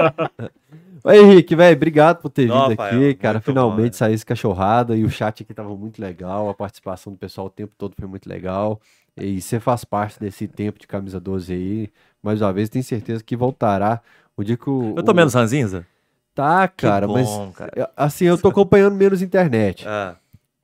[1.04, 3.40] Ô, Henrique, velho, obrigado por ter vindo aqui, cara.
[3.40, 3.92] Finalmente bom, né?
[3.94, 6.50] saiu esse cachorrada e o chat aqui tava muito legal.
[6.50, 8.80] A participação do pessoal o tempo todo foi muito legal.
[9.16, 11.90] E você faz parte desse tempo de camisa 12 aí.
[12.22, 14.02] Mais uma vez, tenho certeza que voltará.
[14.36, 14.94] O dia que o.
[14.96, 15.86] Eu tô o- menos ranzinza?
[16.36, 17.28] Tá, Que cara, mas.
[17.28, 17.72] bom, cara.
[17.76, 19.88] é, Assim, eu tô acompanhando menos internet.
[19.88, 20.16] Ah,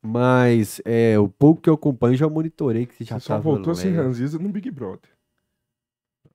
[0.06, 3.74] Mas é, o pouco que eu acompanho já monitorei que você já Você só voltou
[3.74, 4.04] sem leve.
[4.04, 5.10] ranziza no Big Brother.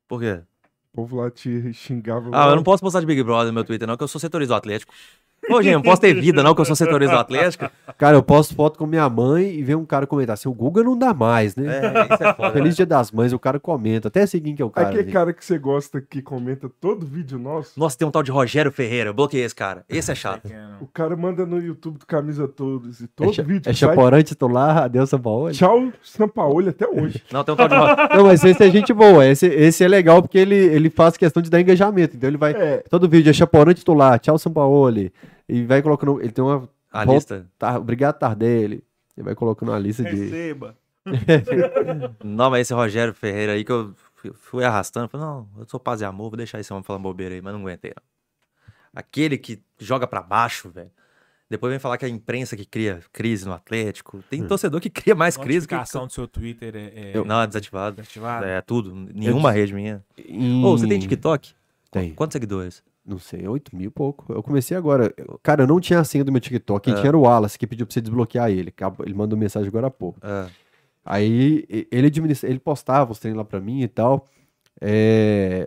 [0.09, 0.43] por quê?
[0.93, 2.31] O povo lá te xingava.
[2.33, 4.21] Ah, eu não posso postar de Big Brother no meu Twitter, não, que eu sou
[4.21, 4.93] setorista do Atlético.
[5.51, 7.71] Ô, gente, não posso ter vida, não, que eu sou setorista do Atlético.
[7.97, 10.83] Cara, eu posto foto com minha mãe e vem um cara comentar assim: o Guga
[10.83, 11.65] não dá mais, né?
[11.67, 12.51] É, isso é foda.
[12.59, 14.09] Feliz Dia das Mães, o cara comenta.
[14.09, 14.89] Até seguir que é o cara.
[14.89, 15.13] Aquele assim.
[15.13, 17.79] cara que você gosta que comenta todo vídeo nosso.
[17.79, 19.11] Nossa, tem um tal de Rogério Ferreira.
[19.11, 19.85] Eu bloqueei esse cara.
[19.89, 20.49] Esse é chato.
[20.81, 23.01] O cara manda no YouTube do Camisa Todos.
[23.01, 25.51] E todo É, cha- vídeo é Chaporã titular, adeus São Paulo.
[25.53, 27.23] Tchau, Sampaoli até hoje.
[27.33, 28.17] Não, tem um tal de Rogério.
[28.17, 29.27] Não, mas esse é gente boa.
[29.27, 32.17] Esse, esse é legal porque ele, ele faz questão de dar engajamento.
[32.17, 32.53] Então ele vai.
[32.53, 34.69] É, Todo vídeo é Chaporã titular, tchau São Paulo.
[35.49, 36.21] E vai colocando.
[36.21, 36.69] Ele tem uma.
[36.93, 37.47] A Volta- lista.
[37.59, 38.83] Tá, obrigado, Tardelli.
[39.17, 40.11] Ele vai colocando uma lista de.
[40.15, 40.77] Receba.
[42.25, 43.95] Não, mas esse Rogério Ferreira aí que eu
[44.35, 45.09] fui- arrastando.
[45.09, 47.53] Falei, não, eu sou paz e amor, vou deixar esse homem falando bobeira aí, mas
[47.55, 48.03] não aguentei, não.
[48.95, 50.91] Aquele que joga pra baixo, velho.
[51.51, 54.23] Depois vem falar que é a imprensa que cria crise no Atlético.
[54.29, 55.75] Tem torcedor que cria mais crise que.
[55.75, 57.97] notificação do seu Twitter é, é Eu- Não, é desativado.
[57.97, 58.47] desativada.
[58.47, 58.95] É tudo.
[58.95, 60.05] Nenhuma rede minha.
[60.19, 61.55] Em- Ô, você tem TikTok?
[61.91, 62.15] Tem.
[62.15, 62.83] Quantos seguidores?
[63.05, 64.31] Não sei, 8 mil e pouco.
[64.33, 65.13] Eu comecei agora.
[65.17, 66.85] Eu- Cara, eu não tinha a senha do meu TikTok.
[66.85, 66.97] Quem É.
[66.97, 68.73] tinha era o Wallace, que pediu pra você desbloquear ele.
[69.05, 70.19] Ele mandou mensagem agora há pouco.
[70.23, 70.49] Ah,
[71.11, 74.27] Aí ele administra, ele postava os treinos lá pra mim e tal.
[74.79, 75.67] É,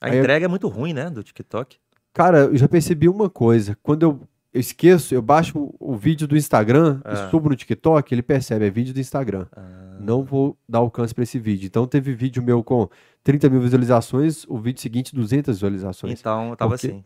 [0.00, 1.08] a Aí eu- entrega é muito ruim, né?
[1.08, 1.76] Do TikTok.
[2.12, 3.76] Cara, eu já percebi uma coisa.
[3.84, 4.20] Quando eu,
[4.52, 7.12] eu esqueço, eu baixo o, o vídeo do Instagram Ah.
[7.12, 9.46] e subo no TikTok, ele percebe, é vídeo do Instagram.
[9.56, 11.66] Ah, Não vou dar alcance pra esse vídeo.
[11.66, 12.88] Então teve vídeo meu com
[13.22, 16.18] 30 mil visualizações, o vídeo seguinte 200 visualizações.
[16.20, 17.04] então, tava Porque- assim.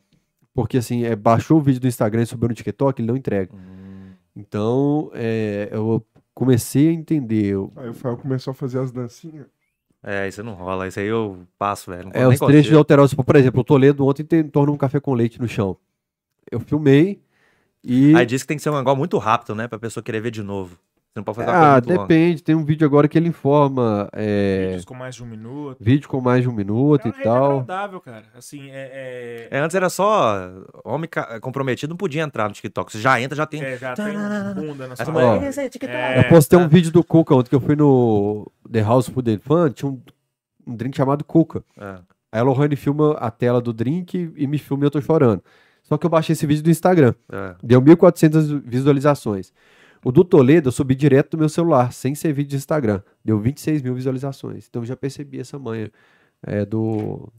[0.54, 3.50] Porque assim, é, baixou o vídeo do Instagram e subiu no TikTok, ele não entrega.
[3.52, 7.46] Hum, Então, é, eu comecei a entender.
[7.46, 9.46] eu- aí o Fael começou a fazer as dancinhas.
[10.02, 10.86] É, isso não rola.
[10.86, 12.04] Isso aí eu passo, velho.
[12.04, 13.08] Não É, os trechos alterar.
[13.08, 15.76] Por exemplo, o Toledo ontem tentou um café com leite no chão.
[16.52, 17.20] Eu filmei
[17.84, 18.14] e.
[18.16, 19.68] Aí diz que tem que ser um negócio muito rápido, né?
[19.68, 20.76] Pra pessoa querer ver de novo.
[21.12, 22.08] Você não pode fazer uma Ah, coisa muito longa.
[22.08, 22.42] depende.
[22.42, 25.76] Tem um vídeo agora que ele informa é, Vídeos com mais de um minuto.
[25.80, 27.52] vídeo com mais de um minuto É e tal.
[27.60, 28.24] agradável, cara.
[28.36, 29.46] Assim, é...
[29.48, 30.50] É, antes era só
[30.84, 31.08] homem
[31.40, 32.90] comprometido, não podia entrar no TikTok.
[32.90, 33.62] Você já entra, já tem.
[33.62, 34.06] É, já tem
[34.56, 35.36] bunda na sua mulher, Ó.
[35.36, 35.44] mão.
[35.44, 35.96] "Esse é TikTok".
[35.96, 36.68] É, Eu postei um tá.
[36.68, 40.00] vídeo do Cuca ontem que eu fui no The House Food and Fun, tinha um,
[40.66, 41.62] um drink chamado Cuca.
[41.78, 41.94] É.
[42.32, 45.40] Aí a Lohane filma a tela do drink e me filma e eu tô chorando.
[45.84, 47.14] Só que eu baixei esse vídeo do Instagram.
[47.30, 47.54] É.
[47.62, 49.52] Deu 1.400 visualizações.
[50.04, 53.00] O do Toledo eu subi direto do meu celular, sem ser vídeo de Instagram.
[53.24, 54.66] Deu 26 mil visualizações.
[54.68, 55.90] Então eu já percebi essa manha
[56.42, 57.30] é, do,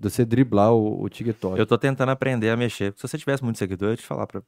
[0.00, 1.58] você driblar o, o TikTok.
[1.58, 2.92] Eu tô tentando aprender a mexer.
[2.96, 4.42] Se você tivesse muito seguidor, eu ia te falar pra.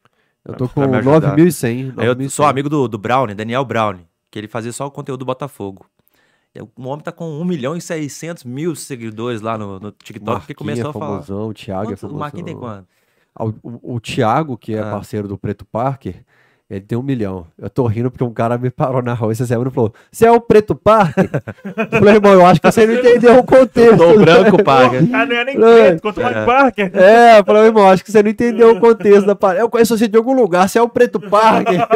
[0.45, 1.37] Eu tô pra com me ajudar.
[1.37, 1.95] 9.100.
[1.99, 2.29] Aí eu 9.100.
[2.31, 5.85] sou amigo do, do Brownie, Daniel Brownie, que ele fazia só o conteúdo do Botafogo.
[6.55, 10.47] E O homem tá com 1 milhão e 600 mil seguidores lá no, no TikTok,
[10.47, 11.07] porque Marquinhos começou é a falar.
[11.23, 12.19] famosão, o Thiago é Quantos- o famosão.
[12.21, 12.87] Marquinhos tem quanto?
[13.39, 14.91] O, o, o Thiago, que é Ah.
[14.91, 16.17] parceiro do Preto Parker,
[16.69, 17.47] ele tem um milhão.
[17.57, 20.27] Eu tô rindo porque um cara me parou na rua essa semana e falou: Você
[20.27, 21.31] é o Preto Parker?
[21.65, 23.99] eu falei, irmão, eu acho que você não entendeu o contexto.
[23.99, 24.99] Tô branco, paga.
[25.13, 26.45] Ah, não é nem preto, quanto mais é.
[26.45, 26.91] Parker.
[26.97, 29.61] É, eu falei, irmão, acho que você não entendeu o contexto da parada.
[29.61, 31.79] Eu conheço você de algum lugar, você é o Preto Parker.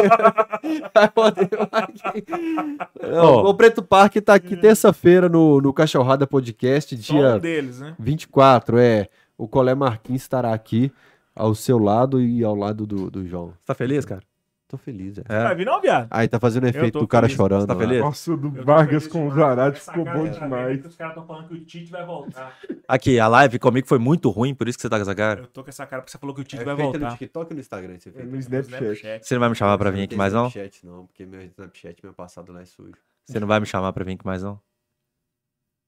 [1.51, 3.11] Eu o.
[3.11, 3.49] Não, Ó.
[3.49, 7.95] O Preto Parker tá aqui terça-feira no, no Cachorrada Podcast, Só um dia deles, né?
[7.99, 9.07] 24, é.
[9.37, 10.91] O Colé Marquinhos estará aqui
[11.35, 13.53] ao seu lado e ao lado do, do João.
[13.59, 14.21] Você tá feliz, cara?
[14.67, 15.23] Tô feliz, é.
[15.27, 15.43] É.
[15.43, 16.07] Vai vir não, viado?
[16.09, 17.35] Aí tá fazendo efeito do cara feliz.
[17.35, 17.61] chorando.
[17.61, 17.79] Você tá lá.
[17.81, 17.99] feliz?
[17.99, 19.31] Nossa, o do Vargas com o.
[19.31, 20.85] Zarate ficou bom tá demais.
[20.85, 22.57] Os caras estão falando que o Tite vai voltar.
[22.87, 25.41] Aqui, a live comigo foi muito ruim, por isso que você tá com essa cara.
[25.41, 26.99] Eu tô com essa cara porque você falou que o Tite É vai feito no
[26.99, 27.17] voltar.
[27.17, 28.29] TikTok e no Instagram, você É fez.
[28.31, 29.27] no Snapchat.
[29.27, 30.47] Você não vai me chamar pra vir aqui mais não?
[30.47, 32.93] Snapchat não, porque meu Snapchat, meu passado lá é sujo.
[33.25, 34.57] Você não vai me chamar pra vir aqui mais não?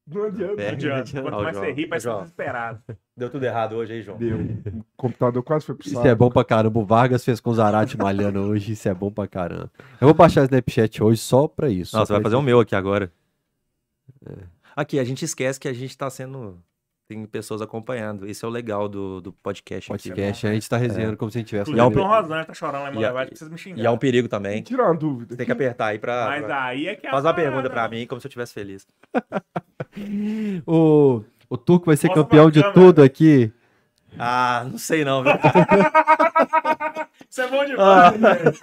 [0.06, 0.61] Não adianta.
[0.61, 0.65] É.
[0.67, 1.22] Não adianta.
[1.22, 2.17] Quanto mais João, você rir, mais você João.
[2.17, 2.83] tá desesperado.
[3.15, 4.17] Deu tudo errado hoje aí, João.
[4.17, 4.38] Deu.
[4.38, 6.07] O computador quase foi pro Isso saco.
[6.07, 6.80] é bom pra caramba.
[6.80, 8.73] O Vargas fez com o Zarate malhando hoje.
[8.73, 9.72] Isso é bom pra caramba.
[10.01, 11.95] Eu vou baixar o Snapchat hoje só pra isso.
[11.95, 12.45] Não, só você vai pra fazer o isso.
[12.45, 13.11] meu aqui agora.
[14.75, 16.57] Aqui, a gente esquece que a gente tá sendo.
[17.14, 18.27] Tem pessoas acompanhando.
[18.27, 19.93] Esse é o legal do, do podcast.
[19.93, 20.09] aqui.
[20.09, 20.48] podcast.
[20.48, 21.69] A gente tá resenhando como se a gente tivesse.
[21.72, 22.11] E é um Inclusive, um...
[22.11, 23.83] o Rosane tá chorando lá em E é- Montevideo, precisa me xingar.
[23.83, 24.64] E é um perigo também.
[24.64, 25.35] Tirar uma dúvida.
[25.38, 26.25] Tem que apertar aí pra.
[26.25, 27.90] Mas pra- aí é que é a Faz uma pergunta pra né?
[28.00, 28.88] mim, como se eu estivesse feliz.
[30.66, 32.74] o, o Turco vai ser Mostra campeão de câmera.
[32.82, 33.51] tudo aqui.
[34.17, 35.33] Ah, não sei não, viu?
[37.30, 38.53] Isso é bom demais, velho.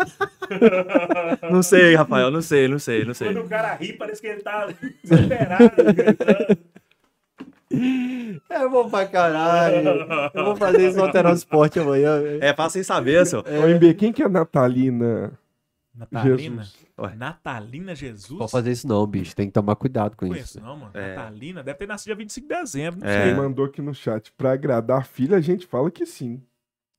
[1.53, 3.29] não sei, Rafael, não sei, não sei, não sei.
[3.33, 4.69] Quando o cara ri, parece que ele tá
[5.05, 6.59] desesperado, gritando.
[8.61, 9.89] É bom pra caralho.
[10.35, 12.21] Eu vou fazer isso no Alterar o Esporte amanhã.
[12.41, 13.45] É, fácil sem saber, senhor.
[13.47, 15.33] Ô, MB, quem que é Natalina
[15.95, 16.63] Natalina?
[16.63, 16.77] Jesus?
[16.99, 17.15] Ué.
[17.17, 18.31] Natalina Jesus?
[18.31, 19.35] Não pode fazer isso não, bicho.
[19.35, 20.61] Tem que tomar cuidado com Não isso.
[20.61, 20.91] não, mano.
[20.95, 21.15] É.
[21.15, 23.01] Natalina deve ter nascido dia 25 de dezembro.
[23.01, 23.25] Não É.
[23.25, 24.33] Quem mandou aqui no chat.
[24.33, 26.43] Pra agradar a filha, a gente fala que sim.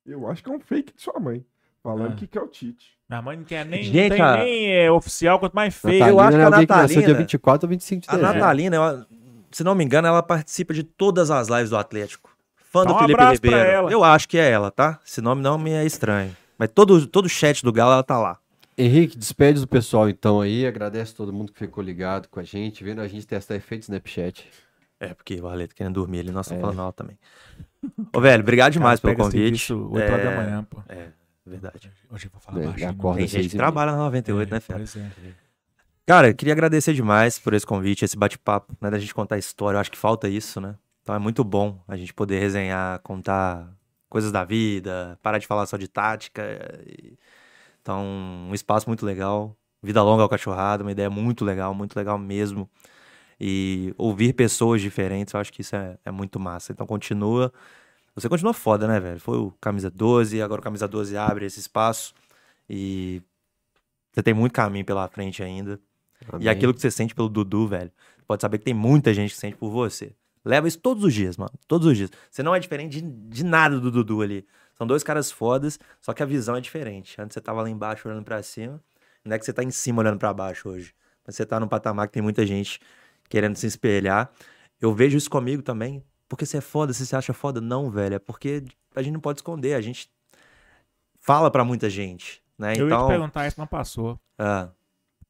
[0.06, 1.44] Eu acho que é um fake de sua mãe.
[1.84, 2.16] Falando Ah.
[2.16, 2.92] que quer o Tite.
[3.10, 6.00] Minha mãe não quer nem, Gente, não tem a- nem é, oficial, quanto mais feio.
[6.00, 8.10] Natalina Eu acho que é a alguém que nasceu dia Natalina- 24 ou 25 de
[8.10, 8.34] A dezembro.
[8.40, 9.08] Natalina, ela-
[9.52, 12.30] se não me engano, ela participa de todas as lives do Atlético.
[12.72, 13.70] Fã Dá do um Felipe abraço pra Ribeiro.
[13.70, 13.92] ela.
[13.92, 15.00] Eu acho que é ela, tá?
[15.06, 16.36] Esse nome não me é estranho.
[16.58, 18.38] Mas todo, todo chat do Galo, ela tá lá.
[18.78, 20.66] Henrique, despede do pessoal então aí.
[20.66, 24.48] Agradece todo mundo que ficou ligado com a gente, vendo a gente testar efeito Snapchat.
[25.00, 26.66] É, porque o Arleto querendo dormir ali, nós estamos É.
[26.66, 27.18] falando alto também.
[28.16, 29.42] Ô, velho, obrigado demais Cara, pelo convite.
[29.44, 30.78] serviço 8 horas da É, manhã, pô.
[30.88, 31.08] É,
[31.46, 31.92] verdade.
[32.12, 32.90] Hoje eu vou falar É, baixinho.
[32.92, 34.74] acorda Tem gente que trabalha na 98, né, Fé?
[34.76, 35.10] Pois é.
[36.06, 39.78] Cara, eu queria agradecer demais por esse convite, esse bate-papo, né, da gente contar história.
[39.78, 40.76] Eu acho que falta isso, né?
[41.02, 43.72] Então é muito bom a gente poder resenhar, contar
[44.10, 46.44] coisas da vida, parar de falar só de tática.
[47.82, 48.04] Então,
[48.50, 49.56] um espaço muito legal.
[49.82, 52.70] Vida longa ao cachorrado, uma ideia muito legal, muito legal mesmo.
[53.40, 56.72] E ouvir pessoas diferentes, eu acho que isso é, é muito massa.
[56.74, 57.52] Então continua.
[58.16, 59.20] Você continua foda, né, velho?
[59.20, 62.14] Foi o Camisa 12, agora o Camisa 12 abre esse espaço.
[62.70, 63.22] E
[64.14, 65.80] você tem muito caminho pela frente ainda.
[66.30, 66.46] Amém.
[66.46, 67.92] E aquilo que você sente pelo Dudu, velho,
[68.28, 70.14] pode saber que tem muita gente que sente por você.
[70.44, 71.52] Leva isso todos os dias, mano.
[71.68, 72.10] Todos os dias.
[72.30, 74.46] Você não é diferente de, de nada do Dudu ali.
[74.76, 77.22] São dois caras fodas, só que a visão é diferente.
[77.22, 78.82] Antes você tava lá embaixo olhando pra cima,
[79.24, 80.94] não é que você tá em cima olhando pra baixo hoje.
[81.26, 82.80] Mas você tá num patamar que tem muita gente
[83.30, 84.32] querendo se espelhar.
[84.80, 86.04] Eu vejo isso comigo também.
[86.28, 87.62] Porque você é foda, você se acha foda?
[87.62, 88.16] Não, velho.
[88.16, 88.64] É porque
[88.96, 89.76] a gente não pode esconder.
[89.76, 90.10] A gente
[91.20, 92.70] fala pra muita gente, né?
[92.70, 94.20] Eu ia te então, perguntar isso, não passou.
[94.40, 94.70] ah,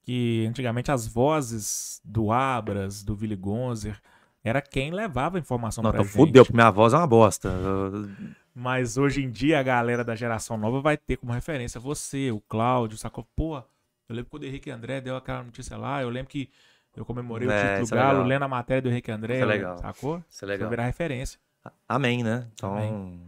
[0.04, 4.00] Que antigamente as vozes do Abras, do Willy Gonzer,
[4.44, 6.12] era quem levava a informação não, pra gente.
[6.12, 7.50] fudeu, porque minha voz é uma bosta.
[8.54, 12.42] Mas hoje em dia a galera da geração nova vai ter como referência você, o
[12.42, 13.26] Cláudio, sacou?
[13.36, 16.50] Pô, eu lembro quando o Henrique André deu aquela notícia lá, eu lembro que
[16.96, 18.28] eu comemorei o É, título isso do é Galo, legal.
[18.28, 19.78] lendo a matéria do Henrique André, Isso é legal.
[19.78, 20.18] sacou?
[20.18, 20.70] Isso é Isso legal.
[20.70, 21.40] virar referência.
[21.88, 22.48] Amém, né?
[22.54, 23.22] Então, Amém.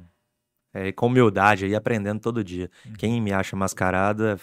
[0.74, 2.70] é, com humildade aí, aprendendo todo dia.
[2.86, 2.94] Uhum.
[2.94, 4.38] Quem me acha mascarada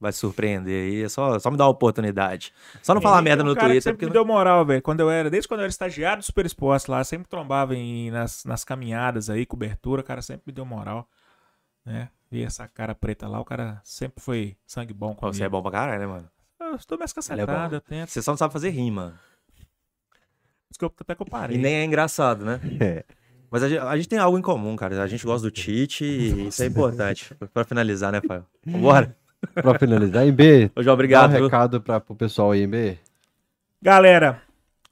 [0.00, 1.02] vai surpreender aí.
[1.04, 2.52] É só, só me dar uma oportunidade.
[2.82, 3.82] Só não falar Henrique merda é um no Twitter.
[3.82, 4.82] sempre Porque me deu moral, velho.
[4.82, 8.10] Quando eu era, desde quando eu era estagiário do Super Esporte lá, sempre trombava em,
[8.10, 11.08] nas, nas caminhadas aí, cobertura, o cara sempre me deu moral,
[11.84, 12.08] né?
[12.30, 15.36] E essa cara preta lá, o cara sempre foi sangue bom comigo.
[15.36, 16.28] Você é bom pra caralho, né, mano?
[16.60, 17.44] Eu estou mais Ele é
[17.76, 18.08] eu tento.
[18.08, 19.18] Você só não sabe fazer rima.
[20.80, 21.56] Eu- Até que eu parei.
[21.56, 22.60] E nem é engraçado, né?
[22.80, 23.04] É.
[23.50, 25.00] Mas a gente, a gente tem algo em comum, cara.
[25.00, 27.32] A gente gosta do Tite e isso é importante.
[27.54, 28.44] Pra finalizar, né, Fael?
[28.66, 29.16] Vambora.
[29.52, 31.30] Pra finalizar, MB, Hoje, dá um obrigado.
[31.32, 32.98] recado pra, pro pessoal aí, MB.
[33.82, 34.40] Galera,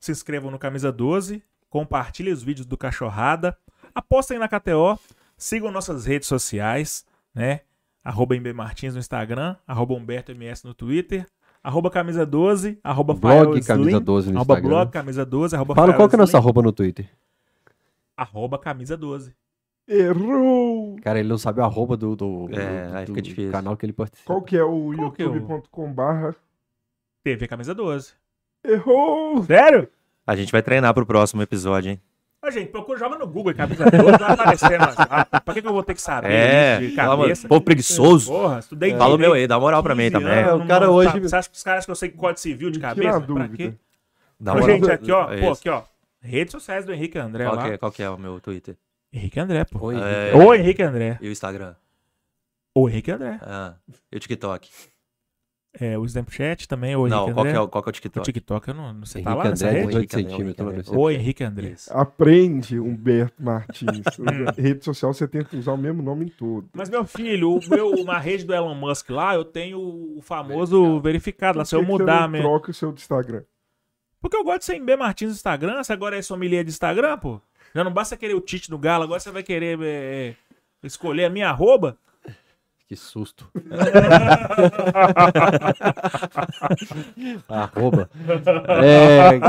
[0.01, 3.57] se inscrevam no Camisa 12, compartilhem os vídeos do Cachorrada,
[3.95, 4.99] apostem na KTO,
[5.37, 7.61] sigam nossas redes sociais, né?
[8.05, 11.25] Arroba MB Martins no Instagram, arroba Humberto MS no Twitter,
[11.63, 14.69] arroba Camisa 12, arroba Blog Camisa Slim, 12 no arroba Instagram.
[14.71, 17.09] blog Camisa 12, arroba Fala qual que é a nossa arroba no Twitter.
[18.17, 19.33] arroba Camisa 12.
[19.93, 20.97] Errou!
[21.03, 23.51] Cara, ele não sabe a arroba do, do, É, do- aí do fica difícil.
[23.53, 24.27] canal que ele participa.
[24.27, 26.35] Qual que é o Qual que é o- youtube.com barra?
[27.25, 28.13] TV Camisa 12.
[28.65, 29.43] Errou!
[29.45, 29.89] Sério?
[30.27, 32.01] A gente vai treinar pro próximo episódio, hein?
[32.45, 35.41] Ô, gente, procura, joga no Google Camisa 12, vai aparecer mais rápido.
[35.43, 37.47] Pra que, que eu vou ter que saber É, de pelo amor- cabeça?
[37.49, 38.33] Pô, preguiçoso.
[38.33, 40.45] Porra, estudei Fala o meu aí, dá moral pra mim 15 também.
[40.65, 41.29] o cara não hoje- sabe.
[41.29, 43.21] Você acha que os caras acham que eu sei código civil de Tira a cabeça?
[43.21, 43.57] Pra dúvida.
[43.57, 43.75] quê?
[44.41, 44.69] Dá Ô, moral.
[44.77, 45.33] gente, aqui, ó.
[45.33, 45.83] É Pô, aqui, ó.
[46.21, 47.63] Redes sociais do Henrique André Qual lá.
[47.63, 48.77] que, é, qual que é o meu Twitter?
[49.13, 49.87] Henrique André, pô.
[49.87, 50.35] Oi, É.
[50.35, 51.19] Ou Henrique André.
[51.21, 51.75] E o Instagram?
[52.75, 53.39] Ou Henrique André.
[53.43, 53.75] Ah,
[54.11, 54.71] e o TikTok?
[55.81, 57.53] É, o Snapchat também, ou Henrique não, qual André.
[57.53, 58.25] que, é o, qual que é o O TikTok?
[58.27, 59.23] TikTok, eu não, não sei.
[59.23, 59.87] Henrique Tá lá nessa André, rede?
[59.89, 60.87] 18 Henrique André, centímetros.
[60.87, 61.15] Snapchat.
[61.15, 61.69] Henrique André.
[61.69, 61.93] Isso.
[61.95, 64.01] Aprende, Humberto Martins.
[64.59, 66.69] Rede social você tenta usar o mesmo nome em tudo.
[66.75, 71.01] Mas, meu filho, o meu, na rede do Elon Musk lá, eu tenho o famoso
[71.01, 71.65] verificado, lá.
[71.65, 72.47] Se eu mudar mesmo.
[72.49, 73.43] troca o seu do Instagram.
[74.21, 76.71] Porque eu gosto de ser em B Martins no Instagram, você agora é sommelier de
[76.71, 77.41] Instagram, pô.
[77.75, 80.35] Já não basta querer o Tite no Galo, agora você vai querer é,
[80.83, 81.97] escolher a minha arroba.
[82.89, 83.49] Que susto.
[87.49, 88.11] Arroba.
[88.85, 89.41] É,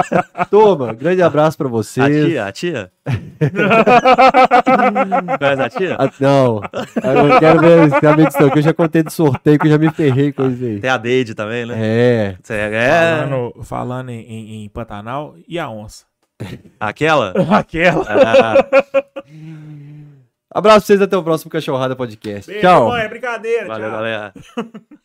[0.50, 2.26] toma, grande abraço pra A vocês.
[2.28, 2.92] tia, a tia?
[5.40, 5.98] Conhece a tia?
[6.00, 6.62] Ah, não,
[7.04, 9.72] eu não quero ver esse disso, não, que eu já contei de sorteio, que eu
[9.72, 10.80] já me ferrei com isso aí.
[10.80, 11.76] Tem a Deide também, né?
[11.78, 13.18] É, É.
[13.20, 16.06] Falando, falando em, em- em Pantanal e a onça.
[16.80, 17.34] Aquela?
[17.58, 18.06] Aquela.
[18.08, 18.66] Ah,
[20.50, 22.50] abraço pra vocês, até o próximo Cachorrada Podcast.
[22.52, 22.90] Beijo, Tchau.
[22.90, 23.68] mãe, é brincadeira.
[23.68, 23.98] valeu, tchau.
[23.98, 24.34] galera.